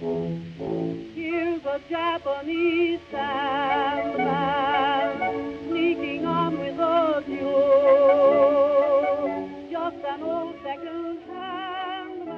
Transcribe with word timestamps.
Here's 0.00 1.62
a 1.66 1.78
Japanese 1.90 3.00
sandman 3.10 4.38
sneaking 5.68 6.24
on 6.24 6.58
with 6.58 6.78
a 6.78 7.22
mule. 7.28 8.70
Just 9.70 9.96
an 9.96 10.22
old 10.22 10.54
second-hand. 10.62 12.30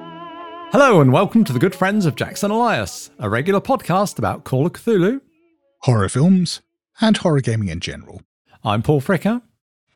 Hello, 0.73 0.99
and 0.99 1.13
welcome 1.13 1.45
to 1.45 1.53
the 1.53 1.59
good 1.59 1.73
friends 1.73 2.05
of 2.05 2.17
Jackson 2.17 2.51
Elias, 2.51 3.11
a 3.17 3.29
regular 3.29 3.61
podcast 3.61 4.19
about 4.19 4.43
Call 4.43 4.65
of 4.65 4.73
Cthulhu. 4.73 5.21
horror 5.83 6.09
films, 6.09 6.59
and 6.99 7.15
horror 7.15 7.39
gaming 7.39 7.69
in 7.69 7.79
general. 7.79 8.23
I'm 8.65 8.81
Paul 8.83 8.99
Fricker. 8.99 9.41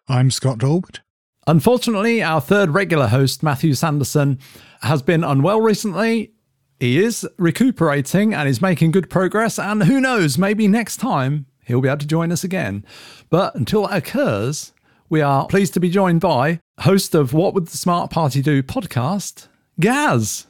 I'm 0.07 0.31
Scott 0.31 0.59
Dorward. 0.59 0.99
Unfortunately, 1.47 2.23
our 2.23 2.39
third 2.39 2.69
regular 2.69 3.07
host, 3.07 3.43
Matthew 3.43 3.73
Sanderson, 3.73 4.39
has 4.83 5.01
been 5.01 5.25
unwell 5.25 5.59
recently. 5.59 6.31
He 6.79 7.03
is 7.03 7.27
recuperating 7.39 8.35
and 8.35 8.47
is 8.47 8.61
making 8.61 8.91
good 8.91 9.09
progress, 9.09 9.57
and 9.57 9.83
who 9.83 9.99
knows, 9.99 10.37
maybe 10.37 10.67
next 10.67 10.97
time 10.97 11.47
he'll 11.65 11.81
be 11.81 11.87
able 11.87 11.97
to 11.97 12.07
join 12.07 12.31
us 12.31 12.43
again. 12.43 12.85
But 13.31 13.55
until 13.55 13.87
that 13.87 13.97
occurs, 13.97 14.73
we 15.09 15.19
are 15.19 15.47
pleased 15.47 15.73
to 15.73 15.79
be 15.79 15.89
joined 15.89 16.21
by 16.21 16.59
host 16.81 17.15
of 17.15 17.33
What 17.33 17.55
Would 17.55 17.65
the 17.67 17.77
Smart 17.77 18.11
Party 18.11 18.43
Do 18.43 18.61
podcast, 18.61 19.47
Gaz. 19.79 20.45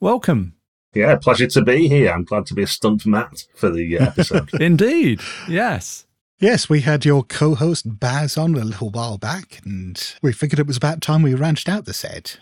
Welcome. 0.00 0.54
Yeah, 0.92 1.16
pleasure 1.16 1.46
to 1.46 1.62
be 1.62 1.88
here. 1.88 2.12
I'm 2.12 2.24
glad 2.24 2.44
to 2.46 2.54
be 2.54 2.64
a 2.64 2.66
stunt 2.66 3.06
Matt 3.06 3.46
for 3.54 3.70
the 3.70 3.98
uh, 3.98 4.06
episode. 4.08 4.52
Indeed. 4.60 5.22
Yes. 5.48 6.06
Yes, 6.40 6.68
we 6.68 6.82
had 6.82 7.06
your 7.06 7.22
co 7.22 7.54
host 7.54 7.98
Baz 7.98 8.36
on 8.36 8.54
a 8.54 8.64
little 8.64 8.90
while 8.90 9.16
back, 9.16 9.60
and 9.64 10.14
we 10.20 10.32
figured 10.34 10.58
it 10.58 10.66
was 10.66 10.76
about 10.76 11.00
time 11.00 11.22
we 11.22 11.34
ranched 11.34 11.70
out 11.70 11.86
the 11.86 11.94
set. 11.94 12.38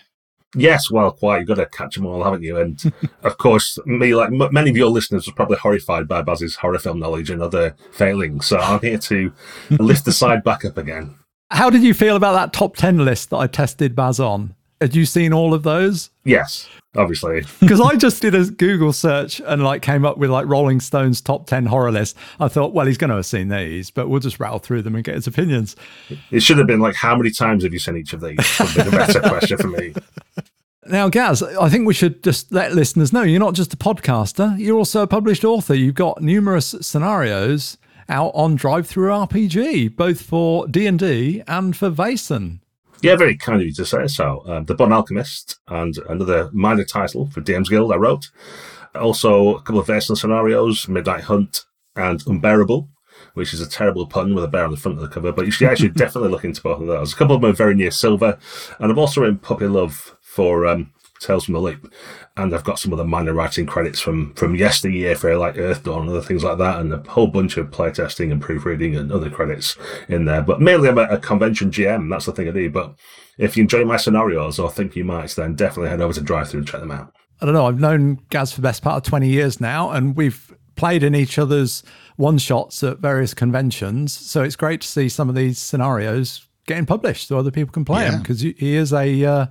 Yes, 0.54 0.90
well, 0.90 1.10
quite. 1.12 1.38
You've 1.38 1.48
got 1.48 1.54
to 1.56 1.66
catch 1.66 1.96
them 1.96 2.06
all, 2.06 2.22
haven't 2.24 2.42
you? 2.42 2.58
And 2.58 2.92
of 3.22 3.38
course, 3.38 3.78
me, 3.86 4.14
like 4.14 4.28
m- 4.28 4.52
many 4.52 4.70
of 4.70 4.76
your 4.76 4.90
listeners, 4.90 5.26
was 5.26 5.34
probably 5.34 5.58
horrified 5.58 6.08
by 6.08 6.22
Baz's 6.22 6.56
horror 6.56 6.78
film 6.78 6.98
knowledge 6.98 7.30
and 7.30 7.42
other 7.42 7.76
failings. 7.92 8.46
So 8.46 8.58
I'm 8.58 8.80
here 8.80 8.98
to 8.98 9.32
lift 9.70 10.04
the 10.04 10.12
side 10.22 10.44
back 10.44 10.64
up 10.64 10.76
again. 10.76 11.14
How 11.50 11.70
did 11.70 11.82
you 11.82 11.94
feel 11.94 12.16
about 12.16 12.32
that 12.32 12.52
top 12.52 12.76
10 12.76 13.04
list 13.04 13.30
that 13.30 13.38
I 13.38 13.46
tested 13.46 13.96
Baz 13.96 14.20
on? 14.20 14.54
Had 14.80 14.94
you 14.94 15.06
seen 15.06 15.32
all 15.32 15.54
of 15.54 15.62
those? 15.64 16.10
Yes, 16.24 16.68
obviously. 16.96 17.44
Because 17.60 17.80
I 17.80 17.96
just 17.96 18.22
did 18.22 18.34
a 18.34 18.44
Google 18.44 18.92
search 18.92 19.40
and 19.40 19.64
like 19.64 19.82
came 19.82 20.04
up 20.04 20.18
with 20.18 20.30
like 20.30 20.46
Rolling 20.46 20.80
Stone's 20.80 21.20
top 21.20 21.46
10 21.46 21.66
horror 21.66 21.90
list. 21.90 22.16
I 22.38 22.48
thought, 22.48 22.72
well, 22.72 22.86
he's 22.86 22.98
going 22.98 23.10
to 23.10 23.16
have 23.16 23.26
seen 23.26 23.48
these, 23.48 23.90
but 23.90 24.08
we'll 24.08 24.20
just 24.20 24.38
rattle 24.38 24.58
through 24.58 24.82
them 24.82 24.94
and 24.94 25.02
get 25.02 25.16
his 25.16 25.26
opinions. 25.26 25.74
It 26.30 26.40
should 26.40 26.58
have 26.58 26.66
been 26.66 26.80
like, 26.80 26.94
how 26.94 27.16
many 27.16 27.30
times 27.30 27.64
have 27.64 27.72
you 27.72 27.78
seen 27.78 27.96
each 27.96 28.12
of 28.12 28.20
these? 28.20 28.38
Would 28.60 28.74
be 28.74 28.82
the 28.82 28.90
better 28.90 29.20
question 29.28 29.58
for 29.58 29.68
me. 29.68 29.94
Now, 30.86 31.08
Gaz, 31.08 31.42
I 31.42 31.68
think 31.68 31.86
we 31.86 31.92
should 31.92 32.22
just 32.22 32.50
let 32.52 32.72
listeners 32.72 33.12
know 33.12 33.22
you're 33.22 33.40
not 33.40 33.54
just 33.54 33.74
a 33.74 33.76
podcaster, 33.76 34.58
you're 34.58 34.78
also 34.78 35.02
a 35.02 35.06
published 35.06 35.44
author. 35.44 35.74
You've 35.74 35.94
got 35.94 36.22
numerous 36.22 36.74
scenarios 36.80 37.76
out 38.08 38.30
on 38.34 38.56
DriveThruRPG, 38.56 39.94
both 39.96 40.22
for 40.22 40.66
D&D 40.66 41.42
and 41.46 41.76
for 41.76 41.90
Vaesen. 41.90 42.60
Yeah, 43.00 43.14
very 43.14 43.36
kind 43.36 43.60
of 43.60 43.66
you 43.66 43.72
to 43.74 43.84
say 43.84 44.08
so. 44.08 44.42
Um, 44.46 44.64
the 44.64 44.74
Bun 44.74 44.92
Alchemist 44.92 45.60
and 45.68 45.96
another 46.08 46.50
minor 46.52 46.84
title 46.84 47.30
for 47.30 47.40
DM's 47.40 47.68
Guild 47.68 47.92
I 47.92 47.96
wrote. 47.96 48.30
Also, 48.94 49.56
a 49.56 49.62
couple 49.62 49.78
of 49.78 49.86
Vaesen 49.86 50.16
scenarios, 50.16 50.88
Midnight 50.88 51.24
Hunt 51.24 51.64
and 51.94 52.20
Unbearable, 52.26 52.88
which 53.34 53.54
is 53.54 53.60
a 53.60 53.68
terrible 53.68 54.06
pun 54.06 54.34
with 54.34 54.42
a 54.42 54.48
bear 54.48 54.64
on 54.64 54.72
the 54.72 54.76
front 54.76 54.98
of 54.98 55.02
the 55.02 55.08
cover, 55.08 55.30
but 55.30 55.46
you 55.46 55.52
should 55.52 55.68
actually 55.68 55.88
definitely 55.96 56.30
look 56.30 56.44
into 56.44 56.60
both 56.60 56.80
of 56.80 56.88
those. 56.88 57.12
A 57.12 57.16
couple 57.16 57.36
of 57.36 57.42
them 57.42 57.50
are 57.50 57.54
very 57.54 57.74
near 57.74 57.92
silver, 57.92 58.36
and 58.80 58.90
I've 58.90 58.98
also 58.98 59.20
written 59.20 59.38
Puppy 59.38 59.66
Love 59.66 60.16
for 60.20 60.66
um, 60.66 60.92
Tales 61.20 61.44
from 61.44 61.54
the 61.54 61.60
Loop, 61.60 61.92
and 62.36 62.54
I've 62.54 62.64
got 62.64 62.78
some 62.78 62.92
of 62.92 62.98
the 62.98 63.04
minor 63.04 63.32
writing 63.32 63.66
credits 63.66 64.00
from 64.00 64.34
from 64.34 64.54
yesteryear 64.54 65.16
for 65.16 65.36
like 65.36 65.56
Earthdawn 65.56 66.02
and 66.02 66.10
other 66.10 66.22
things 66.22 66.44
like 66.44 66.58
that, 66.58 66.80
and 66.80 66.92
a 66.92 66.98
whole 67.08 67.26
bunch 67.26 67.56
of 67.56 67.70
playtesting 67.70 68.30
and 68.32 68.40
proofreading 68.40 68.96
and 68.96 69.12
other 69.12 69.30
credits 69.30 69.76
in 70.08 70.24
there. 70.24 70.42
But 70.42 70.60
mainly 70.60 70.88
I'm 70.88 70.98
a, 70.98 71.02
a 71.02 71.18
convention 71.18 71.70
GM, 71.70 72.10
that's 72.10 72.26
the 72.26 72.32
thing 72.32 72.48
I 72.48 72.52
do. 72.52 72.70
But 72.70 72.94
if 73.38 73.56
you 73.56 73.62
enjoy 73.62 73.84
my 73.84 73.96
scenarios 73.96 74.58
or 74.58 74.70
think 74.70 74.96
you 74.96 75.04
might, 75.04 75.30
then 75.30 75.54
definitely 75.54 75.90
head 75.90 76.00
over 76.00 76.12
to 76.12 76.20
DriveThru 76.20 76.54
and 76.54 76.66
check 76.66 76.80
them 76.80 76.90
out. 76.90 77.12
I 77.40 77.46
don't 77.46 77.54
know, 77.54 77.66
I've 77.66 77.80
known 77.80 78.20
Gaz 78.30 78.52
for 78.52 78.60
the 78.60 78.66
best 78.66 78.82
part 78.82 78.96
of 78.96 79.02
20 79.04 79.28
years 79.28 79.60
now, 79.60 79.90
and 79.90 80.16
we've 80.16 80.52
played 80.74 81.02
in 81.02 81.14
each 81.14 81.38
other's 81.38 81.82
one 82.16 82.38
shots 82.38 82.82
at 82.82 82.98
various 82.98 83.34
conventions. 83.34 84.12
So 84.12 84.42
it's 84.42 84.56
great 84.56 84.80
to 84.80 84.88
see 84.88 85.08
some 85.08 85.28
of 85.28 85.34
these 85.34 85.58
scenarios 85.58 86.46
getting 86.66 86.86
published 86.86 87.28
so 87.28 87.38
other 87.38 87.50
people 87.50 87.72
can 87.72 87.84
play 87.84 88.08
them 88.08 88.20
because 88.20 88.40
he 88.40 88.54
is 88.58 88.92
a, 88.92 89.24
uh, 89.24 89.46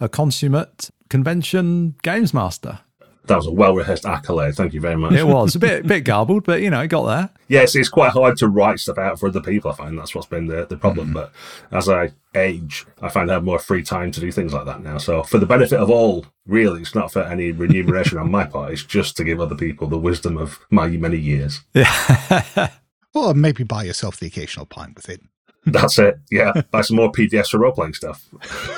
a 0.00 0.08
consummate 0.08 0.90
convention 1.08 1.96
games 2.02 2.34
master. 2.34 2.80
That 3.26 3.36
was 3.36 3.46
a 3.46 3.52
well 3.52 3.74
rehearsed 3.74 4.06
accolade. 4.06 4.54
Thank 4.54 4.72
you 4.72 4.80
very 4.80 4.96
much. 4.96 5.12
It 5.12 5.26
was 5.26 5.54
a 5.54 5.58
bit, 5.58 5.86
bit 5.86 6.04
garbled, 6.04 6.44
but 6.44 6.62
you 6.62 6.70
know, 6.70 6.80
it 6.80 6.88
got 6.88 7.06
there. 7.06 7.30
Yes, 7.48 7.76
it's 7.76 7.88
quite 7.88 8.12
hard 8.12 8.36
to 8.38 8.48
write 8.48 8.80
stuff 8.80 8.98
out 8.98 9.20
for 9.20 9.28
other 9.28 9.40
people. 9.40 9.70
I 9.70 9.74
find 9.74 9.96
that's 9.96 10.14
what's 10.14 10.26
been 10.26 10.46
the, 10.46 10.66
the 10.66 10.76
problem. 10.76 11.08
Mm-hmm. 11.08 11.14
But 11.14 11.32
as 11.70 11.88
I 11.88 12.12
age, 12.34 12.86
I 13.02 13.08
find 13.08 13.30
I 13.30 13.34
have 13.34 13.44
more 13.44 13.58
free 13.58 13.82
time 13.82 14.10
to 14.12 14.20
do 14.20 14.32
things 14.32 14.52
like 14.52 14.64
that 14.64 14.82
now. 14.82 14.98
So, 14.98 15.22
for 15.22 15.38
the 15.38 15.46
benefit 15.46 15.78
of 15.78 15.90
all, 15.90 16.26
really, 16.46 16.80
it's 16.80 16.94
not 16.94 17.12
for 17.12 17.22
any 17.22 17.52
remuneration 17.52 18.18
on 18.18 18.30
my 18.30 18.46
part. 18.46 18.72
It's 18.72 18.82
just 18.82 19.16
to 19.18 19.24
give 19.24 19.40
other 19.40 19.54
people 19.54 19.86
the 19.86 19.98
wisdom 19.98 20.36
of 20.36 20.58
my 20.70 20.88
many 20.88 21.18
years. 21.18 21.60
Yeah. 21.74 22.70
Or 23.12 23.34
maybe 23.34 23.64
buy 23.64 23.84
yourself 23.84 24.18
the 24.18 24.26
occasional 24.26 24.66
pint 24.66 24.94
with 24.94 25.08
it. 25.08 25.20
That's 25.66 25.98
it. 25.98 26.20
Yeah, 26.30 26.52
buy 26.70 26.82
some 26.82 26.96
more 26.96 27.10
PDFs 27.10 27.50
for 27.50 27.58
role 27.58 27.72
playing 27.72 27.94
stuff. 27.94 28.24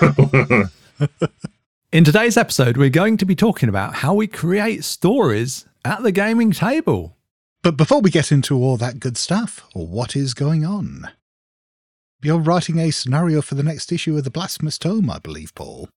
In 1.92 2.04
today's 2.04 2.36
episode, 2.36 2.76
we're 2.76 2.90
going 2.90 3.16
to 3.18 3.26
be 3.26 3.34
talking 3.34 3.68
about 3.68 3.96
how 3.96 4.14
we 4.14 4.26
create 4.26 4.84
stories 4.84 5.66
at 5.84 6.02
the 6.02 6.12
gaming 6.12 6.52
table. 6.52 7.16
But 7.62 7.76
before 7.76 8.00
we 8.00 8.10
get 8.10 8.32
into 8.32 8.56
all 8.56 8.76
that 8.78 9.00
good 9.00 9.16
stuff, 9.16 9.64
what 9.72 10.16
is 10.16 10.34
going 10.34 10.64
on? 10.64 11.10
You're 12.22 12.38
writing 12.38 12.78
a 12.78 12.90
scenario 12.90 13.42
for 13.42 13.54
the 13.54 13.62
next 13.62 13.92
issue 13.92 14.16
of 14.16 14.24
the 14.24 14.30
Blasphemous 14.30 14.78
Tome, 14.78 15.10
I 15.10 15.18
believe, 15.18 15.54
Paul. 15.54 15.88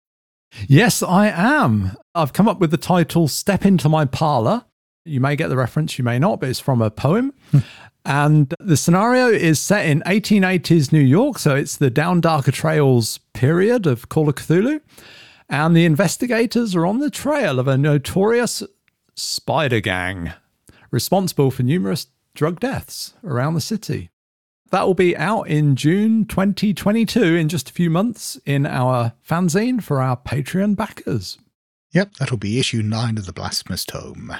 Yes, 0.67 1.03
I 1.03 1.27
am. 1.27 1.95
I've 2.13 2.33
come 2.33 2.47
up 2.47 2.59
with 2.59 2.72
the 2.72 2.77
title 2.77 3.27
Step 3.27 3.66
Into 3.66 3.89
My 3.89 4.05
Parlor. 4.05 4.66
You 5.05 5.19
may 5.19 5.35
get 5.35 5.49
the 5.49 5.57
reference, 5.57 5.97
you 5.97 6.03
may 6.03 6.17
not, 6.17 6.39
but 6.39 6.49
it's 6.49 6.59
from 6.59 6.81
a 6.81 6.89
poem. 6.89 7.33
Hmm. 7.51 7.59
And 8.05 8.53
the 8.59 8.77
scenario 8.77 9.27
is 9.27 9.59
set 9.59 9.88
in 9.88 10.01
1880s 10.01 10.91
New 10.91 10.99
York. 10.99 11.39
So 11.39 11.55
it's 11.55 11.75
the 11.75 11.89
Down 11.89 12.21
Darker 12.21 12.51
Trails 12.51 13.19
period 13.33 13.88
of 13.88 14.09
Call 14.09 14.29
of 14.29 14.35
Cthulhu. 14.35 14.79
And 15.49 15.75
the 15.75 15.85
investigators 15.85 16.75
are 16.75 16.85
on 16.85 16.99
the 16.99 17.09
trail 17.09 17.59
of 17.59 17.67
a 17.67 17.77
notorious 17.77 18.63
spider 19.16 19.79
gang 19.79 20.33
responsible 20.91 21.51
for 21.51 21.63
numerous 21.63 22.07
drug 22.33 22.59
deaths 22.59 23.13
around 23.23 23.53
the 23.53 23.61
city. 23.61 24.09
That 24.72 24.85
will 24.85 24.95
be 24.95 25.16
out 25.16 25.43
in 25.43 25.75
June 25.75 26.25
2022 26.25 27.35
in 27.35 27.49
just 27.49 27.69
a 27.69 27.73
few 27.73 27.89
months 27.89 28.39
in 28.45 28.66
our 28.66 29.13
fanzine 29.27 29.81
for 29.81 30.01
our 30.01 30.17
Patreon 30.17 30.75
backers. 30.75 31.37
Yep, 31.91 32.16
that'll 32.16 32.37
be 32.37 32.59
issue 32.59 32.81
nine 32.81 33.17
of 33.17 33.25
the 33.25 33.33
Blasphemous 33.33 33.85
Tome. 33.85 34.35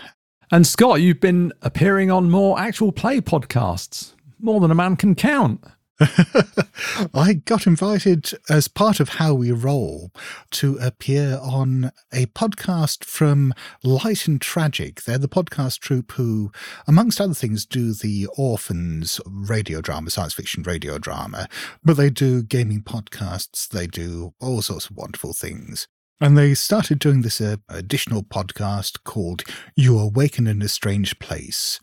And 0.52 0.68
Scott, 0.68 1.02
you've 1.02 1.20
been 1.20 1.54
appearing 1.62 2.12
on 2.12 2.30
more 2.30 2.60
actual 2.60 2.92
play 2.92 3.20
podcasts, 3.20 4.14
more 4.40 4.60
than 4.60 4.72
a 4.72 4.76
man 4.76 4.96
can 4.96 5.16
count. 5.16 5.64
I 7.14 7.42
got 7.46 7.66
invited 7.66 8.32
as 8.50 8.68
part 8.68 9.00
of 9.00 9.10
How 9.10 9.34
We 9.34 9.52
Roll 9.54 10.12
to 10.52 10.78
appear 10.78 11.40
on 11.42 11.92
a 12.14 12.26
podcast 12.28 13.06
from 13.06 13.54
Light 13.82 14.28
and 14.28 14.42
Tragic. 14.42 15.04
They're 15.04 15.18
the 15.18 15.30
podcast 15.30 15.80
troupe 15.80 16.12
who, 16.12 16.52
amongst 16.86 17.22
other 17.22 17.34
things, 17.34 17.66
do 17.66 17.94
the 17.94 18.28
Orphans 18.38 19.22
radio 19.26 19.80
drama, 19.80 20.10
science 20.10 20.34
fiction 20.34 20.64
radio 20.64 20.98
drama, 20.98 21.48
but 21.84 21.96
they 21.96 22.10
do 22.10 22.44
gaming 22.44 22.82
podcasts, 22.82 23.68
they 23.68 23.88
do 23.88 24.34
all 24.42 24.62
sorts 24.62 24.90
of 24.90 24.98
wonderful 24.98 25.34
things. 25.34 25.88
And 26.22 26.38
they 26.38 26.54
started 26.54 27.00
doing 27.00 27.22
this 27.22 27.42
uh, 27.42 27.58
additional 27.68 28.24
podcast 28.24 29.04
called 29.04 29.44
You 29.76 30.00
Awaken 30.00 30.48
in 30.48 30.62
a 30.62 30.70
Strange 30.70 31.20
Place, 31.20 31.80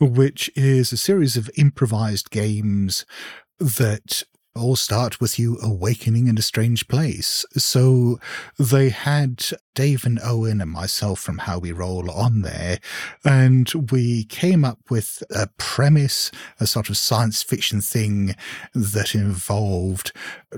which 0.00 0.50
is 0.54 0.92
a 0.92 0.96
series 0.96 1.36
of 1.36 1.50
improvised 1.56 2.30
games 2.30 3.04
that 3.58 4.22
all 4.54 4.76
start 4.76 5.20
with 5.20 5.38
you 5.38 5.58
awakening 5.62 6.28
in 6.28 6.38
a 6.38 6.42
strange 6.42 6.86
place. 6.86 7.44
So 7.56 8.20
they 8.58 8.90
had 8.90 9.44
Dave 9.74 10.04
and 10.04 10.20
Owen 10.22 10.60
and 10.60 10.70
myself 10.70 11.20
from 11.20 11.38
How 11.38 11.58
We 11.58 11.72
Roll 11.72 12.10
on 12.10 12.42
there, 12.42 12.78
and 13.24 13.72
we 13.90 14.24
came 14.24 14.64
up 14.64 14.78
with 14.90 15.22
a 15.34 15.48
premise, 15.56 16.30
a 16.60 16.66
sort 16.66 16.90
of 16.90 16.96
science 16.96 17.42
fiction 17.42 17.80
thing 17.80 18.36
that 18.74 19.14
involved 19.14 20.12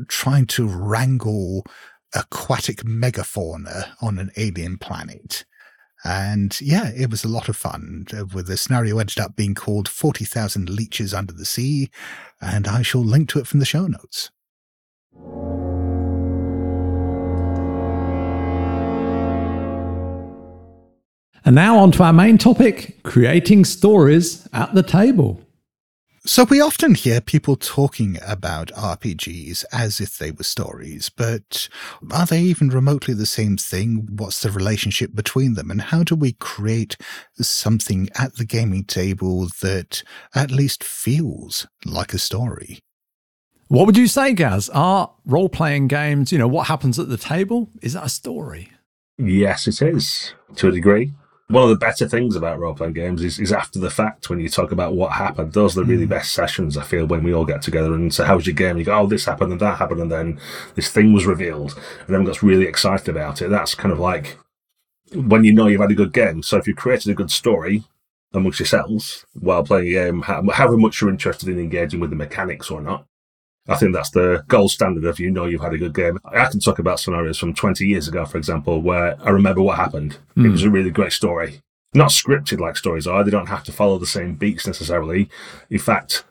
trying 0.09 0.47
to 0.49 0.67
wrangle 0.67 1.65
aquatic 2.15 2.79
megafauna 2.85 3.93
on 4.01 4.19
an 4.19 4.31
alien 4.37 4.79
planet. 4.79 5.45
And 6.05 6.61
yeah, 6.61 6.91
it 6.95 7.11
was 7.11 7.25
a 7.25 7.29
lot 7.29 7.49
of 7.49 7.57
fun. 7.57 8.07
With 8.35 8.47
the 8.47 8.57
scenario 8.57 8.99
ended 8.99 9.19
up 9.19 9.37
being 9.37 9.55
called 9.55 9.89
40,000 9.89 10.69
Leeches 10.69 11.15
Under 11.15 11.33
the 11.33 11.47
Sea, 11.47 11.91
and 12.41 12.69
I 12.69 12.83
shall 12.83 13.03
link 13.03 13.31
to 13.31 13.39
it 13.39 13.47
from 13.47 13.61
the 13.61 13.67
show 13.67 13.87
notes. 13.87 14.31
And 21.47 21.55
now 21.55 21.79
on 21.79 21.93
to 21.93 22.03
our 22.03 22.13
main 22.13 22.39
topic 22.39 23.03
creating 23.03 23.67
stories 23.67 24.49
at 24.55 24.75
the 24.75 24.83
table. 24.83 25.44
So 26.27 26.45
we 26.45 26.59
often 26.59 26.95
hear 26.95 27.21
people 27.21 27.55
talking 27.55 28.17
about 28.27 28.69
RPGs 28.69 29.63
as 29.71 30.01
if 30.01 30.17
they 30.17 30.31
were 30.31 30.45
stories, 30.45 31.11
but 31.11 31.69
are 32.11 32.25
they 32.25 32.41
even 32.41 32.71
remotely 32.71 33.13
the 33.13 33.27
same 33.27 33.59
thing? 33.59 34.09
What's 34.11 34.41
the 34.41 34.51
relationship 34.51 35.15
between 35.15 35.53
them? 35.53 35.71
And 35.71 35.83
how 35.83 36.03
do 36.03 36.15
we 36.15 36.33
create 36.33 36.97
something 37.39 38.09
at 38.19 38.37
the 38.37 38.47
gaming 38.47 38.85
table 38.85 39.49
that 39.61 40.03
at 40.35 40.51
least 40.51 40.83
feels 40.83 41.67
like 41.85 42.15
a 42.15 42.19
story? 42.19 42.79
What 43.69 43.85
would 43.85 43.99
you 43.99 44.07
say, 44.07 44.33
Gaz? 44.33 44.71
Are 44.71 45.13
role 45.27 45.51
playing 45.51 45.89
games, 45.89 46.33
you 46.33 46.39
know, 46.39 46.49
what 46.49 46.69
happens 46.69 46.99
at 46.99 47.11
the 47.11 47.19
table? 47.19 47.69
Is 47.83 47.93
that 47.93 48.07
a 48.07 48.09
story? 48.09 48.71
Yes, 49.19 49.69
it 49.69 49.83
is 49.83 50.33
to 50.57 50.69
a 50.69 50.73
degree 50.73 51.13
one 51.49 51.65
of 51.65 51.69
the 51.69 51.77
better 51.77 52.09
things 52.09 52.37
about 52.37 52.59
role 52.59 52.75
playing 52.75 52.95
games 52.95 53.23
is, 53.23 53.39
is 53.39 53.53
after 53.53 53.79
the 53.79 53.91
fact 53.91 54.31
when 54.31 54.41
you 54.41 54.49
talk 54.49 54.73
about 54.73 54.95
what 54.95 55.13
happened. 55.13 55.53
Those 55.53 55.77
are 55.77 55.83
the 55.83 55.87
really 55.87 56.07
mm. 56.07 56.11
best 56.11 56.33
sessions, 56.33 56.79
I 56.79 56.85
feel, 56.85 57.07
when 57.07 57.23
we 57.23 57.35
all 57.35 57.45
get 57.45 57.61
together 57.61 57.93
and 57.93 58.13
say, 58.13 58.25
How 58.25 58.37
was 58.37 58.47
your 58.47 58.55
game? 58.55 58.71
And 58.71 58.79
you 58.79 58.85
go, 58.87 58.99
Oh, 58.99 59.07
this 59.07 59.27
happened 59.27 59.53
and 59.53 59.61
that 59.61 59.79
happened, 59.79 60.01
and 60.01 60.11
then 60.11 60.41
this 60.75 60.91
thing 60.91 61.13
was 61.13 61.27
revealed, 61.27 61.73
and 61.73 62.03
everyone 62.03 62.27
gets 62.27 62.43
really 62.43 62.67
excited 62.67 63.09
about 63.09 63.43
it. 63.43 63.51
That's 63.51 63.75
kind 63.75 63.93
of 63.93 63.99
like 63.99 64.39
when 65.15 65.45
you 65.45 65.53
know 65.53 65.67
you've 65.67 65.81
had 65.81 65.91
a 65.91 65.95
good 65.95 66.13
game. 66.13 66.43
So 66.43 66.57
if 66.57 66.67
you've 66.67 66.77
created 66.77 67.11
a 67.11 67.15
good 67.15 67.31
story 67.31 67.85
amongst 68.33 68.59
yourselves 68.59 69.27
while 69.35 69.63
playing 69.63 69.89
a 69.89 69.93
game, 69.93 70.23
however 70.23 70.77
much 70.77 71.01
you're 71.01 71.11
interested 71.11 71.49
in 71.49 71.59
engaging 71.59 72.01
with 72.01 72.11
the 72.11 72.17
mechanics 72.17 72.71
or 72.71 72.81
not, 72.81 73.07
I 73.67 73.77
think 73.77 73.95
that's 73.95 74.11
the 74.11 74.45
gold 74.47 74.71
standard 74.71 75.05
of 75.05 75.19
you 75.19 75.31
know 75.31 75.47
you've 75.47 75.63
had 75.63 75.73
a 75.73 75.79
good 75.79 75.95
game. 75.95 76.19
I 76.25 76.47
can 76.47 76.61
talk 76.61 76.79
about 76.79 77.01
scenarios 77.01 77.39
from 77.39 77.55
20 77.55 77.87
years 77.87 78.09
ago, 78.09 78.27
for 78.27 78.37
example, 78.37 78.83
where 78.83 79.17
I 79.23 79.31
remember 79.31 79.63
what 79.63 79.79
happened. 79.79 80.19
Mm. 80.37 80.47
It 80.47 80.51
was 80.51 80.65
a 80.65 80.71
really 80.71 80.91
great 80.91 81.13
story. 81.13 81.61
Not 81.95 82.11
scripted 82.11 82.61
like 82.61 82.77
stories 82.77 83.07
are, 83.07 83.25
they 83.25 83.31
don't 83.31 83.49
have 83.49 83.65
to 83.65 83.73
follow 83.73 83.99
the 83.99 84.07
same 84.07 84.35
beats 84.35 84.67
necessarily. 84.67 85.31
In 85.71 85.79
fact, 85.79 86.25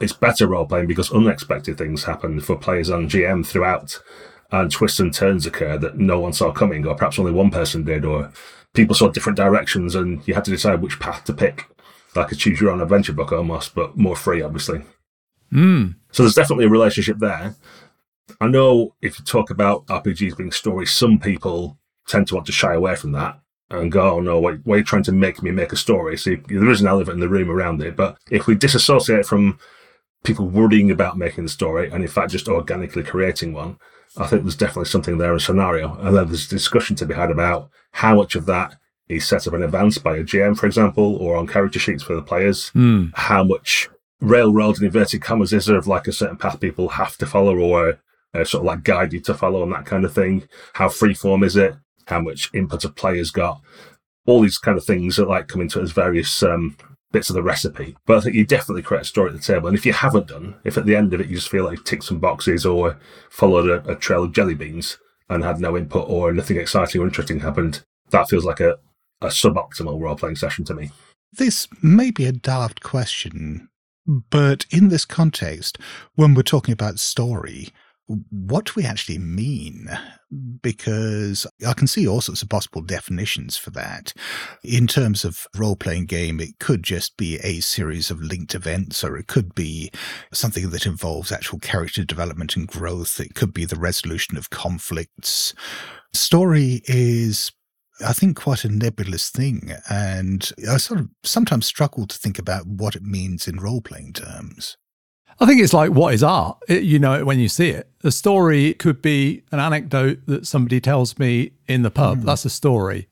it's 0.00 0.12
better 0.12 0.46
role 0.46 0.66
playing 0.66 0.86
because 0.86 1.10
unexpected 1.10 1.78
things 1.78 2.04
happen 2.04 2.40
for 2.40 2.56
players 2.56 2.90
on 2.90 3.08
GM 3.08 3.44
throughout, 3.44 4.00
and 4.52 4.70
twists 4.70 5.00
and 5.00 5.12
turns 5.12 5.46
occur 5.46 5.78
that 5.78 5.98
no 5.98 6.20
one 6.20 6.32
saw 6.32 6.52
coming, 6.52 6.86
or 6.86 6.94
perhaps 6.94 7.18
only 7.18 7.32
one 7.32 7.50
person 7.50 7.84
did, 7.84 8.04
or 8.04 8.30
people 8.74 8.94
saw 8.94 9.08
different 9.08 9.36
directions 9.36 9.94
and 9.94 10.26
you 10.28 10.34
had 10.34 10.44
to 10.44 10.50
decide 10.50 10.80
which 10.80 11.00
path 11.00 11.24
to 11.24 11.32
pick. 11.32 11.64
Like 12.14 12.30
a 12.32 12.34
choose 12.34 12.60
your 12.60 12.70
own 12.70 12.80
adventure 12.80 13.12
book 13.12 13.32
almost, 13.32 13.74
but 13.74 13.96
more 13.96 14.16
free, 14.16 14.42
obviously. 14.42 14.82
Mm. 15.52 15.96
So 16.12 16.22
there's 16.22 16.34
definitely 16.34 16.66
a 16.66 16.70
relationship 16.70 17.18
there. 17.18 17.56
I 18.40 18.48
know 18.48 18.94
if 19.02 19.18
you 19.18 19.24
talk 19.24 19.50
about 19.50 19.86
RPGs 19.86 20.36
being 20.36 20.52
stories, 20.52 20.90
some 20.90 21.18
people 21.18 21.78
tend 22.06 22.28
to 22.28 22.34
want 22.34 22.46
to 22.46 22.52
shy 22.52 22.74
away 22.74 22.94
from 22.96 23.12
that 23.12 23.40
and 23.70 23.92
go, 23.92 24.14
oh 24.14 24.20
no, 24.20 24.38
why, 24.38 24.54
why 24.64 24.76
are 24.76 24.78
you 24.78 24.84
trying 24.84 25.02
to 25.04 25.12
make 25.12 25.42
me 25.42 25.50
make 25.50 25.72
a 25.72 25.76
story? 25.76 26.16
So 26.16 26.36
there 26.46 26.70
is 26.70 26.80
an 26.80 26.86
elephant 26.86 27.16
in 27.16 27.20
the 27.20 27.28
room 27.28 27.50
around 27.50 27.82
it. 27.82 27.96
But 27.96 28.18
if 28.30 28.46
we 28.46 28.54
disassociate 28.54 29.26
from 29.26 29.58
people 30.24 30.48
worrying 30.48 30.90
about 30.90 31.18
making 31.18 31.44
the 31.44 31.50
story 31.50 31.90
and 31.90 32.02
in 32.02 32.08
fact 32.08 32.32
just 32.32 32.48
organically 32.48 33.02
creating 33.02 33.52
one, 33.52 33.78
I 34.16 34.26
think 34.26 34.42
there's 34.42 34.56
definitely 34.56 34.86
something 34.86 35.18
there, 35.18 35.34
a 35.34 35.40
scenario. 35.40 35.94
And 35.98 36.16
then 36.16 36.28
there's 36.28 36.48
discussion 36.48 36.96
to 36.96 37.06
be 37.06 37.14
had 37.14 37.30
about 37.30 37.70
how 37.92 38.16
much 38.16 38.34
of 38.34 38.46
that 38.46 38.76
is 39.08 39.26
set 39.26 39.46
up 39.46 39.54
in 39.54 39.62
advance 39.62 39.98
by 39.98 40.16
a 40.16 40.24
GM, 40.24 40.58
for 40.58 40.66
example, 40.66 41.16
or 41.16 41.36
on 41.36 41.46
character 41.46 41.78
sheets 41.78 42.02
for 42.02 42.14
the 42.14 42.22
players. 42.22 42.70
Mm. 42.74 43.10
How 43.14 43.44
much 43.44 43.88
railroad 44.20 44.78
in 44.78 44.84
inverted 44.84 45.22
commas 45.22 45.52
is 45.52 45.66
there 45.66 45.76
of 45.76 45.86
like 45.86 46.06
a 46.06 46.12
certain 46.12 46.36
path 46.36 46.60
people 46.60 46.88
have 46.88 47.16
to 47.18 47.26
follow 47.26 47.56
or 47.56 48.00
uh, 48.34 48.44
sort 48.44 48.62
of 48.62 48.66
like 48.66 48.84
guide 48.84 49.12
you 49.12 49.20
to 49.20 49.34
follow 49.34 49.62
and 49.62 49.72
that 49.72 49.86
kind 49.86 50.04
of 50.04 50.12
thing? 50.12 50.48
How 50.74 50.88
freeform 50.88 51.44
is 51.44 51.56
it? 51.56 51.74
How 52.06 52.20
much 52.20 52.50
input 52.54 52.84
a 52.84 52.88
players 52.88 53.30
got? 53.30 53.60
All 54.26 54.40
these 54.40 54.58
kind 54.58 54.76
of 54.76 54.84
things 54.84 55.16
that 55.16 55.28
like 55.28 55.48
come 55.48 55.60
into 55.60 55.80
it 55.80 55.84
as 55.84 55.92
various 55.92 56.42
um, 56.42 56.76
bits 57.12 57.30
of 57.30 57.34
the 57.34 57.42
recipe. 57.42 57.96
But 58.06 58.18
I 58.18 58.20
think 58.20 58.34
you 58.34 58.44
definitely 58.44 58.82
create 58.82 59.02
a 59.02 59.06
story 59.06 59.30
at 59.30 59.36
the 59.36 59.42
table. 59.42 59.68
And 59.68 59.76
if 59.76 59.86
you 59.86 59.92
haven't 59.92 60.28
done, 60.28 60.56
if 60.64 60.76
at 60.76 60.86
the 60.86 60.96
end 60.96 61.14
of 61.14 61.20
it 61.20 61.28
you 61.28 61.36
just 61.36 61.48
feel 61.48 61.64
like 61.64 61.76
you've 61.78 61.84
ticked 61.84 62.04
some 62.04 62.18
boxes 62.18 62.66
or 62.66 62.98
followed 63.30 63.68
a, 63.68 63.92
a 63.92 63.96
trail 63.96 64.24
of 64.24 64.32
jelly 64.32 64.54
beans 64.54 64.98
and 65.28 65.44
had 65.44 65.60
no 65.60 65.76
input 65.76 66.08
or 66.08 66.32
nothing 66.32 66.58
exciting 66.58 67.00
or 67.00 67.06
interesting 67.06 67.40
happened, 67.40 67.84
that 68.10 68.28
feels 68.28 68.44
like 68.44 68.60
a, 68.60 68.78
a 69.20 69.26
suboptimal 69.26 70.00
role 70.00 70.16
playing 70.16 70.36
session 70.36 70.64
to 70.66 70.74
me. 70.74 70.90
This 71.32 71.68
may 71.82 72.10
be 72.10 72.24
a 72.24 72.32
daft 72.32 72.82
question, 72.82 73.68
but 74.08 74.64
in 74.70 74.88
this 74.88 75.04
context, 75.04 75.78
when 76.14 76.34
we're 76.34 76.42
talking 76.42 76.72
about 76.72 76.98
story, 76.98 77.68
what 78.30 78.64
do 78.64 78.72
we 78.74 78.84
actually 78.84 79.18
mean? 79.18 79.86
Because 80.62 81.46
I 81.66 81.74
can 81.74 81.86
see 81.86 82.08
all 82.08 82.22
sorts 82.22 82.40
of 82.40 82.48
possible 82.48 82.80
definitions 82.80 83.58
for 83.58 83.68
that. 83.70 84.14
In 84.64 84.86
terms 84.86 85.26
of 85.26 85.46
role 85.54 85.76
playing 85.76 86.06
game, 86.06 86.40
it 86.40 86.58
could 86.58 86.82
just 86.82 87.18
be 87.18 87.36
a 87.42 87.60
series 87.60 88.10
of 88.10 88.22
linked 88.22 88.54
events, 88.54 89.04
or 89.04 89.18
it 89.18 89.26
could 89.26 89.54
be 89.54 89.90
something 90.32 90.70
that 90.70 90.86
involves 90.86 91.30
actual 91.30 91.58
character 91.58 92.02
development 92.02 92.56
and 92.56 92.66
growth. 92.66 93.20
It 93.20 93.34
could 93.34 93.52
be 93.52 93.66
the 93.66 93.76
resolution 93.76 94.38
of 94.38 94.48
conflicts. 94.48 95.52
Story 96.14 96.80
is 96.86 97.52
I 98.04 98.12
think, 98.12 98.36
quite 98.36 98.64
a 98.64 98.68
nebulous 98.68 99.30
thing. 99.30 99.72
And 99.90 100.50
I 100.70 100.76
sort 100.76 101.00
of 101.00 101.08
sometimes 101.22 101.66
struggle 101.66 102.06
to 102.06 102.18
think 102.18 102.38
about 102.38 102.66
what 102.66 102.94
it 102.96 103.02
means 103.02 103.48
in 103.48 103.56
role 103.56 103.80
playing 103.80 104.12
terms. 104.12 104.76
I 105.40 105.46
think 105.46 105.60
it's 105.62 105.72
like 105.72 105.92
what 105.92 106.14
is 106.14 106.22
art? 106.22 106.58
It, 106.68 106.82
you 106.82 106.98
know 106.98 107.14
it 107.14 107.26
when 107.26 107.38
you 107.38 107.48
see 107.48 107.70
it. 107.70 107.88
A 108.02 108.10
story 108.10 108.74
could 108.74 109.00
be 109.00 109.42
an 109.52 109.60
anecdote 109.60 110.26
that 110.26 110.46
somebody 110.46 110.80
tells 110.80 111.18
me 111.18 111.52
in 111.68 111.82
the 111.82 111.90
pub. 111.90 112.20
Mm. 112.20 112.24
That's 112.24 112.44
a 112.44 112.50
story. 112.50 113.08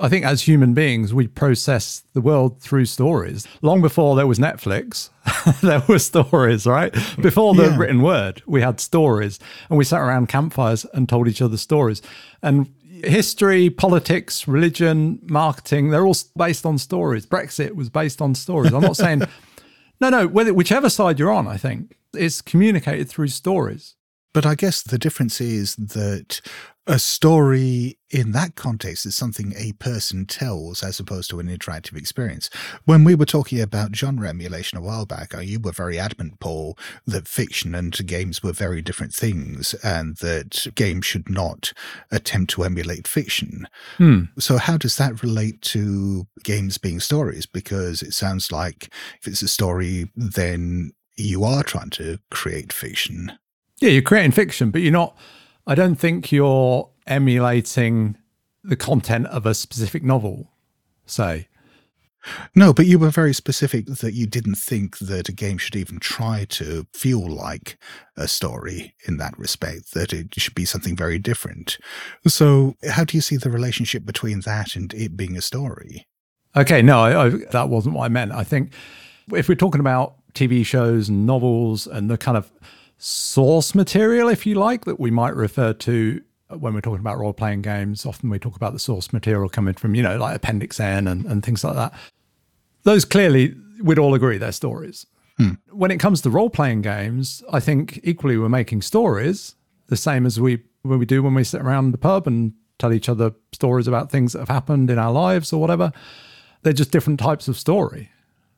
I 0.00 0.08
think 0.08 0.24
as 0.24 0.42
human 0.42 0.72
beings, 0.72 1.12
we 1.12 1.26
process 1.26 2.04
the 2.14 2.22
world 2.22 2.60
through 2.60 2.86
stories. 2.86 3.46
Long 3.60 3.82
before 3.82 4.16
there 4.16 4.26
was 4.26 4.38
Netflix, 4.38 5.10
there 5.60 5.82
were 5.86 5.98
stories, 5.98 6.66
right? 6.66 6.92
Before 7.20 7.54
the 7.54 7.64
yeah. 7.64 7.76
written 7.76 8.00
word, 8.00 8.42
we 8.46 8.62
had 8.62 8.80
stories 8.80 9.38
and 9.68 9.76
we 9.76 9.84
sat 9.84 10.00
around 10.00 10.28
campfires 10.28 10.86
and 10.94 11.06
told 11.06 11.28
each 11.28 11.42
other 11.42 11.58
stories. 11.58 12.00
And 12.42 12.72
history, 13.04 13.70
politics, 13.70 14.46
religion, 14.48 15.20
marketing, 15.24 15.90
they're 15.90 16.06
all 16.06 16.16
based 16.36 16.66
on 16.66 16.78
stories. 16.78 17.26
Brexit 17.26 17.74
was 17.74 17.88
based 17.88 18.20
on 18.20 18.34
stories. 18.34 18.72
I'm 18.72 18.82
not 18.82 18.96
saying, 18.96 19.22
no, 20.00 20.10
no, 20.10 20.26
whether, 20.26 20.54
whichever 20.54 20.88
side 20.88 21.18
you're 21.18 21.32
on, 21.32 21.46
I 21.46 21.56
think, 21.56 21.96
it's 22.14 22.40
communicated 22.40 23.08
through 23.08 23.28
stories. 23.28 23.96
But 24.32 24.46
I 24.46 24.54
guess 24.54 24.82
the 24.82 24.98
difference 24.98 25.40
is 25.40 25.74
that 25.76 26.40
a 26.90 26.98
story 26.98 27.96
in 28.10 28.32
that 28.32 28.56
context 28.56 29.06
is 29.06 29.14
something 29.14 29.54
a 29.56 29.70
person 29.74 30.26
tells 30.26 30.82
as 30.82 30.98
opposed 30.98 31.30
to 31.30 31.38
an 31.38 31.46
interactive 31.46 31.96
experience. 31.96 32.50
When 32.84 33.04
we 33.04 33.14
were 33.14 33.26
talking 33.26 33.60
about 33.60 33.94
genre 33.94 34.28
emulation 34.28 34.76
a 34.76 34.80
while 34.80 35.06
back, 35.06 35.32
uh, 35.32 35.38
you 35.38 35.60
were 35.60 35.70
very 35.70 36.00
adamant, 36.00 36.40
Paul, 36.40 36.76
that 37.06 37.28
fiction 37.28 37.76
and 37.76 37.96
games 38.08 38.42
were 38.42 38.52
very 38.52 38.82
different 38.82 39.14
things 39.14 39.72
and 39.84 40.16
that 40.16 40.66
games 40.74 41.06
should 41.06 41.30
not 41.30 41.72
attempt 42.10 42.50
to 42.54 42.64
emulate 42.64 43.06
fiction. 43.06 43.68
Hmm. 43.96 44.24
So, 44.40 44.58
how 44.58 44.76
does 44.76 44.96
that 44.96 45.22
relate 45.22 45.62
to 45.62 46.26
games 46.42 46.76
being 46.76 46.98
stories? 46.98 47.46
Because 47.46 48.02
it 48.02 48.14
sounds 48.14 48.50
like 48.50 48.92
if 49.20 49.28
it's 49.28 49.42
a 49.42 49.48
story, 49.48 50.10
then 50.16 50.90
you 51.16 51.44
are 51.44 51.62
trying 51.62 51.90
to 51.90 52.18
create 52.32 52.72
fiction. 52.72 53.30
Yeah, 53.80 53.90
you're 53.90 54.02
creating 54.02 54.32
fiction, 54.32 54.72
but 54.72 54.82
you're 54.82 54.90
not 54.90 55.16
I 55.70 55.76
don't 55.76 55.94
think 55.94 56.32
you're 56.32 56.90
emulating 57.06 58.16
the 58.64 58.74
content 58.74 59.28
of 59.28 59.46
a 59.46 59.54
specific 59.54 60.02
novel, 60.02 60.50
say. 61.06 61.46
No, 62.56 62.74
but 62.74 62.86
you 62.86 62.98
were 62.98 63.10
very 63.10 63.32
specific 63.32 63.86
that 63.86 64.12
you 64.12 64.26
didn't 64.26 64.56
think 64.56 64.98
that 64.98 65.28
a 65.28 65.32
game 65.32 65.58
should 65.58 65.76
even 65.76 66.00
try 66.00 66.44
to 66.48 66.88
feel 66.92 67.24
like 67.24 67.78
a 68.16 68.26
story 68.26 68.96
in 69.06 69.18
that 69.18 69.38
respect, 69.38 69.94
that 69.94 70.12
it 70.12 70.34
should 70.38 70.56
be 70.56 70.64
something 70.64 70.96
very 70.96 71.20
different. 71.20 71.78
So, 72.26 72.74
how 72.88 73.04
do 73.04 73.16
you 73.16 73.20
see 73.20 73.36
the 73.36 73.48
relationship 73.48 74.04
between 74.04 74.40
that 74.40 74.74
and 74.74 74.92
it 74.92 75.16
being 75.16 75.36
a 75.36 75.40
story? 75.40 76.08
Okay, 76.56 76.82
no, 76.82 76.98
I, 76.98 77.26
I, 77.26 77.28
that 77.52 77.68
wasn't 77.68 77.94
what 77.94 78.06
I 78.06 78.08
meant. 78.08 78.32
I 78.32 78.42
think 78.42 78.72
if 79.32 79.48
we're 79.48 79.54
talking 79.54 79.80
about 79.80 80.16
TV 80.34 80.66
shows 80.66 81.08
and 81.08 81.26
novels 81.26 81.86
and 81.86 82.10
the 82.10 82.18
kind 82.18 82.36
of 82.36 82.50
source 83.00 83.74
material, 83.74 84.28
if 84.28 84.46
you 84.46 84.54
like, 84.54 84.84
that 84.84 85.00
we 85.00 85.10
might 85.10 85.34
refer 85.34 85.72
to 85.72 86.22
when 86.50 86.74
we're 86.74 86.80
talking 86.80 87.00
about 87.00 87.18
role 87.18 87.32
playing 87.32 87.62
games. 87.62 88.04
Often 88.04 88.30
we 88.30 88.38
talk 88.38 88.56
about 88.56 88.72
the 88.72 88.78
source 88.78 89.12
material 89.12 89.48
coming 89.48 89.74
from, 89.74 89.94
you 89.94 90.02
know, 90.02 90.18
like 90.18 90.36
Appendix 90.36 90.78
N 90.78 91.08
and, 91.08 91.24
and 91.24 91.42
things 91.42 91.64
like 91.64 91.74
that. 91.74 91.94
Those 92.82 93.04
clearly, 93.04 93.54
we'd 93.82 93.98
all 93.98 94.14
agree 94.14 94.38
they're 94.38 94.52
stories. 94.52 95.06
Hmm. 95.38 95.52
When 95.70 95.90
it 95.90 95.98
comes 95.98 96.20
to 96.22 96.30
role 96.30 96.50
playing 96.50 96.82
games, 96.82 97.42
I 97.50 97.60
think 97.60 98.00
equally 98.02 98.36
we're 98.36 98.48
making 98.48 98.82
stories 98.82 99.54
the 99.86 99.96
same 99.96 100.26
as 100.26 100.38
we 100.38 100.62
when 100.82 100.98
we 100.98 101.06
do 101.06 101.22
when 101.22 101.34
we 101.34 101.44
sit 101.44 101.60
around 101.60 101.90
the 101.90 101.98
pub 101.98 102.26
and 102.26 102.52
tell 102.78 102.92
each 102.92 103.08
other 103.08 103.32
stories 103.52 103.86
about 103.86 104.10
things 104.10 104.32
that 104.32 104.40
have 104.40 104.48
happened 104.48 104.90
in 104.90 104.98
our 104.98 105.12
lives 105.12 105.52
or 105.52 105.60
whatever. 105.60 105.92
They're 106.62 106.72
just 106.72 106.90
different 106.90 107.20
types 107.20 107.48
of 107.48 107.58
story. 107.58 108.10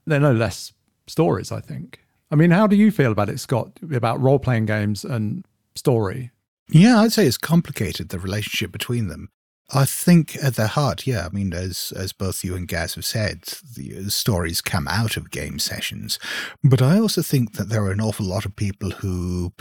They're 0.07 0.21
no 0.21 0.33
less 0.33 0.73
stories, 1.07 1.53
I 1.53 1.61
think. 1.61 2.01
I 2.33 2.35
mean, 2.35 2.51
how 2.51 2.67
do 2.67 2.77
you 2.77 2.91
feel 2.91 3.12
about 3.12 3.29
it, 3.29 3.39
Scott, 3.39 3.73
about 3.93 4.21
role 4.21 4.39
playing 4.39 4.65
games 4.65 5.05
and 5.05 5.45
story? 5.77 6.31
Yeah, 6.71 7.01
I'd 7.01 7.12
say 7.12 7.27
it's 7.27 7.37
complicated, 7.37 8.09
the 8.09 8.19
relationship 8.19 8.73
between 8.73 9.09
them. 9.09 9.29
I 9.75 9.85
think 9.85 10.37
at 10.43 10.57
their 10.57 10.67
heart, 10.67 11.07
yeah. 11.07 11.27
I 11.27 11.35
mean, 11.35 11.53
as 11.53 11.93
as 11.97 12.12
both 12.12 12.45
you 12.45 12.55
and 12.55 12.69
Gaz 12.69 12.95
have 12.95 13.05
said, 13.05 13.43
the 13.77 13.97
uh, 13.97 14.09
stories 14.09 14.61
come 14.61 14.89
out 14.89 15.17
of 15.17 15.31
game 15.31 15.59
sessions. 15.59 16.19
But 16.65 16.83
I 16.83 16.99
also 16.99 17.23
think 17.23 17.55
that 17.55 17.69
there 17.69 17.85
are 17.85 17.91
an 17.91 18.01
awful 18.01 18.27
lot 18.27 18.45
of 18.45 18.57
people 18.57 18.91
who 18.91 19.53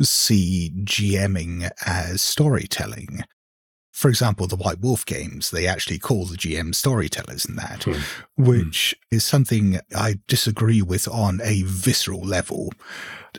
see 0.00 0.70
GMing 0.84 1.70
as 1.84 2.22
storytelling. 2.22 3.24
For 3.98 4.08
example, 4.08 4.46
the 4.46 4.54
White 4.54 4.78
Wolf 4.80 5.04
games, 5.04 5.50
they 5.50 5.66
actually 5.66 5.98
call 5.98 6.24
the 6.24 6.36
GM 6.36 6.72
storytellers 6.72 7.44
in 7.44 7.56
that, 7.56 7.82
Hmm. 7.82 8.00
which 8.36 8.94
is 9.10 9.24
something 9.24 9.80
I 9.92 10.20
disagree 10.28 10.82
with 10.82 11.08
on 11.08 11.40
a 11.42 11.62
visceral 11.62 12.20
level. 12.24 12.72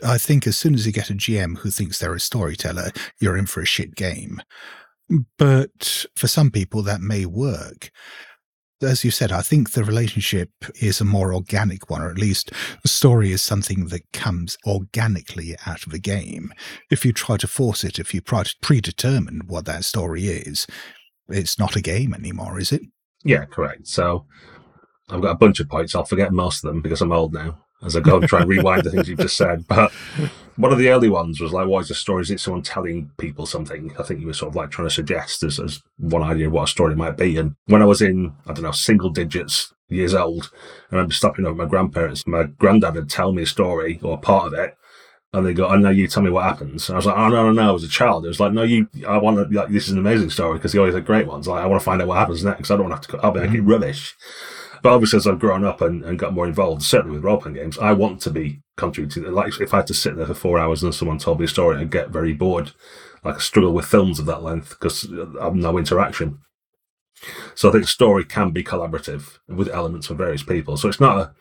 I 0.04 0.18
think 0.18 0.46
as 0.46 0.58
soon 0.58 0.74
as 0.74 0.84
you 0.84 0.92
get 0.92 1.08
a 1.08 1.14
GM 1.14 1.56
who 1.60 1.70
thinks 1.70 1.98
they're 1.98 2.14
a 2.14 2.20
storyteller, 2.20 2.90
you're 3.18 3.38
in 3.38 3.46
for 3.46 3.62
a 3.62 3.66
shit 3.66 3.94
game. 3.94 4.42
But 5.38 6.04
for 6.14 6.28
some 6.28 6.50
people, 6.50 6.82
that 6.82 7.00
may 7.00 7.24
work. 7.24 7.90
As 8.82 9.04
you 9.04 9.10
said, 9.10 9.30
I 9.30 9.42
think 9.42 9.72
the 9.72 9.84
relationship 9.84 10.50
is 10.80 11.00
a 11.00 11.04
more 11.04 11.34
organic 11.34 11.90
one, 11.90 12.00
or 12.00 12.10
at 12.10 12.18
least 12.18 12.50
the 12.82 12.88
story 12.88 13.30
is 13.30 13.42
something 13.42 13.86
that 13.88 14.10
comes 14.12 14.56
organically 14.66 15.54
out 15.66 15.86
of 15.86 15.92
a 15.92 15.98
game. 15.98 16.54
If 16.90 17.04
you 17.04 17.12
try 17.12 17.36
to 17.36 17.46
force 17.46 17.84
it, 17.84 17.98
if 17.98 18.14
you 18.14 18.22
try 18.22 18.42
to 18.42 18.54
predetermine 18.62 19.42
what 19.46 19.66
that 19.66 19.84
story 19.84 20.28
is, 20.28 20.66
it's 21.28 21.58
not 21.58 21.76
a 21.76 21.82
game 21.82 22.14
anymore, 22.14 22.58
is 22.58 22.72
it? 22.72 22.80
Yeah, 23.22 23.44
correct. 23.44 23.86
So 23.86 24.24
I've 25.10 25.20
got 25.20 25.32
a 25.32 25.38
bunch 25.38 25.60
of 25.60 25.68
points. 25.68 25.94
I'll 25.94 26.04
forget 26.04 26.32
most 26.32 26.64
of 26.64 26.70
them 26.70 26.80
because 26.80 27.02
I'm 27.02 27.12
old 27.12 27.34
now 27.34 27.58
as 27.82 27.96
I 27.96 28.00
go 28.00 28.16
and 28.16 28.28
try 28.28 28.40
and 28.40 28.48
rewind 28.48 28.84
the 28.84 28.90
things 28.90 29.08
you've 29.08 29.18
just 29.18 29.36
said. 29.36 29.66
But 29.68 29.92
one 30.56 30.72
of 30.72 30.78
the 30.78 30.88
early 30.88 31.08
ones 31.08 31.40
was 31.40 31.52
like, 31.52 31.66
what 31.66 31.80
is 31.80 31.90
a 31.90 31.94
story? 31.94 32.22
Is 32.22 32.30
it 32.30 32.40
someone 32.40 32.62
telling 32.62 33.10
people 33.18 33.46
something? 33.46 33.92
I 33.98 34.02
think 34.02 34.20
you 34.20 34.26
were 34.26 34.34
sort 34.34 34.50
of 34.50 34.56
like 34.56 34.70
trying 34.70 34.88
to 34.88 34.94
suggest 34.94 35.42
as, 35.42 35.58
as 35.58 35.82
one 35.98 36.22
idea 36.22 36.46
of 36.46 36.52
what 36.52 36.64
a 36.64 36.66
story 36.66 36.94
might 36.94 37.16
be. 37.16 37.36
And 37.36 37.54
when 37.66 37.82
I 37.82 37.86
was 37.86 38.02
in, 38.02 38.34
I 38.46 38.52
don't 38.52 38.64
know, 38.64 38.72
single 38.72 39.10
digits 39.10 39.72
years 39.88 40.14
old, 40.14 40.50
and 40.90 40.92
I 40.92 40.96
remember 40.96 41.14
stopping 41.14 41.46
over 41.46 41.60
at 41.60 41.64
my 41.64 41.70
grandparents. 41.70 42.26
My 42.26 42.44
granddad 42.44 42.94
would 42.94 43.10
tell 43.10 43.32
me 43.32 43.42
a 43.42 43.46
story 43.46 44.00
or 44.02 44.18
part 44.18 44.46
of 44.46 44.54
it. 44.54 44.76
And 45.32 45.46
they 45.46 45.54
go, 45.54 45.68
oh, 45.68 45.76
know 45.76 45.90
you 45.90 46.08
tell 46.08 46.24
me 46.24 46.30
what 46.30 46.42
happens. 46.42 46.88
And 46.88 46.96
I 46.96 46.98
was 46.98 47.06
like, 47.06 47.16
oh, 47.16 47.28
no, 47.28 47.52
no, 47.52 47.52
no. 47.52 47.74
As 47.76 47.84
a 47.84 47.88
child, 47.88 48.24
it 48.24 48.28
was 48.28 48.40
like, 48.40 48.52
no, 48.52 48.64
you, 48.64 48.88
I 49.06 49.16
want 49.16 49.36
to, 49.36 49.56
like, 49.56 49.68
this 49.68 49.84
is 49.84 49.92
an 49.92 49.98
amazing 50.00 50.30
story 50.30 50.58
because 50.58 50.72
he 50.72 50.78
always 50.80 50.94
had 50.94 51.06
great 51.06 51.28
ones. 51.28 51.46
Like, 51.46 51.62
I 51.62 51.66
want 51.66 51.80
to 51.80 51.84
find 51.84 52.02
out 52.02 52.08
what 52.08 52.18
happens 52.18 52.44
next. 52.44 52.68
I 52.68 52.76
don't 52.76 52.88
want 52.88 53.00
to 53.00 53.08
have 53.12 53.20
to, 53.20 53.24
I'll 53.24 53.32
be 53.32 53.38
making 53.38 53.60
mm-hmm. 53.60 53.70
rubbish. 53.70 54.16
But 54.82 54.92
obviously, 54.92 55.18
as 55.18 55.26
I've 55.26 55.38
grown 55.38 55.64
up 55.64 55.80
and, 55.80 56.04
and 56.04 56.18
got 56.18 56.32
more 56.32 56.46
involved, 56.46 56.82
certainly 56.82 57.16
with 57.16 57.24
role 57.24 57.40
playing 57.40 57.56
games, 57.56 57.78
I 57.78 57.92
want 57.92 58.20
to 58.22 58.30
be 58.30 58.62
contributing. 58.76 59.24
Like, 59.32 59.60
if 59.60 59.74
I 59.74 59.78
had 59.78 59.86
to 59.88 59.94
sit 59.94 60.16
there 60.16 60.26
for 60.26 60.34
four 60.34 60.58
hours 60.58 60.82
and 60.82 60.94
someone 60.94 61.18
told 61.18 61.38
me 61.38 61.44
a 61.44 61.48
story, 61.48 61.76
I'd 61.76 61.90
get 61.90 62.10
very 62.10 62.32
bored. 62.32 62.72
Like, 63.22 63.36
I 63.36 63.38
struggle 63.38 63.72
with 63.72 63.86
films 63.86 64.18
of 64.18 64.26
that 64.26 64.42
length 64.42 64.70
because 64.70 65.08
I've 65.40 65.54
no 65.54 65.78
interaction. 65.78 66.38
So 67.54 67.68
I 67.68 67.72
think 67.72 67.86
story 67.86 68.24
can 68.24 68.50
be 68.50 68.64
collaborative 68.64 69.38
with 69.46 69.68
elements 69.68 70.08
of 70.08 70.16
various 70.16 70.42
people. 70.42 70.76
So 70.76 70.88
it's 70.88 71.00
not 71.00 71.18
a 71.18 71.34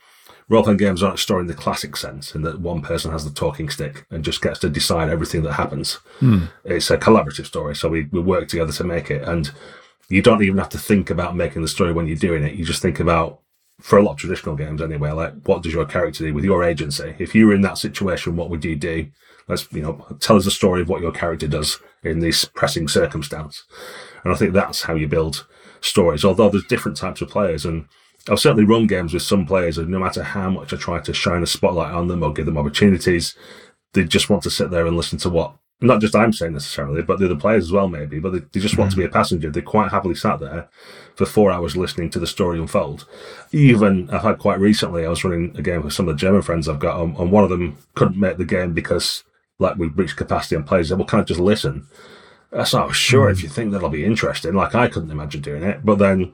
role 0.50 0.64
playing 0.64 0.78
games 0.78 1.02
aren't 1.02 1.20
a 1.20 1.22
story 1.22 1.42
in 1.42 1.48
the 1.48 1.54
classic 1.54 1.96
sense, 1.96 2.36
in 2.36 2.42
that 2.42 2.60
one 2.60 2.82
person 2.82 3.12
has 3.12 3.24
the 3.24 3.32
talking 3.32 3.70
stick 3.70 4.06
and 4.10 4.26
just 4.26 4.42
gets 4.42 4.60
to 4.60 4.70
decide 4.70 5.10
everything 5.10 5.44
that 5.44 5.54
happens. 5.54 5.96
Hmm. 6.20 6.46
It's 6.66 6.90
a 6.90 6.98
collaborative 6.98 7.46
story, 7.46 7.76
so 7.76 7.88
we, 7.88 8.06
we 8.12 8.20
work 8.20 8.48
together 8.50 8.74
to 8.74 8.84
make 8.84 9.10
it. 9.12 9.22
And 9.24 9.52
you 10.10 10.22
don't 10.22 10.44
even 10.44 10.58
have 10.58 10.70
to 10.70 10.80
think 10.80 11.10
about 11.10 11.36
making 11.36 11.62
the 11.62 11.68
story 11.68 11.94
when 11.94 12.08
you're 12.08 12.18
doing 12.18 12.44
it. 12.44 12.56
You 12.56 12.66
just 12.66 12.82
think 12.82 13.00
about, 13.00 13.42
for 13.80 13.98
a 13.98 14.04
lot 14.04 14.14
of 14.14 14.18
traditional 14.18 14.56
games 14.56 14.82
anyway, 14.82 15.12
like 15.12 15.34
what 15.46 15.64
does 15.64 15.74
your 15.74 15.86
character 15.86 16.26
do 16.26 16.34
with 16.34 16.44
your 16.44 16.64
agency? 16.64 17.16
If 17.20 17.36
you 17.36 17.48
were 17.48 17.54
in 17.54 17.62
that 17.62 17.78
situation, 17.78 18.36
what 18.36 18.50
would 18.50 18.66
you 18.66 18.76
do? 18.76 19.08
Let's, 19.48 19.72
you 19.72 19.82
know, 19.82 20.06
tell 20.20 20.36
us 20.36 20.46
a 20.46 20.52
story 20.52 20.82
of 20.82 20.90
what 20.90 21.02
your 21.02 21.12
character 21.12 21.48
does 21.48 21.80
in 22.04 22.20
this 22.20 22.46
pressing 22.46 22.88
circumstance. 22.88 23.64
And 24.24 24.34
I 24.34 24.36
think 24.36 24.54
that's 24.54 24.82
how 24.82 24.96
you 24.96 25.08
build 25.08 25.48
stories, 25.82 26.26
although 26.26 26.50
there's 26.50 26.66
different 26.66 26.98
types 26.98 27.22
of 27.22 27.30
players. 27.30 27.66
And 27.66 27.86
I've 28.30 28.40
certainly 28.40 28.66
run 28.66 28.86
games 28.86 29.14
with 29.14 29.24
some 29.24 29.46
players, 29.46 29.78
and 29.78 29.90
no 29.90 30.00
matter 30.00 30.24
how 30.24 30.50
much 30.50 30.74
I 30.74 30.78
try 30.78 31.00
to 31.00 31.14
shine 31.14 31.42
a 31.42 31.48
spotlight 31.48 31.94
on 31.94 32.08
them 32.08 32.22
or 32.22 32.34
give 32.34 32.46
them 32.46 32.58
opportunities, 32.58 33.36
they 33.94 34.04
just 34.04 34.30
want 34.30 34.44
to 34.44 34.52
sit 34.52 34.72
there 34.72 34.86
and 34.86 34.98
listen 34.98 35.18
to 35.20 35.30
what 35.30 35.56
not 35.82 36.02
just 36.02 36.16
I'm 36.16 36.34
saying 36.34 36.54
necessarily, 36.54 37.02
but 37.02 37.20
the 37.20 37.26
other 37.26 37.36
players 37.36 37.66
as 37.66 37.72
well, 37.72 37.88
maybe. 37.88 38.20
But 38.20 38.34
they, 38.34 38.40
they 38.40 38.60
just 38.60 38.78
want 38.78 38.92
to 38.92 38.98
be 38.98 39.06
a 39.06 39.10
passenger. 39.10 39.50
They 39.50 39.62
quite 39.62 39.92
happily 39.92 40.16
sat 40.16 40.40
there 40.40 40.68
for 41.16 41.26
four 41.26 41.52
hours 41.52 41.78
listening 41.78 42.10
to 42.12 42.20
the 42.20 42.28
story 42.28 42.60
unfold. 42.60 43.06
Even 43.52 44.10
I've 44.10 44.24
had 44.24 44.40
quite 44.40 44.60
recently, 44.60 45.06
I 45.06 45.10
was 45.10 45.24
running 45.24 45.56
a 45.58 45.62
game 45.62 45.84
with 45.84 45.94
some 45.94 46.08
of 46.08 46.16
the 46.16 46.20
German 46.20 46.42
friends 46.42 46.68
I've 46.68 46.80
got, 46.80 47.02
and, 47.02 47.16
and 47.18 47.32
one 47.32 47.44
of 47.44 47.50
them 47.50 47.78
couldn't 47.96 48.20
make 48.20 48.38
the 48.38 48.46
game 48.46 48.74
because 48.74 49.24
like 49.58 49.78
we've 49.78 49.98
reached 49.98 50.18
capacity 50.18 50.56
and 50.56 50.66
players 50.66 50.90
said, 50.90 50.98
"Well, 50.98 51.08
can 51.08 51.22
I 51.22 51.24
just 51.24 51.40
listen?" 51.40 51.88
I 52.52 52.64
said, 52.64 52.82
"Oh, 52.82 52.92
sure, 52.92 53.30
if 53.30 53.42
you 53.42 53.50
think 53.50 53.72
that'll 53.72 53.90
be 53.90 54.06
interesting." 54.06 54.54
Like 54.56 54.76
I 54.76 54.88
couldn't 54.90 55.12
imagine 55.12 55.42
doing 55.42 55.64
it, 55.64 55.86
but 55.86 56.00
then 56.00 56.34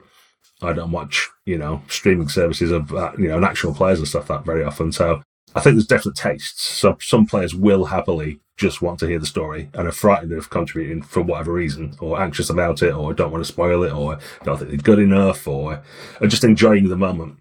I 0.62 0.72
don't 0.72 0.90
watch, 0.90 1.28
you 1.44 1.58
know, 1.58 1.82
streaming 1.88 2.28
services 2.28 2.70
of, 2.70 2.92
uh, 2.94 3.12
you 3.18 3.28
know, 3.28 3.36
and 3.36 3.44
actual 3.44 3.74
players 3.74 3.98
and 3.98 4.08
stuff 4.08 4.28
that 4.28 4.44
very 4.44 4.64
often. 4.64 4.90
So 4.90 5.22
I 5.54 5.60
think 5.60 5.76
there's 5.76 5.86
definite 5.86 6.16
tastes. 6.16 6.62
So 6.62 6.96
some 7.00 7.26
players 7.26 7.54
will 7.54 7.86
happily 7.86 8.40
just 8.56 8.80
want 8.80 8.98
to 9.00 9.06
hear 9.06 9.18
the 9.18 9.26
story 9.26 9.68
and 9.74 9.86
are 9.86 9.92
frightened 9.92 10.32
of 10.32 10.50
contributing 10.50 11.02
for 11.02 11.22
whatever 11.22 11.52
reason, 11.52 11.94
or 12.00 12.20
anxious 12.20 12.50
about 12.50 12.82
it, 12.82 12.94
or 12.94 13.12
don't 13.12 13.30
want 13.30 13.44
to 13.44 13.52
spoil 13.52 13.82
it, 13.82 13.92
or 13.92 14.18
don't 14.44 14.58
think 14.58 14.70
they're 14.70 14.78
good 14.78 14.98
enough, 14.98 15.46
or 15.46 15.82
are 16.20 16.26
just 16.26 16.44
enjoying 16.44 16.88
the 16.88 16.96
moment. 16.96 17.38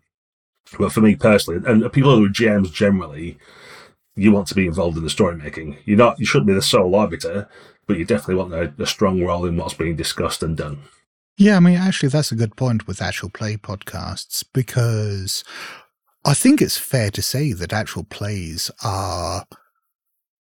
But 0.77 0.91
for 0.91 1.01
me 1.01 1.15
personally, 1.15 1.62
and 1.65 1.91
people 1.93 2.15
who 2.15 2.25
are 2.25 2.29
GMs 2.29 2.72
generally, 2.72 3.38
you 4.15 4.31
want 4.31 4.48
to 4.48 4.55
be 4.55 4.67
involved 4.67 4.98
in 4.98 5.03
the 5.03 5.10
story 5.10 5.36
making. 5.36 5.77
You're 5.86 5.98
not, 5.98 6.19
you 6.19 6.25
shouldn't 6.25 6.48
be 6.48 6.53
the 6.53 6.62
sole 6.62 6.95
arbiter, 6.95 7.48
but 7.88 7.98
you 7.98 8.05
definitely 8.05 8.36
want 8.36 8.53
a, 8.53 8.74
a 8.81 8.88
strong 8.88 9.24
role 9.24 9.45
in 9.45 9.57
what's 9.57 9.74
being 9.74 9.95
discussed 9.95 10.43
and 10.43 10.57
done. 10.57 10.79
Yeah, 11.38 11.57
I 11.57 11.60
mean, 11.60 11.75
actually, 11.75 12.10
that's 12.10 12.31
a 12.31 12.36
good 12.36 12.55
point 12.55 12.88
with 12.88 13.01
actual 13.01 13.29
play 13.29 13.57
podcasts 13.57 14.43
because 14.53 15.43
I 16.24 16.34
think 16.34 16.62
it's 16.62 16.77
fair 16.77 17.12
to 17.12 17.22
say 17.22 17.51
that 17.53 17.74
actual 17.74 18.05
plays 18.05 18.72
are 18.84 19.45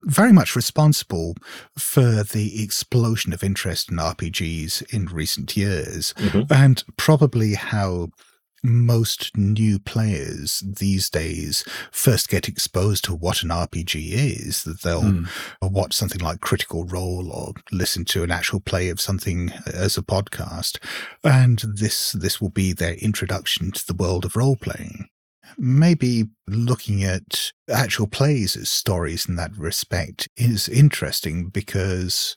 very 0.07 0.33
much 0.33 0.55
responsible 0.57 1.35
for 1.77 2.23
the 2.23 2.63
explosion 2.63 3.33
of 3.33 3.43
interest 3.45 3.91
in 3.91 3.99
RPGs 3.99 4.83
in 4.95 5.07
recent 5.07 5.57
years 5.57 6.15
Mhm. 6.17 6.51
and 6.51 6.85
probably 6.97 7.55
how 7.55 8.09
most 8.63 9.31
new 9.37 9.79
players 9.79 10.63
these 10.67 11.09
days 11.11 11.63
first 11.93 12.29
get 12.29 12.49
exposed 12.49 13.05
to 13.05 13.15
what 13.15 13.43
an 13.43 13.51
RPG 13.51 14.13
is, 14.13 14.65
that 14.65 14.83
they'll 14.83 15.03
Hmm. 15.03 15.25
watch 15.63 15.95
something 15.95 16.21
like 16.21 16.41
Critical 16.41 16.85
Role 16.87 17.31
or 17.31 17.53
listen 17.71 18.05
to 18.07 18.25
an 18.25 18.31
actual 18.33 18.59
play 18.61 18.89
of 18.89 19.01
something 19.01 19.53
as 19.67 19.97
a 19.97 20.03
podcast. 20.03 20.79
And 21.23 21.59
this, 21.77 22.13
this 22.13 22.41
will 22.41 22.51
be 22.51 22.73
their 22.73 22.95
introduction 22.95 23.71
to 23.73 23.87
the 23.87 23.95
world 23.95 24.25
of 24.25 24.35
role 24.35 24.57
playing. 24.57 25.09
Maybe 25.59 26.27
looking 26.47 27.03
at 27.05 27.53
actual 27.73 28.07
plays 28.07 28.57
as 28.57 28.69
stories 28.71 29.27
in 29.29 29.37
that 29.37 29.57
respect 29.57 30.29
is 30.37 30.69
interesting 30.69 31.49
because 31.49 32.37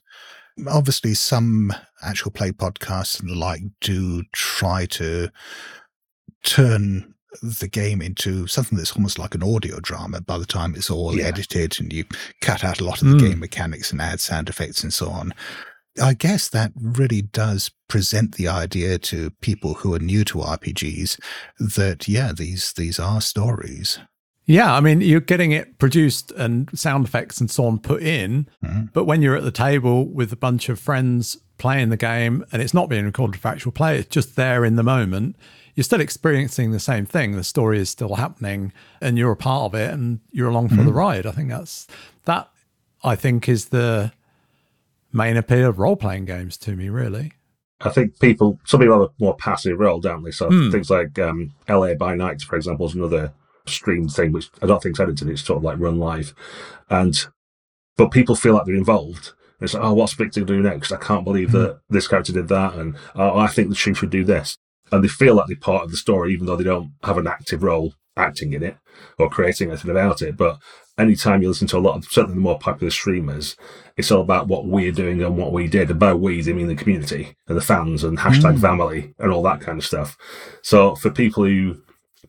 obviously 0.68 1.14
some 1.14 1.74
actual 2.04 2.32
play 2.32 2.52
podcasts 2.52 3.20
and 3.20 3.30
the 3.30 3.36
like 3.36 3.62
do 3.82 4.24
try 4.34 4.86
to 4.88 5.30
turn 6.44 7.14
the 7.44 7.68
game 7.68 8.02
into 8.02 8.48
something 8.48 8.78
that's 8.78 8.94
almost 8.96 9.20
like 9.20 9.36
an 9.36 9.44
audio 9.44 9.80
drama 9.80 10.20
by 10.22 10.38
the 10.38 10.46
time 10.46 10.74
it's 10.76 10.90
all 10.90 11.16
Yeah. 11.16 11.26
edited 11.26 11.80
and 11.80 11.94
you 11.94 12.06
cut 12.42 12.64
out 12.64 12.80
a 12.82 12.84
lot 12.84 13.02
of 13.02 13.08
the 13.10 13.16
Mm. 13.16 13.20
game 13.30 13.40
mechanics 13.40 13.92
and 13.92 14.02
add 14.02 14.20
sound 14.20 14.50
effects 14.50 14.82
and 14.84 14.94
so 14.94 15.10
on. 15.10 15.34
I 16.02 16.14
guess 16.14 16.48
that 16.50 16.72
really 16.80 17.22
does 17.22 17.72
present 17.88 18.36
the 18.36 18.48
idea 18.48 18.98
to 19.00 19.32
people 19.42 19.76
who 19.76 19.94
are 19.94 20.00
new 20.00 20.24
to 20.26 20.40
RPGs 20.40 21.20
that 21.60 22.08
yeah, 22.08 22.32
these 22.34 22.74
these 22.74 23.00
are 23.00 23.22
stories. 23.22 24.00
Yeah, 24.46 24.74
I 24.74 24.80
mean, 24.80 25.02
you're 25.02 25.20
getting 25.20 25.52
it 25.52 25.78
produced 25.78 26.32
and 26.32 26.70
sound 26.78 27.06
effects 27.06 27.40
and 27.40 27.52
so 27.52 27.66
on 27.66 27.78
put 27.80 28.02
in, 28.02 28.48
Mhm. 28.66 28.92
but 28.94 29.06
when 29.06 29.22
you're 29.22 29.36
at 29.36 29.44
the 29.44 29.52
table 29.52 30.08
with 30.08 30.34
a 30.34 30.36
bunch 30.38 30.70
of 30.70 30.80
friends 30.80 31.38
playing 31.60 31.90
the 31.90 31.98
game 31.98 32.44
and 32.52 32.60
it's 32.62 32.74
not 32.74 32.90
being 32.90 33.06
recorded 33.06 33.40
for 33.40 33.48
actual 33.50 33.72
play, 33.72 34.00
it's 34.00 34.10
just 34.10 34.36
there 34.36 34.66
in 34.66 34.76
the 34.76 34.82
moment, 34.84 35.36
you're 35.76 35.84
still 35.84 36.02
experiencing 36.02 36.72
the 36.72 36.80
same 36.80 37.06
thing. 37.06 37.34
The 37.34 37.44
story 37.44 37.78
is 37.80 37.90
still 37.92 38.16
happening 38.16 38.74
and 39.02 39.18
you're 39.20 39.32
a 39.32 39.36
part 39.38 39.66
of 39.66 39.76
it 39.80 39.94
and 39.94 40.20
you're 40.32 40.50
along 40.50 40.70
for 40.70 40.84
the 40.84 40.94
ride. 40.94 41.28
I 41.28 41.32
think 41.32 41.50
that's 41.50 41.86
that, 42.26 42.50
I 43.04 43.16
think, 43.16 43.48
is 43.48 43.66
the 43.66 44.12
main 45.12 45.38
appeal 45.38 45.70
of 45.70 45.80
role 45.80 45.96
playing 45.96 46.26
games 46.26 46.58
to 46.58 46.76
me, 46.76 46.90
really. 46.90 47.34
I 47.82 47.90
think 47.90 48.20
people, 48.20 48.60
some 48.66 48.82
people 48.82 49.00
have 49.00 49.10
a 49.10 49.24
more 49.24 49.36
passive 49.38 49.80
role, 49.80 50.00
don't 50.02 50.24
they? 50.24 50.32
So 50.32 50.50
Hmm. 50.50 50.70
things 50.70 50.90
like 50.90 51.18
um, 51.20 51.54
LA 51.68 51.94
by 51.94 52.16
Night, 52.16 52.42
for 52.42 52.56
example, 52.58 52.86
is 52.88 52.94
another 52.96 53.34
streamed 53.66 54.12
thing, 54.12 54.32
which 54.34 54.50
I 54.62 54.66
don't 54.66 54.82
think 54.84 54.96
is 54.96 55.00
edited. 55.00 55.30
It's 55.30 55.42
sort 55.44 55.58
of 55.58 55.64
like 55.64 55.80
run 55.80 55.98
live, 56.00 56.34
and 56.90 57.26
but 57.98 58.12
people 58.12 58.36
feel 58.36 58.54
like 58.54 58.66
they're 58.66 58.76
involved. 58.76 59.34
It's 59.62 59.74
like, 59.74 59.84
oh, 59.84 59.94
what's 59.94 60.14
Victor 60.14 60.44
do 60.46 60.62
next? 60.62 60.92
I 60.92 60.98
can't 60.98 61.26
believe 61.26 61.52
that 61.52 61.80
this 61.90 62.08
character 62.08 62.32
did 62.32 62.48
that, 62.48 62.76
and 62.76 62.96
oh, 63.16 63.38
I 63.38 63.48
think 63.48 63.70
the 63.70 63.76
she 63.76 63.94
should 63.94 64.10
do 64.10 64.24
this. 64.24 64.58
And 64.92 65.04
they 65.04 65.08
feel 65.10 65.36
like 65.36 65.48
they're 65.48 65.58
part 65.58 65.84
of 65.84 65.92
the 65.92 65.98
story, 65.98 66.34
even 66.34 66.46
though 66.48 66.56
they 66.56 66.64
don't 66.64 66.92
have 67.04 67.18
an 67.18 67.28
active 67.28 67.62
role 67.64 67.94
acting 68.20 68.54
in 68.54 68.64
it 68.64 68.78
or 69.18 69.30
creating 69.30 69.70
anything 69.70 69.92
about 69.92 70.22
it. 70.22 70.36
But 70.38 70.60
anytime 70.98 71.42
you 71.42 71.48
listen 71.48 71.68
to 71.68 71.78
a 71.78 71.80
lot 71.80 71.96
of 71.96 72.06
certainly 72.06 72.36
the 72.36 72.42
more 72.42 72.60
popular 72.60 72.92
streamers, 72.92 73.56
it's 73.98 74.12
all 74.12 74.22
about 74.22 74.48
what 74.48 74.66
we're 74.66 74.92
doing 74.92 75.22
and 75.22 75.38
what 75.38 75.52
we 75.54 75.68
did. 75.68 75.90
And 75.90 76.00
by 76.00 76.14
we, 76.14 76.42
they 76.42 76.54
mean 76.54 76.68
the 76.68 76.76
community 76.76 77.36
and 77.48 77.58
the 77.58 77.62
fans 77.62 78.04
and 78.04 78.20
hashtag 78.20 78.58
Mm. 78.58 78.62
family 78.62 79.14
and 79.20 79.32
all 79.32 79.44
that 79.44 79.62
kind 79.62 79.78
of 79.78 79.86
stuff. 79.86 80.18
So 80.62 80.96
for 80.96 81.10
people 81.10 81.46
who 81.46 81.78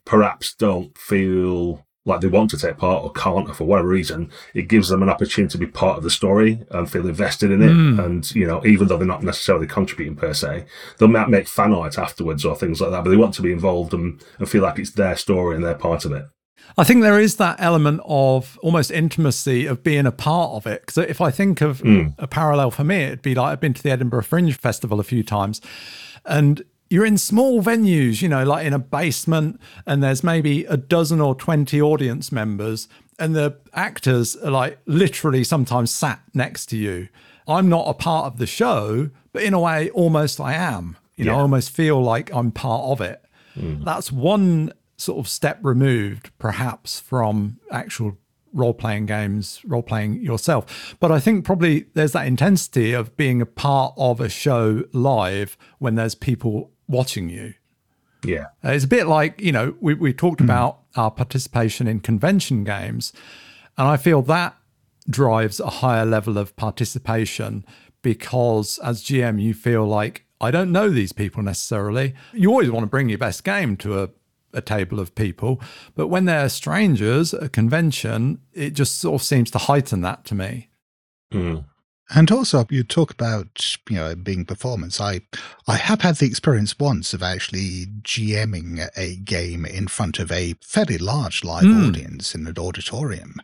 perhaps 0.04 0.54
don't 0.54 0.96
feel 0.96 1.84
like 2.10 2.20
they 2.20 2.28
want 2.28 2.50
to 2.50 2.58
take 2.58 2.76
part 2.76 3.02
or 3.02 3.12
can't 3.12 3.48
or 3.48 3.54
for 3.54 3.64
whatever 3.64 3.88
reason, 3.88 4.30
it 4.54 4.68
gives 4.68 4.88
them 4.88 5.02
an 5.02 5.08
opportunity 5.08 5.52
to 5.52 5.58
be 5.58 5.66
part 5.66 5.96
of 5.96 6.04
the 6.04 6.10
story 6.10 6.64
and 6.70 6.90
feel 6.90 7.06
invested 7.06 7.50
in 7.50 7.62
it. 7.62 7.70
Mm. 7.72 8.04
And, 8.04 8.34
you 8.34 8.46
know, 8.46 8.64
even 8.66 8.88
though 8.88 8.96
they're 8.98 9.06
not 9.06 9.22
necessarily 9.22 9.66
contributing 9.66 10.16
per 10.16 10.34
se, 10.34 10.64
they 10.98 11.06
might 11.06 11.28
make 11.28 11.48
fan 11.48 11.72
art 11.72 11.98
afterwards 11.98 12.44
or 12.44 12.54
things 12.56 12.80
like 12.80 12.90
that, 12.90 13.04
but 13.04 13.10
they 13.10 13.16
want 13.16 13.34
to 13.34 13.42
be 13.42 13.52
involved 13.52 13.94
and, 13.94 14.22
and 14.38 14.48
feel 14.48 14.62
like 14.62 14.78
it's 14.78 14.90
their 14.90 15.16
story 15.16 15.56
and 15.56 15.64
they're 15.64 15.74
part 15.74 16.04
of 16.04 16.12
it. 16.12 16.24
I 16.76 16.84
think 16.84 17.02
there 17.02 17.18
is 17.18 17.36
that 17.36 17.56
element 17.58 18.00
of 18.04 18.58
almost 18.62 18.90
intimacy 18.90 19.66
of 19.66 19.82
being 19.82 20.06
a 20.06 20.12
part 20.12 20.52
of 20.52 20.66
it. 20.66 20.82
Because 20.82 20.98
if 20.98 21.20
I 21.20 21.30
think 21.30 21.60
of 21.60 21.80
Mm. 21.82 22.14
a 22.18 22.26
parallel 22.26 22.70
for 22.70 22.84
me, 22.84 23.04
it'd 23.04 23.22
be 23.22 23.34
like 23.34 23.52
I've 23.52 23.60
been 23.60 23.74
to 23.74 23.82
the 23.82 23.90
Edinburgh 23.90 24.22
Fringe 24.22 24.56
Festival 24.56 25.00
a 25.00 25.02
few 25.04 25.22
times, 25.22 25.60
and 26.24 26.62
you're 26.90 27.06
in 27.06 27.16
small 27.16 27.62
venues, 27.62 28.20
you 28.20 28.28
know, 28.28 28.44
like 28.44 28.66
in 28.66 28.74
a 28.74 28.78
basement, 28.78 29.60
and 29.86 30.02
there's 30.02 30.24
maybe 30.24 30.64
a 30.64 30.76
dozen 30.76 31.20
or 31.20 31.36
20 31.36 31.80
audience 31.80 32.32
members, 32.32 32.88
and 33.18 33.34
the 33.34 33.56
actors 33.72 34.34
are 34.36 34.50
like 34.50 34.78
literally 34.86 35.44
sometimes 35.44 35.92
sat 35.92 36.20
next 36.34 36.66
to 36.66 36.76
you. 36.76 37.08
I'm 37.46 37.68
not 37.68 37.88
a 37.88 37.94
part 37.94 38.26
of 38.26 38.38
the 38.38 38.46
show, 38.46 39.10
but 39.32 39.42
in 39.42 39.54
a 39.54 39.60
way, 39.60 39.88
almost 39.90 40.40
I 40.40 40.54
am. 40.54 40.96
You 41.16 41.26
know, 41.26 41.36
I 41.36 41.40
almost 41.40 41.70
feel 41.70 42.02
like 42.02 42.32
I'm 42.32 42.50
part 42.50 42.84
of 42.84 43.00
it. 43.02 43.22
Hmm. 43.54 43.84
That's 43.84 44.10
one 44.10 44.72
sort 44.96 45.18
of 45.18 45.28
step 45.28 45.58
removed, 45.62 46.30
perhaps, 46.38 46.98
from 46.98 47.58
actual 47.70 48.16
role 48.52 48.74
playing 48.74 49.06
games, 49.06 49.60
role 49.64 49.82
playing 49.82 50.22
yourself. 50.22 50.96
But 50.98 51.12
I 51.12 51.20
think 51.20 51.44
probably 51.44 51.86
there's 51.94 52.12
that 52.12 52.26
intensity 52.26 52.92
of 52.92 53.16
being 53.16 53.40
a 53.42 53.46
part 53.46 53.94
of 53.96 54.20
a 54.20 54.28
show 54.28 54.84
live 54.92 55.56
when 55.78 55.94
there's 55.94 56.14
people 56.14 56.72
watching 56.90 57.28
you. 57.28 57.54
Yeah. 58.24 58.46
Uh, 58.64 58.70
It's 58.70 58.84
a 58.84 58.88
bit 58.88 59.06
like, 59.06 59.40
you 59.40 59.52
know, 59.52 59.74
we, 59.80 59.94
we 59.94 60.12
talked 60.12 60.40
about 60.40 60.80
our 60.96 61.10
participation 61.10 61.86
in 61.86 62.00
convention 62.00 62.64
games, 62.64 63.12
and 63.78 63.88
I 63.88 63.96
feel 63.96 64.22
that 64.22 64.56
drives 65.08 65.60
a 65.60 65.70
higher 65.70 66.04
level 66.04 66.36
of 66.36 66.54
participation 66.56 67.64
because 68.02 68.78
as 68.82 69.02
GM, 69.02 69.40
you 69.40 69.54
feel 69.54 69.86
like, 69.86 70.26
I 70.40 70.50
don't 70.50 70.72
know 70.72 70.88
these 70.88 71.12
people 71.12 71.42
necessarily. 71.42 72.14
You 72.32 72.50
always 72.50 72.70
want 72.70 72.84
to 72.84 72.88
bring 72.88 73.08
your 73.08 73.18
best 73.18 73.44
game 73.44 73.76
to 73.78 74.02
a, 74.02 74.10
a 74.52 74.60
table 74.60 74.98
of 75.00 75.14
people, 75.14 75.60
but 75.94 76.08
when 76.08 76.24
they're 76.24 76.48
strangers 76.48 77.32
at 77.34 77.42
a 77.42 77.48
convention, 77.48 78.40
it 78.52 78.70
just 78.70 78.98
sort 78.98 79.20
of 79.20 79.26
seems 79.26 79.50
to 79.52 79.58
heighten 79.58 80.00
that 80.02 80.24
to 80.26 80.34
me. 80.34 80.68
Mm. 81.32 81.64
And 82.12 82.30
also, 82.30 82.66
you 82.70 82.82
talk 82.82 83.12
about 83.12 83.76
you 83.88 83.96
know 83.96 84.14
being 84.16 84.44
performance. 84.44 85.00
I 85.00 85.20
I 85.68 85.76
have 85.76 86.00
had 86.00 86.16
the 86.16 86.26
experience 86.26 86.76
once 86.78 87.14
of 87.14 87.22
actually 87.22 87.86
GMing 88.02 88.88
a 88.96 89.16
game 89.16 89.64
in 89.64 89.86
front 89.88 90.18
of 90.18 90.32
a 90.32 90.54
fairly 90.60 90.98
large 90.98 91.44
live 91.44 91.64
Hmm. 91.64 91.86
audience 91.88 92.34
in 92.34 92.46
an 92.46 92.58
auditorium. 92.58 93.36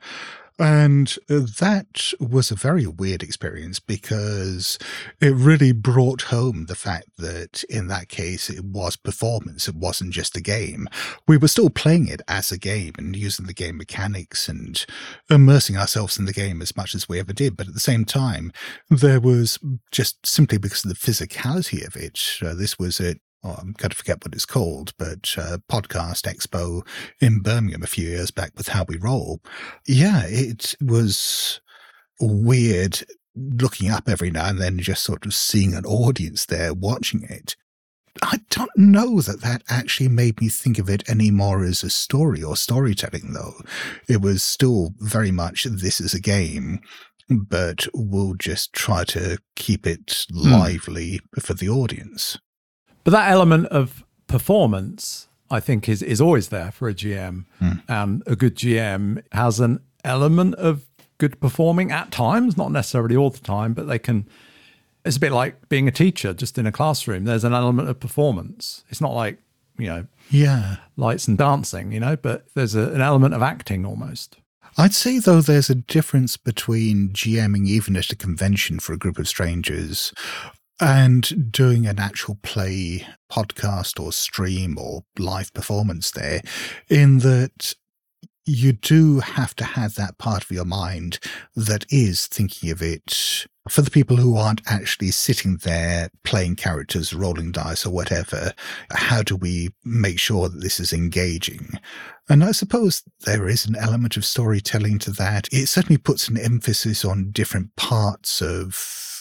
And 0.58 1.14
uh, 1.28 1.40
that 1.58 2.12
was 2.18 2.50
a 2.50 2.54
very 2.54 2.86
weird 2.86 3.22
experience 3.22 3.78
because 3.78 4.78
it 5.20 5.34
really 5.34 5.72
brought 5.72 6.22
home 6.22 6.64
the 6.66 6.74
fact 6.74 7.08
that 7.18 7.62
in 7.68 7.88
that 7.88 8.08
case 8.08 8.48
it 8.48 8.64
was 8.64 8.96
performance. 8.96 9.68
It 9.68 9.74
wasn't 9.74 10.12
just 10.12 10.36
a 10.36 10.40
game. 10.40 10.88
We 11.28 11.36
were 11.36 11.48
still 11.48 11.68
playing 11.68 12.08
it 12.08 12.22
as 12.26 12.50
a 12.50 12.58
game 12.58 12.94
and 12.96 13.14
using 13.14 13.46
the 13.46 13.52
game 13.52 13.76
mechanics 13.76 14.48
and 14.48 14.84
immersing 15.28 15.76
ourselves 15.76 16.18
in 16.18 16.24
the 16.24 16.32
game 16.32 16.62
as 16.62 16.74
much 16.74 16.94
as 16.94 17.06
we 17.06 17.20
ever 17.20 17.34
did. 17.34 17.54
But 17.56 17.68
at 17.68 17.74
the 17.74 17.80
same 17.80 18.06
time, 18.06 18.50
there 18.88 19.20
was 19.20 19.58
just 19.90 20.26
simply 20.26 20.56
because 20.56 20.86
of 20.86 20.88
the 20.88 20.94
physicality 20.94 21.86
of 21.86 21.96
it. 21.96 22.38
Uh, 22.42 22.54
this 22.54 22.78
was 22.78 22.98
at 22.98 23.18
oh, 23.44 23.56
I'm 23.58 23.72
going 23.72 23.90
to 23.90 23.96
forget 23.96 24.24
what 24.24 24.34
it's 24.34 24.46
called, 24.46 24.92
but 24.98 25.34
uh, 25.38 25.58
Podcast 25.70 26.22
Expo 26.22 26.86
in 27.20 27.40
Birmingham 27.40 27.82
a 27.82 27.86
few 27.86 28.08
years 28.08 28.30
back 28.30 28.52
with 28.56 28.68
How 28.68 28.84
We 28.88 28.96
Roll. 28.96 29.40
Yeah, 29.86 30.22
it 30.26 30.74
was 30.80 31.60
weird 32.20 33.02
looking 33.34 33.90
up 33.90 34.08
every 34.08 34.30
now 34.30 34.48
and 34.48 34.58
then, 34.58 34.78
just 34.78 35.04
sort 35.04 35.26
of 35.26 35.34
seeing 35.34 35.74
an 35.74 35.84
audience 35.84 36.46
there 36.46 36.72
watching 36.72 37.22
it. 37.24 37.56
I 38.22 38.40
don't 38.48 38.70
know 38.76 39.20
that 39.20 39.42
that 39.42 39.62
actually 39.68 40.08
made 40.08 40.40
me 40.40 40.48
think 40.48 40.78
of 40.78 40.88
it 40.88 41.08
anymore 41.08 41.64
as 41.64 41.82
a 41.82 41.90
story 41.90 42.42
or 42.42 42.56
storytelling, 42.56 43.34
though. 43.34 43.60
It 44.08 44.22
was 44.22 44.42
still 44.42 44.94
very 44.98 45.30
much 45.30 45.64
this 45.64 46.00
is 46.00 46.14
a 46.14 46.20
game, 46.20 46.80
but 47.28 47.86
we'll 47.92 48.34
just 48.34 48.72
try 48.72 49.04
to 49.04 49.38
keep 49.54 49.86
it 49.86 50.26
lively 50.30 51.20
for 51.40 51.52
the 51.54 51.68
audience. 51.68 52.38
But 53.06 53.12
that 53.12 53.30
element 53.30 53.68
of 53.68 54.04
performance, 54.26 55.28
I 55.48 55.60
think, 55.60 55.88
is 55.88 56.02
is 56.02 56.20
always 56.20 56.48
there 56.48 56.72
for 56.72 56.88
a 56.88 56.92
GM, 56.92 57.44
and 57.60 57.80
hmm. 57.86 57.92
um, 57.92 58.22
a 58.26 58.34
good 58.34 58.56
GM 58.56 59.22
has 59.30 59.60
an 59.60 59.78
element 60.02 60.56
of 60.56 60.88
good 61.18 61.38
performing 61.38 61.92
at 61.92 62.10
times, 62.10 62.56
not 62.56 62.72
necessarily 62.72 63.14
all 63.14 63.30
the 63.30 63.38
time, 63.38 63.74
but 63.74 63.86
they 63.86 64.00
can. 64.00 64.26
It's 65.04 65.18
a 65.18 65.20
bit 65.20 65.30
like 65.30 65.68
being 65.68 65.86
a 65.86 65.92
teacher, 65.92 66.34
just 66.34 66.58
in 66.58 66.66
a 66.66 66.72
classroom. 66.72 67.22
There's 67.26 67.44
an 67.44 67.52
element 67.52 67.88
of 67.88 68.00
performance. 68.00 68.82
It's 68.88 69.00
not 69.00 69.14
like 69.14 69.38
you 69.78 69.86
know 69.86 70.06
Yeah. 70.30 70.78
lights 70.96 71.28
and 71.28 71.38
dancing, 71.38 71.92
you 71.92 72.00
know, 72.00 72.16
but 72.16 72.46
there's 72.54 72.74
a, 72.74 72.90
an 72.90 73.02
element 73.02 73.34
of 73.34 73.40
acting 73.40 73.86
almost. 73.86 74.38
I'd 74.76 74.94
say, 74.94 75.20
though, 75.20 75.40
there's 75.40 75.70
a 75.70 75.76
difference 75.76 76.36
between 76.36 77.10
GMing 77.10 77.68
even 77.68 77.94
at 77.96 78.10
a 78.10 78.16
convention 78.16 78.80
for 78.80 78.94
a 78.94 78.98
group 78.98 79.16
of 79.16 79.28
strangers 79.28 80.12
and 80.80 81.50
doing 81.52 81.86
an 81.86 81.98
actual 81.98 82.38
play 82.42 83.06
podcast 83.30 83.98
or 83.98 84.12
stream 84.12 84.76
or 84.78 85.04
live 85.18 85.52
performance 85.54 86.10
there, 86.10 86.42
in 86.88 87.18
that 87.18 87.74
you 88.44 88.72
do 88.72 89.20
have 89.20 89.56
to 89.56 89.64
have 89.64 89.96
that 89.96 90.18
part 90.18 90.44
of 90.44 90.50
your 90.52 90.64
mind 90.64 91.18
that 91.56 91.84
is 91.90 92.26
thinking 92.26 92.70
of 92.70 92.80
it 92.80 93.46
for 93.68 93.82
the 93.82 93.90
people 93.90 94.18
who 94.18 94.36
aren't 94.36 94.60
actually 94.66 95.10
sitting 95.10 95.56
there 95.64 96.10
playing 96.22 96.54
characters, 96.54 97.12
rolling 97.12 97.50
dice 97.50 97.84
or 97.84 97.90
whatever. 97.90 98.52
How 98.92 99.24
do 99.24 99.34
we 99.34 99.70
make 99.84 100.20
sure 100.20 100.48
that 100.48 100.60
this 100.60 100.78
is 100.78 100.92
engaging? 100.92 101.70
And 102.28 102.44
I 102.44 102.52
suppose 102.52 103.02
there 103.24 103.48
is 103.48 103.66
an 103.66 103.74
element 103.74 104.16
of 104.16 104.24
storytelling 104.24 105.00
to 105.00 105.10
that. 105.12 105.48
It 105.50 105.66
certainly 105.66 105.98
puts 105.98 106.28
an 106.28 106.38
emphasis 106.38 107.04
on 107.04 107.32
different 107.32 107.74
parts 107.74 108.40
of 108.40 109.15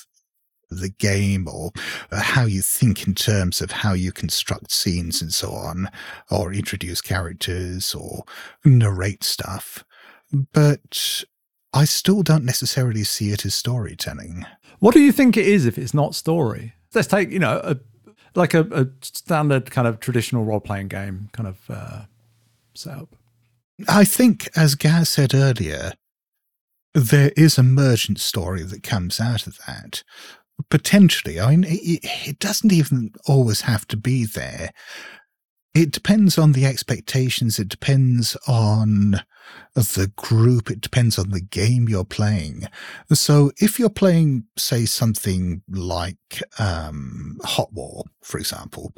the 0.69 0.89
game 0.89 1.47
or 1.47 1.71
uh, 2.11 2.21
how 2.21 2.45
you 2.45 2.61
think 2.61 3.07
in 3.07 3.13
terms 3.13 3.61
of 3.61 3.71
how 3.71 3.93
you 3.93 4.11
construct 4.11 4.71
scenes 4.71 5.21
and 5.21 5.33
so 5.33 5.51
on, 5.51 5.89
or 6.29 6.53
introduce 6.53 7.01
characters 7.01 7.93
or 7.95 8.23
narrate 8.63 9.23
stuff. 9.23 9.83
But 10.53 11.23
I 11.73 11.85
still 11.85 12.23
don't 12.23 12.45
necessarily 12.45 13.03
see 13.03 13.31
it 13.31 13.45
as 13.45 13.53
storytelling. 13.53 14.45
What 14.79 14.93
do 14.93 15.01
you 15.01 15.11
think 15.11 15.37
it 15.37 15.45
is 15.45 15.65
if 15.65 15.77
it's 15.77 15.93
not 15.93 16.15
story? 16.15 16.73
Let's 16.93 17.07
take, 17.07 17.31
you 17.31 17.39
know, 17.39 17.59
a, 17.63 17.77
like 18.33 18.53
a, 18.53 18.61
a 18.71 18.87
standard 19.01 19.71
kind 19.71 19.87
of 19.87 19.99
traditional 19.99 20.45
role 20.45 20.59
playing 20.59 20.87
game 20.87 21.29
kind 21.33 21.47
of 21.47 21.59
uh, 21.69 22.01
setup. 22.73 23.15
I 23.87 24.05
think, 24.05 24.47
as 24.55 24.75
Gaz 24.75 25.09
said 25.09 25.33
earlier, 25.33 25.93
there 26.93 27.33
is 27.35 27.57
a 27.57 27.63
mergent 27.63 28.21
story 28.21 28.63
that 28.63 28.83
comes 28.83 29.19
out 29.19 29.47
of 29.47 29.59
that. 29.67 30.03
Potentially, 30.69 31.39
I 31.39 31.51
mean, 31.51 31.65
it, 31.67 31.99
it 32.27 32.39
doesn't 32.39 32.71
even 32.71 33.11
always 33.27 33.61
have 33.61 33.87
to 33.89 33.97
be 33.97 34.25
there. 34.25 34.71
It 35.73 35.91
depends 35.91 36.37
on 36.37 36.53
the 36.53 36.65
expectations. 36.65 37.59
It 37.59 37.67
depends 37.67 38.37
on 38.47 39.21
the 39.73 40.11
group. 40.15 40.71
It 40.71 40.79
depends 40.79 41.19
on 41.19 41.31
the 41.31 41.41
game 41.41 41.89
you're 41.89 42.05
playing. 42.05 42.67
So 43.11 43.51
if 43.57 43.77
you're 43.77 43.89
playing, 43.89 44.45
say, 44.57 44.85
something 44.85 45.61
like 45.69 46.41
um, 46.57 47.37
Hot 47.43 47.73
War, 47.73 48.05
for 48.21 48.37
example, 48.37 48.93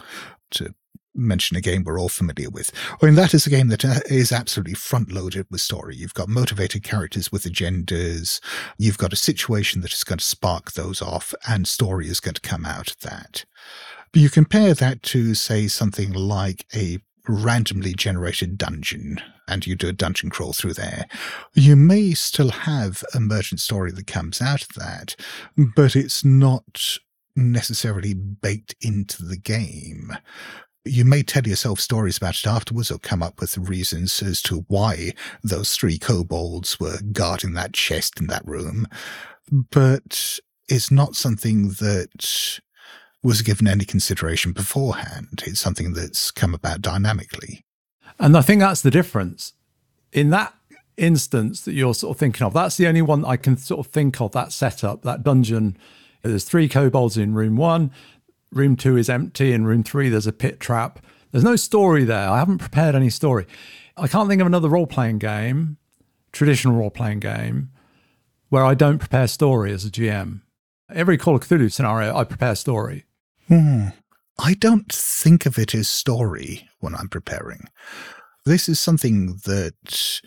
to 0.52 0.74
mention 1.18 1.58
a 1.58 1.62
game 1.62 1.84
we're 1.84 2.00
all 2.00 2.10
familiar 2.10 2.50
with. 2.50 2.72
I 3.02 3.06
mean, 3.06 3.16
that 3.16 3.34
is 3.34 3.48
a 3.48 3.50
game 3.50 3.68
that 3.70 3.84
uh, 3.84 4.00
absolutely 4.32 4.76
front 4.76 5.12
loaded 5.12 5.48
with 5.50 5.62
story. 5.62 5.96
You've 5.96 6.14
got 6.14 6.30
motivated 6.30 6.84
characters 6.84 7.32
with 7.32 7.44
agendas. 7.44 8.40
You've 8.78 8.98
got 8.98 9.14
a 9.14 9.18
situation 9.18 9.82
that 9.82 9.94
is 9.94 10.04
going 10.04 10.20
to 10.20 10.26
spark 10.26 10.74
those 10.74 11.02
off, 11.02 11.34
and 11.48 11.68
story 11.68 12.08
is 12.08 12.20
going 12.20 12.36
to 12.36 12.42
come 12.42 12.66
out 12.66 12.92
of 12.92 13.00
that. 13.00 13.46
But 14.12 14.22
you 14.22 14.30
compare 14.30 14.74
that 14.74 15.04
to, 15.04 15.34
say, 15.34 15.68
something 15.68 16.14
like 16.14 16.66
a 16.74 17.00
randomly 17.28 17.94
generated 17.94 18.58
dungeon 18.58 19.22
and 19.48 19.66
you 19.66 19.76
do 19.76 19.90
a 19.90 19.94
dungeon 19.94 20.30
crawl 20.30 20.54
through 20.54 20.74
there, 20.74 21.06
you 21.54 21.76
may 21.76 22.14
still 22.14 22.50
have 22.50 23.04
a 23.14 23.20
merchant 23.20 23.60
story 23.60 23.92
that 23.92 24.08
comes 24.08 24.42
out 24.42 24.62
of 24.62 24.70
that, 24.76 25.16
but 25.76 25.96
it's 25.96 26.24
not 26.24 26.98
necessarily 27.36 28.14
baked 28.14 28.76
into 28.82 29.24
the 29.24 29.38
game 29.38 30.12
You 30.88 31.06
may 31.06 31.24
tell 31.24 31.48
yourself 31.48 31.80
stories 31.80 32.18
about 32.18 32.38
it 32.38 32.48
afterwards 32.48 32.92
or 32.92 33.00
come 33.00 33.22
up 33.22 33.40
with 33.40 33.58
reasons 33.58 34.22
as 34.22 34.42
to 34.44 34.66
why 34.68 35.14
those 35.44 35.76
three 35.76 35.98
kobolds 35.98 36.80
were 36.80 37.00
guarding 37.12 37.54
that 37.54 37.74
chest 37.74 38.20
in 38.20 38.28
that 38.28 38.46
room. 38.46 38.88
But 39.52 40.40
it's 40.68 40.92
not 40.92 41.16
something 41.16 41.70
that 41.80 42.60
was 43.24 43.42
given 43.42 43.68
any 43.68 43.86
consideration 43.86 44.52
beforehand. 44.52 45.44
It's 45.46 45.60
something 45.60 45.94
that's 45.94 46.32
come 46.32 46.54
about 46.54 46.82
dynamically. 46.82 47.66
And 48.20 48.38
I 48.38 48.42
think 48.42 48.62
that's 48.62 48.82
the 48.82 48.92
difference. 48.92 49.54
In 50.12 50.30
that 50.32 50.54
instance 50.98 51.62
that 51.62 51.74
you're 51.74 51.94
sort 51.94 52.16
of 52.16 52.20
thinking 52.20 52.46
of, 52.46 52.54
that's 52.54 52.78
the 52.78 52.88
only 52.88 53.02
one 53.02 53.26
I 53.26 53.38
can 53.38 53.58
sort 53.58 53.86
of 53.86 53.92
think 53.92 54.20
of 54.22 54.32
that 54.32 54.52
setup, 54.52 55.04
that 55.04 55.24
dungeon. 55.24 55.78
There's 56.24 56.44
three 56.44 56.68
kobolds 56.68 57.18
in 57.18 57.34
room 57.34 57.56
one, 57.56 57.92
room 58.52 58.76
two 58.76 58.98
is 58.98 59.10
empty, 59.10 59.54
in 59.54 59.66
room 59.66 59.84
three, 59.84 60.10
there's 60.10 60.28
a 60.28 60.34
pit 60.34 60.60
trap. 60.60 61.00
There's 61.32 61.44
no 61.44 61.56
story 61.56 62.04
there. 62.04 62.30
I 62.30 62.40
haven't 62.40 62.60
prepared 62.60 62.96
any 62.96 63.10
story. 63.10 63.46
I 63.98 64.08
can't 64.08 64.30
think 64.30 64.42
of 64.42 64.48
another 64.48 64.70
role 64.70 64.88
playing 64.88 65.20
game, 65.20 65.78
traditional 66.32 66.76
role 66.76 66.92
playing 66.92 67.20
game, 67.20 67.72
where 68.50 68.64
I 68.64 68.74
don't 68.74 69.00
prepare 69.00 69.28
story 69.28 69.72
as 69.72 69.86
a 69.86 69.90
GM. 69.90 70.42
Every 70.90 71.18
Call 71.18 71.36
of 71.36 71.42
Cthulhu 71.42 71.72
scenario, 71.72 72.16
I 72.16 72.24
prepare 72.24 72.56
story. 72.56 73.06
Hmm. 73.48 73.88
I 74.40 74.54
don't 74.54 74.92
think 74.92 75.46
of 75.46 75.58
it 75.58 75.74
as 75.74 75.88
story 75.88 76.70
when 76.80 76.96
I'm 76.96 77.10
preparing. 77.10 77.68
This 78.46 78.70
is 78.70 78.80
something 78.80 79.40
that 79.46 80.22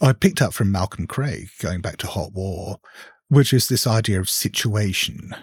I 0.00 0.12
picked 0.12 0.42
up 0.42 0.54
from 0.54 0.72
Malcolm 0.72 1.06
Craig, 1.06 1.50
going 1.60 1.82
back 1.82 1.98
to 1.98 2.06
Hot 2.06 2.32
War, 2.32 2.78
which 3.28 3.52
is 3.52 3.68
this 3.68 3.86
idea 3.86 4.18
of 4.18 4.30
situation 4.30 5.34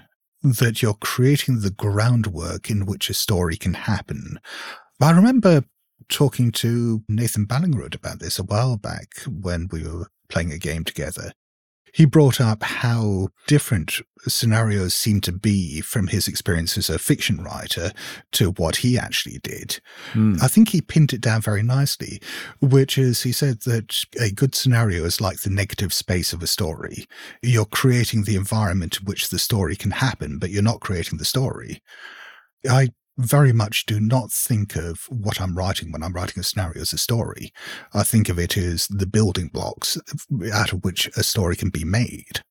that 0.43 0.81
you're 0.81 0.93
creating 0.95 1.61
the 1.61 1.71
groundwork 1.71 2.69
in 2.69 2.85
which 2.85 3.09
a 3.09 3.13
story 3.13 3.55
can 3.55 3.73
happen. 3.73 4.39
I 5.01 5.11
remember 5.11 5.63
talking 6.09 6.51
to 6.51 7.03
Nathan 7.07 7.45
Ballingrud 7.45 7.95
about 7.95 8.19
this 8.19 8.37
a 8.37 8.43
while 8.43 8.77
back 8.77 9.07
when 9.25 9.69
we 9.71 9.87
were 9.87 10.07
playing 10.29 10.51
a 10.51 10.57
game 10.57 10.83
together 10.83 11.31
he 11.93 12.05
brought 12.05 12.41
up 12.41 12.63
how 12.63 13.29
different 13.47 14.01
scenarios 14.27 14.93
seem 14.93 15.21
to 15.21 15.31
be 15.31 15.79
from 15.79 16.07
his 16.07 16.27
experience 16.27 16.77
as 16.77 16.89
a 16.89 16.97
fiction 16.97 17.43
writer 17.43 17.91
to 18.31 18.51
what 18.51 18.77
he 18.77 18.97
actually 18.97 19.39
did. 19.43 19.79
Mm. 20.13 20.41
I 20.41 20.47
think 20.47 20.69
he 20.69 20.81
pinned 20.81 21.13
it 21.13 21.21
down 21.21 21.41
very 21.41 21.61
nicely, 21.61 22.19
which 22.59 22.97
is 22.97 23.21
he 23.21 23.31
said 23.31 23.61
that 23.61 24.05
a 24.19 24.31
good 24.31 24.55
scenario 24.55 25.05
is 25.05 25.21
like 25.21 25.41
the 25.41 25.51
negative 25.51 25.93
space 25.93 26.33
of 26.33 26.41
a 26.41 26.47
story. 26.47 27.05
You're 27.43 27.65
creating 27.65 28.23
the 28.23 28.35
environment 28.35 28.99
in 28.99 29.05
which 29.05 29.29
the 29.29 29.39
story 29.39 29.75
can 29.75 29.91
happen, 29.91 30.39
but 30.39 30.49
you're 30.49 30.63
not 30.63 30.79
creating 30.81 31.19
the 31.19 31.25
story. 31.25 31.81
I 32.67 32.89
very 33.17 33.53
much 33.53 33.85
do 33.85 33.99
not 33.99 34.31
think 34.31 34.75
of 34.75 35.05
what 35.09 35.39
I'm 35.39 35.57
writing 35.57 35.91
when 35.91 36.03
I'm 36.03 36.13
writing 36.13 36.39
a 36.39 36.43
scenario 36.43 36.81
as 36.81 36.93
a 36.93 36.97
story. 36.97 37.53
I 37.93 38.03
think 38.03 38.29
of 38.29 38.39
it 38.39 38.57
as 38.57 38.87
the 38.87 39.05
building 39.05 39.49
blocks 39.49 39.97
out 40.53 40.73
of 40.73 40.83
which 40.83 41.07
a 41.15 41.23
story 41.23 41.55
can 41.55 41.69
be 41.69 41.83
made. 41.83 42.41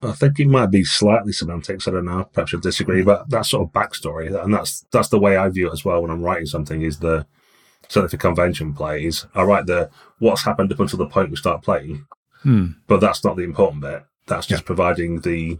I 0.00 0.12
think 0.12 0.38
it 0.38 0.46
might 0.46 0.70
be 0.70 0.84
slightly 0.84 1.32
semantics. 1.32 1.88
I 1.88 1.90
don't 1.90 2.04
know. 2.04 2.28
Perhaps 2.32 2.54
I 2.54 2.58
disagree, 2.60 3.02
but 3.02 3.28
that 3.30 3.46
sort 3.46 3.66
of 3.66 3.72
backstory, 3.72 4.42
and 4.42 4.54
that's 4.54 4.86
that's 4.92 5.08
the 5.08 5.18
way 5.18 5.36
I 5.36 5.48
view 5.48 5.68
it 5.68 5.72
as 5.72 5.84
well 5.84 6.02
when 6.02 6.10
I'm 6.10 6.22
writing 6.22 6.46
something. 6.46 6.82
Is 6.82 7.00
the 7.00 7.26
certainly 7.88 8.10
for 8.10 8.16
convention 8.16 8.74
plays, 8.74 9.26
I 9.34 9.42
write 9.42 9.66
the 9.66 9.90
what's 10.18 10.44
happened 10.44 10.72
up 10.72 10.78
until 10.78 10.98
the 10.98 11.08
point 11.08 11.30
we 11.30 11.36
start 11.36 11.62
playing, 11.62 12.06
hmm. 12.42 12.66
but 12.86 13.00
that's 13.00 13.24
not 13.24 13.36
the 13.36 13.42
important 13.42 13.82
bit. 13.82 14.04
That's 14.26 14.46
just 14.46 14.62
yeah. 14.62 14.66
providing 14.66 15.20
the 15.22 15.58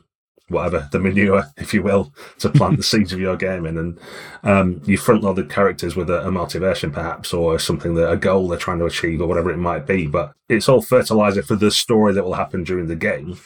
whatever 0.49 0.89
the 0.93 0.99
manure, 0.99 1.45
if 1.57 1.73
you 1.73 1.83
will, 1.83 2.13
to 2.39 2.49
plant 2.49 2.77
the 2.77 2.83
seeds 2.83 3.13
of 3.13 3.21
your 3.21 3.37
gaming, 3.37 3.79
and 3.79 3.99
um, 4.43 4.81
you 4.85 4.97
front 4.97 5.23
load 5.23 5.37
the 5.37 5.45
characters 5.45 5.97
with 5.97 6.11
a, 6.11 6.27
a, 6.27 6.31
motivation, 6.31 6.91
perhaps, 6.91 7.33
or 7.33 7.59
something 7.59 7.95
that 7.95 8.11
a 8.11 8.17
goal 8.17 8.49
they're 8.49 8.59
trying 8.59 8.79
to 8.79 8.87
achieve, 8.87 9.21
or 9.21 9.27
whatever 9.27 9.51
it 9.51 9.59
might 9.59 9.87
be. 9.87 10.07
But 10.07 10.33
it's 10.49 10.69
all 10.69 10.83
fertilizer 10.83 11.43
for 11.43 11.57
the 11.57 11.71
story 11.71 12.13
that 12.15 12.25
will 12.25 12.35
happen 12.35 12.65
during 12.65 12.89
the 12.89 12.97
game. 12.97 13.39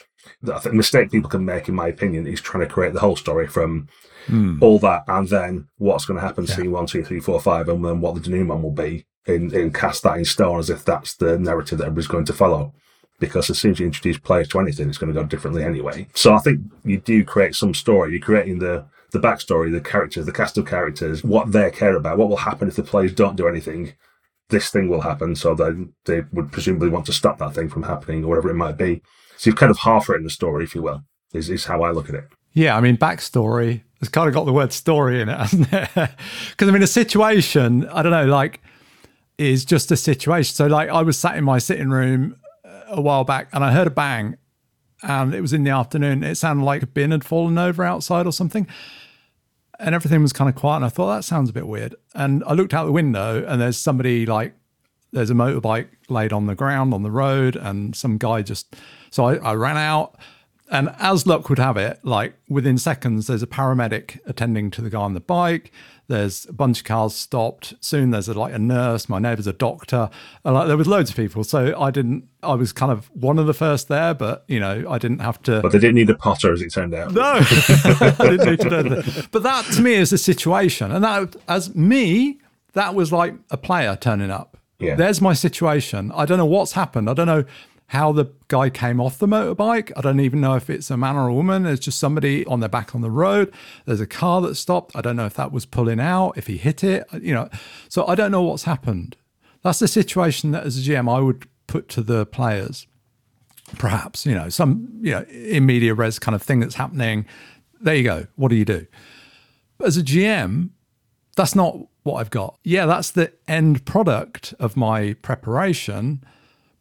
I 0.45 0.59
think 0.59 0.73
the 0.73 0.73
mistake 0.73 1.11
people 1.11 1.31
can 1.31 1.45
make, 1.45 1.69
in 1.69 1.75
my 1.75 1.89
opinion, 1.89 2.27
is 2.27 2.41
trying 2.41 2.67
to 2.67 2.73
create 2.73 2.93
the 2.93 3.01
whole 3.01 3.17
story 3.17 3.47
from 3.47 3.89
mm. 4.27 4.61
all 4.61 4.79
that, 4.81 5.05
and 5.09 5.29
then 5.29 5.69
what's 5.79 6.05
going 6.05 6.21
to 6.21 6.27
happen 6.27 6.47
yeah. 6.47 6.55
scene 6.55 6.73
one, 6.73 6.87
two, 6.87 7.05
three, 7.05 7.21
four, 7.21 7.41
five, 7.41 7.69
and 7.69 7.85
then 7.85 8.01
what 8.01 8.15
the 8.15 8.21
denouement 8.21 8.63
will 8.63 8.71
be, 8.71 9.05
in, 9.27 9.55
in 9.55 9.73
cast 9.73 10.03
that 10.03 10.19
in 10.19 10.25
stone 10.25 10.59
as 10.59 10.71
if 10.71 10.85
that's 10.85 11.15
the 11.15 11.39
narrative 11.39 11.79
that 11.79 11.85
everybody's 11.85 12.09
going 12.09 12.25
to 12.25 12.33
follow 12.33 12.75
because 13.23 13.49
as 13.49 13.59
soon 13.61 13.71
as 13.71 13.79
you 13.79 13.87
introduce 13.87 14.19
players 14.19 14.49
to 14.49 14.59
anything, 14.59 14.89
it's 14.89 14.99
going 14.99 15.15
to 15.15 15.19
go 15.19 15.25
differently 15.25 15.63
anyway. 15.63 16.09
So 16.13 16.35
I 16.35 16.39
think 16.39 16.61
you 16.85 16.99
do 16.99 17.25
create 17.25 17.55
some 17.55 17.73
story. 17.73 18.11
You're 18.11 18.21
creating 18.21 18.59
the 18.59 18.85
the 19.13 19.21
backstory, 19.21 19.71
the 19.71 19.81
characters, 19.81 20.27
the 20.27 20.33
cast 20.33 20.59
of 20.59 20.67
characters, 20.67 21.23
what 21.23 21.53
they 21.53 21.71
care 21.71 21.97
about, 21.97 22.19
what 22.19 22.29
will 22.29 22.39
happen 22.39 22.67
if 22.67 22.77
the 22.77 22.83
players 22.83 23.15
don't 23.15 23.37
do 23.37 23.47
anything. 23.47 23.93
This 24.49 24.71
thing 24.71 24.89
will 24.89 25.03
happen, 25.03 25.37
so 25.37 25.55
then 25.55 25.93
they 26.07 26.23
would 26.33 26.51
presumably 26.51 26.89
want 26.89 27.07
to 27.07 27.13
stop 27.13 27.39
that 27.39 27.55
thing 27.55 27.69
from 27.69 27.85
happening, 27.85 28.25
or 28.25 28.29
whatever 28.29 28.51
it 28.51 28.55
might 28.55 28.77
be. 28.77 29.03
So 29.37 29.49
you've 29.49 29.57
kind 29.57 29.71
of 29.71 29.79
half 29.79 30.09
written 30.09 30.25
the 30.25 30.31
story, 30.31 30.65
if 30.65 30.75
you 30.75 30.83
will, 30.83 31.05
is, 31.33 31.49
is 31.49 31.67
how 31.67 31.83
I 31.83 31.93
look 31.93 32.09
at 32.09 32.17
it. 32.17 32.25
Yeah, 32.53 32.77
I 32.77 32.81
mean, 32.81 32.97
backstory 32.97 33.83
has 34.01 34.09
kind 34.09 34.29
of 34.29 34.35
got 34.35 34.45
the 34.47 34.53
word 34.53 34.73
story 34.73 35.21
in 35.21 35.29
it, 35.29 35.39
hasn't 35.39 35.73
it? 35.73 35.91
Because 36.51 36.69
I 36.69 36.71
mean, 36.73 36.83
a 36.83 36.89
situation, 36.89 37.87
I 37.89 38.03
don't 38.03 38.13
know, 38.13 38.27
like, 38.27 38.61
is 39.39 39.65
just 39.65 39.93
a 39.93 39.97
situation. 39.97 40.55
So, 40.55 40.67
like, 40.67 40.89
I 40.89 41.03
was 41.03 41.19
sat 41.19 41.37
in 41.37 41.45
my 41.45 41.59
sitting 41.59 41.91
room 41.91 42.37
a 42.93 43.01
while 43.01 43.25
back 43.25 43.49
and 43.53 43.65
I 43.65 43.73
heard 43.73 43.87
a 43.87 43.91
bang 43.91 44.37
and 45.03 45.35
it 45.35 45.41
was 45.41 45.53
in 45.53 45.65
the 45.65 45.71
afternoon. 45.71 46.23
It 46.23 46.37
sounded 46.37 46.65
like 46.65 46.83
a 46.83 46.87
bin 46.87 47.11
had 47.11 47.25
fallen 47.25 47.59
over 47.59 47.85
outside 47.85 48.27
or 48.27 48.33
something. 48.33 48.67
And 49.81 49.95
everything 49.95 50.23
was 50.23 50.33
kind 50.33 50.49
of 50.49 50.55
quiet. 50.55 50.77
And 50.77 50.85
I 50.85 50.89
thought, 50.91 51.17
that 51.17 51.25
sounds 51.25 51.51
a 51.51 51.53
bit 51.53 51.67
weird. 51.67 51.97
And 52.15 52.45
I 52.45 52.53
looked 52.53 52.73
out 52.73 52.85
the 52.85 52.93
window 52.93 53.45
and 53.45 53.61
there's 53.61 53.77
somebody 53.77 54.27
like, 54.27 54.55
there's 55.13 55.31
a 55.31 55.35
motorbike 55.35 55.89
laid 56.09 56.33
on 56.33 56.47
the 56.47 56.55
ground 56.55 56.95
on 56.95 57.03
the 57.03 57.11
road 57.11 57.57
and 57.57 57.97
some 57.97 58.17
guy 58.17 58.43
just, 58.43 58.77
so 59.11 59.25
I, 59.25 59.37
I 59.37 59.55
ran 59.55 59.77
out. 59.77 60.17
And 60.71 60.95
as 60.99 61.27
luck 61.27 61.49
would 61.49 61.59
have 61.59 61.77
it, 61.77 61.99
like 62.03 62.35
within 62.49 62.79
seconds, 62.79 63.27
there's 63.27 63.43
a 63.43 63.47
paramedic 63.47 64.21
attending 64.25 64.71
to 64.71 64.83
the 64.83 64.89
guy 64.89 65.01
on 65.01 65.15
the 65.15 65.21
bike. 65.21 65.73
There's 66.13 66.45
a 66.47 66.53
bunch 66.53 66.81
of 66.81 66.85
cars 66.85 67.15
stopped. 67.15 67.73
Soon 67.81 68.11
there's 68.11 68.29
a, 68.29 68.35
like 68.35 68.53
a 68.53 68.59
nurse. 68.59 69.09
My 69.09 69.19
neighbour's 69.19 69.47
a 69.47 69.53
doctor. 69.55 70.11
And, 70.45 70.55
like 70.55 70.67
there 70.67 70.77
was 70.77 70.87
loads 70.87 71.09
of 71.09 71.17
people. 71.17 71.43
So 71.43 71.81
I 71.81 71.91
didn't. 71.91 72.29
I 72.43 72.55
was 72.55 72.71
kind 72.71 72.93
of 72.93 73.11
one 73.15 73.39
of 73.39 73.47
the 73.47 73.55
first 73.55 73.89
there, 73.89 74.13
but 74.13 74.45
you 74.47 74.61
know 74.61 74.85
I 74.91 74.99
didn't 74.99 75.21
have 75.21 75.41
to. 75.45 75.63
But 75.63 75.73
they 75.73 75.79
didn't 75.79 75.95
need 75.95 76.11
a 76.11 76.15
potter, 76.15 76.53
as 76.53 76.61
it 76.61 76.71
turned 76.71 76.95
out. 76.95 77.13
No, 77.13 77.23
I 77.41 78.15
didn't 78.19 78.51
need 78.51 78.61
to 78.61 78.69
that. 78.69 79.29
But 79.31 79.43
that 79.43 79.65
to 79.73 79.81
me 79.81 79.95
is 79.95 80.13
a 80.13 80.19
situation, 80.19 80.93
and 80.93 81.03
that 81.03 81.35
as 81.49 81.75
me, 81.75 82.41
that 82.75 82.95
was 82.95 83.11
like 83.11 83.35
a 83.51 83.57
player 83.57 83.97
turning 83.97 84.31
up. 84.31 84.59
Yeah. 84.79 84.97
There's 84.97 85.23
my 85.23 85.33
situation. 85.33 86.13
I 86.15 86.27
don't 86.27 86.39
know 86.39 86.45
what's 86.45 86.73
happened. 86.73 87.09
I 87.09 87.15
don't 87.15 87.27
know 87.27 87.45
how 87.89 88.13
the 88.13 88.27
guy 88.49 88.71
came 88.71 89.01
off 89.01 89.19
the 89.19 89.27
motorbike. 89.27 89.93
I 89.97 90.01
don't 90.01 90.21
even 90.21 90.41
know 90.41 90.55
if 90.55 90.71
it's 90.71 90.91
a 90.91 90.97
man 90.97 91.17
or 91.17 91.29
a 91.29 91.35
woman. 91.35 91.67
It's 91.67 91.85
just 91.85 91.99
somebody 91.99 92.45
on 92.47 92.61
their 92.61 92.69
back 92.69 92.95
on 92.95 93.03
the 93.03 93.11
road. 93.11 93.53
There's 93.85 94.01
a 94.01 94.07
car 94.07 94.41
that 94.43 94.55
stopped. 94.55 94.97
I 94.97 95.03
don't 95.03 95.17
know 95.17 95.27
if 95.27 95.35
that 95.35 95.53
was 95.53 95.67
pulling 95.67 96.01
out, 96.01 96.33
if 96.39 96.47
he 96.47 96.57
hit 96.57 96.83
it, 96.83 97.05
uh, 97.13 97.19
you 97.21 97.35
know. 97.35 97.49
So 97.89 98.07
I 98.07 98.15
don't 98.15 98.31
know 98.31 98.43
what's 98.43 98.65
happened. 98.65 99.17
That's 99.63 99.79
the 99.79 99.89
situation 99.89 100.53
that 100.53 100.65
as 100.65 100.79
a 100.79 100.81
GM 100.81 101.11
I 101.13 101.21
would 101.21 101.47
put 101.67 101.89
to 101.91 102.03
the 102.03 102.27
players. 102.27 102.87
Perhaps, 103.79 104.27
you 104.27 104.35
know, 104.35 104.49
some, 104.49 104.89
you 105.01 105.13
know, 105.13 105.23
in 105.23 105.65
media 105.67 105.95
res 105.95 106.19
kind 106.19 106.35
of 106.35 106.43
thing 106.43 106.61
that's 106.61 106.75
happening. 106.75 107.27
There 107.81 107.95
you 107.95 108.05
go. 108.05 108.27
What 108.37 108.49
do 108.49 108.57
you 108.57 108.65
do? 108.65 108.87
As 109.85 109.97
a 109.97 110.03
GM, 110.03 110.71
that's 111.37 111.55
not 111.55 111.79
what 112.03 112.15
I've 112.21 112.31
got. 112.31 112.59
Yeah, 112.65 112.87
that's 112.87 113.11
the 113.11 113.33
end 113.49 113.85
product 113.85 114.55
of 114.59 114.77
my 114.77 115.15
preparation 115.15 116.23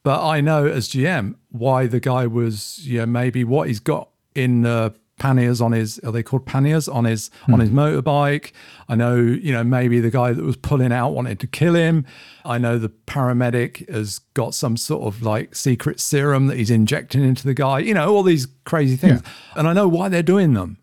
but 0.03 0.25
I 0.25 0.41
know 0.41 0.65
as 0.67 0.89
GM 0.89 1.35
why 1.49 1.87
the 1.87 1.99
guy 1.99 2.27
was, 2.27 2.79
yeah, 2.87 3.05
maybe 3.05 3.43
what 3.43 3.67
he's 3.67 3.79
got 3.79 4.09
in 4.33 4.65
uh, 4.65 4.91
panniers 5.21 5.61
on 5.61 5.71
his 5.71 5.99
are 5.99 6.11
they 6.11 6.23
called 6.23 6.47
panniers? 6.47 6.87
On 6.87 7.05
his 7.05 7.29
on 7.47 7.59
his 7.59 7.69
hmm. 7.69 7.79
motorbike. 7.79 8.51
I 8.89 8.95
know 8.95 9.15
you 9.15 9.53
know 9.53 9.63
maybe 9.63 9.99
the 9.99 10.09
guy 10.09 10.33
that 10.33 10.43
was 10.43 10.57
pulling 10.57 10.91
out 10.91 11.11
wanted 11.11 11.39
to 11.41 11.47
kill 11.47 11.75
him. 11.75 12.05
I 12.43 12.57
know 12.57 12.79
the 12.79 12.89
paramedic 12.89 13.87
has 13.87 14.19
got 14.33 14.55
some 14.55 14.77
sort 14.77 15.03
of 15.03 15.21
like 15.21 15.53
secret 15.53 15.99
serum 15.99 16.47
that 16.47 16.57
he's 16.57 16.71
injecting 16.71 17.23
into 17.23 17.43
the 17.43 17.53
guy 17.53 17.79
you 17.79 17.93
know 17.93 18.13
all 18.13 18.23
these 18.23 18.47
crazy 18.65 18.95
things. 18.95 19.21
Yeah. 19.23 19.59
and 19.59 19.67
i 19.67 19.73
know 19.73 19.87
why 19.87 20.09
they're 20.09 20.23
doing 20.23 20.53
them 20.53 20.79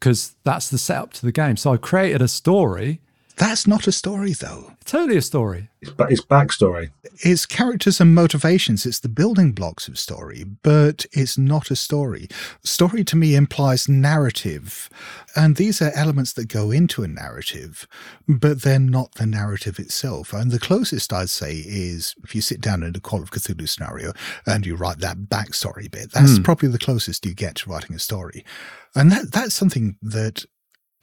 because 0.00 0.34
that's 0.42 0.68
the 0.68 0.78
setup 0.78 1.12
to 1.14 1.22
the 1.24 1.32
game. 1.32 1.56
So 1.56 1.72
i 1.72 1.76
created 1.76 2.20
a 2.20 2.28
story 2.28 3.00
that's 3.36 3.66
not 3.66 3.86
a 3.86 3.92
story, 3.92 4.32
though. 4.32 4.72
It's 4.80 4.90
totally 4.90 5.18
a 5.18 5.22
story. 5.22 5.68
It's, 5.82 5.92
it's 6.08 6.24
backstory. 6.24 6.90
It's 7.20 7.44
characters 7.44 8.00
and 8.00 8.14
motivations. 8.14 8.86
It's 8.86 9.00
the 9.00 9.10
building 9.10 9.52
blocks 9.52 9.88
of 9.88 9.98
story, 9.98 10.44
but 10.44 11.04
it's 11.12 11.36
not 11.36 11.70
a 11.70 11.76
story. 11.76 12.28
Story 12.64 13.04
to 13.04 13.16
me 13.16 13.34
implies 13.34 13.88
narrative. 13.90 14.88
And 15.34 15.56
these 15.56 15.82
are 15.82 15.92
elements 15.94 16.32
that 16.34 16.48
go 16.48 16.70
into 16.70 17.02
a 17.02 17.08
narrative, 17.08 17.86
but 18.26 18.62
they're 18.62 18.78
not 18.78 19.14
the 19.16 19.26
narrative 19.26 19.78
itself. 19.78 20.32
And 20.32 20.50
the 20.50 20.58
closest 20.58 21.12
I'd 21.12 21.28
say 21.28 21.56
is 21.56 22.14
if 22.24 22.34
you 22.34 22.40
sit 22.40 22.62
down 22.62 22.82
in 22.82 22.96
a 22.96 23.00
Call 23.00 23.22
of 23.22 23.30
Cthulhu 23.30 23.68
scenario 23.68 24.12
and 24.46 24.64
you 24.64 24.76
write 24.76 25.00
that 25.00 25.18
backstory 25.28 25.90
bit, 25.90 26.12
that's 26.12 26.38
mm. 26.38 26.44
probably 26.44 26.70
the 26.70 26.78
closest 26.78 27.26
you 27.26 27.34
get 27.34 27.56
to 27.56 27.70
writing 27.70 27.94
a 27.94 27.98
story. 27.98 28.46
And 28.94 29.12
that, 29.12 29.30
that's 29.30 29.54
something 29.54 29.98
that 30.00 30.46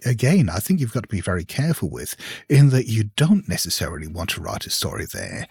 again, 0.05 0.49
I 0.49 0.59
think 0.59 0.79
you've 0.79 0.93
got 0.93 1.03
to 1.03 1.09
be 1.09 1.21
very 1.21 1.45
careful 1.45 1.89
with 1.89 2.15
in 2.49 2.69
that 2.69 2.87
you 2.87 3.05
don't 3.15 3.47
necessarily 3.47 4.07
want 4.07 4.31
to 4.31 4.41
write 4.41 4.65
a 4.65 4.69
story 4.69 5.05
there 5.11 5.47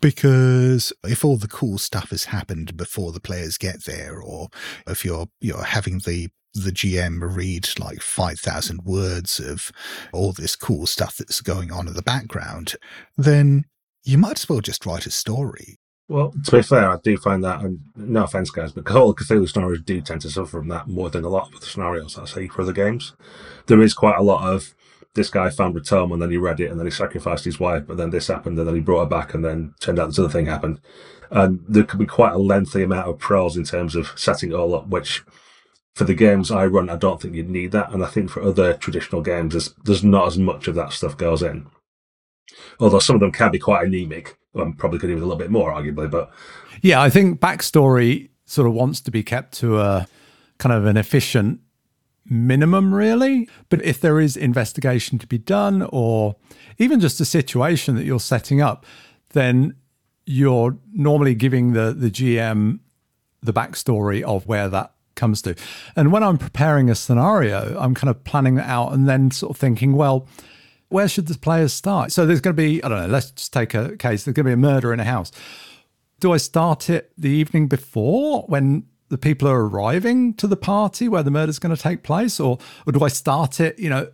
because 0.00 0.92
if 1.04 1.24
all 1.24 1.36
the 1.36 1.48
cool 1.48 1.78
stuff 1.78 2.10
has 2.10 2.26
happened 2.26 2.76
before 2.76 3.12
the 3.12 3.20
players 3.20 3.58
get 3.58 3.84
there, 3.84 4.20
or 4.20 4.48
if 4.86 5.04
you're 5.04 5.28
you're 5.40 5.64
having 5.64 5.98
the 6.00 6.28
the 6.54 6.72
GM 6.72 7.20
read 7.36 7.68
like 7.78 8.00
5,000 8.00 8.84
words 8.84 9.38
of 9.38 9.70
all 10.12 10.32
this 10.32 10.56
cool 10.56 10.86
stuff 10.86 11.18
that's 11.18 11.42
going 11.42 11.70
on 11.70 11.86
in 11.86 11.92
the 11.92 12.02
background, 12.02 12.76
then 13.16 13.66
you 14.04 14.16
might 14.16 14.38
as 14.38 14.48
well 14.48 14.60
just 14.60 14.86
write 14.86 15.06
a 15.06 15.10
story. 15.10 15.76
Well, 16.08 16.32
to 16.44 16.50
be 16.52 16.62
fair, 16.62 16.90
I 16.90 16.98
do 17.02 17.16
find 17.16 17.42
that, 17.42 17.62
and 17.62 17.80
no 17.96 18.24
offense, 18.24 18.50
guys, 18.50 18.70
but 18.70 18.88
all 18.92 19.12
the 19.12 19.24
Cthulhu 19.24 19.48
scenarios 19.48 19.82
do 19.82 20.00
tend 20.00 20.20
to 20.20 20.30
suffer 20.30 20.58
from 20.58 20.68
that 20.68 20.86
more 20.86 21.10
than 21.10 21.24
a 21.24 21.28
lot 21.28 21.52
of 21.52 21.60
the 21.60 21.66
scenarios 21.66 22.16
I 22.16 22.26
see 22.26 22.46
for 22.46 22.62
other 22.62 22.72
games. 22.72 23.14
There 23.66 23.82
is 23.82 23.92
quite 23.92 24.16
a 24.16 24.22
lot 24.22 24.48
of 24.48 24.72
this 25.14 25.30
guy 25.30 25.50
found 25.50 25.76
a 25.76 25.80
tome 25.80 26.12
and 26.12 26.22
then 26.22 26.30
he 26.30 26.36
read 26.36 26.60
it 26.60 26.70
and 26.70 26.78
then 26.78 26.86
he 26.86 26.92
sacrificed 26.92 27.44
his 27.44 27.58
wife, 27.58 27.84
but 27.88 27.96
then 27.96 28.10
this 28.10 28.28
happened 28.28 28.58
and 28.58 28.68
then 28.68 28.74
he 28.76 28.80
brought 28.80 29.00
her 29.00 29.06
back 29.10 29.34
and 29.34 29.44
then 29.44 29.74
turned 29.80 29.98
out 29.98 30.06
this 30.06 30.18
other 30.18 30.28
thing 30.28 30.46
happened. 30.46 30.80
And 31.30 31.64
there 31.66 31.82
could 31.82 31.98
be 31.98 32.06
quite 32.06 32.34
a 32.34 32.38
lengthy 32.38 32.84
amount 32.84 33.08
of 33.08 33.18
prose 33.18 33.56
in 33.56 33.64
terms 33.64 33.96
of 33.96 34.12
setting 34.14 34.52
it 34.52 34.54
all 34.54 34.76
up, 34.76 34.86
which 34.86 35.24
for 35.94 36.04
the 36.04 36.14
games 36.14 36.52
I 36.52 36.66
run, 36.66 36.88
I 36.88 36.96
don't 36.96 37.20
think 37.20 37.34
you'd 37.34 37.50
need 37.50 37.72
that. 37.72 37.90
And 37.90 38.04
I 38.04 38.06
think 38.06 38.30
for 38.30 38.42
other 38.42 38.74
traditional 38.74 39.22
games, 39.22 39.54
there's, 39.54 39.74
there's 39.84 40.04
not 40.04 40.28
as 40.28 40.38
much 40.38 40.68
of 40.68 40.76
that 40.76 40.92
stuff 40.92 41.16
goes 41.16 41.42
in. 41.42 41.66
Although 42.78 43.00
some 43.00 43.16
of 43.16 43.20
them 43.20 43.32
can 43.32 43.50
be 43.50 43.58
quite 43.58 43.86
anemic 43.86 44.36
and 44.56 44.76
probably 44.76 44.98
could 44.98 45.08
do 45.08 45.14
with 45.14 45.22
a 45.22 45.26
little 45.26 45.38
bit 45.38 45.50
more, 45.50 45.72
arguably. 45.72 46.10
But 46.10 46.30
yeah, 46.82 47.00
I 47.00 47.10
think 47.10 47.40
backstory 47.40 48.30
sort 48.44 48.68
of 48.68 48.74
wants 48.74 49.00
to 49.02 49.10
be 49.10 49.22
kept 49.22 49.54
to 49.58 49.80
a 49.80 50.06
kind 50.58 50.74
of 50.74 50.86
an 50.86 50.96
efficient 50.96 51.60
minimum, 52.24 52.94
really. 52.94 53.48
But 53.68 53.84
if 53.84 54.00
there 54.00 54.20
is 54.20 54.36
investigation 54.36 55.18
to 55.18 55.26
be 55.26 55.38
done, 55.38 55.88
or 55.90 56.36
even 56.78 57.00
just 57.00 57.20
a 57.20 57.24
situation 57.24 57.94
that 57.96 58.04
you're 58.04 58.20
setting 58.20 58.60
up, 58.60 58.86
then 59.30 59.74
you're 60.24 60.76
normally 60.92 61.34
giving 61.34 61.72
the 61.72 61.92
the 61.92 62.10
GM 62.10 62.80
the 63.42 63.52
backstory 63.52 64.22
of 64.22 64.46
where 64.46 64.68
that 64.68 64.92
comes 65.14 65.42
to. 65.42 65.54
And 65.94 66.12
when 66.12 66.22
I'm 66.22 66.38
preparing 66.38 66.90
a 66.90 66.94
scenario, 66.94 67.78
I'm 67.78 67.94
kind 67.94 68.10
of 68.10 68.22
planning 68.24 68.58
it 68.58 68.64
out 68.64 68.92
and 68.92 69.08
then 69.08 69.30
sort 69.30 69.50
of 69.50 69.56
thinking, 69.56 69.94
well, 69.94 70.28
where 70.88 71.08
should 71.08 71.26
the 71.26 71.38
players 71.38 71.72
start? 71.72 72.12
So 72.12 72.26
there's 72.26 72.40
going 72.40 72.56
to 72.56 72.62
be, 72.62 72.82
I 72.82 72.88
don't 72.88 73.02
know, 73.02 73.08
let's 73.08 73.30
just 73.32 73.52
take 73.52 73.74
a 73.74 73.96
case. 73.96 74.24
There's 74.24 74.34
going 74.34 74.44
to 74.44 74.50
be 74.50 74.52
a 74.52 74.56
murder 74.56 74.92
in 74.92 75.00
a 75.00 75.04
house. 75.04 75.32
Do 76.20 76.32
I 76.32 76.36
start 76.36 76.88
it 76.88 77.12
the 77.18 77.30
evening 77.30 77.68
before 77.68 78.42
when 78.42 78.86
the 79.08 79.18
people 79.18 79.48
are 79.48 79.66
arriving 79.66 80.34
to 80.34 80.46
the 80.46 80.56
party 80.56 81.08
where 81.08 81.22
the 81.22 81.30
murder's 81.30 81.58
going 81.58 81.74
to 81.74 81.80
take 81.80 82.02
place? 82.02 82.40
Or, 82.40 82.58
or 82.86 82.92
do 82.92 83.04
I 83.04 83.08
start 83.08 83.60
it, 83.60 83.78
you 83.78 83.90
know, 83.90 84.10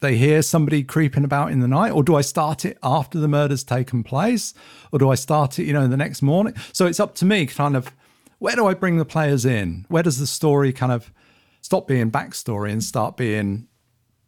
they 0.00 0.16
hear 0.16 0.42
somebody 0.42 0.82
creeping 0.82 1.24
about 1.24 1.50
in 1.50 1.60
the 1.60 1.68
night? 1.68 1.90
Or 1.90 2.02
do 2.02 2.16
I 2.16 2.20
start 2.22 2.64
it 2.64 2.78
after 2.82 3.18
the 3.18 3.28
murder's 3.28 3.64
taken 3.64 4.02
place? 4.02 4.54
Or 4.92 4.98
do 4.98 5.10
I 5.10 5.14
start 5.14 5.58
it, 5.58 5.64
you 5.64 5.72
know, 5.72 5.86
the 5.86 5.96
next 5.96 6.22
morning? 6.22 6.54
So 6.72 6.86
it's 6.86 7.00
up 7.00 7.14
to 7.16 7.24
me 7.24 7.46
kind 7.46 7.76
of 7.76 7.92
where 8.38 8.54
do 8.54 8.66
I 8.66 8.74
bring 8.74 8.98
the 8.98 9.04
players 9.04 9.44
in? 9.44 9.84
Where 9.88 10.02
does 10.02 10.18
the 10.18 10.26
story 10.26 10.72
kind 10.72 10.92
of 10.92 11.12
stop 11.60 11.88
being 11.88 12.10
backstory 12.10 12.70
and 12.70 12.82
start 12.82 13.16
being 13.16 13.66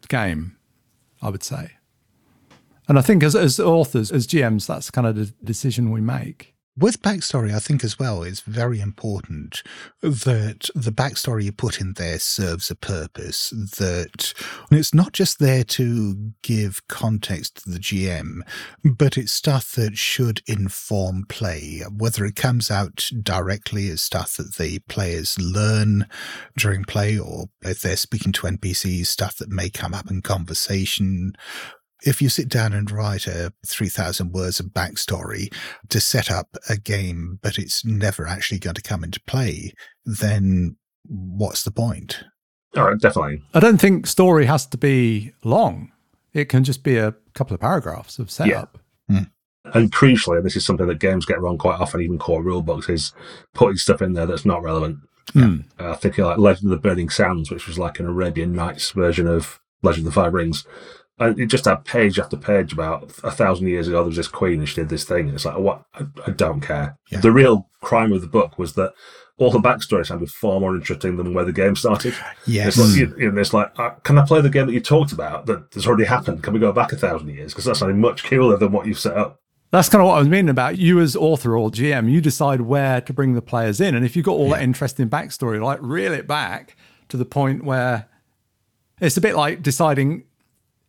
game? 0.09 0.57
I 1.23 1.31
would 1.31 1.43
say. 1.43 1.73
And 2.89 2.99
I 2.99 3.03
think 3.03 3.23
as, 3.23 3.37
as 3.37 3.61
authors, 3.61 4.11
as 4.11 4.27
GMs, 4.27 4.67
that's 4.67 4.91
kind 4.91 5.07
of 5.07 5.15
the 5.15 5.33
decision 5.45 5.91
we 5.91 6.01
make 6.01 6.55
with 6.77 7.03
backstory, 7.03 7.55
I 7.55 7.59
think 7.59 7.85
as 7.85 7.99
well, 7.99 8.23
it's 8.23 8.41
very 8.41 8.81
important 8.81 9.63
that 10.01 10.71
the 10.75 10.93
backstory 10.93 11.45
you 11.45 11.53
put 11.53 11.81
in 11.81 11.95
there 11.95 12.19
serves 12.19 12.71
a 12.71 12.75
purpose. 12.75 13.51
That 13.51 14.33
it's 14.71 14.95
not 14.95 15.13
just 15.13 15.39
there 15.39 15.65
to 15.65 16.33
give 16.43 16.87
context 16.89 17.65
to 17.65 17.71
the 17.71 17.79
GM, 17.79 18.41
but 18.85 19.19
it's 19.19 19.33
stuff 19.33 19.73
that 19.73 19.99
should 19.99 20.43
inform 20.47 21.27
play, 21.29 21.83
whether 21.95 22.25
it 22.25 22.37
comes 22.37 22.71
out 22.71 23.11
directly 23.23 23.89
as 23.89 24.01
stuff 24.01 24.37
that 24.37 24.55
the 24.57 24.79
players 24.89 25.39
learn 25.41 26.07
during 26.57 26.85
play, 26.85 27.19
or 27.19 27.47
if 27.63 27.83
they're 27.83 27.97
speaking 27.97 28.33
to 28.33 28.47
NPCs, 28.47 29.07
stuff 29.07 29.37
that 29.37 29.51
may 29.51 29.71
come 29.71 29.93
up 29.93 30.11
in 30.11 30.23
conversation, 30.23 31.35
if 32.05 32.23
you 32.23 32.29
sit 32.29 32.49
down 32.49 32.73
and 32.73 32.91
write 32.91 33.27
a 33.27 33.53
3,000 33.67 34.33
words 34.33 34.61
of 34.61 34.67
backstory 34.67 35.53
to 35.89 36.01
set 36.01 36.31
up 36.31 36.57
a 36.69 36.77
game, 36.77 37.39
but 37.43 37.59
it's 37.59 37.85
never 37.85 38.27
actually 38.27 38.59
going 38.59 38.75
to 38.75 38.83
come 38.83 39.05
into 39.05 39.21
play, 39.27 39.73
then 40.05 40.77
what's 41.07 41.63
the 41.63 41.71
point? 41.71 42.25
Oh, 42.77 42.95
definitely. 42.95 43.43
I 43.55 43.61
don't 43.61 43.81
think 43.81 44.07
story 44.07 44.47
has 44.47 44.67
to 44.67 44.77
be 44.77 45.33
long. 45.45 45.91
It 46.33 46.49
can 46.49 46.63
just 46.63 46.85
be 46.85 46.97
a 46.97 47.15
couple 47.35 47.55
of 47.55 47.61
paragraphs 47.61 48.19
of 48.19 48.31
setup. 48.31 48.79
Yeah. 49.09 49.19
Hmm. 49.19 49.25
And 49.75 49.93
crucially, 49.93 50.43
this 50.43 50.57
is 50.57 50.65
something 50.65 50.87
that 50.87 51.01
games 51.01 51.27
get 51.27 51.41
wrong 51.41 51.59
quite 51.59 51.81
often, 51.81 52.01
even 52.01 52.19
core 52.19 52.43
rule 52.43 52.63
books, 52.63 52.89
is 52.89 53.13
putting 53.55 53.77
stuff 53.77 54.01
in 54.01 54.15
there 54.15 54.27
that's 54.27 54.47
not 54.47 54.63
relevant. 54.63 54.99
Mm. 55.33 55.65
Uh, 55.79 55.91
I 55.91 55.97
think 55.97 56.19
like 56.19 56.39
Legend 56.39 56.73
of 56.73 56.83
the 56.83 56.89
Burning 56.89 57.11
Sands, 57.11 57.51
which 57.51 57.67
was 57.67 57.79
like 57.79 58.01
an 58.01 58.07
Arabian 58.07 58.53
Nights 58.53 58.91
version 58.91 59.27
of 59.27 59.61
Legend 59.83 60.07
of 60.07 60.15
the 60.15 60.21
Five 60.21 60.35
Rings, 60.35 60.65
and 60.65 60.67
it 60.67 61.00
just 61.47 61.67
had 61.67 61.85
page 61.85 62.19
after 62.19 62.37
page 62.37 62.73
about 62.73 63.13
a 63.23 63.31
thousand 63.31 63.69
years 63.69 63.89
ago. 63.89 63.99
There 63.99 64.07
was 64.07 64.17
this 64.17 64.29
queen 64.29 64.61
and 64.61 64.69
she 64.69 64.77
did 64.77 64.89
this 64.89 65.05
thing. 65.05 65.27
And 65.27 65.35
it's 65.35 65.45
like, 65.45 65.59
what? 65.59 65.83
I, 65.95 66.07
I 66.27 66.31
don't 66.31 66.61
care. 66.61 66.97
Yeah. 67.11 67.21
The 67.21 67.33
real 67.33 67.69
crime 67.81 68.13
of 68.13 68.23
the 68.23 68.27
book 68.27 68.59
was 68.59 68.75
that 68.75 68.93
all 69.37 69.51
the 69.51 69.59
backstory 69.59 70.07
sounded 70.07 70.31
far 70.31 70.61
more 70.61 70.75
interesting 70.75 71.17
than 71.17 71.33
where 71.33 71.45
the 71.45 71.53
game 71.53 71.75
started. 71.75 72.15
Yes. 72.47 72.79
It's 72.79 72.79
like, 72.79 72.99
you, 72.99 73.15
you 73.19 73.33
know, 73.33 73.41
it's 73.41 73.55
like 73.55 73.73
uh, 73.79 73.91
can 74.03 74.19
I 74.19 74.27
play 74.27 74.41
the 74.41 74.51
game 74.51 74.67
that 74.67 74.73
you 74.73 74.81
talked 74.81 75.13
about 75.13 75.47
that 75.47 75.73
has 75.75 75.87
already 75.87 76.05
happened? 76.05 76.43
Can 76.43 76.53
we 76.53 76.61
go 76.61 76.73
back 76.73 76.93
a 76.93 76.97
thousand 76.97 77.29
years? 77.29 77.53
Because 77.53 77.65
that's 77.65 77.79
something 77.79 78.01
much 78.01 78.25
cooler 78.25 78.57
than 78.57 78.73
what 78.73 78.87
you've 78.87 78.99
set 78.99 79.17
up. 79.17 79.41
That's 79.71 79.89
kind 79.89 80.03
of 80.03 80.09
what 80.09 80.17
I 80.17 80.19
was 80.19 80.29
meaning 80.29 80.49
about 80.49 80.79
you 80.79 81.01
as 81.01 81.15
author 81.15 81.57
or 81.57 81.71
GM. 81.71 82.11
You 82.11 82.21
decide 82.21 82.63
where 82.63 83.01
to 83.03 83.13
bring 83.13 83.35
the 83.35 83.43
players 83.43 83.81
in. 83.81 83.95
And 83.95 84.05
if 84.05 84.17
you've 84.17 84.27
got 84.27 84.33
all 84.33 84.49
yeah. 84.49 84.57
that 84.57 84.63
interesting 84.63 85.09
backstory, 85.09 85.63
like 85.63 85.79
reel 85.81 86.13
it 86.13 86.27
back 86.27 86.77
to 87.09 87.17
the 87.17 87.25
point 87.25 87.65
where 87.65 88.07
it's 89.01 89.17
a 89.17 89.21
bit 89.21 89.37
like 89.37 89.63
deciding 89.63 90.25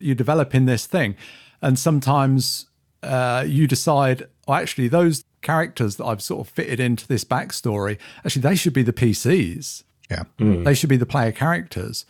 you're 0.02 0.14
developing 0.14 0.66
this 0.66 0.86
thing, 0.86 1.16
and 1.60 1.78
sometimes 1.78 2.66
uh, 3.02 3.44
you 3.46 3.66
decide, 3.66 4.26
oh, 4.46 4.54
actually, 4.54 4.88
those 4.88 5.24
characters 5.40 5.96
that 5.96 6.04
I've 6.04 6.22
sort 6.22 6.46
of 6.46 6.52
fitted 6.52 6.80
into 6.80 7.06
this 7.06 7.24
backstory, 7.24 7.98
actually, 8.24 8.42
they 8.42 8.54
should 8.54 8.72
be 8.72 8.82
the 8.82 8.92
PCs. 8.92 9.82
Yeah, 10.10 10.24
mm. 10.38 10.64
they 10.64 10.74
should 10.74 10.90
be 10.90 10.96
the 10.96 11.06
player 11.06 11.32
characters. 11.32 12.04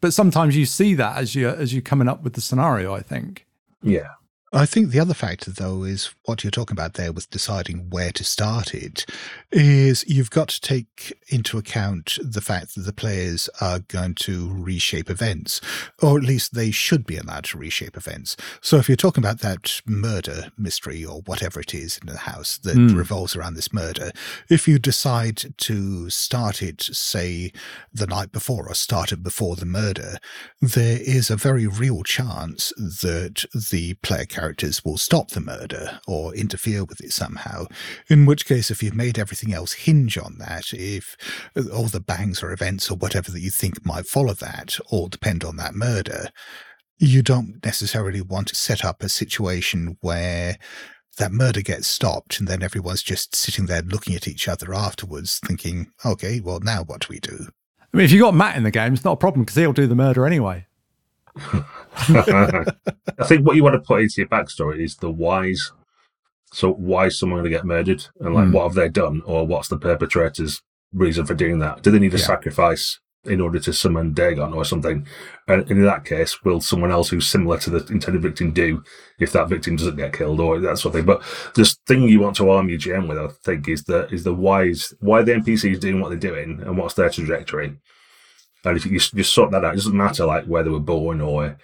But 0.00 0.12
sometimes 0.12 0.56
you 0.56 0.66
see 0.66 0.94
that 0.94 1.16
as 1.16 1.34
you 1.34 1.48
as 1.48 1.72
you're 1.72 1.82
coming 1.82 2.08
up 2.08 2.22
with 2.22 2.32
the 2.32 2.40
scenario. 2.40 2.94
I 2.94 3.00
think. 3.00 3.46
Yeah, 3.82 4.08
I 4.54 4.66
think 4.66 4.90
the 4.90 5.00
other 5.00 5.14
factor, 5.14 5.50
though, 5.50 5.82
is 5.82 6.14
what 6.24 6.44
you're 6.44 6.50
talking 6.50 6.74
about 6.74 6.94
there 6.94 7.10
with 7.10 7.30
deciding 7.30 7.88
where 7.88 8.12
to 8.12 8.22
start 8.22 8.74
it, 8.74 9.06
is 9.50 10.04
you've 10.06 10.30
got 10.30 10.48
to 10.50 10.60
take 10.60 11.18
into 11.28 11.56
account 11.56 12.18
the 12.22 12.42
fact 12.42 12.74
that 12.74 12.82
the 12.82 12.92
players 12.92 13.48
are 13.62 13.78
going 13.78 14.14
to 14.16 14.52
reshape 14.52 15.08
events, 15.08 15.62
or 16.02 16.18
at 16.18 16.24
least 16.24 16.52
they 16.54 16.70
should 16.70 17.06
be 17.06 17.16
allowed 17.16 17.44
to 17.44 17.56
reshape 17.56 17.96
events. 17.96 18.36
So 18.60 18.76
if 18.76 18.90
you're 18.90 18.96
talking 18.96 19.24
about 19.24 19.40
that 19.40 19.80
murder 19.86 20.52
mystery 20.58 21.02
or 21.02 21.22
whatever 21.22 21.60
it 21.60 21.72
is 21.72 21.96
in 21.98 22.08
the 22.08 22.18
house 22.18 22.58
that 22.58 22.76
mm. 22.76 22.94
revolves 22.94 23.34
around 23.34 23.54
this 23.54 23.72
murder, 23.72 24.10
if 24.50 24.68
you 24.68 24.78
decide 24.78 25.54
to 25.56 26.10
start 26.10 26.60
it, 26.60 26.82
say, 26.82 27.52
the 27.90 28.06
night 28.06 28.32
before 28.32 28.68
or 28.68 28.74
start 28.74 29.12
it 29.12 29.22
before 29.22 29.56
the 29.56 29.64
murder, 29.64 30.18
there 30.60 30.98
is 31.00 31.30
a 31.30 31.36
very 31.36 31.66
real 31.66 32.02
chance 32.02 32.70
that 32.76 33.46
the 33.70 33.94
player 34.02 34.26
characters 34.42 34.84
will 34.84 34.98
stop 34.98 35.28
the 35.28 35.40
murder 35.40 36.00
or 36.08 36.34
interfere 36.34 36.82
with 36.84 37.00
it 37.00 37.12
somehow. 37.12 37.64
In 38.08 38.26
which 38.26 38.44
case, 38.44 38.72
if 38.72 38.82
you've 38.82 38.96
made 38.96 39.16
everything 39.16 39.54
else 39.54 39.72
hinge 39.72 40.18
on 40.18 40.38
that, 40.38 40.72
if 40.72 41.16
all 41.72 41.86
the 41.86 42.00
bangs 42.00 42.42
or 42.42 42.52
events 42.52 42.90
or 42.90 42.96
whatever 42.96 43.30
that 43.30 43.40
you 43.40 43.50
think 43.50 43.86
might 43.86 44.04
follow 44.04 44.34
that 44.34 44.80
all 44.90 45.06
depend 45.06 45.44
on 45.44 45.54
that 45.58 45.76
murder, 45.76 46.30
you 46.98 47.22
don't 47.22 47.64
necessarily 47.64 48.20
want 48.20 48.48
to 48.48 48.56
set 48.56 48.84
up 48.84 49.00
a 49.00 49.08
situation 49.08 49.96
where 50.00 50.58
that 51.18 51.30
murder 51.30 51.62
gets 51.62 51.86
stopped 51.86 52.40
and 52.40 52.48
then 52.48 52.64
everyone's 52.64 53.04
just 53.04 53.36
sitting 53.36 53.66
there 53.66 53.82
looking 53.82 54.16
at 54.16 54.26
each 54.26 54.48
other 54.48 54.74
afterwards 54.74 55.38
thinking, 55.38 55.92
okay, 56.04 56.40
well, 56.40 56.58
now 56.58 56.82
what 56.82 57.02
do 57.02 57.06
we 57.10 57.20
do? 57.20 57.46
I 57.80 57.96
mean, 57.96 58.06
if 58.06 58.10
you've 58.10 58.22
got 58.22 58.34
Matt 58.34 58.56
in 58.56 58.64
the 58.64 58.72
game, 58.72 58.92
it's 58.92 59.04
not 59.04 59.12
a 59.12 59.16
problem 59.16 59.44
because 59.44 59.54
he'll 59.54 59.72
do 59.72 59.86
the 59.86 59.94
murder 59.94 60.26
anyway. 60.26 60.66
I 61.36 63.24
think 63.24 63.46
what 63.46 63.56
you 63.56 63.62
want 63.62 63.74
to 63.74 63.80
put 63.80 64.02
into 64.02 64.20
your 64.20 64.28
backstory 64.28 64.80
is 64.80 64.96
the 64.96 65.10
whys. 65.10 65.72
So 66.52 66.72
why 66.72 67.06
is 67.06 67.18
someone 67.18 67.40
going 67.40 67.50
to 67.50 67.56
get 67.56 67.64
murdered, 67.64 68.04
and 68.20 68.34
like 68.34 68.46
mm. 68.46 68.52
what 68.52 68.64
have 68.64 68.74
they 68.74 68.88
done, 68.88 69.22
or 69.24 69.46
what's 69.46 69.68
the 69.68 69.78
perpetrator's 69.78 70.60
reason 70.92 71.24
for 71.24 71.34
doing 71.34 71.58
that? 71.60 71.82
Do 71.82 71.90
they 71.90 71.98
need 71.98 72.14
a 72.14 72.18
yeah. 72.18 72.24
sacrifice 72.24 73.00
in 73.24 73.40
order 73.40 73.58
to 73.60 73.72
summon 73.72 74.12
Dagon 74.12 74.52
or 74.52 74.64
something? 74.64 75.06
And 75.48 75.70
in 75.70 75.82
that 75.84 76.04
case, 76.04 76.42
will 76.44 76.60
someone 76.60 76.90
else 76.90 77.08
who's 77.08 77.26
similar 77.26 77.58
to 77.58 77.70
the 77.70 77.86
intended 77.92 78.22
victim 78.22 78.52
do 78.52 78.82
if 79.18 79.32
that 79.32 79.48
victim 79.48 79.76
doesn't 79.76 79.96
get 79.96 80.12
killed 80.12 80.40
or 80.40 80.58
that 80.60 80.78
sort 80.78 80.94
of 80.94 80.98
thing? 80.98 81.06
But 81.06 81.22
the 81.54 81.74
thing 81.86 82.02
you 82.02 82.20
want 82.20 82.36
to 82.36 82.50
arm 82.50 82.68
your 82.68 82.78
GM 82.78 83.08
with, 83.08 83.18
I 83.18 83.28
think, 83.44 83.68
is 83.68 83.84
the 83.84 84.08
is 84.08 84.24
the 84.24 84.34
whys 84.34 84.92
why 85.00 85.22
the 85.22 85.32
NPCs 85.32 85.80
doing 85.80 86.00
what 86.00 86.10
they're 86.10 86.18
doing 86.18 86.60
and 86.62 86.76
what's 86.76 86.94
their 86.94 87.10
trajectory 87.10 87.78
And 88.64 88.76
if 88.76 88.86
you, 88.86 89.00
you 89.14 89.22
sort 89.22 89.50
that 89.50 89.64
out, 89.64 89.74
it 89.74 89.76
doesn't 89.76 89.96
matter 89.96 90.24
like 90.24 90.44
where 90.44 90.62
they 90.62 90.70
were 90.70 90.80
born 90.80 91.20
or 91.20 91.56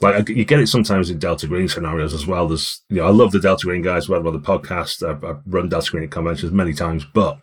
like 0.00 0.28
you 0.28 0.44
get 0.44 0.60
it 0.60 0.68
sometimes 0.68 1.10
in 1.10 1.18
Delta 1.18 1.46
Green 1.46 1.68
scenarios 1.68 2.14
as 2.14 2.26
well. 2.26 2.48
There's, 2.48 2.82
you 2.88 2.96
know, 2.96 3.06
I 3.06 3.10
love 3.10 3.32
the 3.32 3.40
Delta 3.40 3.66
Green 3.66 3.82
guys. 3.82 4.08
Well, 4.08 4.22
the 4.22 4.40
podcast, 4.40 5.06
I've, 5.08 5.24
I've 5.24 5.40
run 5.46 5.68
Delta 5.68 5.90
Green 5.90 6.08
conventions 6.08 6.52
many 6.52 6.72
times, 6.72 7.04
but 7.04 7.40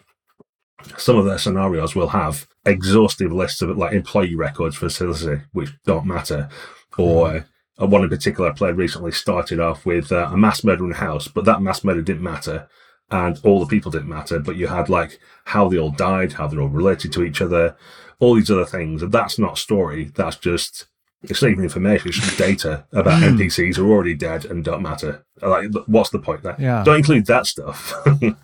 some 0.98 1.18
of 1.18 1.26
their 1.26 1.38
scenarios 1.38 1.96
will 1.96 2.10
have 2.10 2.48
exhaustive 2.66 3.32
lists 3.32 3.62
of 3.62 3.78
like 3.78 3.94
employee 3.94 4.36
records 4.36 4.76
for 4.76 4.90
facility, 4.90 5.44
which 5.54 5.70
don't 5.86 6.06
matter. 6.06 6.50
Or 6.98 7.46
one 7.78 8.04
in 8.04 8.10
particular 8.10 8.50
I 8.50 8.54
played 8.54 8.76
recently 8.76 9.12
started 9.12 9.60
off 9.60 9.86
with 9.86 10.12
uh, 10.12 10.30
a 10.32 10.38
mass 10.38 10.64
murder 10.64 10.86
in 10.86 10.92
a 10.92 10.96
house, 10.96 11.28
but 11.28 11.46
that 11.46 11.62
mass 11.62 11.84
murder 11.84 12.02
didn't 12.02 12.24
matter 12.24 12.68
and 13.12 13.40
all 13.44 13.60
the 13.60 13.66
people 13.66 13.92
didn't 13.92 14.08
matter, 14.08 14.40
but 14.40 14.56
you 14.56 14.68
had 14.68 14.90
like 14.90 15.20
how 15.46 15.68
they 15.68 15.78
all 15.78 15.92
died, 15.92 16.34
how 16.34 16.48
they're 16.48 16.62
all 16.62 16.70
related 16.70 17.12
to 17.14 17.24
each 17.24 17.42
other, 17.42 17.76
all 18.22 18.36
these 18.36 18.50
other 18.50 18.66
things. 18.66 19.02
And 19.02 19.12
that's 19.12 19.38
not 19.38 19.58
story. 19.58 20.06
That's 20.16 20.38
just 20.38 20.86
it's 21.24 21.42
not 21.42 21.52
even 21.52 21.64
information. 21.64 22.10
It's 22.10 22.18
just 22.18 22.38
data 22.38 22.86
about 22.94 23.22
hmm. 23.22 23.38
NPCs 23.38 23.76
who 23.76 23.92
are 23.92 23.94
already 23.94 24.16
dead 24.16 24.46
and 24.46 24.64
don't 24.64 24.82
matter. 24.82 25.24
Like, 25.42 25.70
what's 25.88 26.10
the 26.10 26.20
point 26.20 26.44
there? 26.44 26.56
Yeah. 26.58 26.84
Don't 26.84 26.98
include 26.98 27.26
that 27.28 27.46
stuff. 27.46 27.94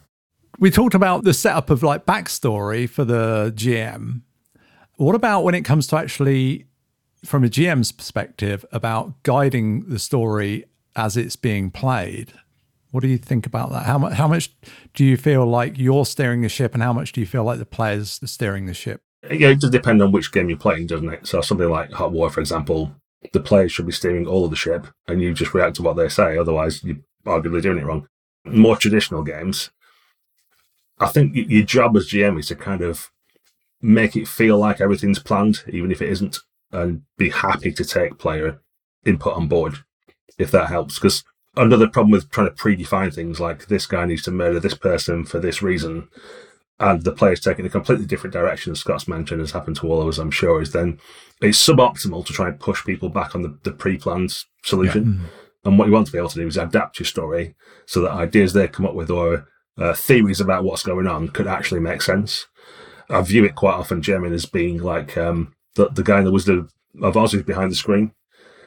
we 0.59 0.69
talked 0.69 0.93
about 0.93 1.23
the 1.23 1.33
setup 1.33 1.69
of 1.69 1.81
like 1.81 2.05
backstory 2.05 2.89
for 2.89 3.05
the 3.05 3.53
GM. 3.55 4.21
What 4.95 5.15
about 5.15 5.43
when 5.43 5.55
it 5.55 5.61
comes 5.61 5.87
to 5.87 5.97
actually, 5.97 6.65
from 7.23 7.43
a 7.43 7.47
GM's 7.47 7.91
perspective, 7.91 8.65
about 8.71 9.23
guiding 9.23 9.89
the 9.89 9.99
story 9.99 10.65
as 10.95 11.17
it's 11.17 11.35
being 11.35 11.71
played? 11.71 12.33
What 12.91 13.01
do 13.01 13.07
you 13.07 13.17
think 13.17 13.45
about 13.45 13.71
that? 13.71 13.85
How 13.85 13.97
much? 13.97 14.13
How 14.13 14.27
much 14.27 14.55
do 14.93 15.03
you 15.03 15.17
feel 15.17 15.45
like 15.45 15.77
you're 15.77 16.05
steering 16.05 16.41
the 16.41 16.49
ship, 16.49 16.73
and 16.73 16.81
how 16.81 16.93
much 16.93 17.11
do 17.11 17.19
you 17.19 17.27
feel 17.27 17.43
like 17.43 17.59
the 17.59 17.65
players 17.65 18.19
are 18.23 18.27
steering 18.27 18.65
the 18.65 18.73
ship? 18.73 19.01
It 19.23 19.59
does 19.59 19.69
depend 19.69 20.01
on 20.01 20.11
which 20.11 20.31
game 20.31 20.49
you're 20.49 20.57
playing, 20.57 20.87
doesn't 20.87 21.09
it? 21.09 21.27
So 21.27 21.41
something 21.41 21.69
like 21.69 21.91
Hot 21.91 22.11
War, 22.11 22.29
for 22.29 22.39
example, 22.39 22.95
the 23.33 23.39
players 23.39 23.71
should 23.71 23.85
be 23.85 23.91
steering 23.91 24.27
all 24.27 24.45
of 24.45 24.51
the 24.51 24.55
ship, 24.55 24.87
and 25.07 25.21
you 25.21 25.33
just 25.33 25.53
react 25.53 25.75
to 25.77 25.81
what 25.81 25.97
they 25.97 26.07
say. 26.07 26.37
Otherwise, 26.37 26.83
you're 26.83 26.97
arguably 27.25 27.61
doing 27.61 27.79
it 27.79 27.85
wrong. 27.85 28.07
More 28.45 28.77
traditional 28.77 29.23
games, 29.23 29.71
I 30.99 31.07
think 31.07 31.35
your 31.35 31.63
job 31.63 31.95
as 31.95 32.09
GM 32.09 32.39
is 32.39 32.47
to 32.47 32.55
kind 32.55 32.81
of 32.81 33.11
make 33.81 34.15
it 34.15 34.27
feel 34.27 34.57
like 34.57 34.81
everything's 34.81 35.19
planned, 35.19 35.63
even 35.67 35.91
if 35.91 36.01
it 36.01 36.09
isn't, 36.09 36.39
and 36.71 37.03
be 37.17 37.29
happy 37.29 37.71
to 37.71 37.85
take 37.85 38.17
player 38.17 38.59
input 39.05 39.35
on 39.35 39.47
board, 39.47 39.83
if 40.37 40.49
that 40.51 40.69
helps. 40.69 40.95
Because 40.95 41.23
another 41.55 41.87
problem 41.87 42.11
with 42.11 42.29
trying 42.31 42.47
to 42.47 42.55
predefine 42.55 43.13
things 43.13 43.39
like 43.39 43.67
this 43.67 43.85
guy 43.85 44.05
needs 44.05 44.23
to 44.23 44.31
murder 44.31 44.59
this 44.59 44.73
person 44.73 45.23
for 45.23 45.39
this 45.39 45.61
reason, 45.61 46.07
and 46.79 47.03
the 47.03 47.11
player's 47.11 47.39
taking 47.39 47.65
a 47.65 47.69
completely 47.69 48.05
different 48.05 48.33
direction, 48.33 48.71
as 48.71 48.79
Scott's 48.79 49.07
mentioned, 49.07 49.41
has 49.41 49.51
happened 49.51 49.77
to 49.77 49.87
all 49.87 50.01
of 50.01 50.07
us, 50.07 50.19
I'm 50.19 50.31
sure, 50.31 50.61
is 50.61 50.73
then 50.73 50.99
it's 51.41 51.65
suboptimal 51.65 52.25
to 52.25 52.33
try 52.33 52.47
and 52.47 52.59
push 52.59 52.85
people 52.85 53.09
back 53.09 53.35
on 53.35 53.41
the, 53.41 53.57
the 53.63 53.71
pre 53.71 53.97
planned 53.97 54.37
solution. 54.63 55.03
Yeah. 55.03 55.09
Mm-hmm. 55.09 55.25
And 55.65 55.79
what 55.79 55.87
you 55.87 55.93
want 55.93 56.05
to 56.05 56.11
be 56.11 56.17
able 56.17 56.29
to 56.29 56.39
do 56.39 56.47
is 56.47 56.57
adapt 56.57 56.99
your 56.99 57.07
story 57.07 57.55
so 57.85 58.01
that 58.01 58.11
ideas 58.11 58.53
they 58.53 58.67
come 58.67 58.85
up 58.85 58.93
with 58.93 59.09
or 59.09 59.47
uh, 59.77 59.93
theories 59.93 60.39
about 60.39 60.63
what's 60.63 60.83
going 60.83 61.07
on 61.07 61.29
could 61.29 61.47
actually 61.47 61.81
make 61.81 62.01
sense. 62.01 62.45
I 63.09 63.21
view 63.21 63.43
it 63.43 63.55
quite 63.55 63.73
often, 63.73 64.01
Jeremy, 64.01 64.33
as 64.33 64.45
being 64.45 64.81
like 64.81 65.17
um, 65.17 65.55
the, 65.75 65.89
the 65.89 66.03
guy 66.03 66.19
in 66.19 66.25
the 66.25 66.31
Wizard 66.31 66.69
of 67.01 67.17
Oz 67.17 67.31
who's 67.31 67.43
behind 67.43 67.71
the 67.71 67.75
screen 67.75 68.11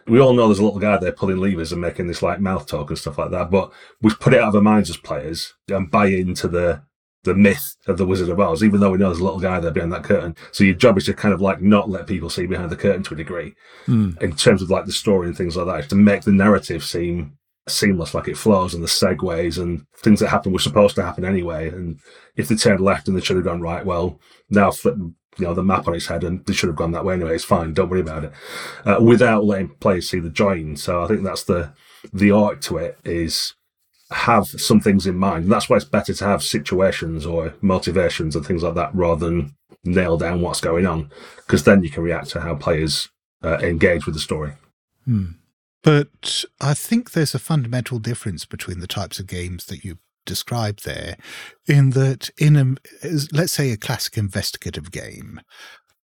we 0.07 0.21
all 0.21 0.33
know 0.33 0.47
there's 0.49 0.59
a 0.59 0.65
little 0.65 0.81
guy 0.81 0.97
there 0.99 1.13
pulling 1.13 1.39
levers 1.39 1.73
and 1.73 1.81
making 1.81 2.09
this 2.09 2.23
like 2.23 2.41
mouth 2.41 2.67
talk 2.67 2.91
and 2.91 2.99
stuff 2.99 3.19
like 3.19 3.31
that. 3.31 3.51
But 3.51 3.71
we've 4.01 4.19
put 4.19 4.35
it 4.35 4.41
out 4.41 4.49
of 4.49 4.57
our 4.57 4.61
minds 4.61 4.91
as 4.91 4.97
players 4.97 5.55
and 5.69 5.91
buy 5.91 6.07
into 6.07 6.49
the 6.49 6.83
the 7.25 7.35
myth 7.35 7.77
of 7.87 7.99
the 7.99 8.07
Wizard 8.07 8.29
of 8.31 8.41
Oz, 8.41 8.65
even 8.65 8.81
though 8.81 8.91
we 8.91 8.99
know 8.99 9.09
there's 9.09 9.21
a 9.21 9.25
little 9.25 9.41
guy 9.41 9.61
there 9.61 9.71
behind 9.71 9.93
that 9.93 10.05
curtain. 10.05 10.35
So 10.53 10.65
your 10.65 10.75
job 10.75 10.97
is 10.97 11.05
to 11.07 11.15
kind 11.15 11.35
of 11.35 11.41
like 11.41 11.61
not 11.61 11.91
let 11.91 12.07
people 12.07 12.31
see 12.31 12.47
behind 12.47 12.71
the 12.71 12.77
curtain 12.77 13.03
to 13.05 13.15
a 13.15 13.17
degree, 13.17 13.55
mm. 13.87 14.21
in 14.23 14.35
terms 14.37 14.63
of 14.63 14.71
like 14.71 14.87
the 14.87 14.93
story 14.93 15.29
and 15.29 15.37
things 15.37 15.57
like 15.57 15.67
that, 15.67 15.91
to 15.91 15.97
make 15.97 16.23
the 16.23 16.33
narrative 16.33 16.83
seem 16.83 17.37
seamless, 17.69 18.15
like 18.15 18.29
it 18.29 18.39
flows 18.39 18.75
and 18.75 18.83
the 18.83 18.89
segues 18.89 19.61
and 19.61 19.85
things 19.99 20.21
that 20.21 20.29
happen 20.29 20.53
were 20.53 20.59
supposed 20.59 20.95
to 20.97 21.03
happen 21.03 21.25
anyway. 21.25 21.69
And 21.69 22.01
if 22.37 22.49
they 22.49 22.57
turned 22.57 22.81
left 22.81 23.07
and 23.07 23.17
they 23.17 23.21
should 23.21 23.37
have 23.37 23.45
gone 23.45 23.61
right, 23.61 23.85
well, 23.85 24.19
now 24.49 24.71
flip 24.71 24.97
you 25.39 25.47
know 25.47 25.55
the 25.55 25.63
map 25.63 25.87
on 25.87 25.95
its 25.95 26.07
head, 26.07 26.25
and 26.25 26.45
they 26.47 26.53
should 26.53 26.69
have 26.69 26.77
gone 26.77 26.93
that 26.93 27.05
way 27.05 27.15
anyway. 27.15 27.35
It's 27.35 27.45
fine. 27.45 27.73
Don't 27.73 27.89
worry 27.89 28.01
about 28.01 28.25
it. 28.25 28.33
Uh, 28.85 28.99
without 29.01 29.45
letting 29.45 29.69
players 29.69 30.09
see 30.09 30.21
the 30.21 30.31
join. 30.31 30.77
So 30.77 31.03
I 31.03 31.07
think 31.07 31.23
that's 31.23 31.45
the 31.45 31.73
the 32.13 32.31
art 32.31 32.63
to 32.63 32.79
it 32.79 32.99
is 33.05 33.55
have 34.11 34.47
some 34.47 34.81
things 34.81 35.07
in 35.07 35.17
mind. 35.17 35.51
That's 35.51 35.69
why 35.69 35.77
it's 35.77 35.85
better 35.85 36.13
to 36.15 36.25
have 36.25 36.43
situations 36.43 37.25
or 37.25 37.55
motivations 37.61 38.35
and 38.35 38.45
things 38.45 38.63
like 38.63 38.75
that 38.75 38.95
rather 38.95 39.27
than 39.27 39.55
nail 39.85 40.17
down 40.17 40.41
what's 40.41 40.61
going 40.61 40.87
on, 40.87 41.11
because 41.37 41.65
then 41.65 41.83
you 41.83 41.91
can 41.91 42.03
react 42.03 42.31
to 42.31 42.41
how 42.41 42.55
players 42.55 43.09
uh, 43.43 43.59
engage 43.59 44.07
with 44.07 44.15
the 44.15 44.21
story. 44.21 44.53
Hmm. 45.05 45.27
But 45.83 46.45
I 46.61 46.75
think 46.75 47.13
there's 47.13 47.35
a 47.35 47.39
fundamental 47.39 47.99
difference 47.99 48.45
between 48.45 48.81
the 48.81 48.87
types 48.87 49.19
of 49.19 49.27
games 49.27 49.67
that 49.67 49.85
you 49.85 49.99
described 50.27 50.85
there, 50.85 51.17
in 51.67 51.91
that 51.91 52.29
in 52.37 52.57
a 52.57 52.77
let's 53.33 53.53
say 53.53 53.71
a 53.71 53.79
classic 53.79 54.19
investigative 54.19 54.91
game, 54.91 55.41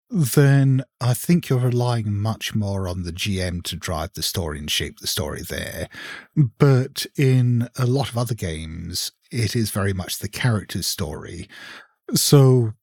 then 0.08 0.84
I 1.00 1.14
think 1.14 1.48
you're 1.48 1.58
relying 1.58 2.16
much 2.16 2.54
more 2.54 2.88
on 2.88 3.02
the 3.02 3.12
GM 3.12 3.62
to 3.64 3.76
drive 3.76 4.10
the 4.14 4.22
story 4.22 4.58
and 4.58 4.70
shape 4.70 5.00
the 5.00 5.06
story 5.06 5.42
there. 5.42 5.88
But 6.58 7.06
in 7.16 7.68
a 7.76 7.86
lot 7.86 8.08
of 8.08 8.16
other 8.16 8.34
games, 8.34 9.12
it 9.32 9.56
is 9.56 9.70
very 9.70 9.92
much 9.92 10.18
the 10.18 10.28
character's 10.28 10.86
story. 10.86 11.48
So 12.14 12.74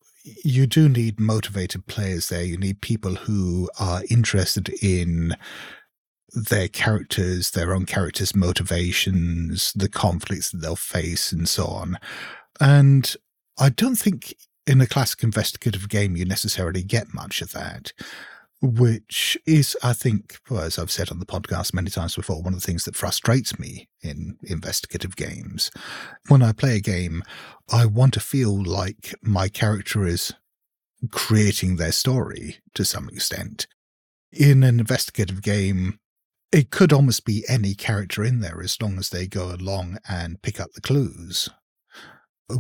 you 0.44 0.68
do 0.68 0.90
need 0.90 1.20
motivated 1.20 1.88
players 1.88 2.30
there. 2.30 2.44
You 2.44 2.58
need 2.58 2.82
people 2.82 3.16
who 3.16 3.70
are 3.80 4.04
interested 4.10 4.70
in 4.82 5.36
their 6.34 6.68
characters, 6.68 7.52
their 7.52 7.74
own 7.74 7.86
characters' 7.86 8.36
motivations, 8.36 9.72
the 9.74 9.90
conflicts 9.90 10.52
that 10.52 10.58
they'll 10.60 10.76
face, 10.76 11.32
and 11.32 11.48
so 11.48 11.66
on. 11.68 11.98
And 12.60 13.16
I 13.60 13.70
don't 13.70 13.96
think 13.96 14.36
in 14.66 14.82
a 14.82 14.88
classic 14.88 15.24
investigative 15.24 15.90
game 15.90 16.16
you 16.16 16.26
necessarily 16.26 16.84
get 16.84 17.14
much 17.14 17.42
of 17.42 17.52
that, 17.52 17.94
which 18.62 19.38
is, 19.46 19.76
I 19.84 19.94
think, 19.94 20.38
well, 20.50 20.62
as 20.62 20.80
I've 20.80 20.92
said 20.92 21.12
on 21.12 21.20
the 21.20 21.26
podcast 21.26 21.74
many 21.74 21.90
times 21.90 22.16
before, 22.16 22.42
one 22.42 22.54
of 22.54 22.62
the 22.62 22.66
things 22.66 22.86
that 22.86 22.96
frustrates 22.96 23.60
me 23.60 23.90
in 24.02 24.38
investigative 24.44 25.16
games. 25.16 25.70
When 26.30 26.42
I 26.42 26.54
play 26.54 26.78
a 26.78 26.82
game, 26.82 27.24
I 27.72 27.86
want 27.86 28.14
to 28.14 28.20
feel 28.20 28.64
like 28.64 29.14
my 29.22 29.50
character 29.50 30.06
is 30.06 30.34
creating 31.12 31.76
their 31.76 31.92
story 31.92 32.58
to 32.76 32.86
some 32.86 33.10
extent. 33.10 33.68
In 34.32 34.64
an 34.64 34.80
investigative 34.80 35.42
game, 35.42 36.00
it 36.54 36.70
could 36.70 36.94
almost 36.94 37.26
be 37.26 37.44
any 37.50 37.74
character 37.74 38.24
in 38.24 38.40
there 38.40 38.62
as 38.62 38.82
long 38.82 38.98
as 38.98 39.10
they 39.10 39.28
go 39.28 39.54
along 39.54 39.98
and 40.08 40.42
pick 40.42 40.60
up 40.60 40.72
the 40.74 40.82
clues. 40.82 41.50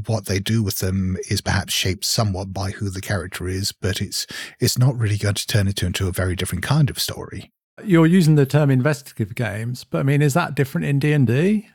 What 0.05 0.25
they 0.25 0.39
do 0.39 0.63
with 0.63 0.79
them 0.79 1.17
is 1.29 1.41
perhaps 1.41 1.73
shaped 1.73 2.05
somewhat 2.05 2.53
by 2.53 2.71
who 2.71 2.89
the 2.89 3.01
character 3.01 3.47
is, 3.47 3.71
but 3.71 4.01
it's 4.01 4.25
it's 4.59 4.77
not 4.77 4.97
really 4.97 5.17
going 5.17 5.35
to 5.35 5.47
turn 5.47 5.67
it 5.67 5.83
into 5.83 6.07
a 6.07 6.11
very 6.11 6.35
different 6.35 6.63
kind 6.63 6.89
of 6.89 6.99
story. 6.99 7.51
You're 7.83 8.05
using 8.05 8.35
the 8.35 8.45
term 8.45 8.71
investigative 8.71 9.35
games, 9.35 9.83
but 9.83 9.99
I 9.99 10.03
mean, 10.03 10.21
is 10.21 10.33
that 10.35 10.55
different 10.55 10.85
in 10.85 10.99
D 10.99 11.11
and 11.11 11.27
D? 11.27 11.67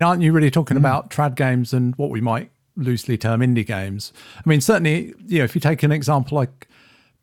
Aren't 0.00 0.22
you 0.22 0.32
really 0.32 0.50
talking 0.50 0.76
mm. 0.76 0.80
about 0.80 1.10
trad 1.10 1.34
games 1.34 1.72
and 1.72 1.94
what 1.96 2.10
we 2.10 2.20
might 2.20 2.50
loosely 2.76 3.18
term 3.18 3.40
indie 3.40 3.66
games? 3.66 4.12
I 4.36 4.48
mean, 4.48 4.60
certainly, 4.60 5.12
you 5.26 5.38
know, 5.38 5.44
if 5.44 5.54
you 5.54 5.60
take 5.60 5.82
an 5.82 5.92
example 5.92 6.36
like 6.36 6.68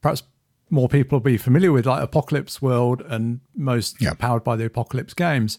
perhaps 0.02 0.24
more 0.70 0.90
people 0.90 1.18
will 1.18 1.24
be 1.24 1.38
familiar 1.38 1.72
with, 1.72 1.86
like 1.86 2.04
Apocalypse 2.04 2.62
World 2.62 3.02
and 3.02 3.40
most 3.56 4.02
yeah. 4.02 4.14
powered 4.14 4.44
by 4.44 4.56
the 4.56 4.66
Apocalypse 4.66 5.14
games. 5.14 5.58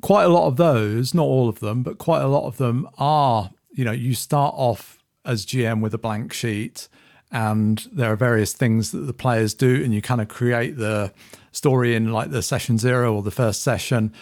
Quite 0.00 0.24
a 0.24 0.28
lot 0.28 0.46
of 0.46 0.56
those, 0.56 1.14
not 1.14 1.24
all 1.24 1.48
of 1.48 1.60
them, 1.60 1.82
but 1.82 1.98
quite 1.98 2.22
a 2.22 2.28
lot 2.28 2.46
of 2.46 2.56
them 2.56 2.88
are, 2.98 3.50
you 3.74 3.84
know, 3.84 3.92
you 3.92 4.14
start 4.14 4.54
off 4.56 4.98
as 5.24 5.44
GM 5.44 5.80
with 5.80 5.94
a 5.94 5.98
blank 5.98 6.32
sheet 6.32 6.88
and 7.30 7.88
there 7.92 8.12
are 8.12 8.16
various 8.16 8.52
things 8.52 8.92
that 8.92 9.00
the 9.00 9.12
players 9.12 9.54
do 9.54 9.82
and 9.82 9.92
you 9.92 10.00
kind 10.00 10.20
of 10.20 10.28
create 10.28 10.76
the 10.76 11.12
story 11.50 11.94
in 11.94 12.12
like 12.12 12.30
the 12.30 12.42
session 12.42 12.78
zero 12.78 13.14
or 13.14 13.22
the 13.22 13.30
first 13.30 13.62
session. 13.62 14.12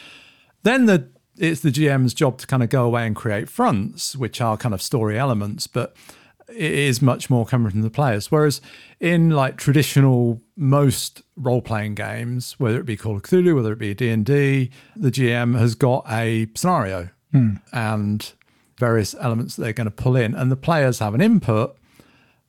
Then 0.62 0.87
the 0.87 1.09
it's 1.38 1.61
the 1.61 1.71
GM's 1.71 2.15
job 2.15 2.38
to 2.38 2.47
kind 2.47 2.62
of 2.62 2.69
go 2.69 2.85
away 2.85 3.07
and 3.07 3.17
create 3.17 3.49
fronts, 3.49 4.15
which 4.15 4.41
are 4.41 4.57
kind 4.57 4.75
of 4.75 4.83
story 4.83 5.19
elements, 5.19 5.67
but 5.67 5.97
it 6.49 6.73
is 6.73 7.01
much 7.01 7.31
more 7.31 7.47
coming 7.47 7.71
from 7.71 7.83
the 7.83 7.91
players. 7.91 8.31
Whereas 8.31 8.61
in 9.01 9.31
like 9.31 9.57
traditional 9.57 10.41
most 10.57 11.22
role 11.37 11.62
playing 11.62 11.95
games, 11.95 12.55
whether 12.59 12.79
it 12.79 12.85
be 12.85 12.97
Call 12.97 13.16
of 13.16 13.22
Cthulhu, 13.22 13.55
whether 13.55 13.72
it 13.72 13.79
be 13.79 13.95
D 13.95 14.11
and 14.11 14.24
D, 14.24 14.70
the 14.95 15.11
GM 15.11 15.59
has 15.59 15.74
got 15.74 16.05
a 16.09 16.47
scenario 16.55 17.09
hmm. 17.33 17.55
and 17.72 18.33
various 18.83 19.14
elements 19.20 19.55
that 19.55 19.62
they're 19.62 19.72
going 19.72 19.93
to 19.95 20.03
pull 20.05 20.16
in, 20.16 20.35
and 20.35 20.51
the 20.51 20.57
players 20.57 20.99
have 20.99 21.14
an 21.14 21.20
input. 21.20 21.76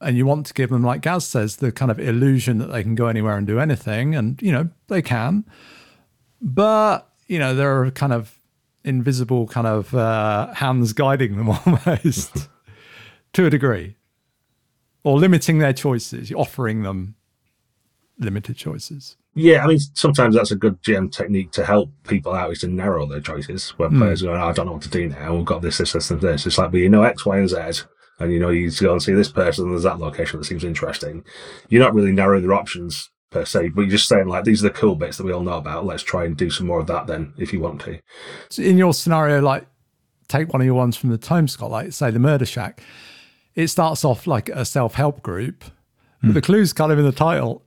And 0.02 0.18
you 0.18 0.26
want 0.26 0.48
to 0.48 0.54
give 0.54 0.72
them, 0.72 0.84
like 0.84 1.02
Gaz 1.02 1.26
says, 1.26 1.58
the 1.58 1.72
kind 1.72 1.92
of 1.92 2.00
illusion 2.00 2.58
that 2.58 2.72
they 2.72 2.82
can 2.82 2.96
go 2.96 3.06
anywhere 3.08 3.38
and 3.38 3.46
do 3.46 3.60
anything, 3.60 4.16
and 4.16 4.42
you 4.42 4.52
know 4.52 4.70
they 4.88 5.02
can, 5.02 5.46
but 6.42 7.10
you 7.28 7.38
know 7.38 7.54
there 7.54 7.82
are 7.82 7.92
kind 7.92 8.14
of 8.14 8.36
invisible 8.84 9.48
kind 9.48 9.68
of 9.68 9.94
uh, 9.94 10.54
hands 10.56 10.92
guiding 10.92 11.38
them 11.38 11.50
almost 11.66 12.50
to 13.34 13.46
a 13.46 13.50
degree, 13.50 13.96
or 15.04 15.20
limiting 15.20 15.60
their 15.60 15.74
choices, 15.74 16.32
offering 16.34 16.82
them 16.82 17.16
limited 18.20 18.56
choices. 18.58 19.18
Yeah, 19.36 19.64
I 19.64 19.68
mean, 19.68 19.80
sometimes 19.96 20.36
that's 20.36 20.52
a 20.52 20.56
good 20.56 20.82
GM 20.84 21.12
technique 21.12 21.52
to 21.54 21.66
help 21.66 21.90
people 22.08 22.34
out 22.34 22.52
is 22.52 22.60
to 22.60 22.68
narrow 22.68 23.08
their 23.08 23.20
choices. 23.20 23.72
When 23.78 23.92
Mm. 23.92 23.98
players 23.98 24.22
are 24.24 24.28
going, 24.28 24.42
"Oh, 24.42 24.48
I 24.48 24.52
don't 24.52 24.68
know 24.68 24.74
what 24.74 24.84
to 24.84 24.90
do 24.90 25.10
now. 25.10 25.36
We've 25.36 25.46
got 25.46 25.62
this, 25.64 25.80
this, 25.80 25.94
this, 25.94 26.12
and 26.12 26.22
this. 26.22 26.46
It's 26.46 26.58
like, 26.60 26.72
but 26.72 26.78
you 26.80 26.90
know 26.90 27.02
X, 27.04 27.26
Y, 27.26 27.38
and 27.40 27.50
Z, 27.50 27.58
and 28.20 28.32
you 28.32 28.40
know 28.40 28.50
you 28.50 28.66
need 28.66 28.74
to 28.74 28.84
go 28.84 28.92
and 28.92 29.02
see 29.02 29.14
this 29.14 29.32
person. 29.32 29.70
There's 29.72 29.84
that 29.84 29.98
location 30.00 30.40
that 30.40 30.46
seems 30.46 30.64
interesting. 30.64 31.24
You're 31.70 31.84
not 31.84 31.96
really 31.96 32.12
narrowing 32.12 32.44
their 32.44 32.54
options 32.54 33.10
per 33.32 33.44
se, 33.44 33.70
but 33.70 33.82
you're 33.82 33.90
just 33.90 34.08
saying 34.08 34.28
like 34.28 34.44
these 34.44 34.64
are 34.64 34.68
the 34.68 34.74
cool 34.76 34.96
bits 34.96 35.18
that 35.18 35.24
we 35.24 35.32
all 35.34 35.42
know 35.42 35.58
about. 35.58 35.86
Let's 35.88 36.04
try 36.04 36.26
and 36.26 36.38
do 36.38 36.52
some 36.52 36.68
more 36.68 36.80
of 36.80 36.86
that 36.88 37.08
then, 37.08 37.34
if 37.40 37.52
you 37.52 37.60
want 37.60 37.82
to. 37.82 37.98
So 38.50 38.62
in 38.62 38.78
your 38.78 38.94
scenario, 38.94 39.42
like 39.42 39.66
take 40.28 40.54
one 40.54 40.62
of 40.62 40.66
your 40.68 40.76
ones 40.76 40.96
from 40.96 41.10
the 41.10 41.18
Tome 41.18 41.48
Scott, 41.48 41.72
like 41.72 41.92
say 41.92 42.12
the 42.12 42.20
Murder 42.20 42.46
Shack, 42.46 42.84
it 43.56 43.68
starts 43.70 44.06
off 44.06 44.28
like 44.28 44.50
a 44.50 44.64
self 44.64 44.94
help 44.94 45.24
group, 45.24 45.64
but 46.22 46.36
the 46.36 46.42
clues 46.42 46.72
kind 46.72 46.92
of 46.92 47.00
in 47.00 47.06
the 47.06 47.12
title. 47.12 47.64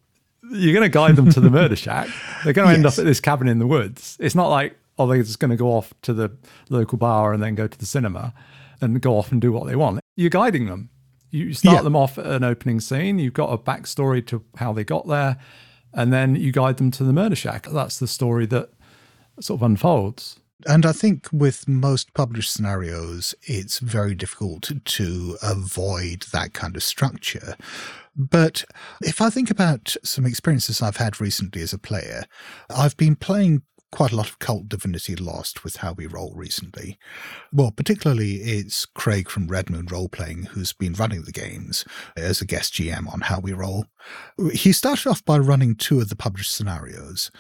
You're 0.50 0.72
going 0.74 0.82
to 0.84 0.88
guide 0.88 1.16
them 1.16 1.30
to 1.30 1.40
the 1.40 1.50
Murder 1.58 1.76
Shack. 1.76 2.08
They're 2.44 2.52
going 2.52 2.68
to 2.68 2.74
end 2.74 2.86
up 2.86 2.98
at 2.98 3.04
this 3.04 3.20
cabin 3.20 3.48
in 3.48 3.58
the 3.58 3.66
woods. 3.66 4.16
It's 4.20 4.34
not 4.34 4.48
like 4.48 4.76
oh 4.98 5.06
they're 5.06 5.22
just 5.22 5.40
going 5.40 5.50
to 5.50 5.56
go 5.56 5.68
off 5.68 5.92
to 6.02 6.14
the 6.14 6.30
local 6.70 6.96
bar 6.98 7.32
and 7.34 7.42
then 7.42 7.54
go 7.54 7.66
to 7.66 7.78
the 7.78 7.84
cinema 7.86 8.32
and 8.80 9.00
go 9.00 9.18
off 9.18 9.30
and 9.32 9.40
do 9.40 9.52
what 9.52 9.66
they 9.66 9.76
want. 9.76 10.00
You're 10.16 10.30
guiding 10.30 10.66
them. 10.66 10.90
You 11.30 11.52
start 11.52 11.76
Yeah. 11.78 11.82
them 11.82 11.96
off 11.96 12.16
at 12.18 12.26
an 12.26 12.44
opening 12.44 12.80
scene. 12.80 13.18
You've 13.18 13.34
got 13.34 13.52
a 13.52 13.58
backstory 13.58 14.26
to 14.28 14.42
how 14.56 14.72
they 14.72 14.84
got 14.84 15.06
there, 15.08 15.36
and 15.92 16.12
then 16.12 16.34
you 16.36 16.52
guide 16.52 16.76
them 16.78 16.90
to 16.92 17.04
the 17.04 17.12
Murder 17.12 17.36
Shack. 17.36 17.66
That's 17.70 17.98
the 17.98 18.06
story 18.06 18.46
that 18.46 18.70
sort 19.40 19.58
of 19.58 19.62
unfolds. 19.64 20.40
And 20.64 20.86
I 20.86 20.92
think 20.92 21.28
with 21.32 21.68
most 21.68 22.14
published 22.14 22.52
scenarios, 22.52 23.34
it's 23.42 23.78
very 23.78 24.14
difficult 24.14 24.70
to 24.84 25.36
avoid 25.42 26.22
that 26.32 26.54
kind 26.54 26.76
of 26.76 26.82
structure. 26.82 27.56
But 28.16 28.64
if 29.02 29.20
I 29.20 29.28
think 29.28 29.50
about 29.50 29.94
some 30.02 30.24
experiences 30.24 30.80
I've 30.80 30.96
had 30.96 31.20
recently 31.20 31.60
as 31.60 31.74
a 31.74 31.78
player, 31.78 32.24
I've 32.70 32.96
been 32.96 33.16
playing 33.16 33.62
quite 33.96 34.12
a 34.12 34.16
lot 34.16 34.28
of 34.28 34.38
KULT 34.38 34.68
Divinity 34.68 35.16
Lost 35.16 35.64
with 35.64 35.76
how 35.76 35.94
we 35.94 36.06
roll 36.06 36.34
recently. 36.36 36.98
Well, 37.50 37.70
particularly 37.70 38.34
it's 38.42 38.84
Craig 38.84 39.30
from 39.30 39.46
Red 39.46 39.70
Moon 39.70 39.86
Roleplaying 39.86 40.48
who's 40.48 40.74
been 40.74 40.92
running 40.92 41.22
the 41.22 41.32
games 41.32 41.82
as 42.14 42.42
a 42.42 42.44
guest 42.44 42.74
GM 42.74 43.10
on 43.10 43.22
how 43.22 43.40
we 43.40 43.54
roll. 43.54 43.86
He 44.52 44.72
started 44.72 45.08
off 45.08 45.24
by 45.24 45.38
running 45.38 45.76
two 45.76 45.98
of 45.98 46.10
the 46.10 46.14
published 46.14 46.54
scenarios. 46.54 47.30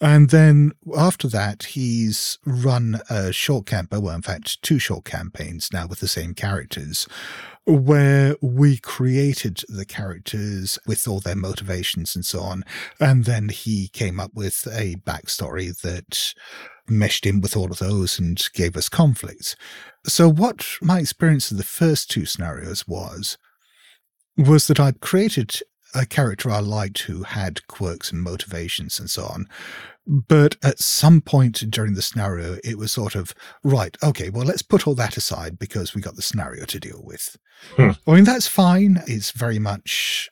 And 0.00 0.30
then 0.30 0.72
after 0.96 1.28
that, 1.28 1.64
he's 1.64 2.38
run 2.46 3.02
a 3.10 3.30
short 3.30 3.66
campaign, 3.66 4.00
well, 4.00 4.14
in 4.14 4.22
fact, 4.22 4.62
two 4.62 4.78
short 4.78 5.04
campaigns 5.04 5.70
now 5.70 5.86
with 5.86 6.00
the 6.00 6.08
same 6.08 6.32
characters, 6.32 7.06
where 7.66 8.36
we 8.40 8.76
created 8.78 9.62
the 9.68 9.84
characters 9.84 10.78
with 10.86 11.08
all 11.08 11.20
their 11.20 11.36
motivations 11.36 12.14
and 12.14 12.24
so 12.24 12.40
on. 12.40 12.64
And 13.00 13.24
then 13.24 13.48
he 13.48 13.88
came 13.88 14.20
up 14.20 14.32
with 14.34 14.66
a 14.72 14.96
backstory 14.96 15.78
that 15.80 16.34
meshed 16.88 17.26
in 17.26 17.40
with 17.40 17.56
all 17.56 17.70
of 17.70 17.78
those 17.78 18.18
and 18.18 18.40
gave 18.54 18.76
us 18.76 18.88
conflicts. 18.88 19.56
So, 20.04 20.28
what 20.28 20.64
my 20.80 21.00
experience 21.00 21.50
of 21.50 21.56
the 21.56 21.64
first 21.64 22.10
two 22.10 22.24
scenarios 22.24 22.86
was, 22.86 23.36
was 24.36 24.68
that 24.68 24.78
I'd 24.78 25.00
created 25.00 25.60
a 25.94 26.06
character 26.06 26.50
I 26.50 26.60
liked 26.60 27.00
who 27.02 27.22
had 27.24 27.66
quirks 27.66 28.12
and 28.12 28.22
motivations 28.22 29.00
and 29.00 29.10
so 29.10 29.24
on. 29.24 29.48
But 30.06 30.56
at 30.62 30.78
some 30.78 31.20
point 31.20 31.68
during 31.70 31.94
the 31.94 32.02
scenario, 32.02 32.58
it 32.62 32.78
was 32.78 32.92
sort 32.92 33.14
of, 33.14 33.34
right, 33.64 33.96
okay, 34.02 34.30
well, 34.30 34.46
let's 34.46 34.62
put 34.62 34.86
all 34.86 34.94
that 34.94 35.16
aside 35.16 35.58
because 35.58 35.94
we 35.94 36.00
got 36.00 36.14
the 36.14 36.22
scenario 36.22 36.64
to 36.66 36.78
deal 36.78 37.02
with. 37.04 37.36
Hmm. 37.76 37.90
I 38.06 38.14
mean, 38.14 38.24
that's 38.24 38.46
fine. 38.46 39.02
It's 39.06 39.32
very 39.32 39.58
much 39.58 40.30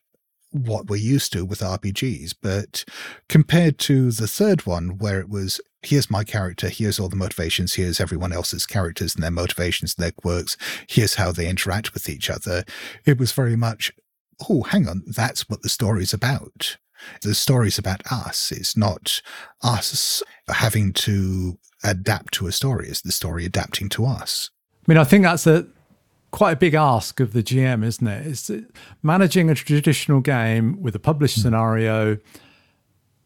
what 0.55 0.89
we're 0.89 0.97
used 0.97 1.33
to 1.33 1.45
with 1.45 1.61
RPGs. 1.61 2.35
But 2.41 2.85
compared 3.29 3.79
to 3.81 4.13
the 4.13 4.29
third 4.29 4.65
one, 4.67 4.99
where 4.99 5.19
it 5.19 5.29
was, 5.29 5.61
here's 5.83 6.11
my 6.11 6.23
character, 6.23 6.69
here's 6.69 7.01
all 7.01 7.09
the 7.09 7.17
motivations, 7.17 7.75
here's 7.75 8.01
everyone 8.01 8.33
else's 8.33 8.67
characters 8.67 9.15
and 9.15 9.25
their 9.25 9.33
motivations 9.33 9.95
and 9.97 10.05
their 10.05 10.13
quirks, 10.13 10.57
here's 10.89 11.17
how 11.17 11.33
they 11.33 11.49
interact 11.49 11.93
with 11.93 12.09
each 12.09 12.31
other, 12.31 12.65
it 13.05 13.19
was 13.19 13.33
very 13.33 13.57
much, 13.57 13.93
oh, 14.49 14.63
hang 14.63 14.89
on, 14.89 15.03
that's 15.07 15.49
what 15.49 15.63
the 15.63 15.69
story's 15.69 16.15
about. 16.15 16.77
The 17.23 17.35
story's 17.35 17.79
about 17.79 18.03
us. 18.11 18.53
It's 18.53 18.77
not 18.77 19.23
us 19.63 20.23
having 20.49 20.93
to 20.93 21.59
adapt 21.83 22.35
to 22.35 22.47
a 22.47 22.53
story. 22.53 22.89
It's 22.89 23.03
the 23.03 23.13
story 23.13 23.45
adapting 23.45 23.89
to 23.91 24.07
us. 24.07 24.51
I 24.87 24.93
mean, 24.93 24.99
I 24.99 25.05
think 25.05 25.25
that's 25.25 25.47
a 25.47 25.67
quite 26.31 26.53
a 26.53 26.57
big 26.57 26.75
ask 26.75 27.21
of 27.21 27.33
the 27.33 27.43
GM, 27.43 27.85
isn't 27.85 28.07
it? 28.07 28.27
It's 28.27 28.51
managing 29.03 29.51
a 29.51 29.55
traditional 29.55 30.21
game 30.21 30.83
with 30.83 30.95
a 30.97 30.99
published 30.99 31.37
hmm. 31.37 31.43
scenario 31.43 32.19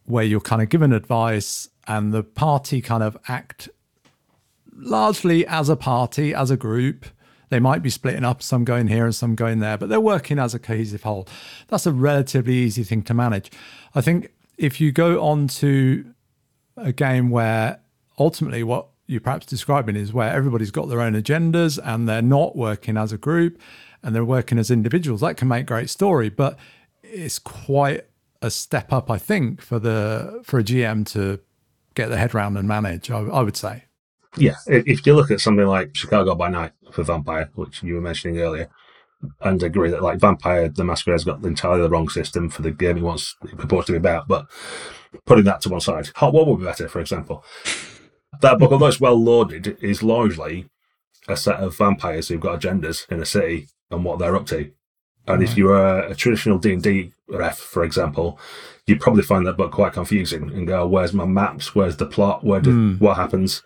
where 0.05 0.25
you're 0.25 0.41
kind 0.41 0.63
of 0.63 0.69
given 0.69 0.93
advice 0.93 1.69
and 1.87 2.13
the 2.13 2.23
party 2.23 2.81
kind 2.81 3.03
of 3.03 3.17
act 3.29 3.69
largely 4.75 5.47
as 5.47 5.69
a 5.69 5.77
party, 5.77 6.35
as 6.35 6.51
a 6.51 6.57
group. 6.57 7.07
They 7.51 7.61
might 7.61 7.83
be 7.83 7.91
splitting 7.91 8.25
up, 8.25 8.43
some 8.43 8.65
going 8.65 8.89
here 8.89 9.05
and 9.05 9.15
some 9.15 9.35
going 9.35 9.61
there, 9.61 9.79
but 9.79 9.89
they're 9.89 10.01
working 10.01 10.39
as 10.39 10.55
a 10.55 10.59
cohesive 10.59 11.03
whole. 11.03 11.27
That's 11.69 11.87
a 11.87 11.93
relatively 11.93 12.55
easy 12.55 12.85
thing 12.85 13.03
to 13.03 13.15
manage. 13.15 13.51
I 13.95 14.01
think 14.01 14.33
if 14.57 14.81
you 14.81 14.93
go 14.93 15.23
on 15.25 15.49
to 15.49 16.15
a 16.77 16.93
game 16.93 17.31
where 17.31 17.81
ultimately 18.19 18.63
what 18.63 18.89
you're 19.07 19.21
perhaps 19.21 19.47
describing 19.47 19.97
is 19.97 20.13
where 20.13 20.31
everybody's 20.33 20.71
got 20.71 20.89
their 20.89 21.01
own 21.01 21.15
agendas 21.15 21.79
and 21.83 22.09
they're 22.09 22.21
not 22.21 22.57
working 22.57 22.97
as 22.97 23.13
a 23.13 23.19
group 23.19 23.59
and 24.03 24.15
they're 24.15 24.25
working 24.25 24.59
as 24.59 24.71
individuals, 24.71 25.21
that 25.23 25.37
can 25.37 25.49
make 25.49 25.67
great 25.67 25.91
story. 25.91 26.29
But 26.29 26.59
it's 27.03 27.39
quite 27.39 28.07
a 28.43 28.51
step 28.51 28.93
up, 28.93 29.11
I 29.11 29.19
think, 29.19 29.61
for 29.61 29.79
the 29.79 30.41
for 30.45 30.61
a 30.61 30.65
GM 30.65 31.07
to 31.13 31.41
get 31.95 32.09
their 32.09 32.19
head 32.19 32.35
around 32.35 32.57
and 32.57 32.69
manage. 32.69 33.11
I, 33.11 33.21
I 33.21 33.43
would 33.43 33.57
say. 33.57 33.85
Yeah, 34.37 34.57
if 34.67 35.05
you 35.07 35.15
look 35.15 35.31
at 35.31 35.41
something 35.41 35.67
like 35.67 35.97
Chicago 35.97 36.35
by 36.35 36.49
Night 36.49 36.73
for 36.93 37.03
Vampire, 37.03 37.51
which 37.55 37.83
you 37.83 37.95
were 37.95 38.01
mentioning 38.01 38.39
earlier, 38.41 38.69
and 39.41 39.63
agree 39.63 39.91
that 39.91 40.03
like 40.03 40.21
Vampire 40.21 40.69
the 40.69 40.85
Masquerade's 40.85 41.25
got 41.25 41.45
entirely 41.45 41.83
the 41.83 41.91
wrong 41.91 42.09
system 42.09 42.49
for 42.49 42.63
the 42.63 42.71
game 42.71 42.99
it 42.99 43.03
wants 43.03 43.37
it 43.43 43.59
purports 43.59 43.87
to 43.87 43.93
be 43.93 43.99
about, 43.99 44.29
but 44.29 44.47
putting 45.25 45.45
that 45.45 45.61
to 45.63 45.69
one 45.69 45.81
side, 45.81 46.11
Hot 46.17 46.33
War 46.33 46.47
would 46.47 46.59
be 46.59 46.65
better, 46.65 46.89
for 46.89 47.01
example. 47.01 47.45
That 48.41 48.59
book, 48.59 48.73
although 48.73 48.87
it's 48.87 49.01
well 49.01 49.21
loaded, 49.21 49.79
is 49.81 50.03
largely 50.03 50.69
a 51.27 51.37
set 51.37 51.61
of 51.61 51.77
vampires 51.77 52.29
who've 52.29 52.41
got 52.41 52.61
agendas 52.61 53.11
in 53.11 53.21
a 53.21 53.27
city 53.27 53.69
and 53.91 54.05
what 54.05 54.19
they're 54.19 54.37
up 54.37 54.47
to. 54.47 54.71
And 55.27 55.43
if 55.43 55.59
you 55.59 55.71
are 55.71 56.01
a 56.01 56.15
traditional 56.15 56.59
D 56.59 56.73
and 56.73 56.83
D 56.83 57.13
ref, 57.29 57.59
for 57.59 57.85
example, 57.85 58.39
you'd 58.87 59.01
probably 59.01 59.23
find 59.23 59.47
that 59.47 59.59
book 59.59 59.73
quite 59.73 59.93
confusing 59.93 60.51
and 60.51 60.67
go, 60.67 60.87
"Where's 60.87 61.13
my 61.13 61.27
maps? 61.27 61.75
Where's 61.75 61.99
the 61.99 62.07
plot? 62.07 62.45
Where 62.45 62.61
do, 62.61 62.71
hmm. 62.71 63.05
what 63.05 63.17
happens?" 63.17 63.63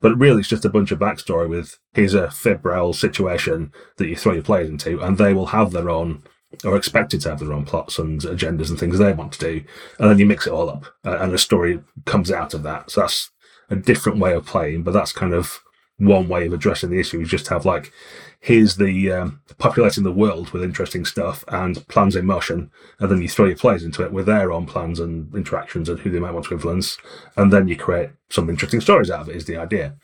But 0.00 0.16
really, 0.16 0.40
it's 0.40 0.48
just 0.48 0.64
a 0.64 0.70
bunch 0.70 0.90
of 0.90 0.98
backstory 0.98 1.48
with 1.48 1.78
here's 1.92 2.14
a 2.14 2.30
febrile 2.30 2.92
situation 2.92 3.72
that 3.96 4.08
you 4.08 4.16
throw 4.16 4.32
your 4.32 4.42
players 4.42 4.70
into, 4.70 5.00
and 5.00 5.18
they 5.18 5.34
will 5.34 5.46
have 5.46 5.72
their 5.72 5.90
own 5.90 6.22
or 6.64 6.76
expected 6.76 7.20
to 7.20 7.30
have 7.30 7.38
their 7.38 7.52
own 7.52 7.64
plots 7.64 7.98
and 7.98 8.22
agendas 8.22 8.70
and 8.70 8.78
things 8.78 8.98
they 8.98 9.12
want 9.12 9.32
to 9.32 9.38
do, 9.38 9.64
and 9.98 10.10
then 10.10 10.18
you 10.18 10.26
mix 10.26 10.46
it 10.46 10.52
all 10.52 10.68
up, 10.68 10.86
uh, 11.04 11.18
and 11.18 11.32
a 11.32 11.38
story 11.38 11.80
comes 12.06 12.30
out 12.30 12.54
of 12.54 12.62
that. 12.64 12.90
So 12.90 13.02
that's 13.02 13.30
a 13.68 13.76
different 13.76 14.18
way 14.18 14.32
of 14.32 14.46
playing, 14.46 14.82
but 14.82 14.92
that's 14.92 15.12
kind 15.12 15.32
of 15.32 15.60
one 15.98 16.28
way 16.28 16.46
of 16.46 16.52
addressing 16.52 16.90
the 16.90 16.98
issue. 16.98 17.20
Is 17.20 17.28
just 17.28 17.48
have 17.48 17.64
like 17.64 17.92
here's 18.40 18.76
the 18.76 19.12
um, 19.12 19.40
populating 19.58 20.02
the 20.02 20.12
world 20.12 20.50
with 20.50 20.64
interesting 20.64 21.04
stuff 21.04 21.44
and 21.48 21.86
plans 21.88 22.16
in 22.16 22.26
motion, 22.26 22.70
and 22.98 23.10
then 23.10 23.22
you 23.22 23.28
throw 23.28 23.46
your 23.46 23.56
players 23.56 23.84
into 23.84 24.02
it 24.02 24.12
with 24.12 24.26
their 24.26 24.50
own 24.50 24.66
plans 24.66 24.98
and 24.98 25.32
interactions 25.34 25.88
and 25.88 26.00
who 26.00 26.10
they 26.10 26.18
might 26.18 26.32
want 26.32 26.46
to 26.46 26.54
influence, 26.54 26.98
and 27.36 27.52
then 27.52 27.68
you 27.68 27.76
create 27.76 28.10
some 28.30 28.50
interesting 28.50 28.80
stories 28.80 29.10
out 29.10 29.20
of 29.20 29.28
it. 29.28 29.36
Is 29.36 29.44
the 29.44 29.56
idea. 29.56 29.96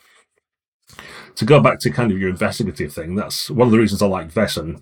To 1.37 1.45
go 1.45 1.61
back 1.61 1.81
to 1.81 1.91
kind 1.91 2.13
of 2.13 2.19
your 2.19 2.31
investigative 2.31 2.93
thing, 2.93 3.15
that's 3.15 3.51
one 3.51 3.69
of 3.69 3.73
the 3.73 3.79
reasons 3.79 4.01
I 4.01 4.07
like 4.07 4.33
Vaesen 4.33 4.81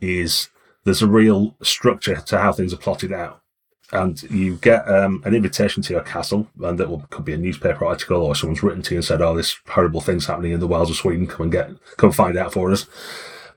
is 0.00 0.48
there's 0.84 1.02
a 1.02 1.08
real 1.08 1.56
structure 1.62 2.16
to 2.16 2.38
how 2.38 2.52
things 2.52 2.72
are 2.72 2.78
plotted 2.78 3.12
out. 3.12 3.42
And 3.92 4.22
you 4.24 4.56
get 4.56 4.88
um, 4.88 5.20
an 5.24 5.34
invitation 5.34 5.82
to 5.82 5.92
your 5.92 6.02
castle, 6.02 6.48
and 6.62 6.78
that 6.78 6.88
will, 6.88 7.00
could 7.10 7.24
be 7.24 7.32
a 7.32 7.38
newspaper 7.38 7.84
article, 7.84 8.22
or 8.22 8.36
someone's 8.36 8.62
written 8.62 8.82
to 8.82 8.94
you 8.94 8.98
and 8.98 9.04
said, 9.04 9.20
"Oh, 9.20 9.34
this 9.34 9.58
horrible 9.66 10.00
thing's 10.00 10.26
happening 10.26 10.52
in 10.52 10.60
the 10.60 10.68
wilds 10.68 10.90
of 10.90 10.96
Sweden. 10.96 11.26
Come 11.26 11.44
and 11.44 11.52
get, 11.52 11.70
come 11.96 12.12
find 12.12 12.38
out 12.38 12.52
for 12.52 12.70
us." 12.70 12.86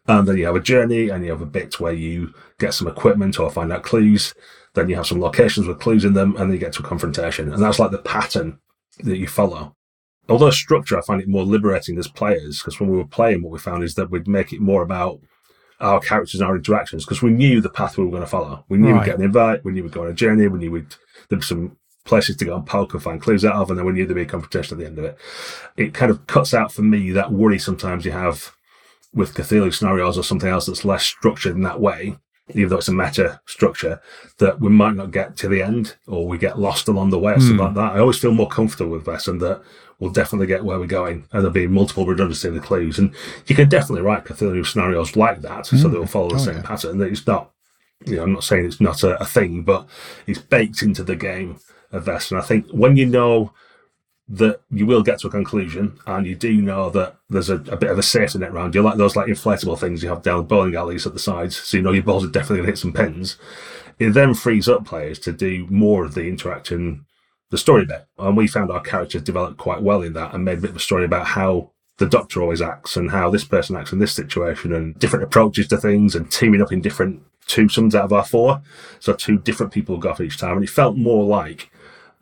And 0.07 0.27
then 0.27 0.37
you 0.37 0.47
have 0.47 0.55
a 0.55 0.59
journey, 0.59 1.09
and 1.09 1.23
you 1.23 1.31
have 1.31 1.41
a 1.41 1.45
bit 1.45 1.79
where 1.79 1.93
you 1.93 2.33
get 2.59 2.73
some 2.73 2.87
equipment 2.87 3.39
or 3.39 3.51
find 3.51 3.71
out 3.71 3.83
clues. 3.83 4.33
Then 4.73 4.89
you 4.89 4.95
have 4.95 5.05
some 5.05 5.21
locations 5.21 5.67
with 5.67 5.79
clues 5.79 6.03
in 6.03 6.13
them, 6.13 6.31
and 6.31 6.49
then 6.49 6.53
you 6.53 6.57
get 6.57 6.73
to 6.73 6.83
a 6.83 6.87
confrontation. 6.87 7.53
And 7.53 7.61
that's 7.61 7.77
like 7.77 7.91
the 7.91 7.99
pattern 7.99 8.59
that 9.03 9.17
you 9.17 9.27
follow. 9.27 9.75
Although 10.29 10.51
structure, 10.51 10.97
I 10.97 11.01
find 11.01 11.21
it 11.21 11.27
more 11.27 11.43
liberating 11.43 11.97
as 11.97 12.07
players 12.07 12.59
because 12.59 12.79
when 12.79 12.89
we 12.89 12.97
were 12.97 13.05
playing, 13.05 13.43
what 13.43 13.51
we 13.51 13.59
found 13.59 13.83
is 13.83 13.95
that 13.95 14.09
we'd 14.09 14.27
make 14.27 14.53
it 14.53 14.61
more 14.61 14.81
about 14.81 15.19
our 15.79 15.99
characters 15.99 16.39
and 16.39 16.47
our 16.49 16.55
interactions 16.55 17.05
because 17.05 17.21
we 17.21 17.31
knew 17.31 17.61
the 17.61 17.69
path 17.69 17.97
we 17.97 18.05
were 18.05 18.11
going 18.11 18.23
to 18.23 18.27
follow. 18.27 18.63
We 18.69 18.77
knew 18.77 18.91
Right. 18.91 18.99
we'd 18.99 19.05
get 19.05 19.17
an 19.19 19.25
invite, 19.25 19.65
we 19.65 19.71
knew 19.71 19.83
we'd 19.83 19.91
go 19.91 20.03
on 20.03 20.09
a 20.09 20.13
journey, 20.13 20.47
we 20.47 20.59
knew 20.59 20.71
we'd 20.71 20.95
there'd 21.29 21.41
be 21.41 21.45
some 21.45 21.77
places 22.05 22.35
to 22.37 22.45
go 22.45 22.55
and 22.55 22.65
poke 22.65 22.93
and 22.93 23.01
find 23.01 23.21
clues 23.21 23.45
out 23.45 23.55
of, 23.55 23.69
and 23.69 23.79
then 23.79 23.85
we 23.85 23.93
knew 23.93 24.05
there'd 24.05 24.15
be 24.15 24.23
a 24.23 24.25
confrontation 24.25 24.75
at 24.75 24.79
the 24.79 24.85
end 24.85 24.99
of 24.99 25.05
it. 25.05 25.17
It 25.77 25.93
kind 25.93 26.11
of 26.11 26.25
cuts 26.27 26.53
out 26.53 26.71
for 26.71 26.81
me 26.81 27.11
that 27.11 27.31
worry 27.31 27.59
sometimes 27.59 28.05
you 28.05 28.11
have 28.11 28.51
with 29.13 29.33
Cthulhu 29.35 29.73
scenarios 29.73 30.17
or 30.17 30.23
something 30.23 30.49
else 30.49 30.65
that's 30.65 30.85
less 30.85 31.05
structured 31.05 31.55
in 31.55 31.61
that 31.61 31.79
way, 31.79 32.17
even 32.49 32.69
though 32.69 32.77
it's 32.77 32.87
a 32.87 32.93
meta 32.93 33.39
structure, 33.45 34.01
that 34.39 34.59
we 34.59 34.69
might 34.69 34.95
not 34.95 35.11
get 35.11 35.37
to 35.37 35.47
the 35.47 35.61
end 35.61 35.95
or 36.07 36.27
we 36.27 36.37
get 36.37 36.59
lost 36.59 36.87
along 36.87 37.11
the 37.11 37.19
way 37.19 37.33
or 37.33 37.39
something 37.39 37.57
hmm. 37.57 37.63
like 37.63 37.75
that. 37.75 37.95
I 37.95 37.99
always 37.99 38.19
feel 38.19 38.33
more 38.33 38.49
comfortable 38.49 38.91
with 38.91 39.05
this 39.05 39.27
and 39.27 39.39
that 39.41 39.61
we'll 40.03 40.11
definitely 40.11 40.47
get 40.47 40.65
where 40.65 40.79
we're 40.79 40.85
going 40.85 41.25
and 41.31 41.41
there'll 41.41 41.49
be 41.49 41.65
multiple 41.67 42.05
redundancy 42.05 42.47
in 42.49 42.53
the 42.53 42.59
clues. 42.59 42.99
And 42.99 43.15
you 43.47 43.55
can 43.55 43.69
definitely 43.69 44.01
write 44.01 44.25
Cthulhu 44.25 44.65
scenarios 44.65 45.15
like 45.15 45.41
that 45.41 45.65
so 45.65 45.77
mm. 45.77 45.91
that 45.91 45.97
will 45.99 46.05
follow 46.05 46.29
the 46.29 46.35
Oh, 46.35 46.39
same 46.39 46.55
yeah. 46.57 46.61
pattern. 46.61 46.97
That 46.97 47.11
it's 47.11 47.25
not, 47.25 47.51
you 48.05 48.17
know, 48.17 48.23
I'm 48.23 48.33
not 48.33 48.43
saying 48.43 48.65
it's 48.65 48.81
not 48.81 49.01
a, 49.03 49.19
a 49.21 49.25
thing, 49.25 49.63
but 49.63 49.87
it's 50.27 50.39
baked 50.39 50.83
into 50.83 51.03
the 51.03 51.15
game 51.15 51.57
of 51.91 52.05
Vest. 52.05 52.31
And 52.31 52.39
I 52.39 52.43
think 52.43 52.67
when 52.71 52.97
you 52.97 53.05
know 53.05 53.53
that 54.27 54.61
you 54.71 54.85
will 54.85 55.03
get 55.03 55.19
to 55.19 55.27
a 55.27 55.31
conclusion 55.31 55.97
and 56.07 56.25
you 56.25 56.35
do 56.35 56.61
know 56.61 56.89
that 56.89 57.17
there's 57.29 57.49
a, 57.49 57.55
a 57.55 57.77
bit 57.77 57.91
of 57.91 57.97
a 57.99 58.03
safety 58.03 58.39
net 58.39 58.51
around 58.51 58.73
you, 58.75 58.81
like 58.81 58.97
those 58.97 59.15
like 59.15 59.27
inflatable 59.27 59.77
things 59.79 60.01
you 60.01 60.09
have 60.09 60.21
down 60.21 60.45
bowling 60.45 60.75
alleys 60.75 61.05
at 61.05 61.13
the 61.13 61.19
sides, 61.19 61.55
so 61.57 61.77
you 61.77 61.83
know 61.83 61.91
your 61.91 62.03
balls 62.03 62.23
are 62.25 62.29
definitely 62.29 62.57
going 62.57 62.65
to 62.67 62.71
hit 62.71 62.77
some 62.79 62.93
pins. 62.93 63.37
It 63.99 64.11
then 64.11 64.33
frees 64.33 64.67
up 64.67 64.85
players 64.85 65.19
to 65.19 65.31
do 65.31 65.67
more 65.69 66.03
of 66.03 66.13
the 66.13 66.23
interaction, 66.27 67.05
the 67.53 67.57
story 67.59 67.85
bit. 67.85 68.07
And 68.17 68.35
we 68.35 68.47
found 68.47 68.71
our 68.71 68.81
characters 68.81 69.21
developed 69.21 69.57
quite 69.57 69.83
well 69.83 70.01
in 70.01 70.13
that 70.13 70.33
and 70.33 70.43
made 70.43 70.57
a 70.57 70.61
bit 70.61 70.71
of 70.71 70.75
a 70.75 70.79
story 70.79 71.05
about 71.05 71.27
how 71.27 71.69
the 71.99 72.07
doctor 72.07 72.41
always 72.41 72.63
acts 72.63 72.97
and 72.97 73.11
how 73.11 73.29
this 73.29 73.45
person 73.45 73.75
acts 73.75 73.93
in 73.93 73.99
this 73.99 74.11
situation 74.11 74.73
and 74.73 74.97
different 74.97 75.23
approaches 75.23 75.67
to 75.67 75.77
things 75.77 76.15
and 76.15 76.31
teaming 76.31 76.63
up 76.63 76.71
in 76.71 76.81
different 76.81 77.21
twosomes 77.47 77.93
out 77.93 78.05
of 78.05 78.11
our 78.11 78.25
four. 78.25 78.63
So 78.99 79.13
two 79.13 79.37
different 79.37 79.71
people 79.71 79.97
go 79.97 80.09
off 80.09 80.19
each 80.19 80.39
time. 80.39 80.55
And 80.55 80.63
it 80.63 80.69
felt 80.71 80.97
more 80.97 81.23
like 81.23 81.69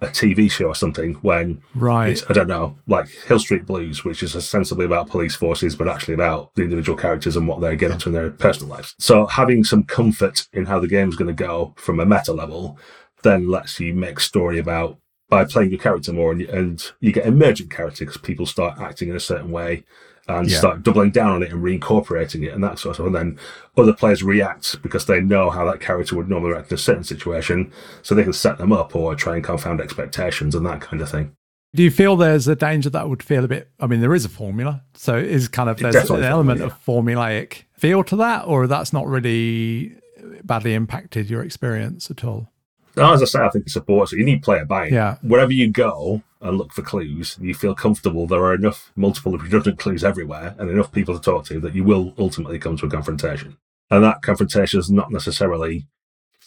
a 0.02 0.08
TV 0.08 0.52
show 0.52 0.66
or 0.66 0.76
something 0.76 1.14
when 1.22 1.62
Right. 1.76 2.10
it's, 2.10 2.30
I 2.30 2.34
don't 2.34 2.50
know, 2.50 2.78
like 2.86 3.08
Hill 3.08 3.40
Street 3.40 3.66
Blues, 3.66 4.04
which 4.04 4.22
is 4.24 4.36
ostensibly 4.36 4.84
about 4.84 5.08
police 5.10 5.36
forces, 5.36 5.78
but 5.78 5.88
actually 5.88 6.16
about 6.16 6.54
the 6.56 6.64
individual 6.64 6.98
characters 6.98 7.38
and 7.38 7.48
what 7.48 7.62
they 7.62 7.78
get 7.78 7.92
up 7.92 8.00
to 8.00 8.10
in 8.10 8.14
their 8.14 8.32
personal 8.32 8.70
lives. 8.76 8.96
So 9.00 9.28
having 9.28 9.64
some 9.64 9.84
comfort 9.84 10.48
in 10.52 10.66
how 10.66 10.80
the 10.80 10.90
game's 10.90 11.16
going 11.16 11.34
to 11.34 11.44
go 11.44 11.74
from 11.78 12.02
a 12.02 12.06
meta 12.06 12.34
level 12.34 12.78
then 13.24 13.48
lets 13.50 13.80
you 13.80 13.94
make 13.94 14.20
story 14.20 14.58
about 14.58 14.98
by 15.32 15.46
playing 15.46 15.72
your 15.72 15.80
character 15.80 16.12
more 16.14 16.32
and 16.32 16.42
you, 16.42 16.50
and 16.52 16.92
you 17.00 17.12
get 17.12 17.26
emergent 17.26 17.72
character 17.72 18.06
because 18.06 18.18
people 18.22 18.46
start 18.46 18.78
acting 18.80 19.10
in 19.10 19.16
a 19.16 19.20
certain 19.20 19.50
way 19.50 19.84
and 20.28 20.50
Yeah. 20.50 20.58
start 20.60 20.84
doubling 20.84 21.10
down 21.10 21.32
on 21.32 21.42
it 21.42 21.52
and 21.52 21.64
reincorporating 21.64 22.44
it 22.46 22.54
and 22.54 22.62
that 22.64 22.78
sort 22.78 22.92
of 22.92 22.96
stuff. 22.98 23.06
And 23.08 23.16
then 23.16 23.40
other 23.78 23.94
players 23.94 24.22
react 24.22 24.82
because 24.84 25.06
they 25.06 25.22
know 25.22 25.50
how 25.50 25.66
that 25.66 25.80
character 25.80 26.16
would 26.18 26.30
normally 26.30 26.52
react 26.52 26.70
in 26.70 26.76
a 26.76 26.78
certain 26.78 27.06
situation, 27.06 27.72
so 28.04 28.14
they 28.14 28.24
can 28.24 28.34
set 28.34 28.58
them 28.58 28.72
up 28.74 28.96
or 28.96 29.16
try 29.16 29.36
and 29.36 29.44
confound 29.44 29.82
expectations 29.82 30.54
and 30.54 30.66
that 30.66 30.82
kind 30.82 31.02
of 31.02 31.10
thing. 31.10 31.32
Do 31.74 31.82
you 31.82 31.90
feel 31.92 32.18
there's 32.18 32.50
a 32.50 32.56
danger 32.56 32.90
that 32.90 33.08
would 33.10 33.24
feel 33.24 33.46
a 33.46 33.48
bit? 33.48 33.72
I 33.80 33.88
mean, 33.88 34.02
there 34.02 34.14
is 34.14 34.26
a 34.26 34.30
formula, 34.30 34.84
so 34.94 35.18
it 35.18 35.28
is 35.28 35.48
kind 35.48 35.70
of 35.70 35.78
there's 35.78 35.96
an 36.10 36.22
a 36.22 36.28
element 36.28 36.60
formula, 36.84 37.26
of 37.26 37.40
formulaic 37.40 37.64
feel 37.72 38.04
to 38.04 38.18
that, 38.18 38.46
or 38.46 38.68
that's 38.68 38.92
not 38.92 39.08
really 39.08 39.96
badly 40.44 40.74
impacted 40.74 41.30
your 41.30 41.42
experience 41.42 42.12
at 42.12 42.26
all. 42.26 42.52
Now, 42.96 43.14
as 43.14 43.22
I 43.22 43.26
say, 43.26 43.39
I 43.39 43.50
think 43.50 43.68
it 43.68 43.72
supports 43.72 44.14
it. 44.14 44.20
You 44.20 44.26
need 44.26 44.44
player 44.44 44.66
buy-in. 44.66 44.94
Yeah. 44.94 45.18
Wherever 45.22 45.52
you 45.52 45.70
go 45.70 46.24
and 46.42 46.58
look 46.58 46.74
for 46.74 46.82
clues, 46.82 47.38
you 47.39 47.54
feel 47.54 47.76
comfortable. 47.76 48.28
There 48.28 48.44
are 48.44 48.56
enough 48.56 48.92
multiple 48.96 49.38
redundant 49.38 49.80
clues 49.80 50.04
everywhere 50.04 50.56
and 50.58 50.70
enough 50.70 50.92
people 50.92 51.18
to 51.18 51.22
talk 51.22 51.46
to 51.46 51.60
that 51.60 51.76
you 51.76 51.84
will 51.84 52.14
ultimately 52.18 52.60
come 52.60 52.78
to 52.78 52.86
a 52.88 52.89
confrontation. 52.89 53.58
And 53.89 54.04
that 54.04 54.22
confrontation 54.22 54.80
is 54.80 54.89
not 54.89 55.12
necessarily 55.12 55.88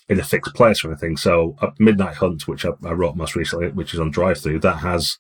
in 0.08 0.20
a 0.20 0.24
fixed 0.24 0.54
place 0.54 0.84
or 0.84 0.88
anything. 0.88 1.16
So, 1.16 1.56
at 1.62 1.78
Midnight 1.78 2.16
Hunt, 2.16 2.46
which 2.46 2.64
I, 2.64 2.70
I 2.84 2.92
wrote 2.92 3.16
most 3.16 3.36
recently, 3.36 3.68
which 3.68 3.94
is 3.94 4.00
on 4.00 4.12
DriveThru, 4.12 4.60
that 4.62 4.78
has 4.78 5.18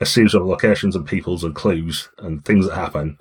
a 0.00 0.06
series 0.06 0.34
of 0.34 0.44
locations 0.44 0.96
and 0.96 1.06
peoples 1.06 1.44
and 1.44 1.54
clues 1.54 2.08
and 2.18 2.44
things 2.44 2.66
that 2.66 2.74
happen. 2.74 3.18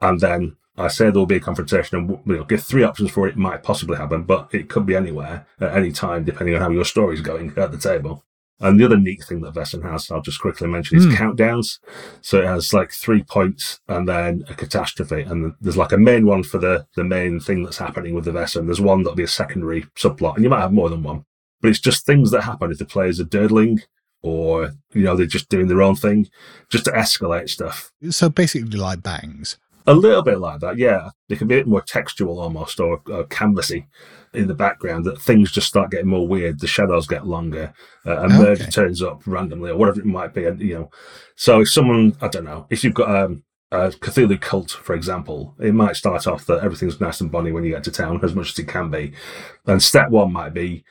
And 0.00 0.20
then 0.20 0.56
I 0.76 0.88
say 0.88 1.04
there 1.04 1.14
will 1.14 1.26
be 1.26 1.36
a 1.36 1.40
confrontation 1.40 1.98
and 1.98 2.18
we'll 2.24 2.44
give 2.44 2.62
three 2.62 2.82
options 2.82 3.10
for 3.10 3.28
it 3.28 3.36
might 3.36 3.62
possibly 3.62 3.96
happen, 3.96 4.24
but 4.24 4.48
it 4.52 4.68
could 4.68 4.86
be 4.86 4.96
anywhere 4.96 5.46
at 5.60 5.76
any 5.76 5.92
time, 5.92 6.24
depending 6.24 6.54
on 6.56 6.60
how 6.60 6.70
your 6.70 6.84
story's 6.84 7.20
going 7.20 7.52
at 7.56 7.70
the 7.70 7.78
table. 7.78 8.24
And 8.60 8.78
the 8.78 8.84
other 8.84 8.96
neat 8.96 9.22
thing 9.24 9.40
that 9.40 9.54
Vaesen 9.54 9.82
has, 9.82 10.10
I'll 10.10 10.22
just 10.22 10.40
quickly 10.40 10.68
mention, 10.68 10.96
is 10.96 11.04
hmm. 11.04 11.12
countdowns. 11.12 11.80
So 12.22 12.40
it 12.40 12.46
has 12.46 12.72
like 12.72 12.92
three 12.92 13.22
points 13.22 13.80
and 13.88 14.08
then 14.08 14.44
a 14.48 14.54
catastrophe. 14.54 15.22
And 15.22 15.54
there's 15.60 15.76
like 15.76 15.92
a 15.92 15.98
main 15.98 16.26
one 16.26 16.44
for 16.44 16.58
the, 16.58 16.86
the 16.94 17.04
main 17.04 17.40
thing 17.40 17.62
that's 17.62 17.78
happening 17.78 18.14
with 18.14 18.24
the 18.24 18.30
Vaesen. 18.30 18.66
There's 18.66 18.80
one 18.80 19.02
that'll 19.02 19.16
be 19.16 19.24
a 19.24 19.28
secondary 19.28 19.82
subplot, 19.96 20.36
and 20.36 20.44
you 20.44 20.50
might 20.50 20.60
have 20.60 20.72
more 20.72 20.88
than 20.88 21.02
one. 21.02 21.24
But 21.60 21.70
it's 21.70 21.80
just 21.80 22.06
things 22.06 22.30
that 22.30 22.42
happen 22.42 22.70
if 22.70 22.78
the 22.78 22.84
players 22.84 23.20
are 23.20 23.24
durdling 23.24 23.80
or, 24.22 24.72
you 24.92 25.02
know, 25.02 25.16
they're 25.16 25.26
just 25.26 25.50
doing 25.50 25.68
their 25.68 25.82
own 25.82 25.96
thing, 25.96 26.28
just 26.70 26.86
to 26.86 26.90
escalate 26.92 27.50
stuff. 27.50 27.92
So 28.10 28.30
basically, 28.30 28.78
like 28.78 29.02
bangs. 29.02 29.58
A 29.86 29.94
little 29.94 30.22
bit 30.22 30.38
like 30.38 30.60
that, 30.60 30.78
yeah. 30.78 31.10
They 31.28 31.36
can 31.36 31.46
be 31.46 31.56
a 31.56 31.58
bit 31.58 31.66
more 31.66 31.82
textual 31.82 32.40
almost 32.40 32.80
or, 32.80 33.02
or 33.06 33.24
canvassy 33.24 33.86
in 34.32 34.48
the 34.48 34.54
background 34.54 35.04
that 35.04 35.20
things 35.20 35.52
just 35.52 35.68
start 35.68 35.90
getting 35.90 36.08
more 36.08 36.26
weird. 36.26 36.58
The 36.58 36.66
shadows 36.66 37.06
get 37.06 37.26
longer. 37.26 37.74
Uh, 38.06 38.16
a 38.16 38.28
murder 38.28 38.66
turns 38.66 39.02
up 39.02 39.26
randomly 39.26 39.70
or 39.70 39.76
whatever 39.76 40.00
it 40.00 40.06
might 40.06 40.32
be. 40.32 40.46
And, 40.46 40.58
you 40.60 40.74
know, 40.74 40.90
so 41.36 41.60
if 41.60 41.70
someone, 41.70 42.16
I 42.22 42.28
don't 42.28 42.44
know, 42.44 42.66
if 42.70 42.82
you've 42.82 42.94
got 42.94 43.14
um, 43.14 43.42
a 43.70 43.90
Cthulhu 43.90 44.40
cult, 44.40 44.70
for 44.70 44.94
example, 44.94 45.54
it 45.60 45.74
might 45.74 45.96
start 45.96 46.26
off 46.26 46.46
that 46.46 46.64
everything's 46.64 47.00
nice 47.00 47.20
and 47.20 47.30
bonny 47.30 47.52
when 47.52 47.64
you 47.64 47.70
get 47.70 47.84
to 47.84 47.90
town, 47.90 48.20
as 48.22 48.34
much 48.34 48.52
as 48.52 48.58
it 48.58 48.68
can 48.68 48.90
be. 48.90 49.12
And 49.66 49.82
step 49.82 50.08
one 50.08 50.32
might 50.32 50.54
be 50.54 50.82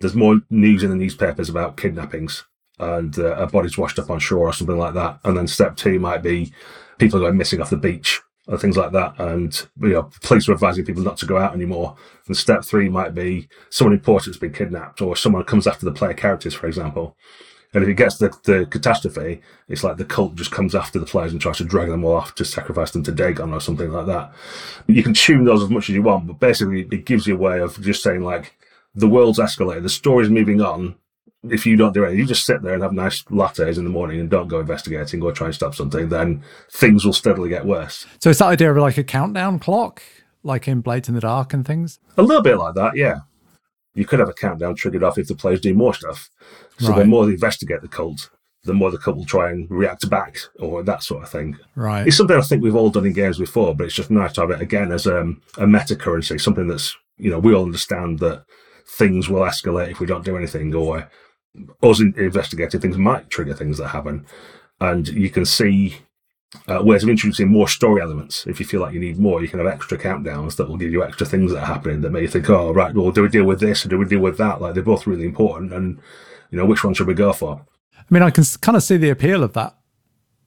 there's 0.00 0.14
more 0.14 0.40
news 0.48 0.82
in 0.82 0.90
the 0.90 0.96
newspapers 0.96 1.50
about 1.50 1.76
kidnappings 1.76 2.44
and 2.78 3.18
uh, 3.18 3.34
a 3.34 3.46
body's 3.46 3.76
washed 3.76 3.98
up 3.98 4.08
on 4.08 4.20
shore 4.20 4.48
or 4.48 4.52
something 4.52 4.78
like 4.78 4.94
that. 4.94 5.20
And 5.24 5.36
then 5.36 5.48
step 5.48 5.76
two 5.76 5.98
might 5.98 6.22
be 6.22 6.52
people 6.98 7.18
are 7.18 7.26
going 7.26 7.36
missing 7.36 7.60
off 7.60 7.70
the 7.70 7.76
beach 7.76 8.22
or 8.48 8.58
things 8.58 8.76
like 8.76 8.92
that. 8.92 9.14
And 9.18 9.54
you 9.80 9.90
know, 9.90 10.10
police 10.22 10.48
are 10.48 10.52
advising 10.52 10.84
people 10.84 11.02
not 11.02 11.18
to 11.18 11.26
go 11.26 11.38
out 11.38 11.54
anymore. 11.54 11.96
And 12.26 12.36
step 12.36 12.64
three 12.64 12.88
might 12.88 13.14
be 13.14 13.48
someone 13.70 13.92
important's 13.92 14.38
been 14.38 14.52
kidnapped 14.52 15.00
or 15.00 15.14
someone 15.14 15.44
comes 15.44 15.66
after 15.66 15.84
the 15.84 15.92
player 15.92 16.14
characters, 16.14 16.54
for 16.54 16.66
example. 16.66 17.16
And 17.74 17.84
if 17.84 17.88
it 17.90 17.94
gets 17.94 18.16
the, 18.16 18.34
the 18.44 18.66
catastrophe, 18.66 19.42
it's 19.68 19.84
like 19.84 19.98
the 19.98 20.04
cult 20.04 20.34
just 20.34 20.50
comes 20.50 20.74
after 20.74 20.98
the 20.98 21.04
players 21.04 21.32
and 21.32 21.40
tries 21.40 21.58
to 21.58 21.64
drag 21.64 21.90
them 21.90 22.02
all 22.02 22.16
off 22.16 22.34
to 22.36 22.44
sacrifice 22.44 22.92
them 22.92 23.02
to 23.02 23.12
Dagon 23.12 23.52
or 23.52 23.60
something 23.60 23.92
like 23.92 24.06
that. 24.06 24.32
You 24.86 25.02
can 25.02 25.12
tune 25.12 25.44
those 25.44 25.62
as 25.62 25.68
much 25.68 25.90
as 25.90 25.94
you 25.94 26.02
want, 26.02 26.26
but 26.26 26.40
basically 26.40 26.88
it 26.90 27.04
gives 27.04 27.26
you 27.26 27.34
a 27.34 27.38
way 27.38 27.60
of 27.60 27.78
just 27.82 28.02
saying 28.02 28.22
like, 28.22 28.54
the 28.94 29.08
world's 29.08 29.38
escalated, 29.38 29.82
the 29.82 29.88
story's 29.88 30.30
moving 30.30 30.60
on. 30.60 30.96
If 31.44 31.66
you 31.66 31.76
don't 31.76 31.92
do 31.92 32.04
anything, 32.04 32.18
you 32.18 32.26
just 32.26 32.44
sit 32.44 32.62
there 32.62 32.74
and 32.74 32.82
have 32.82 32.92
nice 32.92 33.22
lattes 33.24 33.78
in 33.78 33.84
the 33.84 33.90
morning 33.90 34.18
and 34.18 34.28
don't 34.28 34.48
go 34.48 34.58
investigating 34.58 35.22
or 35.22 35.30
try 35.30 35.46
and 35.46 35.54
stop 35.54 35.74
something, 35.74 36.08
then 36.08 36.42
things 36.72 37.04
will 37.04 37.12
steadily 37.12 37.48
get 37.48 37.64
worse. 37.64 38.06
So 38.20 38.30
it's 38.30 38.40
that 38.40 38.46
idea 38.46 38.72
of 38.72 38.76
like 38.76 38.98
a 38.98 39.04
countdown 39.04 39.60
clock, 39.60 40.02
like 40.42 40.66
in 40.66 40.80
Blades 40.80 41.08
in 41.08 41.14
the 41.14 41.20
Dark 41.20 41.54
and 41.54 41.64
things. 41.64 42.00
A 42.16 42.22
little 42.22 42.42
bit 42.42 42.58
like 42.58 42.74
that, 42.74 42.96
yeah. 42.96 43.20
You 43.94 44.04
could 44.04 44.18
have 44.18 44.28
a 44.28 44.34
countdown 44.34 44.74
triggered 44.74 45.04
off 45.04 45.18
if 45.18 45.28
the 45.28 45.34
players 45.34 45.60
do 45.60 45.74
more 45.74 45.94
stuff. 45.94 46.28
So 46.78 46.92
the 46.92 47.04
more 47.04 47.26
they 47.26 47.32
investigate 47.32 47.82
the 47.82 47.88
cult, 47.88 48.30
the 48.64 48.74
more 48.74 48.90
the 48.90 48.98
cult 48.98 49.16
will 49.16 49.24
try 49.24 49.50
and 49.50 49.68
react 49.70 50.08
back 50.10 50.38
or 50.58 50.82
that 50.82 51.02
sort 51.02 51.22
of 51.22 51.30
thing. 51.30 51.56
Right. 51.74 52.06
It's 52.06 52.16
something 52.16 52.36
I 52.36 52.40
think 52.40 52.62
we've 52.62 52.76
all 52.76 52.90
done 52.90 53.06
in 53.06 53.12
games 53.12 53.38
before, 53.38 53.74
but 53.74 53.84
it's 53.84 53.94
just 53.94 54.10
nice 54.10 54.32
to 54.34 54.42
have 54.42 54.50
it 54.50 54.60
again 54.60 54.92
as 54.92 55.06
um, 55.06 55.40
a 55.56 55.66
meta 55.66 55.96
currency, 55.96 56.38
something 56.38 56.68
that's, 56.68 56.96
you 57.16 57.30
know, 57.30 57.38
we 57.38 57.54
all 57.54 57.64
understand 57.64 58.18
that 58.20 58.44
things 58.86 59.28
will 59.28 59.42
escalate 59.42 59.90
if 59.90 60.00
we 60.00 60.06
don't 60.06 60.24
do 60.24 60.36
anything, 60.36 60.74
or 60.74 61.08
us 61.82 62.00
investigating 62.00 62.80
things 62.80 62.96
might 62.96 63.30
trigger 63.30 63.54
things 63.54 63.78
that 63.78 63.88
happen. 63.88 64.26
And 64.80 65.08
you 65.08 65.30
can 65.30 65.44
see 65.44 65.98
uh, 66.66 66.82
ways 66.82 67.02
of 67.02 67.08
introducing 67.08 67.48
more 67.48 67.68
story 67.68 68.00
elements. 68.00 68.46
If 68.46 68.58
you 68.60 68.66
feel 68.66 68.80
like 68.80 68.94
you 68.94 69.00
need 69.00 69.18
more, 69.18 69.42
you 69.42 69.48
can 69.48 69.58
have 69.58 69.68
extra 69.68 69.98
countdowns 69.98 70.56
that 70.56 70.68
will 70.68 70.76
give 70.76 70.92
you 70.92 71.04
extra 71.04 71.26
things 71.26 71.52
that 71.52 71.62
are 71.62 71.66
happening 71.66 72.00
that 72.00 72.12
you 72.20 72.28
think, 72.28 72.48
oh, 72.48 72.72
right, 72.72 72.94
well, 72.94 73.10
do 73.10 73.22
we 73.22 73.28
deal 73.28 73.44
with 73.44 73.60
this 73.60 73.84
or 73.84 73.88
do 73.88 73.98
we 73.98 74.06
deal 74.06 74.20
with 74.20 74.38
that? 74.38 74.60
Like, 74.60 74.74
they're 74.74 74.82
both 74.82 75.06
really 75.06 75.24
important. 75.24 75.72
And, 75.72 76.00
you 76.50 76.58
know, 76.58 76.64
which 76.64 76.84
one 76.84 76.94
should 76.94 77.06
we 77.06 77.14
go 77.14 77.32
for? 77.32 77.66
I 77.96 78.04
mean, 78.10 78.22
I 78.22 78.30
can 78.30 78.44
kind 78.60 78.76
of 78.76 78.82
see 78.82 78.96
the 78.96 79.10
appeal 79.10 79.42
of 79.42 79.52
that 79.52 79.76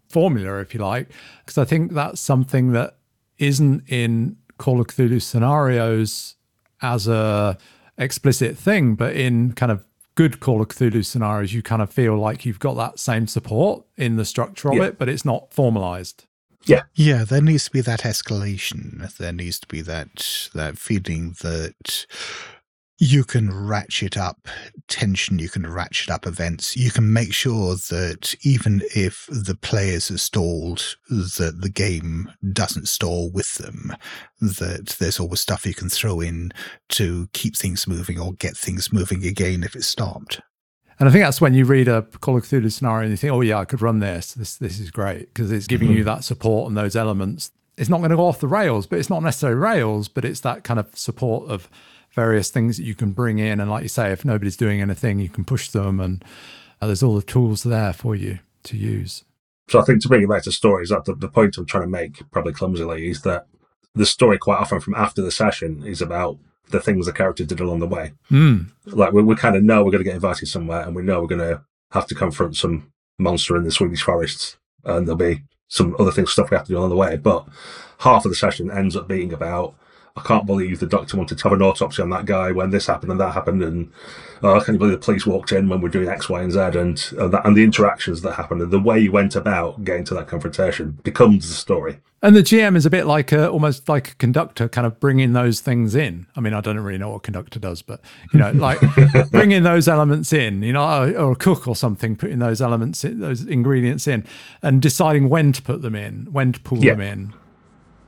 formula, 0.09 0.59
if 0.59 0.74
you 0.74 0.80
like, 0.80 1.09
because 1.45 1.57
I 1.57 1.66
think 1.66 1.93
that's 1.93 2.20
something 2.20 2.72
that 2.72 2.97
isn't 3.38 3.84
in 3.88 4.38
Call 4.57 4.82
of 4.82 4.88
Cthulhu 4.88 5.22
scenarios 5.22 6.36
as 6.82 7.07
a 7.07 7.57
explicit 7.97 8.57
thing, 8.57 8.95
but 8.95 9.16
in 9.16 9.53
kind 9.53 9.72
of 9.72 9.86
good 10.16 10.39
Call 10.39 10.62
of 10.62 10.68
Cthulhu 10.70 11.03
scenarios, 11.05 11.53
you 11.53 11.62
kind 11.62 11.82
of 11.82 11.91
feel 11.91 12.18
like 12.18 12.45
you've 12.45 12.59
got 12.59 12.76
that 12.76 12.99
same 12.99 13.28
support 13.28 13.84
in 13.97 14.16
the 14.18 14.26
structure 14.26 14.70
of 14.70 14.76
Yeah. 14.76 14.86
it, 14.86 14.97
but 14.99 15.09
it's 15.09 15.26
not 15.26 15.53
formalized. 15.53 16.26
Yeah, 16.66 16.84
Yeah, 16.93 17.24
there 17.24 17.41
needs 17.41 17.66
to 17.66 17.72
be 17.72 17.82
that 17.82 18.01
escalation. 18.01 19.16
There 19.18 19.32
needs 19.34 19.59
to 19.59 19.68
be 19.68 19.82
that 19.82 20.49
that 20.53 20.78
feeling 20.78 21.36
that 21.41 22.05
you 23.02 23.24
can 23.24 23.52
ratchet 23.52 24.16
up 24.16 24.47
tension, 24.88 25.39
you 25.39 25.49
can 25.49 25.66
ratchet 25.66 26.12
up 26.12 26.28
events, 26.28 26.78
you 26.78 26.91
can 26.91 27.12
make 27.12 27.34
sure 27.34 27.74
that 27.74 28.36
even 28.43 28.84
if 28.95 29.28
the 29.28 29.56
players 29.56 30.12
are 30.12 30.20
stalled, 30.20 30.97
that 31.10 31.62
the 31.62 31.70
game 31.70 32.32
doesn't 32.54 32.88
stall 32.88 33.32
with 33.32 33.56
them. 33.56 33.91
That 34.39 34.97
there's 34.99 35.20
always 35.20 35.41
stuff 35.41 35.66
you 35.66 35.74
can 35.74 35.89
throw 35.89 36.22
in 36.22 36.52
to 36.89 37.28
keep 37.34 37.58
things 37.58 37.88
moving 37.88 38.20
or 38.20 38.34
get 38.34 38.56
things 38.56 38.93
moving 38.93 39.26
again 39.26 39.64
if 39.64 39.76
it's 39.76 39.88
stopped. 39.88 40.39
And 40.99 41.10
I 41.10 41.12
think 41.12 41.24
that's 41.24 41.41
when 41.41 41.56
you 41.56 41.66
read 41.66 41.88
a 41.88 42.04
Call 42.04 42.38
of 42.38 42.43
Cthulhu 42.43 42.72
scenario 42.72 43.06
and 43.06 43.10
you 43.10 43.18
think, 43.18 43.34
oh, 43.34 43.41
yeah, 43.41 43.58
I 43.58 43.66
could 43.66 43.82
run 43.82 43.97
this. 43.97 44.36
This, 44.36 44.58
this 44.58 44.80
is 44.80 44.91
great 44.91 45.34
because 45.34 45.52
it's 45.52 45.66
giving 45.66 45.88
mm-hmm. 45.88 45.97
you 45.97 46.04
that 46.04 46.24
support 46.24 46.68
and 46.68 46.78
those 46.78 46.95
elements. 46.95 47.49
It's 47.78 47.89
not 47.89 47.97
going 47.97 48.12
to 48.12 48.16
go 48.16 48.28
off 48.28 48.39
the 48.39 48.47
rails, 48.47 48.86
but 48.86 48.99
it's 48.99 49.10
not 49.10 49.24
necessarily 49.24 49.60
rails, 49.60 50.08
but 50.08 50.24
it's 50.24 50.41
that 50.41 50.64
kind 50.64 50.80
of 50.80 50.95
support 50.95 51.49
of 51.49 51.68
various 52.14 52.49
things 52.49 52.78
that 52.78 52.84
you 52.84 52.95
can 52.95 53.12
bring 53.12 53.39
in. 53.39 53.59
And 53.59 53.70
like 53.70 53.84
you 53.84 53.89
say, 53.89 54.12
if 54.12 54.26
nobody's 54.26 54.57
doing 54.57 54.82
anything, 54.82 55.20
you 55.20 55.30
can 55.30 55.45
push 55.45 55.70
them, 55.70 55.99
and 55.99 56.24
uh, 56.82 56.88
there's 56.88 57.03
all 57.03 57.16
the 57.16 57.22
tools 57.22 57.64
there 57.64 57.93
for 57.93 58.16
you 58.16 58.39
to 58.64 58.78
use. 58.78 59.24
So 59.70 59.80
I 59.80 59.84
think 59.84 60.01
to 60.01 60.09
bring 60.09 60.24
it 60.24 60.30
back 60.30 60.43
to 60.43 60.51
stories, 60.51 60.89
that 60.89 61.05
the, 61.05 61.16
the 61.16 61.30
point 61.30 61.57
I'm 61.57 61.66
trying 61.66 61.84
to 61.84 61.89
make, 61.89 62.30
probably 62.32 62.53
clumsily, 62.53 63.09
is 63.09 63.22
that 63.22 63.47
the 63.95 64.05
story 64.05 64.38
quite 64.38 64.59
often 64.59 64.80
from 64.80 64.95
after 64.95 65.22
the 65.22 65.32
session 65.32 65.84
is 65.86 66.01
about 66.01 66.38
the 66.70 66.80
things 66.80 67.05
the 67.05 67.14
character 67.14 67.45
did 67.45 67.59
along 67.59 67.80
the 67.80 67.88
way. 67.88 68.14
Mm. 68.30 68.72
Like 68.86 69.14
we, 69.14 69.24
we 69.24 69.36
kind 69.36 69.55
of 69.55 69.64
know 69.64 69.84
we're 69.84 69.91
going 69.91 70.03
to 70.03 70.09
get 70.09 70.16
invited 70.16 70.47
somewhere, 70.47 70.82
and 70.82 70.95
we 70.95 71.03
know 71.03 71.22
we're 71.22 71.28
going 71.28 71.39
to 71.39 71.62
have 71.91 72.07
to 72.07 72.16
confront 72.16 72.55
some 72.55 72.91
monster 73.20 73.55
in 73.55 73.64
the 73.64 73.72
Swedish 73.72 74.01
forests, 74.01 74.57
and 74.84 75.07
there'll 75.07 75.18
be 75.18 75.43
some 75.68 75.95
other 75.99 76.12
things, 76.12 76.32
stuff 76.32 76.51
we 76.51 76.57
have 76.57 76.66
to 76.66 76.74
do 76.74 76.78
along 76.78 76.89
the 76.89 76.95
way. 76.95 77.16
But 77.16 77.47
half 77.99 78.26
of 78.26 78.32
the 78.32 78.36
session 78.36 78.70
ends 78.70 78.95
up 78.95 79.07
being 79.07 79.32
about 79.32 79.76
I 80.18 80.22
can't 80.22 80.45
believe 80.45 80.80
the 80.80 80.86
doctor 80.88 81.16
wanted 81.18 81.38
to 81.38 81.43
have 81.43 81.53
an 81.53 81.62
autopsy 81.62 82.01
on 82.01 82.09
that 82.09 82.26
guy 82.26 82.51
when 82.51 82.70
this 82.72 82.88
happened 82.88 83.12
and 83.12 83.22
that 83.22 83.34
happened, 83.34 83.64
and 83.64 83.91
oh, 84.43 84.59
I 84.59 84.64
can't 84.64 84.78
believe 84.78 84.91
the 84.99 85.05
police 85.05 85.26
walked 85.26 85.51
in 85.51 85.70
when 85.70 85.80
we're 85.82 85.89
doing 85.89 86.09
X, 86.09 86.28
Y, 86.30 86.41
and 86.41 86.51
Z, 86.51 86.59
and 86.59 86.78
and, 87.18 87.34
that, 87.34 87.45
and 87.45 87.55
the 87.55 87.64
interactions 87.64 88.22
that 88.22 88.34
happened 88.34 88.62
and 88.62 88.72
the 88.72 88.80
way 88.80 88.99
you 88.99 89.12
went 89.12 89.36
about 89.36 89.84
getting 89.86 90.03
to 90.05 90.14
that 90.16 90.28
confrontation 90.28 90.99
becomes 91.03 91.47
the 91.47 91.55
story. 91.55 91.99
And 92.24 92.36
the 92.36 92.41
GM 92.43 92.76
is 92.76 92.86
a 92.86 92.89
bit 92.91 93.07
like 93.07 93.32
a, 93.32 93.49
almost 93.49 93.89
like 93.89 94.12
a 94.12 94.16
conductor, 94.16 94.70
kind 94.70 94.86
of 94.86 94.99
bringing 94.99 95.34
those 95.34 95.59
things 95.59 95.95
in. 95.95 96.28
I 96.36 96.39
mean, 96.39 96.53
I 96.53 96.62
don't 96.62 96.80
really 96.80 96.99
know 96.99 97.09
what 97.09 97.16
a 97.16 97.20
conductor 97.22 97.57
does, 97.57 97.82
but 97.82 97.99
you 98.32 98.39
know, 98.39 98.51
like 98.51 98.80
bringing 99.32 99.64
those 99.64 99.88
elements 99.88 100.32
in, 100.32 100.62
you 100.62 100.74
know, 100.74 101.12
or 101.18 101.32
a 101.32 101.36
cook 101.36 101.68
or 101.68 101.76
something, 101.76 102.16
putting 102.16 102.38
those 102.38 102.62
elements, 102.62 103.03
in, 103.03 103.22
those 103.22 103.43
ingredients 103.43 104.07
in, 104.07 104.24
and 104.62 104.84
deciding 104.84 105.30
when 105.30 105.51
to 105.53 105.64
put 105.64 105.82
them 105.82 105.95
in, 105.95 106.28
when 106.32 106.51
to 106.51 106.59
pull 106.59 106.84
Yeah. 106.84 106.91
them 106.93 107.01
in. 107.01 107.34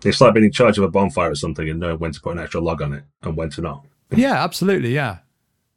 It's 0.06 0.22
like 0.22 0.34
being 0.34 0.46
in 0.46 0.52
charge 0.52 0.78
of 0.78 0.84
a 0.84 0.90
bonfire 0.90 1.32
or 1.32 1.36
something 1.36 1.70
and 1.70 1.80
knowing 1.80 2.00
when 2.00 2.12
to 2.12 2.22
put 2.22 2.34
an 2.34 2.40
extra 2.40 2.62
log 2.62 2.82
on 2.82 2.94
it 2.94 3.04
and 3.22 3.36
when 3.36 3.50
to 3.52 3.62
not. 3.62 3.86
Yeah, 4.12 4.44
absolutely. 4.44 4.94
Yeah. 4.94 5.20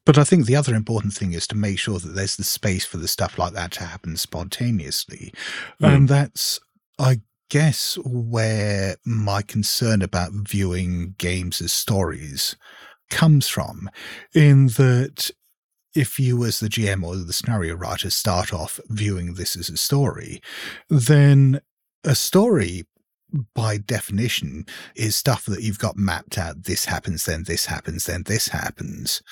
But 0.04 0.18
I 0.18 0.24
think 0.24 0.46
the 0.46 0.56
other 0.56 0.74
important 0.74 1.12
thing 1.14 1.32
is 1.32 1.48
to 1.48 1.56
make 1.56 1.78
sure 1.78 1.98
that 1.98 2.14
there's 2.14 2.36
the 2.36 2.44
space 2.44 2.84
for 2.84 2.96
the 2.96 3.08
stuff 3.08 3.38
like 3.38 3.54
that 3.54 3.72
to 3.72 3.84
happen 3.84 4.16
spontaneously. 4.16 5.34
Mm. 5.82 5.94
And 5.94 6.08
that's, 6.08 6.60
I 6.98 7.22
guess, 7.50 7.98
where 8.04 8.96
my 9.04 9.42
concern 9.42 10.02
about 10.02 10.30
viewing 10.32 11.16
games 11.18 11.60
as 11.60 11.72
stories 11.72 12.56
comes 13.10 13.48
from, 13.48 13.90
in 14.32 14.68
that 14.68 15.30
if 15.94 16.20
you, 16.20 16.44
as 16.44 16.60
the 16.60 16.68
GM 16.68 17.02
or 17.02 17.16
the 17.16 17.32
scenario 17.32 17.74
writer, 17.74 18.10
start 18.10 18.52
off 18.52 18.78
viewing 18.88 19.34
this 19.34 19.56
as 19.56 19.68
a 19.70 19.76
story, 19.76 20.40
then 20.88 21.60
a 22.04 22.14
story 22.14 22.84
by 23.54 23.78
definition 23.78 24.66
is 24.94 25.16
stuff 25.16 25.44
that 25.46 25.62
you've 25.62 25.78
got 25.78 25.96
mapped 25.96 26.38
out. 26.38 26.64
This 26.64 26.84
happens, 26.84 27.24
then 27.24 27.44
this 27.44 27.66
happens, 27.66 28.06
then 28.06 28.24
this 28.24 28.48
happens. 28.48 29.22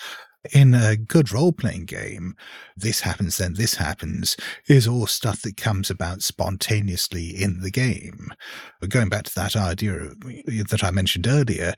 In 0.53 0.75
a 0.75 0.97
good 0.97 1.33
role 1.33 1.53
playing 1.53 1.87
game, 1.87 2.37
this 2.77 3.01
happens, 3.01 3.39
then 3.39 3.55
this 3.55 3.77
happens 3.77 4.37
is 4.69 4.87
all 4.87 5.07
stuff 5.07 5.41
that 5.43 5.57
comes 5.57 5.89
about 5.89 6.23
spontaneously 6.23 7.31
in 7.31 7.61
the 7.61 7.71
game. 7.71 8.29
But 8.79 8.91
going 8.91 9.09
back 9.09 9.25
to 9.25 9.35
that 9.37 9.57
idea 9.57 10.11
that 10.69 10.85
I 10.85 10.91
mentioned 10.91 11.27
earlier, 11.27 11.73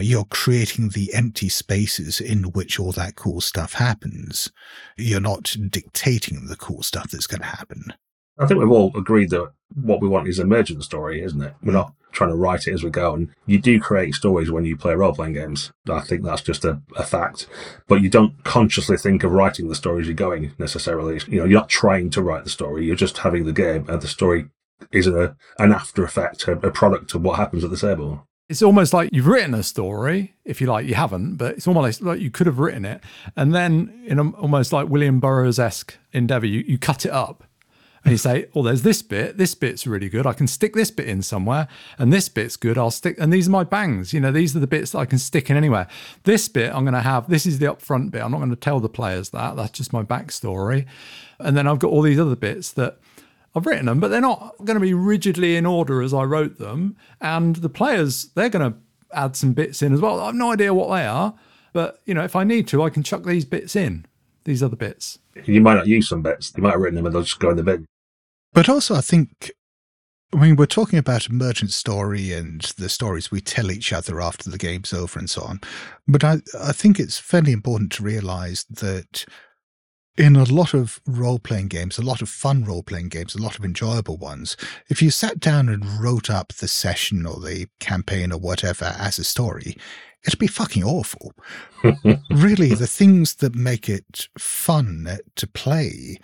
you're 0.00 0.24
creating 0.24 0.88
the 0.88 1.14
empty 1.14 1.48
spaces 1.48 2.20
in 2.20 2.44
which 2.44 2.80
all 2.80 2.90
that 2.92 3.14
cool 3.14 3.40
stuff 3.40 3.74
happens. 3.74 4.50
You're 4.96 5.20
not 5.20 5.56
dictating 5.70 6.46
the 6.46 6.56
cool 6.56 6.82
stuff 6.82 7.12
that's 7.12 7.28
going 7.28 7.42
to 7.42 7.46
happen. 7.46 7.92
I 8.38 8.46
think 8.46 8.60
we've 8.60 8.70
all 8.70 8.92
agreed 8.96 9.30
that 9.30 9.52
what 9.74 10.00
we 10.00 10.08
want 10.08 10.28
is 10.28 10.38
emergent 10.38 10.82
story, 10.84 11.22
isn't 11.22 11.40
it? 11.40 11.54
We're 11.62 11.72
not 11.72 11.92
trying 12.12 12.30
to 12.30 12.36
write 12.36 12.66
it 12.66 12.72
as 12.72 12.82
we 12.82 12.90
go. 12.90 13.14
And 13.14 13.28
you 13.46 13.60
do 13.60 13.80
create 13.80 14.14
stories 14.14 14.50
when 14.50 14.64
you 14.64 14.76
play 14.76 14.94
role 14.94 15.14
playing 15.14 15.34
games. 15.34 15.72
I 15.88 16.00
think 16.00 16.22
that's 16.22 16.42
just 16.42 16.64
a, 16.64 16.80
a 16.96 17.04
fact. 17.04 17.46
But 17.88 18.00
you 18.00 18.08
don't 18.08 18.42
consciously 18.44 18.96
think 18.96 19.24
of 19.24 19.32
writing 19.32 19.68
the 19.68 19.74
story 19.74 20.02
as 20.02 20.06
you're 20.06 20.14
going 20.14 20.52
necessarily. 20.58 21.20
You 21.26 21.40
know, 21.40 21.44
you're 21.44 21.60
not 21.60 21.68
trying 21.68 22.10
to 22.10 22.22
write 22.22 22.44
the 22.44 22.50
story. 22.50 22.86
You're 22.86 22.96
just 22.96 23.18
having 23.18 23.44
the 23.44 23.52
game, 23.52 23.84
and 23.88 24.00
the 24.00 24.08
story 24.08 24.46
is 24.92 25.06
a, 25.06 25.36
an 25.58 25.72
after 25.72 26.04
effect, 26.04 26.46
a, 26.48 26.52
a 26.52 26.70
product 26.70 27.14
of 27.14 27.22
what 27.22 27.36
happens 27.36 27.64
at 27.64 27.70
the 27.70 27.76
table. 27.76 28.26
It's 28.48 28.62
almost 28.62 28.92
like 28.92 29.08
you've 29.12 29.26
written 29.26 29.54
a 29.54 29.62
story, 29.62 30.34
if 30.44 30.60
you 30.60 30.66
like. 30.66 30.86
You 30.86 30.94
haven't, 30.94 31.36
but 31.36 31.54
it's 31.56 31.66
almost 31.66 32.02
like 32.02 32.20
you 32.20 32.30
could 32.30 32.46
have 32.46 32.58
written 32.58 32.84
it. 32.84 33.00
And 33.36 33.54
then, 33.54 34.04
in 34.06 34.18
a, 34.18 34.30
almost 34.32 34.72
like 34.72 34.88
William 34.88 35.18
Burroughs 35.18 35.58
esque 35.58 35.96
endeavor, 36.12 36.46
you, 36.46 36.60
you 36.60 36.78
cut 36.78 37.06
it 37.06 37.12
up 37.12 37.44
and 38.04 38.12
you 38.12 38.18
say, 38.18 38.46
oh, 38.54 38.62
there's 38.62 38.82
this 38.82 39.00
bit. 39.00 39.38
This 39.38 39.54
bit's 39.54 39.86
really 39.86 40.10
good. 40.10 40.26
I 40.26 40.34
can 40.34 40.46
stick 40.46 40.74
this 40.74 40.90
bit 40.90 41.08
in 41.08 41.22
somewhere. 41.22 41.68
And 41.98 42.12
this 42.12 42.28
bit's 42.28 42.56
good. 42.56 42.76
I'll 42.76 42.90
stick. 42.90 43.16
And 43.18 43.32
these 43.32 43.48
are 43.48 43.50
my 43.50 43.64
bangs. 43.64 44.12
You 44.12 44.20
know, 44.20 44.30
these 44.30 44.54
are 44.54 44.58
the 44.58 44.66
bits 44.66 44.90
that 44.90 44.98
I 44.98 45.06
can 45.06 45.18
stick 45.18 45.48
in 45.48 45.56
anywhere. 45.56 45.86
This 46.24 46.46
bit 46.46 46.74
I'm 46.74 46.84
going 46.84 46.92
to 46.94 47.00
have, 47.00 47.30
this 47.30 47.46
is 47.46 47.60
the 47.60 47.66
upfront 47.66 48.10
bit. 48.10 48.22
I'm 48.22 48.30
not 48.30 48.38
going 48.38 48.50
to 48.50 48.56
tell 48.56 48.78
the 48.78 48.90
players 48.90 49.30
that. 49.30 49.56
That's 49.56 49.70
just 49.70 49.94
my 49.94 50.02
backstory. 50.02 50.84
And 51.38 51.56
then 51.56 51.66
I've 51.66 51.78
got 51.78 51.90
all 51.90 52.02
these 52.02 52.20
other 52.20 52.36
bits 52.36 52.72
that 52.72 52.98
I've 53.56 53.64
written 53.64 53.86
them, 53.86 54.00
but 54.00 54.08
they're 54.08 54.20
not 54.20 54.54
going 54.58 54.74
to 54.74 54.80
be 54.80 54.92
rigidly 54.92 55.56
in 55.56 55.64
order 55.64 56.02
as 56.02 56.12
I 56.12 56.24
wrote 56.24 56.58
them. 56.58 56.96
And 57.22 57.56
the 57.56 57.70
players, 57.70 58.24
they're 58.34 58.50
going 58.50 58.70
to 58.72 58.78
add 59.12 59.34
some 59.34 59.54
bits 59.54 59.80
in 59.80 59.94
as 59.94 60.00
well. 60.00 60.20
I 60.20 60.26
have 60.26 60.34
no 60.34 60.52
idea 60.52 60.74
what 60.74 60.94
they 60.94 61.06
are, 61.06 61.34
but 61.72 62.02
you 62.04 62.12
know, 62.12 62.24
if 62.24 62.36
I 62.36 62.44
need 62.44 62.68
to, 62.68 62.82
I 62.82 62.90
can 62.90 63.02
chuck 63.02 63.22
these 63.22 63.44
bits 63.44 63.76
in, 63.76 64.04
these 64.42 64.62
other 64.62 64.76
bits. 64.76 65.20
You 65.44 65.60
might 65.60 65.74
not 65.74 65.86
use 65.86 66.08
some 66.08 66.20
bits. 66.20 66.52
You 66.56 66.62
might 66.62 66.72
have 66.72 66.80
written 66.80 66.96
them 66.96 67.06
and 67.06 67.14
they'll 67.14 67.22
just 67.22 67.38
go 67.38 67.50
in 67.50 67.56
the 67.56 67.62
bin. 67.62 67.86
But 68.54 68.68
also, 68.68 68.94
I 68.94 69.00
think, 69.00 69.50
I 70.32 70.36
mean, 70.36 70.56
we're 70.56 70.66
talking 70.66 70.98
about 70.98 71.28
emergent 71.28 71.72
story 71.72 72.32
and 72.32 72.62
the 72.78 72.88
stories 72.88 73.30
we 73.30 73.40
tell 73.40 73.70
each 73.70 73.92
other 73.92 74.20
after 74.20 74.48
the 74.48 74.58
game's 74.58 74.94
over 74.94 75.18
and 75.18 75.28
so 75.28 75.42
on. 75.42 75.60
But 76.06 76.24
I, 76.24 76.38
I 76.58 76.72
think 76.72 76.98
it's 76.98 77.18
fairly 77.18 77.52
important 77.52 77.92
to 77.92 78.04
realize 78.04 78.64
that 78.70 79.26
in 80.16 80.36
a 80.36 80.44
lot 80.44 80.74
of 80.74 81.00
role 81.06 81.40
playing 81.40 81.66
games, 81.66 81.98
a 81.98 82.02
lot 82.02 82.22
of 82.22 82.28
fun 82.28 82.64
role 82.64 82.84
playing 82.84 83.08
games, 83.08 83.34
a 83.34 83.42
lot 83.42 83.58
of 83.58 83.64
enjoyable 83.64 84.16
ones, 84.16 84.56
if 84.88 85.02
you 85.02 85.10
sat 85.10 85.40
down 85.40 85.68
and 85.68 85.84
wrote 86.00 86.30
up 86.30 86.52
the 86.54 86.68
session 86.68 87.26
or 87.26 87.40
the 87.40 87.66
campaign 87.80 88.32
or 88.32 88.38
whatever 88.38 88.94
as 88.96 89.18
a 89.18 89.24
story, 89.24 89.76
it'd 90.26 90.38
be 90.38 90.46
fucking 90.46 90.84
awful. 90.84 91.32
really, 92.30 92.74
the 92.74 92.86
things 92.86 93.36
that 93.36 93.54
make 93.54 93.88
it 93.88 94.28
fun 94.38 95.18
to 95.36 95.46
play 95.46 96.18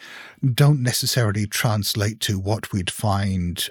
don't 0.55 0.83
necessarily 0.83 1.47
translate 1.47 2.21
to 2.21 2.39
what 2.39 2.73
we'd 2.73 2.91
find 2.91 3.69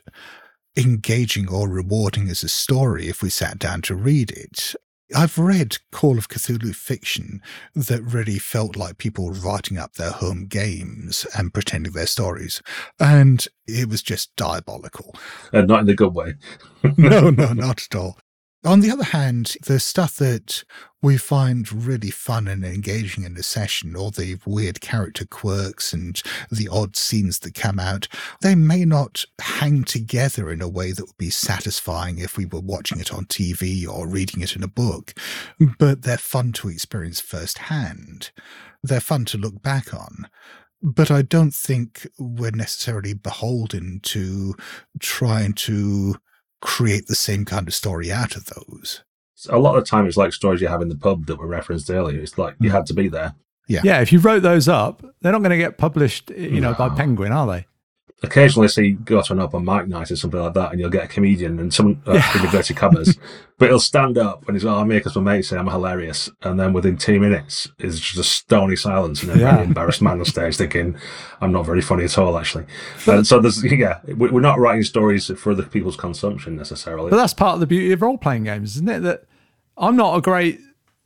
engaging 0.78 1.50
or 1.50 1.68
rewarding 1.68 2.30
as 2.30 2.44
a 2.44 2.50
story 2.50 3.08
if 3.08 3.22
we 3.22 3.30
sat 3.30 3.60
down 3.60 3.82
to 3.82 3.96
read 3.96 4.32
it. 4.32 4.76
I've 5.16 5.40
read 5.40 5.78
Call 5.92 6.20
of 6.20 6.30
Cthulhu 6.30 6.76
fiction 6.76 7.42
that 7.76 8.04
really 8.04 8.38
felt 8.38 8.76
like 8.76 9.00
people 9.00 9.32
writing 9.32 9.80
up 9.80 9.94
their 9.94 10.12
home 10.12 10.46
games 10.46 11.26
and 11.36 11.54
pretending 11.54 11.94
they're 11.94 12.06
stories. 12.06 12.62
And 13.00 13.46
it 13.66 13.90
was 13.90 14.04
just 14.04 14.36
diabolical. 14.36 15.16
And 15.52 15.68
not 15.68 15.82
in 15.82 15.86
the 15.88 15.96
good 15.96 16.14
way. 16.14 16.36
no, 16.96 17.30
no, 17.32 17.54
not 17.54 17.82
at 17.82 17.96
all. 17.96 18.20
On 18.66 18.82
the 18.82 18.92
other 18.92 19.06
hand, 19.06 19.56
the 19.66 19.80
stuff 19.80 20.18
that 20.18 20.66
we 21.02 21.18
find 21.18 21.72
really 21.72 22.12
fun 22.12 22.46
and 22.46 22.66
engaging 22.66 23.24
in 23.24 23.38
a 23.38 23.44
session, 23.44 23.96
or 23.96 24.12
the 24.12 24.38
weird 24.46 24.82
character 24.82 25.26
quirks 25.26 25.94
and 25.94 26.22
the 26.52 26.68
odd 26.68 26.98
scenes 26.98 27.40
that 27.40 27.54
come 27.56 27.80
out, 27.80 28.10
they 28.42 28.56
may 28.56 28.84
not 28.84 29.24
hang 29.40 29.86
together 29.86 30.52
in 30.52 30.62
a 30.62 30.68
way 30.68 30.92
that 30.92 31.06
would 31.06 31.18
be 31.18 31.30
satisfying 31.30 32.18
if 32.18 32.36
we 32.36 32.46
were 32.46 32.60
watching 32.60 33.00
it 33.00 33.14
on 33.14 33.26
TV 33.26 33.88
or 33.88 34.10
reading 34.10 34.42
it 34.42 34.58
in 34.58 34.64
a 34.64 34.68
book, 34.68 35.14
but 35.78 36.02
they're 36.02 36.18
fun 36.18 36.52
to 36.52 36.68
experience 36.68 37.22
firsthand. 37.22 38.32
They're 38.84 39.00
fun 39.00 39.24
to 39.26 39.38
look 39.38 39.62
back 39.62 39.94
on. 39.94 40.28
But 40.82 41.12
I 41.12 41.22
don't 41.22 41.54
think 41.54 42.08
we're 42.18 42.52
necessarily 42.52 43.14
beholden 43.14 44.02
to 44.04 44.56
trying 45.00 45.54
to 45.54 46.16
create 46.62 47.08
the 47.08 47.16
same 47.16 47.46
kind 47.46 47.68
of 47.68 47.74
story 47.74 48.12
out 48.12 48.36
of 48.36 48.46
those. 48.46 49.04
A 49.50 49.58
lot 49.58 49.78
of 49.78 49.84
the 49.84 49.90
time, 49.90 50.06
it's 50.06 50.18
like 50.18 50.34
stories 50.34 50.60
you 50.60 50.68
have 50.68 50.82
in 50.82 50.90
the 50.90 50.98
pub 50.98 51.26
that 51.28 51.38
were 51.38 51.48
referenced 51.48 51.90
earlier. 51.90 52.20
It's 52.20 52.38
like 52.38 52.56
you 52.60 52.70
mm. 52.70 52.74
had 52.74 52.86
to 52.88 52.94
be 52.94 53.08
there. 53.08 53.36
Yeah, 53.68 53.82
Yeah. 53.84 54.02
if 54.02 54.12
you 54.12 54.20
wrote 54.20 54.42
those 54.42 54.68
up, 54.68 55.04
they're 55.22 55.32
not 55.32 55.40
going 55.40 55.52
to 55.52 55.58
get 55.58 55.78
published, 55.78 56.32
you 56.32 56.60
know, 56.60 56.74
by 56.74 56.90
Penguin, 56.90 57.32
are 57.32 57.48
they? 57.48 57.66
Occasionally, 58.22 58.68
see 58.68 58.92
go 58.92 59.22
to 59.22 59.32
an 59.34 59.40
open 59.40 59.64
mic 59.64 59.88
night 59.88 60.12
or 60.12 60.16
something 60.18 60.40
like 60.40 60.54
that, 60.54 60.72
and 60.72 60.80
you'll 60.80 60.90
get 60.90 61.06
a 61.06 61.08
comedian 61.08 61.58
and 61.58 61.74
someone 61.74 62.02
uh, 62.06 62.14
Yeah. 62.16 62.38
in 62.40 62.46
inverted 62.46 62.76
commas, 62.76 63.18
but 63.58 63.70
he'll 63.70 63.80
stand 63.80 64.18
up 64.18 64.46
and 64.48 64.58
he's 64.58 64.66
like, 64.66 64.76
"Oh, 64.76 64.84
make 64.84 65.08
us 65.08 65.16
my 65.16 65.22
mate 65.22 65.46
say 65.46 65.56
I'm 65.58 65.68
hilarious," 65.68 66.30
and 66.44 66.60
then 66.60 66.74
within 66.74 66.98
two 66.98 67.18
minutes, 67.20 67.70
it's 67.80 67.98
just 67.98 68.18
a 68.20 68.24
stony 68.24 68.76
silence 68.76 69.24
and 69.24 69.32
a 69.32 69.38
Yeah. 69.40 69.52
very 69.56 69.68
embarrassed 69.68 70.02
man 70.02 70.20
on 70.20 70.26
stage 70.26 70.58
thinking, 70.58 70.98
"I'm 71.40 71.54
not 71.54 71.66
very 71.66 71.80
funny 71.82 72.04
at 72.04 72.18
all, 72.18 72.38
actually." 72.38 72.66
And 73.08 73.26
so 73.26 73.40
there's 73.40 73.64
yeah, 73.64 74.00
we- 74.06 74.30
we're 74.30 74.42
not 74.42 74.60
writing 74.60 74.84
stories 74.84 75.32
for 75.38 75.52
other 75.54 75.64
people's 75.64 75.96
consumption 75.96 76.58
necessarily. 76.58 77.12
But 77.12 77.18
that's 77.18 77.34
part 77.34 77.54
of 77.54 77.62
the 77.62 77.68
beauty 77.68 77.94
of 77.94 78.02
role 78.02 78.18
playing 78.18 78.44
games, 78.44 78.76
isn't 78.76 78.90
it? 78.90 79.00
That 79.02 79.24
I'm 79.78 79.96
not 79.96 80.18
a 80.18 80.22
great 80.22 80.60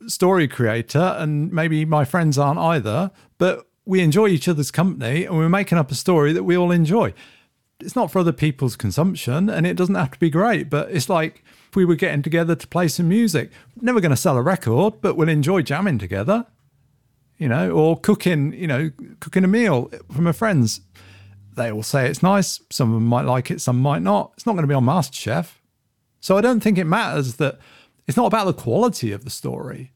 story 0.08 0.48
creator, 0.48 1.14
and 1.16 1.52
maybe 1.52 1.84
my 1.84 2.04
friends 2.04 2.38
aren't 2.38 2.58
either, 2.58 3.12
but 3.38 3.66
we 3.86 4.00
enjoy 4.00 4.28
each 4.28 4.48
other's 4.48 4.70
company 4.70 5.24
and 5.24 5.36
we're 5.36 5.48
making 5.48 5.78
up 5.78 5.90
a 5.90 5.94
story 5.94 6.32
that 6.32 6.44
we 6.44 6.56
all 6.56 6.70
enjoy. 6.70 7.12
it's 7.80 7.96
not 7.96 8.10
for 8.10 8.20
other 8.20 8.32
people's 8.32 8.76
consumption 8.76 9.50
and 9.50 9.66
it 9.66 9.76
doesn't 9.76 9.94
have 9.94 10.12
to 10.12 10.18
be 10.18 10.30
great. 10.30 10.70
But 10.70 10.90
it's 10.90 11.08
like 11.08 11.44
we 11.74 11.84
were 11.84 11.96
getting 11.96 12.22
together 12.22 12.54
to 12.54 12.66
play 12.66 12.88
some 12.88 13.08
music, 13.08 13.50
never 13.80 14.00
going 14.00 14.10
to 14.10 14.16
sell 14.16 14.36
a 14.36 14.42
record, 14.42 15.00
but 15.00 15.16
we'll 15.16 15.28
enjoy 15.28 15.62
jamming 15.62 15.98
together, 15.98 16.46
you 17.36 17.48
know, 17.48 17.70
or 17.70 17.98
cooking, 17.98 18.52
you 18.52 18.66
know, 18.66 18.90
cooking 19.20 19.44
a 19.44 19.48
meal 19.48 19.90
from 20.12 20.26
a 20.26 20.32
friend's. 20.32 20.80
They 21.56 21.70
all 21.70 21.82
say 21.82 22.08
it's 22.08 22.22
nice. 22.22 22.60
Some 22.70 22.90
of 22.90 22.94
them 22.94 23.06
might 23.06 23.26
like 23.26 23.50
it, 23.50 23.60
some 23.60 23.80
might 23.80 24.02
not. 24.02 24.32
It's 24.34 24.46
not 24.46 24.52
going 24.52 24.64
to 24.64 24.68
be 24.68 24.74
on 24.74 24.84
MasterChef. 24.84 25.52
So 26.20 26.36
I 26.38 26.40
don't 26.40 26.60
think 26.60 26.78
it 26.78 26.84
matters 26.84 27.36
that 27.36 27.58
it's 28.06 28.16
not 28.16 28.26
about 28.26 28.46
the 28.46 28.54
quality 28.54 29.12
of 29.12 29.24
the 29.24 29.30
story. 29.30 29.92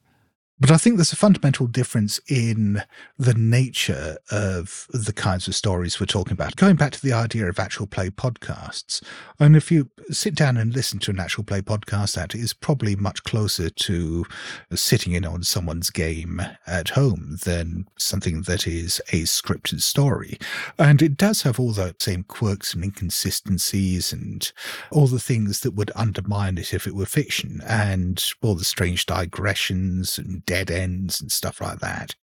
But 0.60 0.72
I 0.72 0.76
think 0.76 0.96
there's 0.96 1.12
a 1.12 1.16
fundamental 1.16 1.68
difference 1.68 2.18
in 2.28 2.82
the 3.16 3.34
nature 3.34 4.16
of 4.30 4.88
the 4.90 5.12
kinds 5.12 5.46
of 5.46 5.54
stories 5.54 6.00
we're 6.00 6.06
talking 6.06 6.32
about. 6.32 6.56
Going 6.56 6.74
back 6.74 6.90
to 6.92 7.02
the 7.02 7.12
idea 7.12 7.46
of 7.46 7.60
actual 7.60 7.86
play 7.86 8.10
podcasts, 8.10 9.00
and 9.38 9.54
if 9.54 9.70
you 9.70 9.88
sit 10.10 10.34
down 10.34 10.56
and 10.56 10.74
listen 10.74 10.98
to 11.00 11.12
an 11.12 11.20
actual 11.20 11.44
play 11.44 11.60
podcast, 11.60 12.16
that 12.16 12.34
is 12.34 12.52
probably 12.52 12.96
much 12.96 13.22
closer 13.22 13.70
to 13.70 14.26
sitting 14.74 15.12
in 15.12 15.24
on 15.24 15.44
someone's 15.44 15.90
game 15.90 16.42
at 16.66 16.88
home 16.90 17.38
than 17.44 17.86
something 17.96 18.42
that 18.42 18.66
is 18.66 19.00
a 19.12 19.22
scripted 19.22 19.80
story. 19.80 20.38
And 20.76 21.00
it 21.00 21.16
does 21.16 21.42
have 21.42 21.60
all 21.60 21.72
the 21.72 21.94
same 22.00 22.24
quirks 22.24 22.74
and 22.74 22.82
inconsistencies 22.82 24.12
and 24.12 24.50
all 24.90 25.06
the 25.06 25.20
things 25.20 25.60
that 25.60 25.74
would 25.74 25.92
undermine 25.94 26.58
it 26.58 26.74
if 26.74 26.88
it 26.88 26.96
were 26.96 27.06
fiction, 27.06 27.60
and 27.64 28.24
all 28.42 28.56
the 28.56 28.64
strange 28.64 29.06
digressions 29.06 30.18
and 30.18 30.44
dead 30.48 30.70
ends 30.70 31.20
and 31.20 31.30
stuff 31.30 31.60
like 31.60 31.78
that. 31.80 32.16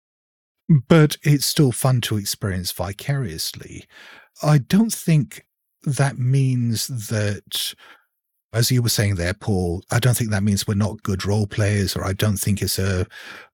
But 0.89 1.19
it's 1.23 1.45
still 1.45 1.73
fun 1.73 2.01
to 2.03 2.17
experience 2.17 2.73
vicariously. 2.73 3.85
I 4.43 4.59
don't 4.59 4.93
think 4.93 5.45
that 5.83 6.19
means 6.19 6.87
that, 7.11 7.75
as 8.55 8.71
you 8.71 8.81
were 8.81 8.89
saying 8.89 9.17
there, 9.17 9.35
Paul, 9.35 9.83
I 9.93 9.99
don't 9.99 10.17
think 10.17 10.31
that 10.31 10.43
means 10.43 10.67
we're 10.67 10.75
not 10.75 11.03
good 11.03 11.27
role 11.27 11.47
players, 11.47 11.95
or 11.95 12.03
I 12.07 12.15
don't 12.15 12.39
think 12.39 12.63
it's 12.63 12.79
a, 12.79 13.07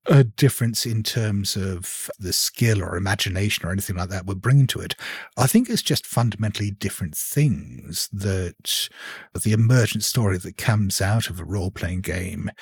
a 0.07 0.23
difference 0.23 0.87
in 0.87 1.03
terms 1.03 1.57
of 1.57 2.09
the 2.21 2.33
skill 2.33 2.81
or 2.81 2.97
imagination 2.97 3.67
or 3.67 3.73
anything 3.73 3.97
like 3.97 4.11
that 4.11 4.27
we're 4.27 4.37
bringing 4.37 4.69
to 4.69 4.81
it. 4.81 4.95
I 5.37 5.49
think 5.49 5.69
it's 5.69 5.83
just 5.83 6.07
fundamentally 6.07 6.71
different 6.71 7.17
things 7.17 8.09
that 8.13 8.89
the 9.43 9.53
emergent 9.53 10.05
story 10.05 10.39
that 10.39 10.57
comes 10.57 11.01
out 11.01 11.29
of 11.29 11.41
a 11.41 11.45
role 11.45 11.73
playing 11.73 12.03
game 12.03 12.53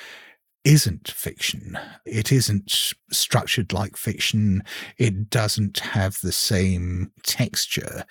isn't 0.63 1.07
fiction. 1.09 1.77
It 2.05 2.31
isn't 2.31 2.93
structured 3.11 3.73
like 3.73 3.95
fiction. 3.95 4.63
It 4.97 5.29
doesn't 5.29 5.79
have 5.79 6.19
the 6.21 6.31
same 6.31 7.11
texture. 7.23 8.05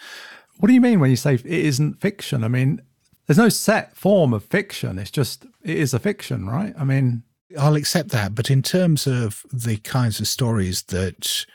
What 0.58 0.68
do 0.68 0.74
you 0.74 0.80
mean 0.80 1.00
when 1.00 1.10
you 1.10 1.16
say 1.16 1.34
it 1.34 1.46
isn't 1.46 2.00
fiction? 2.00 2.42
I 2.42 2.48
mean, 2.48 2.80
there's 3.26 3.38
no 3.38 3.48
set 3.48 3.96
form 3.96 4.32
of 4.32 4.44
fiction. 4.44 4.98
It's 4.98 5.10
just, 5.10 5.44
it 5.62 5.76
is 5.76 5.94
a 5.94 5.98
fiction, 5.98 6.48
right? 6.48 6.74
I 6.78 6.84
mean, 6.84 7.22
I'll 7.58 7.76
accept 7.76 8.10
that. 8.10 8.34
But 8.34 8.50
in 8.50 8.62
terms 8.62 9.06
of 9.06 9.42
the 9.52 9.76
kinds 9.78 10.20
of 10.20 10.28
stories 10.28 10.82
that 10.84 11.46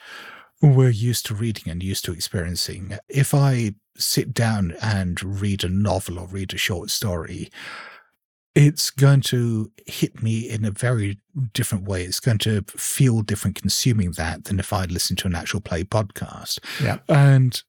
we're 0.62 0.90
used 0.90 1.26
to 1.28 1.36
reading 1.36 1.70
and 1.70 1.84
used 1.84 2.06
to 2.06 2.14
experiencing, 2.14 2.98
if 3.10 3.34
I 3.34 3.76
sit 3.98 4.34
down 4.34 4.76
and 4.82 5.22
read 5.42 5.64
a 5.64 5.70
novel 5.70 6.20
or 6.20 6.28
read 6.28 6.54
a 6.54 6.58
short 6.58 6.90
story, 6.90 7.50
it's 8.56 8.92
going 8.92 9.22
to 9.22 9.72
hit 9.86 10.22
me 10.22 10.50
in 10.50 10.64
a 10.64 10.72
very 10.72 11.20
different 11.54 11.86
way. 11.86 12.04
It's 12.04 12.20
going 12.20 12.38
to 12.40 12.64
feel 12.68 13.22
different 13.22 13.60
consuming 13.60 14.12
that 14.12 14.46
than 14.46 14.60
if 14.60 14.72
I'd 14.72 14.92
listened 14.92 15.20
to 15.20 15.28
an 15.28 15.36
actual 15.36 15.62
play 15.62 15.84
podcast. 15.84 16.60
Yeah. 16.82 17.00
And 17.10 17.62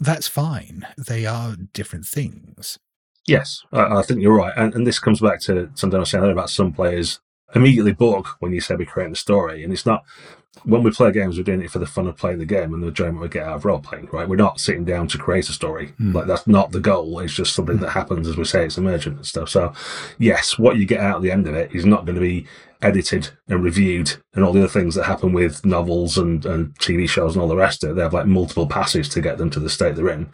that's 0.00 0.26
fine. 0.26 0.86
They 0.96 1.26
are 1.26 1.56
different 1.72 2.06
things. 2.06 2.78
Yes, 3.26 3.62
I, 3.72 3.98
I 3.98 4.02
think 4.02 4.20
you're 4.20 4.34
right. 4.34 4.54
And, 4.56 4.74
and 4.74 4.86
this 4.86 4.98
comes 4.98 5.20
back 5.20 5.40
to 5.42 5.70
something 5.74 5.96
I 5.96 6.00
was 6.00 6.10
saying 6.10 6.22
earlier 6.22 6.32
about 6.32 6.50
some 6.50 6.72
players 6.72 7.20
immediately 7.54 7.92
book 7.92 8.36
when 8.40 8.52
you 8.52 8.60
say 8.60 8.74
we're 8.74 8.86
creating 8.86 9.12
a 9.12 9.16
story. 9.16 9.62
And 9.62 9.72
it's 9.72 9.86
not 9.86 10.04
when 10.64 10.82
we 10.82 10.90
play 10.90 11.12
games, 11.12 11.36
we're 11.36 11.42
doing 11.42 11.62
it 11.62 11.70
for 11.70 11.78
the 11.78 11.86
fun 11.86 12.06
of 12.06 12.16
playing 12.16 12.38
the 12.38 12.44
game 12.44 12.74
and 12.74 12.82
the 12.82 12.88
enjoyment 12.88 13.20
we 13.20 13.28
get 13.28 13.46
out 13.46 13.56
of 13.56 13.64
role 13.64 13.80
playing, 13.80 14.08
right? 14.12 14.28
We're 14.28 14.36
not 14.36 14.60
sitting 14.60 14.84
down 14.84 15.08
to 15.08 15.18
create 15.18 15.48
a 15.48 15.52
story. 15.52 15.92
Mm. 16.00 16.14
Like 16.14 16.26
that's 16.26 16.46
not 16.46 16.72
the 16.72 16.80
goal. 16.80 17.18
It's 17.20 17.34
just 17.34 17.54
something 17.54 17.78
that 17.78 17.90
happens 17.90 18.28
as 18.28 18.36
we 18.36 18.44
say 18.44 18.64
it's 18.64 18.78
emergent 18.78 19.16
and 19.16 19.26
stuff. 19.26 19.48
So 19.48 19.72
yes, 20.18 20.58
what 20.58 20.76
you 20.76 20.86
get 20.86 21.00
out 21.00 21.16
at 21.16 21.22
the 21.22 21.30
end 21.30 21.46
of 21.46 21.54
it 21.54 21.74
is 21.74 21.86
not 21.86 22.04
going 22.04 22.16
to 22.16 22.20
be 22.20 22.46
edited 22.80 23.30
and 23.48 23.62
reviewed 23.62 24.12
and 24.34 24.44
all 24.44 24.52
the 24.52 24.60
other 24.60 24.68
things 24.68 24.94
that 24.94 25.04
happen 25.04 25.32
with 25.32 25.64
novels 25.66 26.16
and, 26.16 26.46
and 26.46 26.74
TV 26.78 27.08
shows 27.08 27.34
and 27.34 27.42
all 27.42 27.48
the 27.48 27.56
rest 27.56 27.82
of 27.82 27.90
it. 27.90 27.94
They 27.94 28.02
have 28.02 28.14
like 28.14 28.26
multiple 28.26 28.68
passes 28.68 29.08
to 29.10 29.20
get 29.20 29.38
them 29.38 29.50
to 29.50 29.60
the 29.60 29.68
state 29.68 29.96
they're 29.96 30.08
in. 30.08 30.30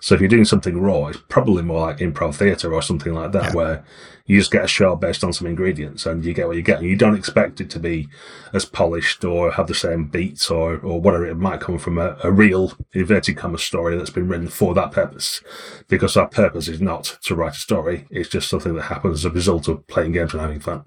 So 0.00 0.14
if 0.14 0.20
you're 0.20 0.28
doing 0.28 0.44
something 0.44 0.80
raw, 0.80 1.06
it's 1.06 1.18
probably 1.28 1.62
more 1.62 1.80
like 1.80 1.98
improv 1.98 2.36
theatre 2.36 2.72
or 2.72 2.82
something 2.82 3.12
like 3.12 3.32
that, 3.32 3.46
yeah. 3.46 3.54
where 3.54 3.84
you 4.26 4.38
just 4.38 4.52
get 4.52 4.64
a 4.64 4.68
show 4.68 4.94
based 4.94 5.24
on 5.24 5.32
some 5.32 5.48
ingredients 5.48 6.06
and 6.06 6.24
you 6.24 6.34
get 6.34 6.46
what 6.46 6.56
you 6.56 6.62
get. 6.62 6.78
And 6.78 6.88
you 6.88 6.94
don't 6.94 7.16
expect 7.16 7.60
it 7.60 7.70
to 7.70 7.80
be 7.80 8.08
as 8.52 8.64
polished 8.64 9.24
or 9.24 9.50
have 9.52 9.66
the 9.66 9.74
same 9.74 10.06
beats 10.06 10.50
or, 10.50 10.78
or 10.78 11.00
whatever. 11.00 11.26
It 11.26 11.34
might 11.34 11.60
come 11.60 11.78
from 11.78 11.98
a, 11.98 12.16
a 12.22 12.30
real 12.30 12.74
inverted 12.92 13.36
commas 13.36 13.62
story 13.62 13.96
that's 13.96 14.10
been 14.10 14.28
written 14.28 14.48
for 14.48 14.72
that 14.74 14.92
purpose 14.92 15.42
because 15.88 16.14
that 16.14 16.30
purpose 16.30 16.68
is 16.68 16.80
not 16.80 17.18
to 17.22 17.34
write 17.34 17.54
a 17.54 17.58
story. 17.58 18.06
It's 18.10 18.28
just 18.28 18.48
something 18.48 18.74
that 18.74 18.82
happens 18.82 19.20
as 19.20 19.24
a 19.24 19.30
result 19.30 19.66
of 19.66 19.84
playing 19.88 20.12
games 20.12 20.32
and 20.32 20.42
having 20.42 20.60
fun. 20.60 20.84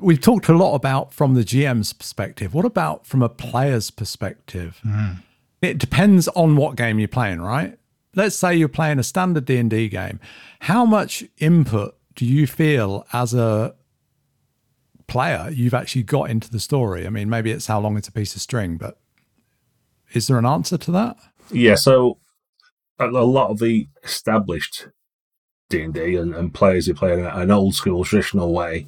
We've 0.00 0.20
talked 0.20 0.48
a 0.48 0.56
lot 0.56 0.74
about 0.74 1.12
from 1.12 1.34
the 1.34 1.42
GM's 1.42 1.92
perspective. 1.92 2.54
What 2.54 2.64
about 2.64 3.06
from 3.06 3.22
a 3.22 3.28
player's 3.28 3.90
perspective? 3.90 4.80
Mm. 4.84 5.22
It 5.62 5.78
depends 5.78 6.28
on 6.28 6.56
what 6.56 6.76
game 6.76 6.98
you're 6.98 7.08
playing, 7.08 7.40
right? 7.40 7.78
Let's 8.14 8.34
say 8.34 8.54
you're 8.54 8.68
playing 8.68 8.98
a 8.98 9.02
standard 9.02 9.44
D&D 9.44 9.88
game. 9.88 10.18
How 10.60 10.84
much 10.84 11.24
input 11.38 11.96
do 12.14 12.24
you 12.24 12.46
feel 12.46 13.06
as 13.12 13.34
a 13.34 13.74
player 15.06 15.50
you've 15.52 15.74
actually 15.74 16.02
got 16.02 16.30
into 16.30 16.50
the 16.50 16.60
story? 16.60 17.06
I 17.06 17.10
mean, 17.10 17.28
maybe 17.28 17.50
it's 17.50 17.66
how 17.66 17.78
long 17.80 17.96
it's 17.96 18.08
a 18.08 18.12
piece 18.12 18.34
of 18.34 18.40
string, 18.40 18.78
but 18.78 18.98
is 20.12 20.26
there 20.26 20.38
an 20.38 20.46
answer 20.46 20.78
to 20.78 20.90
that? 20.92 21.16
Yeah, 21.52 21.74
so 21.74 22.18
a 22.98 23.06
lot 23.06 23.50
of 23.50 23.58
the 23.58 23.88
established 24.02 24.88
D 25.68 25.82
and 25.82 26.34
and 26.34 26.52
players 26.52 26.86
who 26.86 26.94
play 26.94 27.12
in 27.12 27.24
an 27.24 27.50
old 27.50 27.74
school 27.74 28.04
traditional 28.04 28.52
way, 28.52 28.86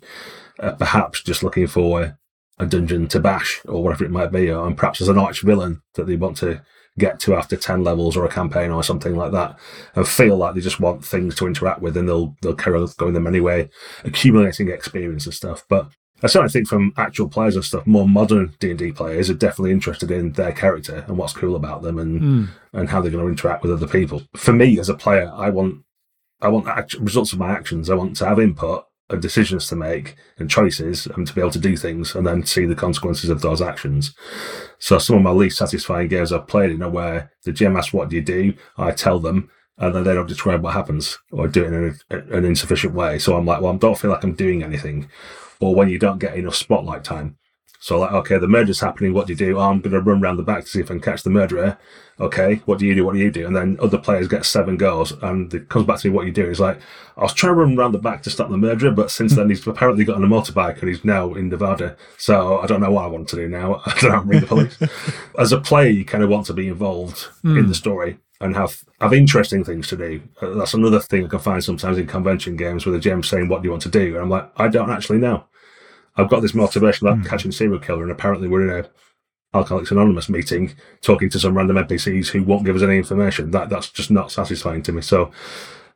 uh, 0.59 0.73
perhaps 0.73 1.23
just 1.23 1.43
looking 1.43 1.67
for 1.67 2.19
a 2.59 2.67
dungeon 2.67 3.09
to 3.09 3.21
bash 3.21 3.61
or 3.67 3.83
whatever 3.83 4.05
it 4.05 4.11
might 4.11 4.33
be, 4.33 4.49
and 4.49 4.77
perhaps 4.77 5.01
as 5.01 5.09
an 5.09 5.19
arch 5.19 5.43
villain 5.43 5.83
that 5.95 6.07
they 6.07 6.17
want 6.17 6.37
to 6.39 6.63
get 6.99 7.19
to 7.19 7.35
after 7.35 7.57
10 7.57 7.83
levels 7.83 8.17
or 8.17 8.25
a 8.27 8.31
campaign 8.31 8.71
or 8.71 8.83
something 8.83 9.17
like 9.17 9.33
that 9.33 9.59
and 9.95 10.07
feel 10.07 10.37
like 10.37 10.55
they 10.55 10.61
just 10.61 10.79
want 10.79 11.03
things 11.03 11.35
to 11.35 11.47
interact 11.47 11.81
with 11.81 11.97
and 11.97 12.07
they'll 12.07 12.37
they'll 12.43 12.55
carry 12.55 12.79
on 12.79 12.87
going 12.99 13.15
them 13.15 13.27
anyway 13.27 13.67
accumulating 14.05 14.69
experience 14.69 15.25
and 15.25 15.35
stuff 15.35 15.65
but 15.71 15.89
I 16.23 16.29
certainly 16.29 16.53
think 16.53 16.69
from 16.69 16.93
actual 16.97 17.29
players 17.29 17.57
and 17.57 17.65
stuff, 17.65 17.87
more 17.87 18.07
modern 18.07 18.55
D 18.61 18.71
and 18.71 18.79
D 18.79 18.93
players 18.93 19.29
are 19.29 19.35
definitely 19.35 19.73
interested 19.73 20.11
in 20.11 20.33
their 20.33 20.53
character 20.53 21.05
and 21.09 21.19
what's 21.19 21.33
cool 21.33 21.57
about 21.57 21.83
them 21.83 21.99
and 21.99 22.21
mm. 22.21 22.49
and 22.73 22.89
how 22.89 23.01
they're 23.01 23.11
going 23.11 23.25
to 23.25 23.31
interact 23.31 23.63
with 23.63 23.73
other 23.73 23.89
people. 23.89 24.23
For 24.37 24.53
me 24.53 24.79
as 24.79 24.89
a 24.89 24.95
player, 24.95 25.33
I 25.35 25.51
want 25.51 25.85
I 26.41 26.49
want 26.49 26.69
act- 26.69 26.95
results 26.95 27.33
of 27.33 27.41
my 27.41 27.51
actions. 27.51 27.91
I 27.91 27.97
want 27.97 28.17
to 28.17 28.27
have 28.27 28.39
input 28.39 28.87
and 29.13 29.23
decisions 29.23 29.67
to 29.69 29.77
make 29.77 30.17
and 30.39 30.51
choices 30.51 31.07
and 31.07 31.27
to 31.27 31.35
be 31.35 31.41
able 31.41 31.51
to 31.51 31.59
do 31.59 31.77
things 31.77 32.15
and 32.15 32.27
then 32.27 32.45
see 32.45 32.65
the 32.65 32.75
consequences 32.75 33.31
of 33.31 33.43
those 33.43 33.61
actions. 33.61 34.15
So 34.79 34.99
some 34.99 35.17
of 35.17 35.23
my 35.23 35.31
least 35.31 35.59
satisfying 35.59 36.09
games 36.09 36.33
I've 36.33 36.47
played 36.47 36.71
in 36.71 36.83
are 36.83 36.91
where 36.91 37.31
the 37.45 37.53
GM 37.53 37.77
asks, 37.77 37.93
what 37.93 38.09
do 38.09 38.17
you 38.17 38.23
do? 38.23 38.55
I 38.77 38.91
tell 38.93 39.19
them 39.19 39.51
and 39.79 39.95
then 39.95 40.05
they 40.05 40.15
don't 40.15 40.29
describe 40.29 40.63
what 40.63 40.75
happens 40.75 41.19
or 41.31 41.49
do 41.49 41.65
it 41.65 41.73
in 41.73 41.99
a, 42.11 42.37
an 42.37 42.45
insufficient 42.45 42.95
way. 42.95 43.19
So 43.19 43.37
I'm 43.37 43.47
like, 43.47 43.61
well, 43.61 43.73
I 43.73 43.77
don't 43.77 43.99
feel 43.99 44.11
like 44.11 44.25
I'm 44.25 44.35
doing 44.35 44.63
anything. 44.63 45.09
Or 45.61 45.75
when 45.75 45.89
you 45.89 45.99
don't 45.99 46.19
get 46.19 46.37
enough 46.37 46.57
spotlight 46.57 47.05
time. 47.05 47.37
So 47.83 47.99
like, 47.99 48.13
okay, 48.13 48.39
the 48.39 48.47
murder's 48.47 48.79
happening. 48.79 49.13
What 49.13 49.27
do 49.27 49.33
you 49.33 49.37
do? 49.37 49.59
Oh, 49.59 49.63
I'm 49.63 49.81
going 49.81 49.91
to 49.91 50.01
run 50.01 50.23
around 50.23 50.37
the 50.37 50.45
back 50.45 50.63
to 50.63 50.71
see 50.71 50.79
if 50.79 50.87
I 50.87 50.95
can 50.95 51.01
catch 51.01 51.25
the 51.25 51.31
murderer. 51.31 51.77
Okay, 52.21 52.63
what 52.65 52.79
do 52.79 52.87
you 52.87 52.95
do? 52.95 53.05
What 53.05 53.15
do 53.15 53.19
you 53.19 53.33
do? 53.33 53.45
And 53.45 53.57
then 53.57 53.77
other 53.83 53.99
players 53.99 54.29
get 54.29 54.45
seven 54.45 54.77
goals, 54.77 55.11
and 55.21 55.53
it 55.53 55.69
comes 55.69 55.85
back 55.85 55.99
to 55.99 56.09
me. 56.09 56.15
What 56.15 56.25
you 56.27 56.31
do 56.31 56.49
is 56.49 56.61
like, 56.61 56.79
I 57.17 57.23
was 57.23 57.35
trying 57.35 57.55
to 57.55 57.61
run 57.61 57.77
around 57.77 57.91
the 57.91 57.99
back 57.99 58.23
to 58.23 58.31
stop 58.31 58.51
the 58.51 58.57
murderer, 58.57 58.93
but 58.93 59.11
since 59.11 59.35
then 59.35 59.49
he's 59.49 59.67
apparently 59.67 60.05
got 60.05 60.15
on 60.15 60.23
a 60.23 60.29
motorbike 60.29 60.79
and 60.79 60.91
he's 60.91 61.05
now 61.05 61.35
in 61.35 61.49
Nevada. 61.49 61.97
So 62.19 62.61
I 62.61 62.69
don't 62.69 62.81
know 62.81 62.93
what 62.93 63.05
I 63.05 63.09
want 63.09 63.29
to 63.31 63.37
do 63.37 63.49
now. 63.49 63.83
I 63.87 63.99
don't 64.01 64.29
ring 64.29 64.43
the 64.43 64.47
police. 64.47 64.79
As 65.39 65.51
a 65.51 65.59
player, 65.59 65.91
you 65.91 66.05
kind 66.05 66.23
of 66.23 66.31
want 66.31 66.47
to 66.47 66.55
be 66.55 66.69
involved 66.69 67.31
mm. 67.43 67.59
in 67.59 67.67
the 67.67 67.75
story 67.75 68.19
and 68.41 68.55
have 68.55 68.85
have 69.01 69.13
interesting 69.13 69.65
things 69.65 69.89
to 69.89 69.97
do. 69.97 70.23
Uh, 70.41 70.51
that's 70.51 70.75
another 70.75 71.01
thing 71.01 71.25
I 71.25 71.29
can 71.29 71.41
find 71.41 71.65
sometimes 71.65 71.99
in 71.99 72.07
convention 72.07 72.55
games 72.55 72.87
where 72.87 72.97
the 72.97 73.01
GM 73.01 73.25
saying, 73.25 73.49
"What 73.49 73.63
do 73.63 73.67
you 73.67 73.73
want 73.73 73.83
to 73.83 73.89
do?" 73.89 74.15
And 74.15 74.19
I'm 74.19 74.31
like, 74.31 74.49
I 74.57 74.69
don't 74.69 74.91
actually 74.91 75.19
know. 75.19 75.47
I've 76.17 76.29
got 76.29 76.41
this 76.41 76.55
motivation 76.55 77.07
about 77.07 77.25
mm. 77.25 77.29
catching 77.29 77.53
serial 77.53 77.79
killer, 77.79 78.03
and 78.03 78.13
apparently 78.13 78.49
we're 78.49 78.69
in 78.69 78.85
a 78.85 78.89
Alcoholics 79.55 79.91
Anonymous 79.91 80.31
meeting 80.31 80.75
talking 81.03 81.29
to 81.29 81.39
some 81.39 81.57
random 81.57 81.77
NPCs 81.77 82.29
who 82.29 82.43
won't 82.43 82.65
give 82.65 82.77
us 82.77 82.83
any 82.83 82.97
information. 82.97 83.51
That 83.51 83.69
that's 83.69 83.91
just 83.91 84.11
not 84.11 84.33
satisfying 84.33 84.83
to 84.85 84.93
me. 84.93 85.03
So 85.03 85.31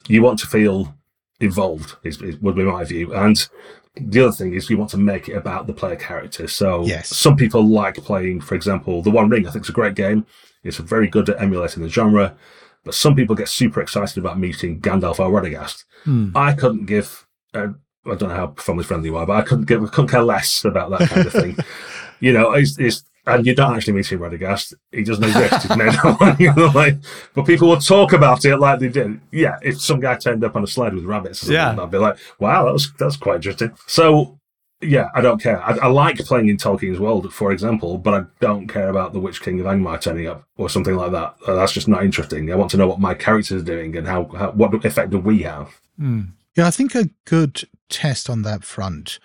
you 0.08 0.22
want 0.22 0.38
to 0.40 0.46
feel 0.46 0.94
involved 1.40 1.96
is, 2.02 2.20
is, 2.20 2.36
would 2.38 2.56
be 2.56 2.64
my 2.64 2.84
view. 2.84 3.14
And 3.14 3.48
the 3.96 4.24
other 4.24 4.32
thing 4.32 4.54
is 4.54 4.68
you 4.68 4.76
want 4.76 4.90
to 4.90 4.98
make 4.98 5.28
it 5.28 5.34
about 5.34 5.66
the 5.66 5.72
player 5.72 5.96
character. 5.96 6.48
So 6.48 6.84
yes. 6.84 7.08
some 7.08 7.36
people 7.36 7.66
like 7.66 7.96
playing, 7.96 8.42
for 8.42 8.54
example, 8.54 9.02
The 9.02 9.10
One 9.10 9.30
Ring. 9.30 9.46
I 9.46 9.50
think 9.50 9.62
it's 9.62 9.70
a 9.70 9.72
great 9.72 9.94
game. 9.94 10.26
It's 10.62 10.76
very 10.76 11.08
good 11.08 11.28
at 11.30 11.40
emulating 11.40 11.82
the 11.82 11.88
genre. 11.88 12.36
But 12.84 12.94
some 12.94 13.16
people 13.16 13.34
get 13.34 13.48
super 13.48 13.80
excited 13.80 14.18
about 14.18 14.38
meeting 14.38 14.80
Gandalf 14.80 15.18
or 15.18 15.30
Radagast. 15.30 15.84
Hmm. 16.04 16.30
I 16.36 16.52
couldn't 16.52 16.86
give. 16.86 17.26
Uh, 17.54 17.68
I 18.06 18.14
don't 18.14 18.28
know 18.28 18.34
how 18.34 18.54
family 18.56 18.84
friendly 18.84 19.08
you 19.08 19.16
are, 19.16 19.26
but 19.26 19.36
I 19.36 19.42
couldn't 19.42 19.64
give. 19.66 19.80
Couldn't 19.92 20.10
care 20.10 20.22
less 20.22 20.64
about 20.64 20.90
that 20.90 21.08
kind 21.08 21.26
of 21.26 21.32
thing. 21.32 21.56
you 22.20 22.32
know, 22.32 22.52
it's, 22.52 22.78
it's 22.78 23.04
and 23.26 23.44
you 23.44 23.54
don't 23.54 23.74
actually 23.74 23.94
meet 23.94 24.10
him 24.10 24.20
Radagast. 24.20 24.74
He 24.92 25.02
doesn't 25.02 25.24
exist. 25.24 25.66
He's 25.66 25.76
made 25.76 25.94
up. 26.04 26.38
you 26.40 26.54
know, 26.54 26.66
like, 26.74 26.96
but 27.34 27.44
people 27.44 27.68
will 27.68 27.78
talk 27.78 28.12
about 28.12 28.44
it 28.44 28.56
like 28.58 28.78
they 28.78 28.88
did. 28.88 29.20
Yeah, 29.32 29.58
if 29.62 29.80
some 29.80 29.98
guy 30.00 30.16
turned 30.16 30.44
up 30.44 30.54
on 30.54 30.62
a 30.62 30.66
sled 30.66 30.94
with 30.94 31.04
rabbits, 31.04 31.48
Yeah. 31.48 31.76
I'd 31.80 31.90
be 31.90 31.98
like, 31.98 32.18
wow, 32.38 32.64
that 32.64 32.72
was 32.72 32.92
that's 32.98 33.16
quite 33.16 33.36
interesting. 33.36 33.72
So 33.86 34.38
yeah, 34.80 35.08
I 35.14 35.22
don't 35.22 35.42
care. 35.42 35.60
I, 35.62 35.76
I 35.78 35.86
like 35.88 36.18
playing 36.18 36.48
in 36.48 36.56
Tolkien's 36.58 37.00
world, 37.00 37.32
for 37.32 37.50
example, 37.50 37.98
but 37.98 38.14
I 38.14 38.26
don't 38.40 38.68
care 38.68 38.90
about 38.90 39.12
the 39.12 39.18
Witch 39.20 39.40
King 39.42 39.58
of 39.58 39.66
Angmar 39.66 40.00
turning 40.00 40.26
up 40.28 40.46
or 40.56 40.68
something 40.68 40.94
like 40.94 41.12
that. 41.12 41.34
Uh, 41.46 41.54
That's 41.54 41.72
just 41.72 41.88
not 41.88 42.04
interesting. 42.04 42.52
I 42.52 42.56
want 42.56 42.70
to 42.72 42.76
know 42.76 42.86
what 42.86 43.00
my 43.00 43.14
character 43.14 43.56
is 43.56 43.64
doing 43.64 43.96
and 43.96 44.06
how, 44.06 44.26
how 44.36 44.50
what 44.52 44.84
effect 44.84 45.10
do 45.10 45.18
we 45.18 45.42
have. 45.42 45.80
Hmm. 45.98 46.20
Yeah, 46.56 46.66
I 46.66 46.70
think 46.70 46.94
a 46.94 47.08
good 47.24 47.64
test 47.88 48.28
on 48.28 48.42
that 48.42 48.64
front 48.64 49.18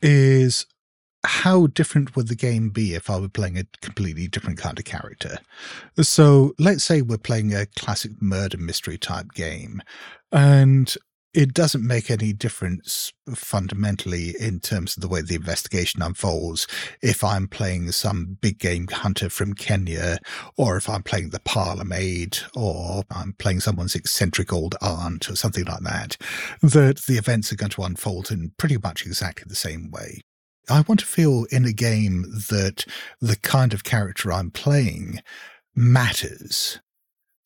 is 0.00 0.66
how 1.24 1.68
different 1.68 2.16
would 2.16 2.28
the 2.28 2.34
game 2.34 2.70
be 2.70 2.94
if 2.94 3.08
I 3.08 3.18
were 3.18 3.28
playing 3.28 3.56
a 3.56 3.64
completely 3.80 4.26
different 4.26 4.58
kind 4.58 4.78
of 4.78 4.84
character? 4.84 5.38
So 6.00 6.54
let's 6.58 6.82
say 6.82 7.02
we're 7.02 7.18
playing 7.18 7.54
a 7.54 7.66
classic 7.66 8.20
murder 8.20 8.58
mystery 8.58 8.98
type 8.98 9.32
game, 9.32 9.82
and 10.32 10.94
it 11.34 11.54
doesn't 11.54 11.86
make 11.86 12.10
any 12.10 12.32
difference 12.32 13.12
fundamentally 13.34 14.34
in 14.38 14.60
terms 14.60 14.96
of 14.96 15.00
the 15.00 15.08
way 15.08 15.22
the 15.22 15.34
investigation 15.34 16.02
unfolds 16.02 16.66
if 17.00 17.24
I'm 17.24 17.48
playing 17.48 17.90
some 17.92 18.36
big 18.40 18.58
game 18.58 18.86
hunter 18.88 19.30
from 19.30 19.54
Kenya 19.54 20.18
or 20.58 20.76
if 20.76 20.88
I'm 20.88 21.02
playing 21.02 21.30
the 21.30 21.40
parlor 21.40 21.84
maid 21.84 22.38
or 22.54 23.04
I'm 23.10 23.32
playing 23.38 23.60
someone's 23.60 23.94
eccentric 23.94 24.52
old 24.52 24.74
aunt 24.82 25.30
or 25.30 25.36
something 25.36 25.64
like 25.64 25.82
that, 25.82 26.16
that 26.60 27.02
the 27.08 27.16
events 27.16 27.50
are 27.52 27.56
going 27.56 27.70
to 27.70 27.82
unfold 27.82 28.30
in 28.30 28.52
pretty 28.58 28.76
much 28.82 29.06
exactly 29.06 29.44
the 29.48 29.54
same 29.54 29.90
way. 29.90 30.20
I 30.68 30.82
want 30.82 31.00
to 31.00 31.06
feel 31.06 31.46
in 31.50 31.64
a 31.64 31.72
game 31.72 32.22
that 32.50 32.84
the 33.20 33.36
kind 33.36 33.72
of 33.72 33.84
character 33.84 34.32
I'm 34.32 34.50
playing 34.50 35.20
matters, 35.74 36.78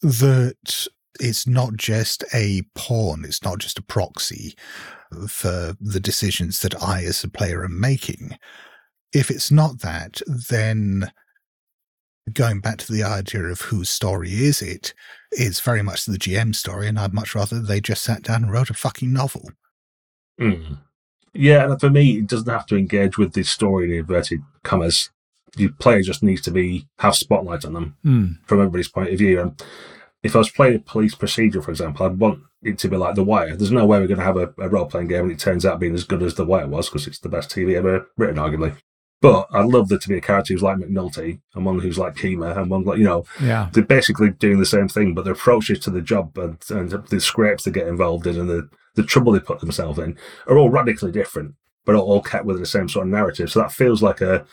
that 0.03 0.89
it's 1.21 1.47
not 1.47 1.77
just 1.77 2.25
a 2.35 2.63
pawn, 2.75 3.25
it's 3.25 3.43
not 3.43 3.59
just 3.59 3.79
a 3.79 3.83
proxy 3.83 4.55
for 5.29 5.75
the 5.81 6.01
decisions 6.01 6.61
that 6.61 6.81
I, 6.83 7.05
as 7.05 7.23
a 7.25 7.29
player, 7.29 7.65
am 7.65 7.81
making. 7.81 8.39
If 9.13 9.31
it's 9.31 9.51
not 9.51 9.81
that, 9.81 10.21
then 10.27 11.11
going 12.33 12.61
back 12.61 12.79
to 12.79 12.93
the 12.93 13.05
idea 13.05 13.45
of 13.45 13.61
whose 13.61 13.89
story 13.89 14.31
is 14.31 14.61
it, 14.61 14.93
it's 15.31 15.61
very 15.61 15.83
much 15.83 16.05
the 16.05 16.19
GM 16.19 16.55
story, 16.55 16.89
and 16.89 16.99
I'd 16.99 17.15
much 17.15 17.35
rather 17.35 17.61
they 17.61 17.81
just 17.81 18.03
sat 18.03 18.23
down 18.23 18.45
and 18.45 18.53
wrote 18.53 18.71
a 18.71 18.75
fucking 18.75 19.13
novel. 19.13 19.51
Mm. 20.41 20.79
Yeah, 21.33 21.71
and 21.71 21.81
for 21.81 21.91
me, 21.91 22.19
it 22.19 22.27
doesn't 22.27 22.49
have 22.49 22.67
to 22.67 22.77
engage 22.77 23.17
with 23.19 23.33
the 23.35 23.43
story 23.43 23.85
in 23.93 23.99
inverted 23.99 24.43
commas. 24.65 25.11
The 25.57 25.69
player 25.69 26.03
just 26.03 26.23
needs 26.23 26.43
to 26.43 26.51
be 26.51 26.87
have 26.99 27.15
spotlight 27.15 27.65
on 27.65 27.73
them 27.75 27.97
Hmm. 28.03 28.27
from 28.47 28.59
everybody's 28.61 28.89
point 28.89 29.11
of 29.13 29.19
view. 29.19 29.41
And 29.41 29.63
if 30.23 30.35
I 30.35 30.39
was 30.39 30.51
playing 30.51 30.77
a 30.77 30.81
police 30.81 31.15
procedure, 31.15 31.63
for 31.63 31.71
example, 31.71 32.05
I'd 32.07 32.19
want 32.19 32.41
it 32.63 32.79
to 32.79 32.89
be 32.89 32.97
like 32.97 33.15
The 33.15 33.23
Wire. 33.25 33.55
There's 33.57 33.71
no 33.71 33.87
way 33.87 34.01
we're 34.01 34.07
going 34.09 34.19
to 34.19 34.25
have 34.25 34.37
a, 34.37 34.53
a 34.59 34.69
role 34.69 34.87
playing 34.87 35.09
game 35.09 35.25
and 35.25 35.33
it 35.33 35.39
turns 35.39 35.65
out 35.65 35.79
being 35.79 35.95
as 35.95 36.05
good 36.05 36.23
as 36.23 36.35
The 36.35 36.45
Wire 36.45 36.67
was 36.67 36.89
because 36.89 37.07
it's 37.07 37.21
the 37.21 37.29
best 37.29 37.51
TV 37.51 37.75
ever 37.77 38.07
written, 38.17 38.37
arguably. 38.37 38.77
But 39.23 39.49
I'd 39.53 39.67
love 39.67 39.89
there 39.89 39.99
to 39.99 40.09
be 40.09 40.17
a 40.19 40.21
character 40.21 40.53
who's 40.53 40.63
like 40.63 40.77
McNulty 40.79 41.41
and 41.55 41.65
one 41.65 41.79
who's 41.79 41.99
like 41.99 42.17
Kima 42.17 42.57
and 42.57 42.71
one 42.71 42.83
like, 42.85 42.99
you 42.99 43.05
know, 43.05 43.25
Yeah. 43.41 43.71
they're 43.73 43.83
basically 43.85 44.31
doing 44.31 44.59
the 44.59 44.67
same 44.67 44.89
thing, 44.89 45.15
but 45.15 45.25
their 45.25 45.33
approaches 45.35 45.79
to 45.81 45.91
the 45.91 46.03
job 46.03 46.37
and, 46.37 46.59
and 46.71 46.91
the 46.91 47.21
scrapes 47.21 47.65
they 47.65 47.71
get 47.71 47.87
involved 47.89 48.27
in 48.27 48.39
and 48.39 48.49
the, 48.51 48.69
the 48.95 49.03
trouble 49.03 49.33
they 49.33 49.41
put 49.41 49.61
themselves 49.61 49.99
in 49.99 50.19
are 50.49 50.59
all 50.59 50.71
radically 50.71 51.13
different, 51.13 51.55
but 51.85 51.95
all, 51.95 52.03
all 52.05 52.23
kept 52.23 52.45
within 52.45 52.63
the 52.63 52.67
same 52.67 52.89
sort 52.89 53.07
of 53.07 53.13
narrative. 53.13 53.51
So 53.51 53.61
that 53.61 53.73
feels 53.73 54.03
like 54.03 54.21
a, 54.21 54.45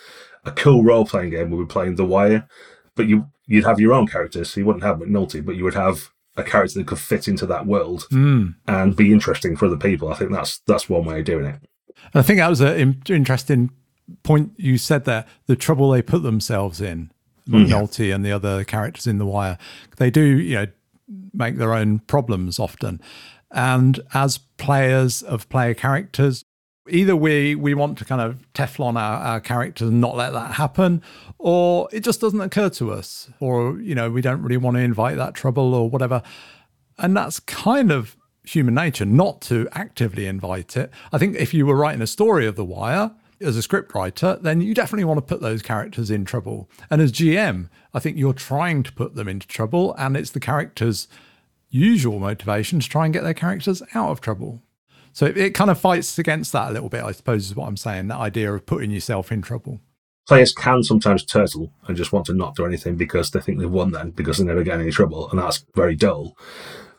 a 0.45 0.51
cool 0.51 0.83
role 0.83 1.05
playing 1.05 1.31
game 1.31 1.49
where 1.49 1.59
we're 1.59 1.65
playing 1.65 1.95
The 1.95 2.05
Wire, 2.05 2.47
but 2.95 3.07
you, 3.07 3.27
you'd 3.47 3.65
have 3.65 3.79
your 3.79 3.93
own 3.93 4.07
characters. 4.07 4.51
So 4.51 4.59
you 4.59 4.65
wouldn't 4.65 4.83
have 4.83 4.97
McNulty, 4.97 5.43
but 5.45 5.55
you 5.55 5.63
would 5.63 5.73
have 5.75 6.09
a 6.35 6.43
character 6.43 6.79
that 6.79 6.87
could 6.87 6.99
fit 6.99 7.27
into 7.27 7.45
that 7.47 7.65
world 7.67 8.05
Hmm. 8.09 8.47
and 8.67 8.95
be 8.95 9.11
interesting 9.13 9.55
for 9.55 9.65
other 9.67 9.77
people. 9.77 10.09
I 10.11 10.15
think 10.15 10.31
that's 10.31 10.59
that's 10.67 10.89
one 10.89 11.05
way 11.05 11.19
of 11.19 11.25
doing 11.25 11.45
it. 11.45 11.59
I 12.13 12.21
think 12.21 12.39
that 12.39 12.49
was 12.49 12.61
an 12.61 13.01
interesting 13.07 13.69
point 14.23 14.51
you 14.57 14.77
said 14.77 15.05
there. 15.05 15.25
The 15.45 15.55
trouble 15.55 15.91
they 15.91 16.01
put 16.01 16.23
themselves 16.23 16.81
in, 16.81 17.11
McNulty 17.47 18.13
and 18.13 18.25
the 18.25 18.31
other 18.31 18.63
characters 18.63 19.05
in 19.07 19.17
The 19.19 19.25
Wire, 19.25 19.57
they 19.97 20.09
do, 20.09 20.23
you 20.23 20.55
know, 20.55 20.67
make 21.33 21.57
their 21.57 21.73
own 21.73 21.99
problems 21.99 22.59
often. 22.59 22.99
And 23.51 23.99
as 24.13 24.39
players 24.57 25.21
of 25.21 25.47
player 25.49 25.73
characters, 25.75 26.43
either 26.89 27.15
we 27.15 27.55
we 27.55 27.73
want 27.73 27.97
to 27.97 28.05
kind 28.05 28.21
of 28.21 28.45
Teflon 28.53 28.99
our, 28.99 29.19
our 29.19 29.39
characters 29.39 29.89
and 29.89 30.01
not 30.01 30.15
let 30.15 30.33
that 30.33 30.53
happen, 30.53 31.01
or 31.37 31.87
it 31.91 32.03
just 32.03 32.21
doesn't 32.21 32.41
occur 32.41 32.69
to 32.69 32.91
us, 32.91 33.29
or 33.39 33.79
you 33.79 33.95
know, 33.95 34.09
we 34.09 34.21
don't 34.21 34.41
really 34.41 34.57
want 34.57 34.77
to 34.77 34.81
invite 34.81 35.17
that 35.17 35.33
trouble 35.33 35.73
or 35.73 35.89
whatever. 35.89 36.21
And 36.97 37.15
that's 37.15 37.39
kind 37.39 37.91
of 37.91 38.15
human 38.45 38.73
nature 38.73 39.05
not 39.05 39.41
to 39.41 39.67
actively 39.71 40.25
invite 40.25 40.75
it. 40.75 40.91
I 41.11 41.17
think 41.17 41.35
if 41.37 41.53
you 41.53 41.65
were 41.65 41.75
writing 41.75 42.01
a 42.01 42.07
story 42.07 42.45
of 42.45 42.55
The 42.55 42.65
Wire 42.65 43.11
as 43.39 43.57
a 43.57 43.61
script 43.61 43.93
writer, 43.95 44.37
then 44.41 44.61
you 44.61 44.73
definitely 44.73 45.05
want 45.05 45.17
to 45.17 45.21
put 45.21 45.41
those 45.41 45.61
characters 45.61 46.11
in 46.11 46.25
trouble. 46.25 46.69
And 46.89 47.01
as 47.01 47.11
GM, 47.11 47.69
I 47.93 47.99
think 47.99 48.17
you're 48.17 48.33
trying 48.33 48.83
to 48.83 48.91
put 48.91 49.15
them 49.15 49.27
into 49.27 49.47
trouble, 49.47 49.95
and 49.97 50.15
it's 50.15 50.31
the 50.31 50.39
characters' 50.39 51.07
usual 51.69 52.19
motivation 52.19 52.79
to 52.79 52.89
try 52.89 53.05
and 53.05 53.13
get 53.13 53.23
their 53.23 53.33
characters 53.33 53.81
out 53.93 54.11
of 54.11 54.21
trouble. 54.21 54.61
So 55.13 55.27
it, 55.27 55.37
it 55.37 55.53
kind 55.53 55.69
of 55.69 55.79
fights 55.79 56.17
against 56.19 56.51
that 56.51 56.69
a 56.69 56.73
little 56.73 56.89
bit, 56.89 57.03
I 57.03 57.11
suppose, 57.11 57.45
is 57.45 57.55
what 57.55 57.67
I'm 57.67 57.77
saying. 57.77 58.07
That 58.07 58.19
idea 58.19 58.51
of 58.53 58.65
putting 58.65 58.91
yourself 58.91 59.31
in 59.31 59.41
trouble. 59.41 59.79
Players 60.27 60.53
can 60.53 60.83
sometimes 60.83 61.23
turtle 61.23 61.71
and 61.87 61.97
just 61.97 62.11
want 62.11 62.25
to 62.27 62.33
not 62.33 62.55
do 62.55 62.65
anything 62.65 62.95
because 62.95 63.31
they 63.31 63.39
think 63.39 63.59
they've 63.59 63.69
won 63.69 63.91
then 63.91 64.11
because 64.11 64.37
they 64.37 64.45
never 64.45 64.63
get 64.63 64.75
in 64.75 64.81
any 64.81 64.91
trouble, 64.91 65.29
and 65.29 65.39
that's 65.39 65.65
very 65.75 65.95
dull. 65.95 66.37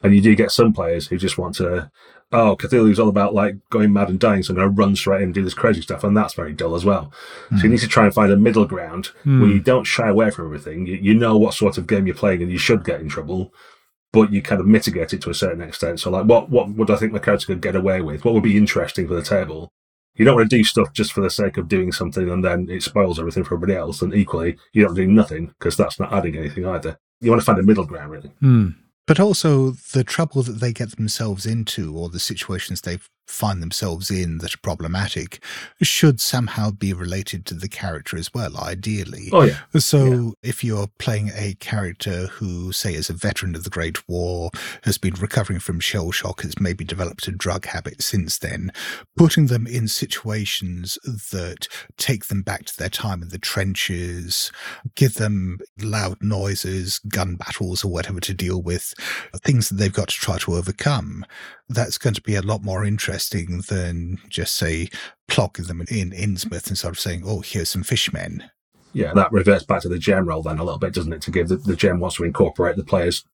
And 0.03 0.15
you 0.15 0.21
do 0.21 0.35
get 0.35 0.51
some 0.51 0.75
players 0.75 1.07
who 1.07 1.17
just 1.17 1.39
want 1.39 1.55
to, 1.57 1.91
oh, 2.31 2.55
Cthulhu's 2.57 2.99
all 2.99 3.09
about 3.09 3.33
like 3.33 3.57
going 3.71 3.95
mad 3.95 4.11
and 4.11 4.21
dying, 4.21 4.43
so 4.43 4.53
I'm 4.53 4.57
going 4.57 4.69
to 4.69 4.75
run 4.75 4.95
straight 4.95 5.23
in 5.23 5.25
and 5.25 5.35
do 5.35 5.43
this 5.43 5.55
crazy 5.55 5.81
stuff, 5.81 6.05
and 6.05 6.15
that's 6.15 6.35
very 6.35 6.53
dull 6.53 6.75
as 6.75 6.85
well. 6.85 7.11
So 7.49 7.57
you 7.57 7.63
hmm. 7.63 7.71
need 7.71 7.81
to 7.81 7.89
try 7.89 8.05
and 8.05 8.15
find 8.15 8.31
a 8.31 8.37
middle 8.37 8.67
ground 8.67 9.07
where 9.25 9.35
hmm. 9.37 9.51
you 9.51 9.61
don't 9.61 9.85
shy 9.85 10.09
away 10.09 10.31
from 10.31 10.45
everything. 10.45 10.87
You, 10.87 10.97
you 10.97 11.15
know 11.15 11.39
what 11.39 11.55
sort 11.55 11.79
of 11.79 11.87
game 11.87 12.07
you're 12.07 12.15
playing, 12.15 12.43
and 12.43 12.53
you 12.53 12.59
should 12.59 12.85
get 12.85 13.01
in 13.01 13.09
trouble, 13.09 13.55
but 14.15 14.33
you 14.33 14.41
kind 14.41 14.61
of 14.61 14.67
mitigate 14.67 15.13
it 15.13 15.21
to 15.23 15.31
a 15.31 15.35
certain 15.35 15.61
extent. 15.61 15.99
So, 15.99 16.11
like, 16.11 16.25
what 16.25 16.49
what 16.49 16.71
would 16.71 16.91
I 16.91 16.97
think 16.97 17.13
my 17.13 17.19
character 17.19 17.47
could 17.47 17.61
get 17.61 17.77
away 17.77 18.01
with? 18.01 18.25
What 18.25 18.33
would 18.33 18.45
be 18.45 18.57
interesting 18.57 19.09
for 19.09 19.15
the 19.15 19.23
table? 19.23 19.73
You 20.15 20.25
don't 20.25 20.37
want 20.37 20.49
to 20.49 20.57
do 20.57 20.63
stuff 20.63 20.93
just 20.93 21.13
for 21.13 21.21
the 21.21 21.29
sake 21.29 21.57
of 21.57 21.69
doing 21.69 21.91
something 21.91 22.31
and 22.31 22.45
then 22.45 22.69
it 22.71 22.85
spoils 22.85 23.19
everything 23.19 23.43
for 23.43 23.57
everybody 23.57 23.77
else. 23.77 24.01
And 24.01 24.15
equally, 24.15 24.57
you 24.73 24.85
don't 24.85 24.95
do 24.95 25.09
nothing 25.09 25.49
because 25.59 25.77
that's 25.77 25.99
not 25.99 26.13
adding 26.13 26.37
anything 26.37 26.65
either. 26.65 26.97
You 27.21 27.31
want 27.31 27.43
to 27.43 27.45
find 27.45 27.59
a 27.59 27.65
middle 27.65 27.85
ground, 27.85 28.13
really. 28.13 28.31
Hmm. 28.39 28.69
But 29.09 29.19
also 29.19 29.73
the 29.93 30.05
trouble 30.05 30.45
that 30.45 30.61
they 30.61 30.73
get 30.73 30.97
themselves 30.97 31.47
into 31.47 31.97
or 31.97 32.09
the 32.09 32.21
situations 32.21 32.81
they 32.81 33.01
find 33.27 33.63
themselves 33.63 34.11
in 34.11 34.39
that 34.39 34.55
are 34.55 34.59
problematic 34.59 35.43
should 35.83 36.21
somehow 36.21 36.71
be 36.71 36.93
related 36.93 37.47
to 37.47 37.55
the 37.55 37.69
character 37.69 38.17
as 38.17 38.33
well, 38.33 38.57
ideally. 38.59 39.29
Oh, 39.33 39.43
yeah. 39.43 39.59
So 39.79 40.35
if 40.43 40.63
you're 40.63 40.89
playing 40.99 41.31
a 41.35 41.55
character 41.55 42.27
who, 42.27 42.73
say, 42.73 42.95
is 42.95 43.11
a 43.11 43.15
veteran 43.15 43.55
of 43.55 43.65
the 43.65 43.71
Great 43.71 44.07
War, 44.09 44.51
has 44.83 44.99
been 44.99 45.15
recovering 45.15 45.61
from 45.61 45.81
shell 45.81 46.11
shock, 46.11 46.43
has 46.43 46.59
maybe 46.61 46.85
developed 46.85 47.27
a 47.29 47.33
drug 47.33 47.67
habit 47.67 48.03
since 48.03 48.39
then, 48.39 48.73
putting 49.17 49.47
them 49.47 49.67
in 49.67 49.89
situations 49.89 50.99
that 51.33 51.69
take 51.97 52.27
them 52.27 52.43
back 52.43 52.65
to 52.67 52.77
their 52.77 52.89
time 52.89 53.23
in 53.23 53.29
the 53.31 53.39
trenches, 53.39 54.53
give 54.95 55.15
them 55.15 55.59
loud 55.81 56.23
noises, 56.23 56.99
gun 57.09 57.37
battles, 57.37 57.85
or 57.85 57.91
whatever 57.91 58.21
to 58.21 58.35
deal 58.35 58.61
with, 58.61 58.95
things 59.39 59.69
that 59.69 59.77
they've 59.77 59.93
got 59.93 60.09
to 60.09 60.15
try 60.15 60.39
to 60.39 60.55
overcome, 60.55 61.25
that's 61.69 61.99
going 61.99 62.15
to 62.15 62.23
be 62.23 62.35
a 62.35 62.43
lot 62.43 62.63
more 62.63 62.85
interesting 62.85 63.63
than 63.69 64.19
just, 64.29 64.55
say, 64.55 64.89
plogging 65.29 65.67
them 65.67 65.81
in 65.83 66.11
Innsmouth 66.11 66.69
and 66.69 66.77
sort 66.79 66.95
of 66.95 67.01
saying, 67.01 67.23
oh, 67.25 67.41
here's 67.41 67.71
some 67.71 67.83
fishmen. 67.83 68.45
Yeah, 68.93 69.13
that 69.15 69.33
reverts 69.33 69.65
back 69.65 69.81
to 69.83 69.89
the 69.89 69.97
GM 69.97 70.27
role 70.27 70.43
then 70.43 70.59
a 70.59 70.65
little 70.65 70.79
bit, 70.79 70.95
doesn't 70.95 71.13
it? 71.13 71.23
To 71.23 71.31
give 71.31 71.49
the, 71.49 71.57
the 71.57 71.73
GM 71.75 71.99
wants 71.99 72.17
to 72.17 72.25
incorporate 72.25 72.77
the 72.77 72.85
players' 72.85 73.25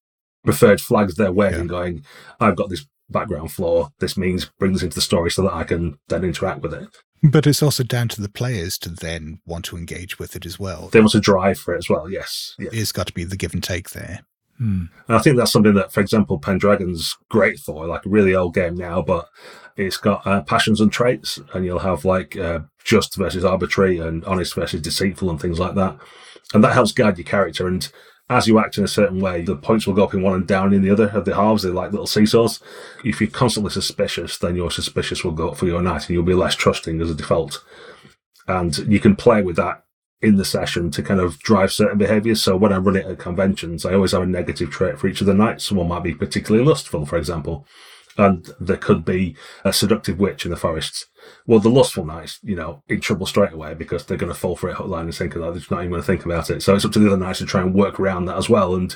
preferred 0.44 0.80
flags 0.80 1.16
they're 1.16 1.32
waving, 1.32 1.60
Yeah. 1.62 1.66
going, 1.66 2.04
I've 2.38 2.56
got 2.56 2.70
this 2.70 2.86
background 3.10 3.52
flaw. 3.52 3.90
This 3.98 4.16
means 4.16 4.50
bring 4.58 4.72
this 4.72 4.82
into 4.82 4.94
the 4.94 5.00
story 5.02 5.30
so 5.30 5.42
that 5.42 5.52
I 5.52 5.64
can 5.64 5.98
then 6.08 6.24
interact 6.24 6.62
with 6.62 6.72
it. 6.72 6.88
But 7.22 7.46
it's 7.46 7.62
also 7.62 7.82
down 7.82 8.08
to 8.08 8.22
the 8.22 8.30
players 8.30 8.78
to 8.78 8.88
then 8.88 9.40
want 9.44 9.66
to 9.66 9.76
engage 9.76 10.18
with 10.18 10.34
it 10.34 10.46
as 10.46 10.58
well. 10.58 10.88
They 10.88 11.00
want 11.00 11.12
to 11.12 11.20
drive 11.20 11.58
for 11.58 11.74
it 11.74 11.78
as 11.78 11.90
well, 11.90 12.08
yes. 12.08 12.54
Yeah. 12.58 12.70
It's 12.72 12.92
got 12.92 13.08
to 13.08 13.12
be 13.12 13.24
the 13.24 13.36
give 13.36 13.52
and 13.52 13.62
take 13.62 13.90
there. 13.90 14.20
Hmm. 14.60 14.84
And 15.08 15.16
I 15.16 15.20
think 15.20 15.38
that's 15.38 15.50
something 15.50 15.72
that, 15.74 15.90
for 15.90 16.00
example, 16.00 16.38
Pendragon's 16.38 17.16
great 17.30 17.58
for, 17.58 17.86
like 17.86 18.04
a 18.04 18.10
really 18.10 18.34
old 18.34 18.54
game 18.54 18.74
now, 18.74 19.00
but 19.00 19.26
it's 19.74 19.96
got 19.96 20.26
uh, 20.26 20.42
passions 20.42 20.82
and 20.82 20.92
traits, 20.92 21.40
and 21.54 21.64
you'll 21.64 21.78
have 21.78 22.04
like 22.04 22.36
uh, 22.36 22.60
just 22.84 23.16
versus 23.16 23.42
arbitrary 23.42 23.98
and 23.98 24.22
honest 24.26 24.54
versus 24.54 24.82
deceitful 24.82 25.30
and 25.30 25.40
things 25.40 25.58
like 25.58 25.76
that. 25.76 25.96
And 26.52 26.62
that 26.62 26.74
helps 26.74 26.92
guide 26.92 27.16
your 27.16 27.24
character. 27.24 27.66
And 27.66 27.90
as 28.28 28.46
you 28.46 28.58
act 28.58 28.76
in 28.76 28.84
a 28.84 28.88
certain 28.88 29.18
way, 29.18 29.40
the 29.40 29.56
points 29.56 29.86
will 29.86 29.94
go 29.94 30.04
up 30.04 30.12
in 30.12 30.20
one 30.20 30.34
and 30.34 30.46
down 30.46 30.74
in 30.74 30.82
the 30.82 30.90
other 30.90 31.08
of 31.08 31.24
the 31.24 31.34
halves. 31.34 31.62
They're 31.62 31.72
like 31.72 31.92
little 31.92 32.06
seesaws. 32.06 32.60
If 33.02 33.18
you're 33.22 33.30
constantly 33.30 33.70
suspicious, 33.70 34.36
then 34.36 34.56
your 34.56 34.70
suspicious 34.70 35.24
will 35.24 35.32
go 35.32 35.50
up 35.50 35.56
for 35.56 35.66
your 35.66 35.80
knight 35.80 36.02
and 36.02 36.10
you'll 36.10 36.22
be 36.22 36.34
less 36.34 36.54
trusting 36.54 37.00
as 37.00 37.10
a 37.10 37.14
default. 37.14 37.64
And 38.46 38.76
you 38.92 39.00
can 39.00 39.16
play 39.16 39.42
with 39.42 39.56
that 39.56 39.84
in 40.22 40.36
the 40.36 40.44
session 40.44 40.90
to 40.90 41.02
kind 41.02 41.20
of 41.20 41.38
drive 41.38 41.72
certain 41.72 41.98
behaviors. 41.98 42.42
So 42.42 42.56
when 42.56 42.72
I 42.72 42.76
run 42.76 42.96
it 42.96 43.06
at 43.06 43.18
conventions, 43.18 43.86
I 43.86 43.94
always 43.94 44.12
have 44.12 44.22
a 44.22 44.26
negative 44.26 44.70
trait 44.70 44.98
for 44.98 45.08
each 45.08 45.20
of 45.20 45.26
the 45.26 45.34
knights. 45.34 45.64
Someone 45.64 45.88
might 45.88 46.02
be 46.02 46.14
particularly 46.14 46.66
lustful, 46.66 47.06
for 47.06 47.16
example, 47.16 47.66
and 48.18 48.50
there 48.60 48.76
could 48.76 49.04
be 49.04 49.34
a 49.64 49.72
seductive 49.72 50.18
witch 50.18 50.44
in 50.44 50.50
the 50.50 50.56
forests. 50.56 51.06
Well, 51.46 51.58
the 51.58 51.70
lustful 51.70 52.04
knights, 52.04 52.38
you 52.42 52.54
know, 52.54 52.82
in 52.88 53.00
trouble 53.00 53.24
straight 53.24 53.52
away 53.52 53.72
because 53.74 54.04
they're 54.04 54.18
going 54.18 54.32
to 54.32 54.38
fall 54.38 54.56
for 54.56 54.68
it 54.68 54.74
hook, 54.74 54.88
line, 54.88 55.04
and 55.04 55.14
sinker. 55.14 55.38
They're 55.38 55.54
just 55.54 55.70
not 55.70 55.80
even 55.80 55.90
going 55.90 56.02
to 56.02 56.06
think 56.06 56.24
about 56.24 56.50
it. 56.50 56.62
So 56.62 56.74
it's 56.74 56.84
up 56.84 56.92
to 56.92 56.98
the 56.98 57.06
other 57.06 57.16
knights 57.16 57.38
to 57.38 57.46
try 57.46 57.62
and 57.62 57.74
work 57.74 57.98
around 57.98 58.26
that 58.26 58.36
as 58.36 58.50
well. 58.50 58.74
And 58.74 58.94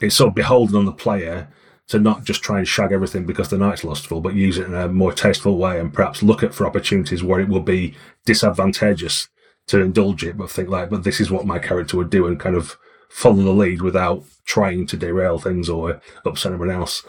it's 0.00 0.16
sort 0.16 0.28
of 0.28 0.34
beholden 0.34 0.76
on 0.76 0.86
the 0.86 0.92
player 0.92 1.48
to 1.88 1.98
not 1.98 2.24
just 2.24 2.42
try 2.42 2.58
and 2.58 2.66
shag 2.66 2.92
everything 2.92 3.26
because 3.26 3.48
the 3.48 3.58
knight's 3.58 3.84
lustful, 3.84 4.20
but 4.20 4.34
use 4.34 4.58
it 4.58 4.66
in 4.66 4.74
a 4.74 4.88
more 4.88 5.12
tasteful 5.12 5.58
way 5.58 5.78
and 5.78 5.92
perhaps 5.92 6.22
look 6.22 6.42
at 6.42 6.54
for 6.54 6.66
opportunities 6.66 7.22
where 7.22 7.40
it 7.40 7.48
will 7.48 7.60
be 7.60 7.94
disadvantageous 8.24 9.28
to 9.68 9.80
indulge 9.80 10.24
it, 10.24 10.36
but 10.36 10.50
think 10.50 10.68
like, 10.68 10.90
but 10.90 11.04
this 11.04 11.20
is 11.20 11.30
what 11.30 11.46
my 11.46 11.58
character 11.58 11.96
would 11.96 12.10
do 12.10 12.26
and 12.26 12.38
kind 12.38 12.56
of 12.56 12.76
follow 13.08 13.42
the 13.42 13.50
lead 13.50 13.82
without 13.82 14.24
trying 14.44 14.86
to 14.86 14.96
derail 14.96 15.38
things 15.38 15.68
or 15.68 16.00
upset 16.24 16.52
anyone 16.52 16.70
else. 16.70 17.04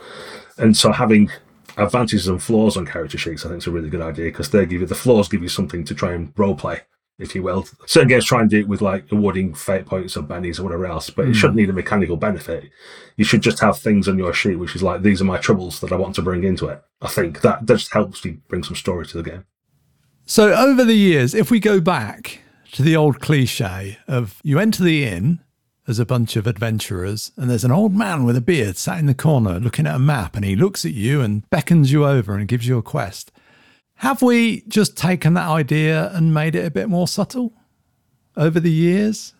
And 0.58 0.76
so 0.76 0.91
having 0.91 1.30
advantages 1.78 2.28
and 2.28 2.41
flaws 2.41 2.76
on 2.76 2.86
character 2.86 3.18
sheets, 3.18 3.45
I 3.45 3.49
think 3.49 3.60
is 3.60 3.68
a 3.68 3.72
really 3.72 3.89
good 3.89 4.01
idea 4.01 4.26
because 4.26 4.49
they 4.49 4.66
give 4.66 4.82
you 4.82 4.88
the 4.88 4.95
flaws 4.95 5.28
give 5.28 5.43
you 5.43 5.49
something 5.49 5.84
to 5.86 5.93
try 5.93 6.14
and 6.14 6.34
role 6.36 6.55
play, 6.55 6.82
if 7.20 7.36
you 7.36 7.43
will. 7.43 7.68
Certain 7.86 8.10
games 8.10 8.26
try 8.26 8.41
and 8.41 8.49
do 8.49 8.60
it 8.60 8.68
with 8.68 8.82
like 8.82 9.12
awarding 9.12 9.53
fate 9.53 9.86
points 9.86 10.18
or 10.18 10.24
bennies 10.24 10.60
or 10.60 10.64
whatever 10.64 10.88
else, 10.88 11.12
but 11.12 11.26
mm. 11.26 11.30
it 11.30 11.32
hmm. 11.34 11.38
shouldn't 11.38 11.58
need 11.58 11.70
a 11.70 11.74
mechanical 11.74 12.18
benefit. 12.18 12.70
You 13.16 13.26
should 13.26 13.41
just 13.41 13.60
have 13.60 13.78
things 13.78 14.08
on 14.08 14.18
your 14.18 14.34
sheet 14.34 14.55
which 14.55 14.76
is 14.76 14.82
like 14.82 15.03
these 15.03 15.22
are 15.22 15.26
my 15.26 15.38
troubles 15.38 15.80
that 15.82 15.91
I 15.91 15.95
want 15.95 16.16
to 16.16 16.24
bring 16.24 16.43
into 16.43 16.68
it. 16.68 16.82
I 17.01 17.08
think 17.08 17.41
that, 17.41 17.68
that 17.68 17.78
just 17.78 17.93
helps 17.93 18.26
you 18.26 18.41
bring 18.47 18.64
some 18.64 18.76
story 18.76 19.05
to 19.05 19.18
the 19.18 19.30
game. 19.30 19.45
So 20.26 20.53
over 20.53 20.84
the 20.84 20.95
years, 20.95 21.34
if 21.36 21.51
we 21.51 21.60
go 21.60 21.80
back 21.80 22.39
to 22.74 22.82
the 22.82 22.95
old 22.95 23.20
cliche 23.20 23.97
of 24.07 24.39
you 24.43 24.59
enter 24.59 24.84
the 24.84 25.05
inn 25.05 25.39
as 25.88 25.99
a 25.99 26.05
bunch 26.05 26.36
of 26.36 26.45
adventurers, 26.45 27.32
and 27.38 27.49
there's 27.49 27.63
an 27.63 27.72
old 27.72 27.93
man 27.93 28.26
with 28.26 28.36
a 28.36 28.41
beard 28.41 28.78
sat 28.78 28.99
in 28.99 29.05
the 29.05 29.13
corner 29.13 29.59
looking 29.59 29.88
at 29.88 29.95
a 29.95 29.99
map, 29.99 30.36
and 30.36 30.43
he 30.43 30.55
looks 30.55 30.84
at 30.84 30.93
you 30.93 31.22
and 31.22 31.49
beckons 31.49 31.91
you 31.91 32.05
over 32.05 32.36
and 32.36 32.47
gives 32.47 32.68
you 32.68 32.78
a 32.78 32.84
quest. 32.84 33.32
Have 33.95 34.22
we 34.22 34.61
just 34.68 34.97
taken 34.97 35.34
that 35.36 35.47
idea 35.47 36.11
and 36.13 36.34
made 36.34 36.55
it 36.55 36.65
a 36.65 36.72
bit 36.72 36.89
more 36.89 37.07
subtle 37.07 37.53
over 38.36 38.59
the 38.59 38.72
years? 38.72 39.34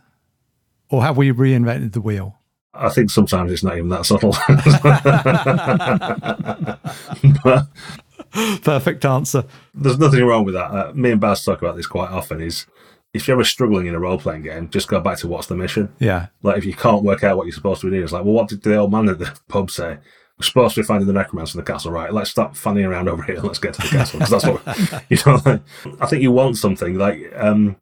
Or 0.90 1.04
have 1.04 1.18
we 1.18 1.32
reinvented 1.32 1.92
the 1.92 2.02
wheel? 2.02 2.40
I 2.74 2.90
think 2.90 3.10
sometimes 3.10 3.52
it's 3.52 3.64
not 3.64 3.78
even 3.78 3.90
that 3.90 4.06
subtle. 4.06 4.32
Perfect 8.62 9.06
answer. 9.06 9.44
There's 9.74 10.00
nothing 10.00 10.24
wrong 10.24 10.46
with 10.46 10.54
that. 10.54 10.72
Uh, 10.72 10.92
me 10.94 11.12
and 11.12 11.20
Baz 11.20 11.44
talk 11.44 11.62
about 11.62 11.76
this 11.76 11.88
quite 11.88 12.10
often. 12.10 12.42
Is 12.42 12.66
if 13.18 13.28
you're 13.28 13.36
ever 13.36 13.44
struggling 13.44 13.88
in 13.88 13.96
a 13.96 14.00
role 14.00 14.18
playing 14.18 14.44
game, 14.44 14.70
just 14.70 14.88
go 14.88 15.00
back 15.02 15.18
to 15.20 15.28
what's 15.28 15.48
the 15.48 15.56
mission. 15.56 15.94
Yeah. 16.00 16.28
Like 16.44 16.58
if 16.58 16.66
you 16.66 16.74
can't 16.74 17.04
work 17.04 17.24
out 17.24 17.38
what 17.38 17.46
you're 17.46 17.54
supposed 17.54 17.82
to 17.82 17.88
be 17.88 17.92
doing, 17.92 18.04
it's 18.04 18.14
like, 18.14 18.24
well, 18.24 18.34
what 18.34 18.48
did 18.48 18.64
the 18.64 18.78
old 18.78 18.92
man 18.92 19.10
at 19.10 19.20
the 19.20 19.38
pub 19.48 19.70
say? 19.70 19.98
We're 20.40 20.46
supposed 20.46 20.76
to 20.76 20.82
be 20.82 20.86
finding 20.86 21.08
the 21.08 21.14
necromancer 21.14 21.58
in 21.58 21.66
the 21.66 21.72
castle, 21.72 21.92
right? 21.92 22.14
Let's 22.14 22.30
stop 22.30 22.56
fanning 22.56 22.86
around 22.86 23.10
over 23.10 23.24
here. 23.24 23.40
Let's 23.40 23.58
get 23.58 23.74
to 23.74 23.82
the 23.82 23.88
castle 23.88 24.20
because 24.20 24.32
that's 24.32 24.46
what 24.46 25.04
you 25.10 25.18
know. 25.26 25.42
Like, 25.44 26.02
I 26.02 26.06
think 26.06 26.22
you 26.22 26.32
want 26.32 26.58
something 26.58 26.96
like 26.96 27.34
um, 27.36 27.76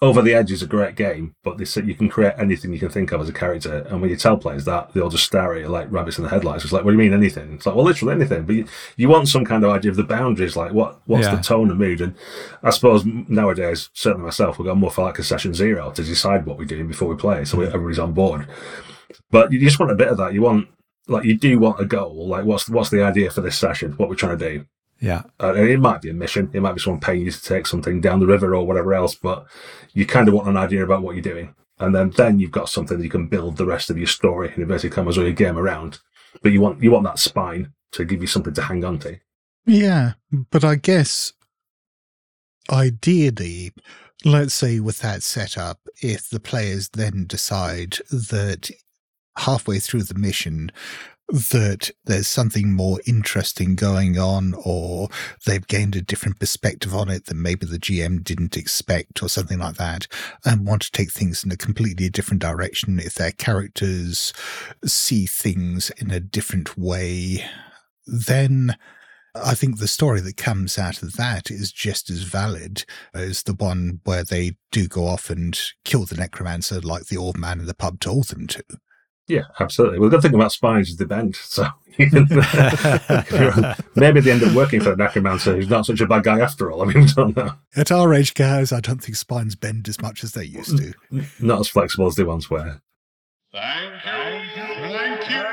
over 0.00 0.22
the 0.22 0.32
Edge 0.32 0.52
is 0.52 0.62
a 0.62 0.66
great 0.66 0.94
game, 0.94 1.34
but 1.42 1.58
this 1.58 1.76
you 1.76 1.94
can 1.94 2.08
create 2.08 2.34
anything 2.38 2.72
you 2.72 2.78
can 2.78 2.88
think 2.88 3.10
of 3.10 3.20
as 3.20 3.28
a 3.28 3.32
character. 3.32 3.84
And 3.88 4.00
when 4.00 4.10
you 4.10 4.16
tell 4.16 4.36
players 4.36 4.64
that, 4.64 4.92
they'll 4.92 5.08
just 5.08 5.24
stare 5.24 5.54
at 5.54 5.62
you 5.62 5.68
like 5.68 5.90
rabbits 5.90 6.18
in 6.18 6.24
the 6.24 6.30
headlights. 6.30 6.62
It's 6.62 6.72
like, 6.72 6.84
what 6.84 6.92
do 6.92 6.96
you 6.96 7.02
mean 7.02 7.12
anything? 7.12 7.54
It's 7.54 7.66
like, 7.66 7.74
well, 7.74 7.84
literally 7.84 8.14
anything. 8.14 8.44
But 8.44 8.54
you, 8.54 8.66
you 8.96 9.08
want 9.08 9.28
some 9.28 9.44
kind 9.44 9.64
of 9.64 9.70
idea 9.70 9.90
of 9.90 9.96
the 9.96 10.04
boundaries, 10.04 10.56
like 10.56 10.72
what 10.72 11.00
what's 11.06 11.26
yeah. 11.26 11.34
the 11.34 11.42
tone 11.42 11.70
and 11.70 11.78
mood. 11.78 12.00
And 12.00 12.14
I 12.62 12.70
suppose 12.70 13.04
nowadays, 13.04 13.90
certainly 13.92 14.26
myself, 14.26 14.58
we 14.58 14.62
have 14.64 14.74
got 14.74 14.78
more 14.78 14.90
for 14.90 15.04
like 15.04 15.18
a 15.18 15.24
session 15.24 15.52
zero 15.52 15.90
to 15.90 16.04
decide 16.04 16.46
what 16.46 16.58
we're 16.58 16.64
doing 16.64 16.86
before 16.86 17.08
we 17.08 17.16
play, 17.16 17.44
so 17.44 17.60
everybody's 17.60 17.98
on 17.98 18.12
board. 18.12 18.46
But 19.30 19.52
you 19.52 19.58
just 19.58 19.80
want 19.80 19.92
a 19.92 19.96
bit 19.96 20.08
of 20.08 20.18
that. 20.18 20.32
You 20.32 20.42
want 20.42 20.68
like 21.08 21.24
you 21.24 21.36
do 21.36 21.58
want 21.58 21.80
a 21.80 21.84
goal. 21.84 22.28
Like 22.28 22.44
what's 22.44 22.68
what's 22.68 22.90
the 22.90 23.02
idea 23.02 23.30
for 23.30 23.40
this 23.40 23.58
session? 23.58 23.92
What 23.92 24.08
we're 24.08 24.14
trying 24.14 24.38
to 24.38 24.48
do. 24.48 24.66
Yeah. 25.00 25.22
Uh, 25.40 25.54
it 25.54 25.80
might 25.80 26.02
be 26.02 26.10
a 26.10 26.14
mission. 26.14 26.50
It 26.52 26.60
might 26.60 26.74
be 26.74 26.80
someone 26.80 27.00
paying 27.00 27.24
you 27.24 27.30
to 27.30 27.42
take 27.42 27.66
something 27.66 28.00
down 28.00 28.20
the 28.20 28.26
river 28.26 28.54
or 28.54 28.66
whatever 28.66 28.94
else, 28.94 29.14
but 29.14 29.46
you 29.92 30.06
kind 30.06 30.28
of 30.28 30.34
want 30.34 30.48
an 30.48 30.56
idea 30.56 30.84
about 30.84 31.02
what 31.02 31.14
you're 31.14 31.22
doing. 31.22 31.54
And 31.78 31.94
then, 31.94 32.10
then 32.10 32.40
you've 32.40 32.50
got 32.50 32.68
something 32.68 32.98
that 32.98 33.04
you 33.04 33.10
can 33.10 33.28
build 33.28 33.56
the 33.56 33.66
rest 33.66 33.90
of 33.90 33.98
your 33.98 34.08
story 34.08 34.48
and 34.48 34.58
inverted 34.58 34.92
commas 34.92 35.16
or 35.16 35.22
your 35.22 35.32
game 35.32 35.56
around. 35.56 36.00
But 36.42 36.52
you 36.52 36.60
want, 36.60 36.82
you 36.82 36.90
want 36.90 37.04
that 37.04 37.20
spine 37.20 37.72
to 37.92 38.04
give 38.04 38.20
you 38.20 38.26
something 38.26 38.54
to 38.54 38.62
hang 38.62 38.84
on 38.84 38.98
to. 39.00 39.18
Yeah. 39.64 40.14
But 40.50 40.64
I 40.64 40.74
guess 40.74 41.32
ideally, 42.70 43.72
let's 44.24 44.54
say 44.54 44.80
with 44.80 44.98
that 45.00 45.22
setup, 45.22 45.78
if 46.02 46.28
the 46.28 46.40
players 46.40 46.88
then 46.88 47.26
decide 47.26 47.98
that 48.10 48.70
halfway 49.36 49.78
through 49.78 50.02
the 50.02 50.18
mission, 50.18 50.72
that 51.28 51.90
there's 52.04 52.26
something 52.26 52.72
more 52.72 53.00
interesting 53.06 53.74
going 53.74 54.18
on 54.18 54.54
or 54.64 55.08
they've 55.44 55.66
gained 55.66 55.94
a 55.94 56.00
different 56.00 56.40
perspective 56.40 56.94
on 56.94 57.10
it 57.10 57.26
than 57.26 57.42
maybe 57.42 57.66
the 57.66 57.78
GM 57.78 58.24
didn't 58.24 58.56
expect 58.56 59.22
or 59.22 59.28
something 59.28 59.58
like 59.58 59.76
that 59.76 60.06
and 60.46 60.66
want 60.66 60.82
to 60.82 60.90
take 60.90 61.12
things 61.12 61.44
in 61.44 61.52
a 61.52 61.56
completely 61.56 62.08
different 62.08 62.40
direction 62.40 62.98
if 62.98 63.14
their 63.14 63.32
characters 63.32 64.32
see 64.84 65.26
things 65.26 65.90
in 65.98 66.10
a 66.10 66.20
different 66.20 66.78
way, 66.78 67.44
then 68.06 68.74
I 69.34 69.54
think 69.54 69.78
the 69.78 69.88
story 69.88 70.20
that 70.22 70.36
comes 70.38 70.78
out 70.78 71.02
of 71.02 71.16
that 71.16 71.50
is 71.50 71.70
just 71.70 72.08
as 72.08 72.22
valid 72.22 72.84
as 73.12 73.42
the 73.42 73.54
one 73.54 74.00
where 74.04 74.24
they 74.24 74.56
do 74.72 74.88
go 74.88 75.06
off 75.06 75.28
and 75.28 75.58
kill 75.84 76.06
the 76.06 76.16
necromancer 76.16 76.80
like 76.80 77.06
the 77.06 77.18
old 77.18 77.36
man 77.36 77.60
in 77.60 77.66
the 77.66 77.74
pub 77.74 78.00
told 78.00 78.28
them 78.28 78.46
to. 78.48 78.64
Yeah, 79.28 79.42
absolutely. 79.60 79.98
Well, 79.98 80.08
the 80.08 80.16
good 80.16 80.22
thing 80.22 80.34
about 80.34 80.52
spines 80.52 80.88
is 80.88 80.96
they 80.96 81.04
bend, 81.04 81.36
so 81.36 81.66
maybe 83.94 84.20
they 84.20 84.30
end 84.30 84.42
up 84.42 84.54
working 84.54 84.80
for 84.80 84.92
a 84.92 84.96
necromancer 84.96 85.54
who's 85.54 85.68
not 85.68 85.84
such 85.84 86.00
a 86.00 86.06
bad 86.06 86.24
guy 86.24 86.40
after 86.40 86.72
all. 86.72 86.82
I 86.82 86.86
mean, 86.86 87.00
we 87.04 87.12
don't 87.12 87.36
know. 87.36 87.52
At 87.76 87.92
our 87.92 88.14
age, 88.14 88.34
guys, 88.34 88.72
I 88.72 88.80
don't 88.80 89.02
think 89.02 89.16
spines 89.16 89.54
bend 89.54 89.86
as 89.86 90.00
much 90.00 90.24
as 90.24 90.32
they 90.32 90.44
used 90.44 90.78
to. 90.78 90.94
Not 91.40 91.60
as 91.60 91.68
flexible 91.68 92.06
as 92.06 92.16
they 92.16 92.24
once 92.24 92.48
were. 92.48 92.80
Thank 93.52 94.06
you. 94.06 94.64
Thank 94.64 95.30
you. 95.30 95.44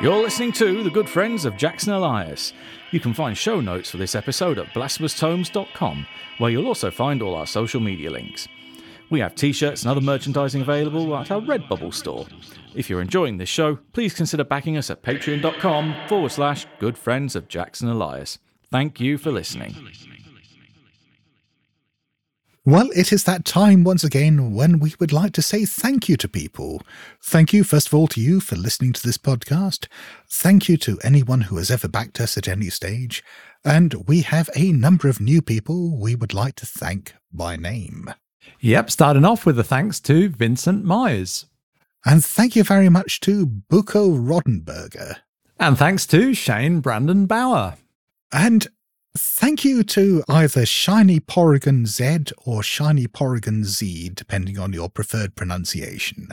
You're 0.00 0.22
listening 0.22 0.52
to 0.52 0.82
the 0.82 0.90
good 0.90 1.08
friends 1.08 1.44
of 1.44 1.56
Jackson 1.56 1.92
Elias. 1.92 2.52
You 2.92 3.00
can 3.00 3.12
find 3.12 3.36
show 3.36 3.60
notes 3.60 3.90
for 3.90 3.98
this 3.98 4.14
episode 4.14 4.58
at 4.58 4.72
blasphemoustomes.com, 4.74 6.06
where 6.38 6.50
you'll 6.50 6.66
also 6.66 6.90
find 6.90 7.22
all 7.22 7.34
our 7.34 7.46
social 7.46 7.80
media 7.80 8.10
links. 8.10 8.48
We 9.12 9.20
have 9.20 9.34
t 9.34 9.52
shirts 9.52 9.82
and 9.82 9.90
other 9.90 10.00
merchandising 10.00 10.62
available 10.62 11.14
at 11.14 11.30
our 11.30 11.42
Redbubble 11.42 11.92
store. 11.92 12.26
If 12.74 12.88
you're 12.88 13.02
enjoying 13.02 13.36
this 13.36 13.50
show, 13.50 13.76
please 13.92 14.14
consider 14.14 14.42
backing 14.42 14.78
us 14.78 14.88
at 14.88 15.02
patreon.com 15.02 15.94
forward 16.08 16.32
slash 16.32 16.64
good 16.78 16.96
friends 16.96 17.36
of 17.36 17.46
Jackson 17.46 17.90
Elias. 17.90 18.38
Thank 18.70 19.00
you 19.00 19.18
for 19.18 19.30
listening. 19.30 19.76
Well, 22.64 22.88
it 22.96 23.12
is 23.12 23.24
that 23.24 23.44
time 23.44 23.84
once 23.84 24.02
again 24.02 24.54
when 24.54 24.78
we 24.78 24.94
would 24.98 25.12
like 25.12 25.34
to 25.34 25.42
say 25.42 25.66
thank 25.66 26.08
you 26.08 26.16
to 26.16 26.26
people. 26.26 26.80
Thank 27.22 27.52
you, 27.52 27.64
first 27.64 27.88
of 27.88 27.94
all, 27.94 28.06
to 28.06 28.20
you 28.20 28.40
for 28.40 28.56
listening 28.56 28.94
to 28.94 29.02
this 29.02 29.18
podcast. 29.18 29.88
Thank 30.30 30.70
you 30.70 30.78
to 30.78 30.98
anyone 31.04 31.42
who 31.42 31.58
has 31.58 31.70
ever 31.70 31.86
backed 31.86 32.18
us 32.18 32.38
at 32.38 32.48
any 32.48 32.70
stage. 32.70 33.22
And 33.62 33.92
we 34.08 34.22
have 34.22 34.48
a 34.56 34.72
number 34.72 35.08
of 35.08 35.20
new 35.20 35.42
people 35.42 36.00
we 36.00 36.14
would 36.14 36.32
like 36.32 36.54
to 36.54 36.66
thank 36.66 37.12
by 37.30 37.56
name. 37.56 38.08
Yep, 38.60 38.90
starting 38.90 39.24
off 39.24 39.44
with 39.44 39.58
a 39.58 39.64
thanks 39.64 40.00
to 40.00 40.28
Vincent 40.28 40.84
Myers. 40.84 41.46
And 42.04 42.24
thank 42.24 42.56
you 42.56 42.64
very 42.64 42.88
much 42.88 43.20
to 43.20 43.46
Buko 43.46 44.18
Rodenberger. 44.18 45.16
And 45.58 45.78
thanks 45.78 46.06
to 46.06 46.34
Shane 46.34 46.80
Brandon 46.80 47.26
Bauer. 47.26 47.74
And 48.32 48.66
thank 49.16 49.64
you 49.64 49.84
to 49.84 50.24
either 50.28 50.66
Shiny 50.66 51.20
Porygon 51.20 51.86
Z 51.86 52.32
or 52.44 52.62
Shiny 52.62 53.06
Porygon 53.06 53.64
Z, 53.64 54.10
depending 54.14 54.58
on 54.58 54.72
your 54.72 54.88
preferred 54.88 55.36
pronunciation. 55.36 56.28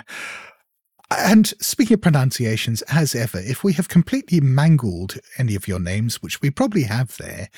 And 1.11 1.47
speaking 1.59 1.95
of 1.95 2.01
pronunciations, 2.01 2.83
as 2.83 3.15
ever, 3.15 3.39
if 3.39 3.63
we 3.63 3.73
have 3.73 3.89
completely 3.89 4.39
mangled 4.39 5.17
any 5.39 5.55
of 5.55 5.67
your 5.67 5.79
names, 5.79 6.21
which 6.21 6.39
we 6.41 6.51
probably 6.51 6.83
have 6.83 7.17
there, 7.17 7.49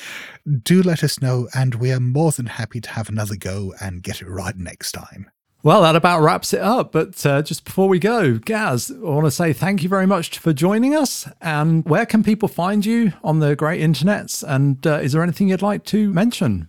do 0.63 0.81
let 0.81 1.03
us 1.03 1.21
know, 1.21 1.49
and 1.53 1.75
we 1.75 1.91
are 1.91 1.99
more 1.99 2.31
than 2.31 2.45
happy 2.45 2.79
to 2.79 2.89
have 2.91 3.09
another 3.09 3.35
go 3.35 3.73
and 3.81 4.03
get 4.03 4.21
it 4.21 4.29
right 4.29 4.55
next 4.55 4.93
time. 4.93 5.29
Well, 5.63 5.83
that 5.83 5.95
about 5.95 6.21
wraps 6.21 6.53
it 6.53 6.61
up. 6.61 6.91
But 6.91 7.23
uh, 7.25 7.41
just 7.43 7.65
before 7.65 7.87
we 7.87 7.99
go, 7.99 8.37
Gaz, 8.39 8.89
I 8.89 8.99
want 8.99 9.25
to 9.25 9.31
say 9.31 9.53
thank 9.53 9.83
you 9.83 9.89
very 9.89 10.07
much 10.07 10.39
for 10.39 10.53
joining 10.53 10.95
us. 10.95 11.29
And 11.39 11.85
where 11.85 12.05
can 12.05 12.23
people 12.23 12.47
find 12.47 12.83
you 12.85 13.13
on 13.23 13.39
the 13.39 13.55
great 13.55 13.81
internets? 13.81 14.43
And 14.47 14.85
uh, 14.87 14.99
is 15.03 15.11
there 15.11 15.21
anything 15.21 15.49
you'd 15.49 15.61
like 15.61 15.83
to 15.85 16.11
mention? 16.11 16.67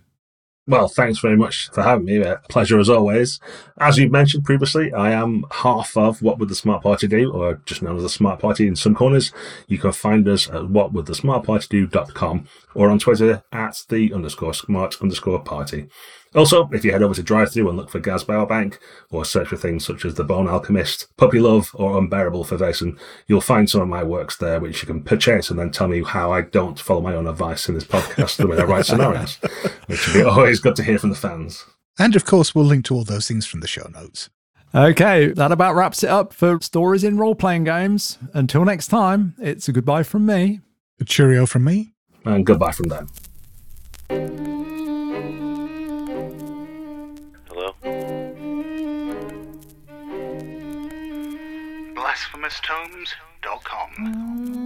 Well, 0.65 0.87
thanks 0.87 1.19
very 1.19 1.35
much 1.35 1.69
for 1.71 1.83
having 1.83 2.05
me. 2.05 2.21
A 2.21 2.41
pleasure 2.47 2.79
as 2.79 2.89
always. 2.89 3.41
As 3.79 3.97
you 3.97 4.09
mentioned 4.09 4.45
previously, 4.45 4.93
I 4.93 5.11
am 5.11 5.43
half 5.51 5.97
of 5.97 6.21
What 6.21 6.39
Would 6.39 6.47
the 6.47 6.55
Smart 6.55 6.83
Party 6.83 7.05
Do, 7.05 7.33
or 7.33 7.55
just 7.65 7.81
known 7.81 7.97
as 7.97 8.03
the 8.03 8.09
Smart 8.09 8.39
Party 8.39 8.65
in 8.65 8.77
some 8.77 8.95
corners. 8.95 9.33
You 9.67 9.77
can 9.77 9.91
find 9.91 10.25
us 10.25 10.47
at 10.47 10.61
whatwouldthesmartpartydo.com 10.63 12.47
or 12.75 12.89
on 12.89 12.99
Twitter 12.99 13.43
at 13.51 13.83
the 13.89 14.13
underscore 14.13 14.53
smart 14.53 15.01
underscore 15.01 15.43
party. 15.43 15.89
Also, 16.35 16.69
if 16.71 16.83
you 16.83 16.91
head 16.91 17.03
over 17.03 17.13
to 17.13 17.23
DriveThru 17.23 17.67
and 17.67 17.77
look 17.77 17.89
for 17.89 17.99
Gaz 17.99 18.23
Bowerbank, 18.23 18.77
or 19.11 19.23
search 19.23 19.47
for 19.47 19.57
things 19.57 19.85
such 19.85 20.05
as 20.05 20.15
The 20.15 20.23
Bone 20.23 20.47
Alchemist, 20.47 21.07
Puppy 21.17 21.39
Love, 21.39 21.71
or 21.73 21.97
Unbearable 21.97 22.43
for 22.43 22.57
Vaesen, 22.57 22.99
you'll 23.27 23.41
find 23.41 23.69
some 23.69 23.81
of 23.81 23.87
my 23.87 24.03
works 24.03 24.37
there 24.37 24.59
which 24.59 24.81
you 24.81 24.87
can 24.87 25.03
purchase 25.03 25.49
and 25.49 25.59
then 25.59 25.71
tell 25.71 25.87
me 25.87 26.03
how 26.03 26.31
I 26.31 26.41
don't 26.41 26.79
follow 26.79 27.01
my 27.01 27.15
own 27.15 27.27
advice 27.27 27.67
in 27.69 27.75
this 27.75 27.83
podcast 27.83 28.37
the 28.37 28.47
way 28.47 28.57
I 28.57 28.63
write 28.63 28.85
scenarios, 28.85 29.35
which 29.87 30.07
would 30.07 30.13
be 30.13 30.23
always 30.23 30.59
good 30.59 30.75
to 30.77 30.83
hear 30.83 30.99
from 30.99 31.09
the 31.11 31.15
fans. 31.15 31.65
And 31.99 32.15
of 32.15 32.25
course, 32.25 32.55
we'll 32.55 32.65
link 32.65 32.85
to 32.85 32.95
all 32.95 33.03
those 33.03 33.27
things 33.27 33.45
from 33.45 33.59
the 33.59 33.67
show 33.67 33.87
notes. 33.93 34.29
Okay, 34.75 35.27
that 35.27 35.51
about 35.51 35.75
wraps 35.75 36.03
it 36.03 36.09
up 36.09 36.33
for 36.33 36.59
stories 36.59 37.03
in 37.03 37.17
role 37.17 37.35
playing 37.35 37.65
games. 37.65 38.17
Until 38.33 38.65
next 38.65 38.87
time, 38.87 39.35
it's 39.39 39.67
a 39.67 39.71
goodbye 39.71 40.01
from 40.01 40.25
me. 40.25 40.61
A 40.99 41.05
cheerio 41.05 41.45
from 41.45 41.63
me. 41.63 41.93
And 42.25 42.43
goodbye 42.43 42.71
from 42.71 42.89
them. 42.89 44.72
BlasphemousTomes.com. 52.13 54.62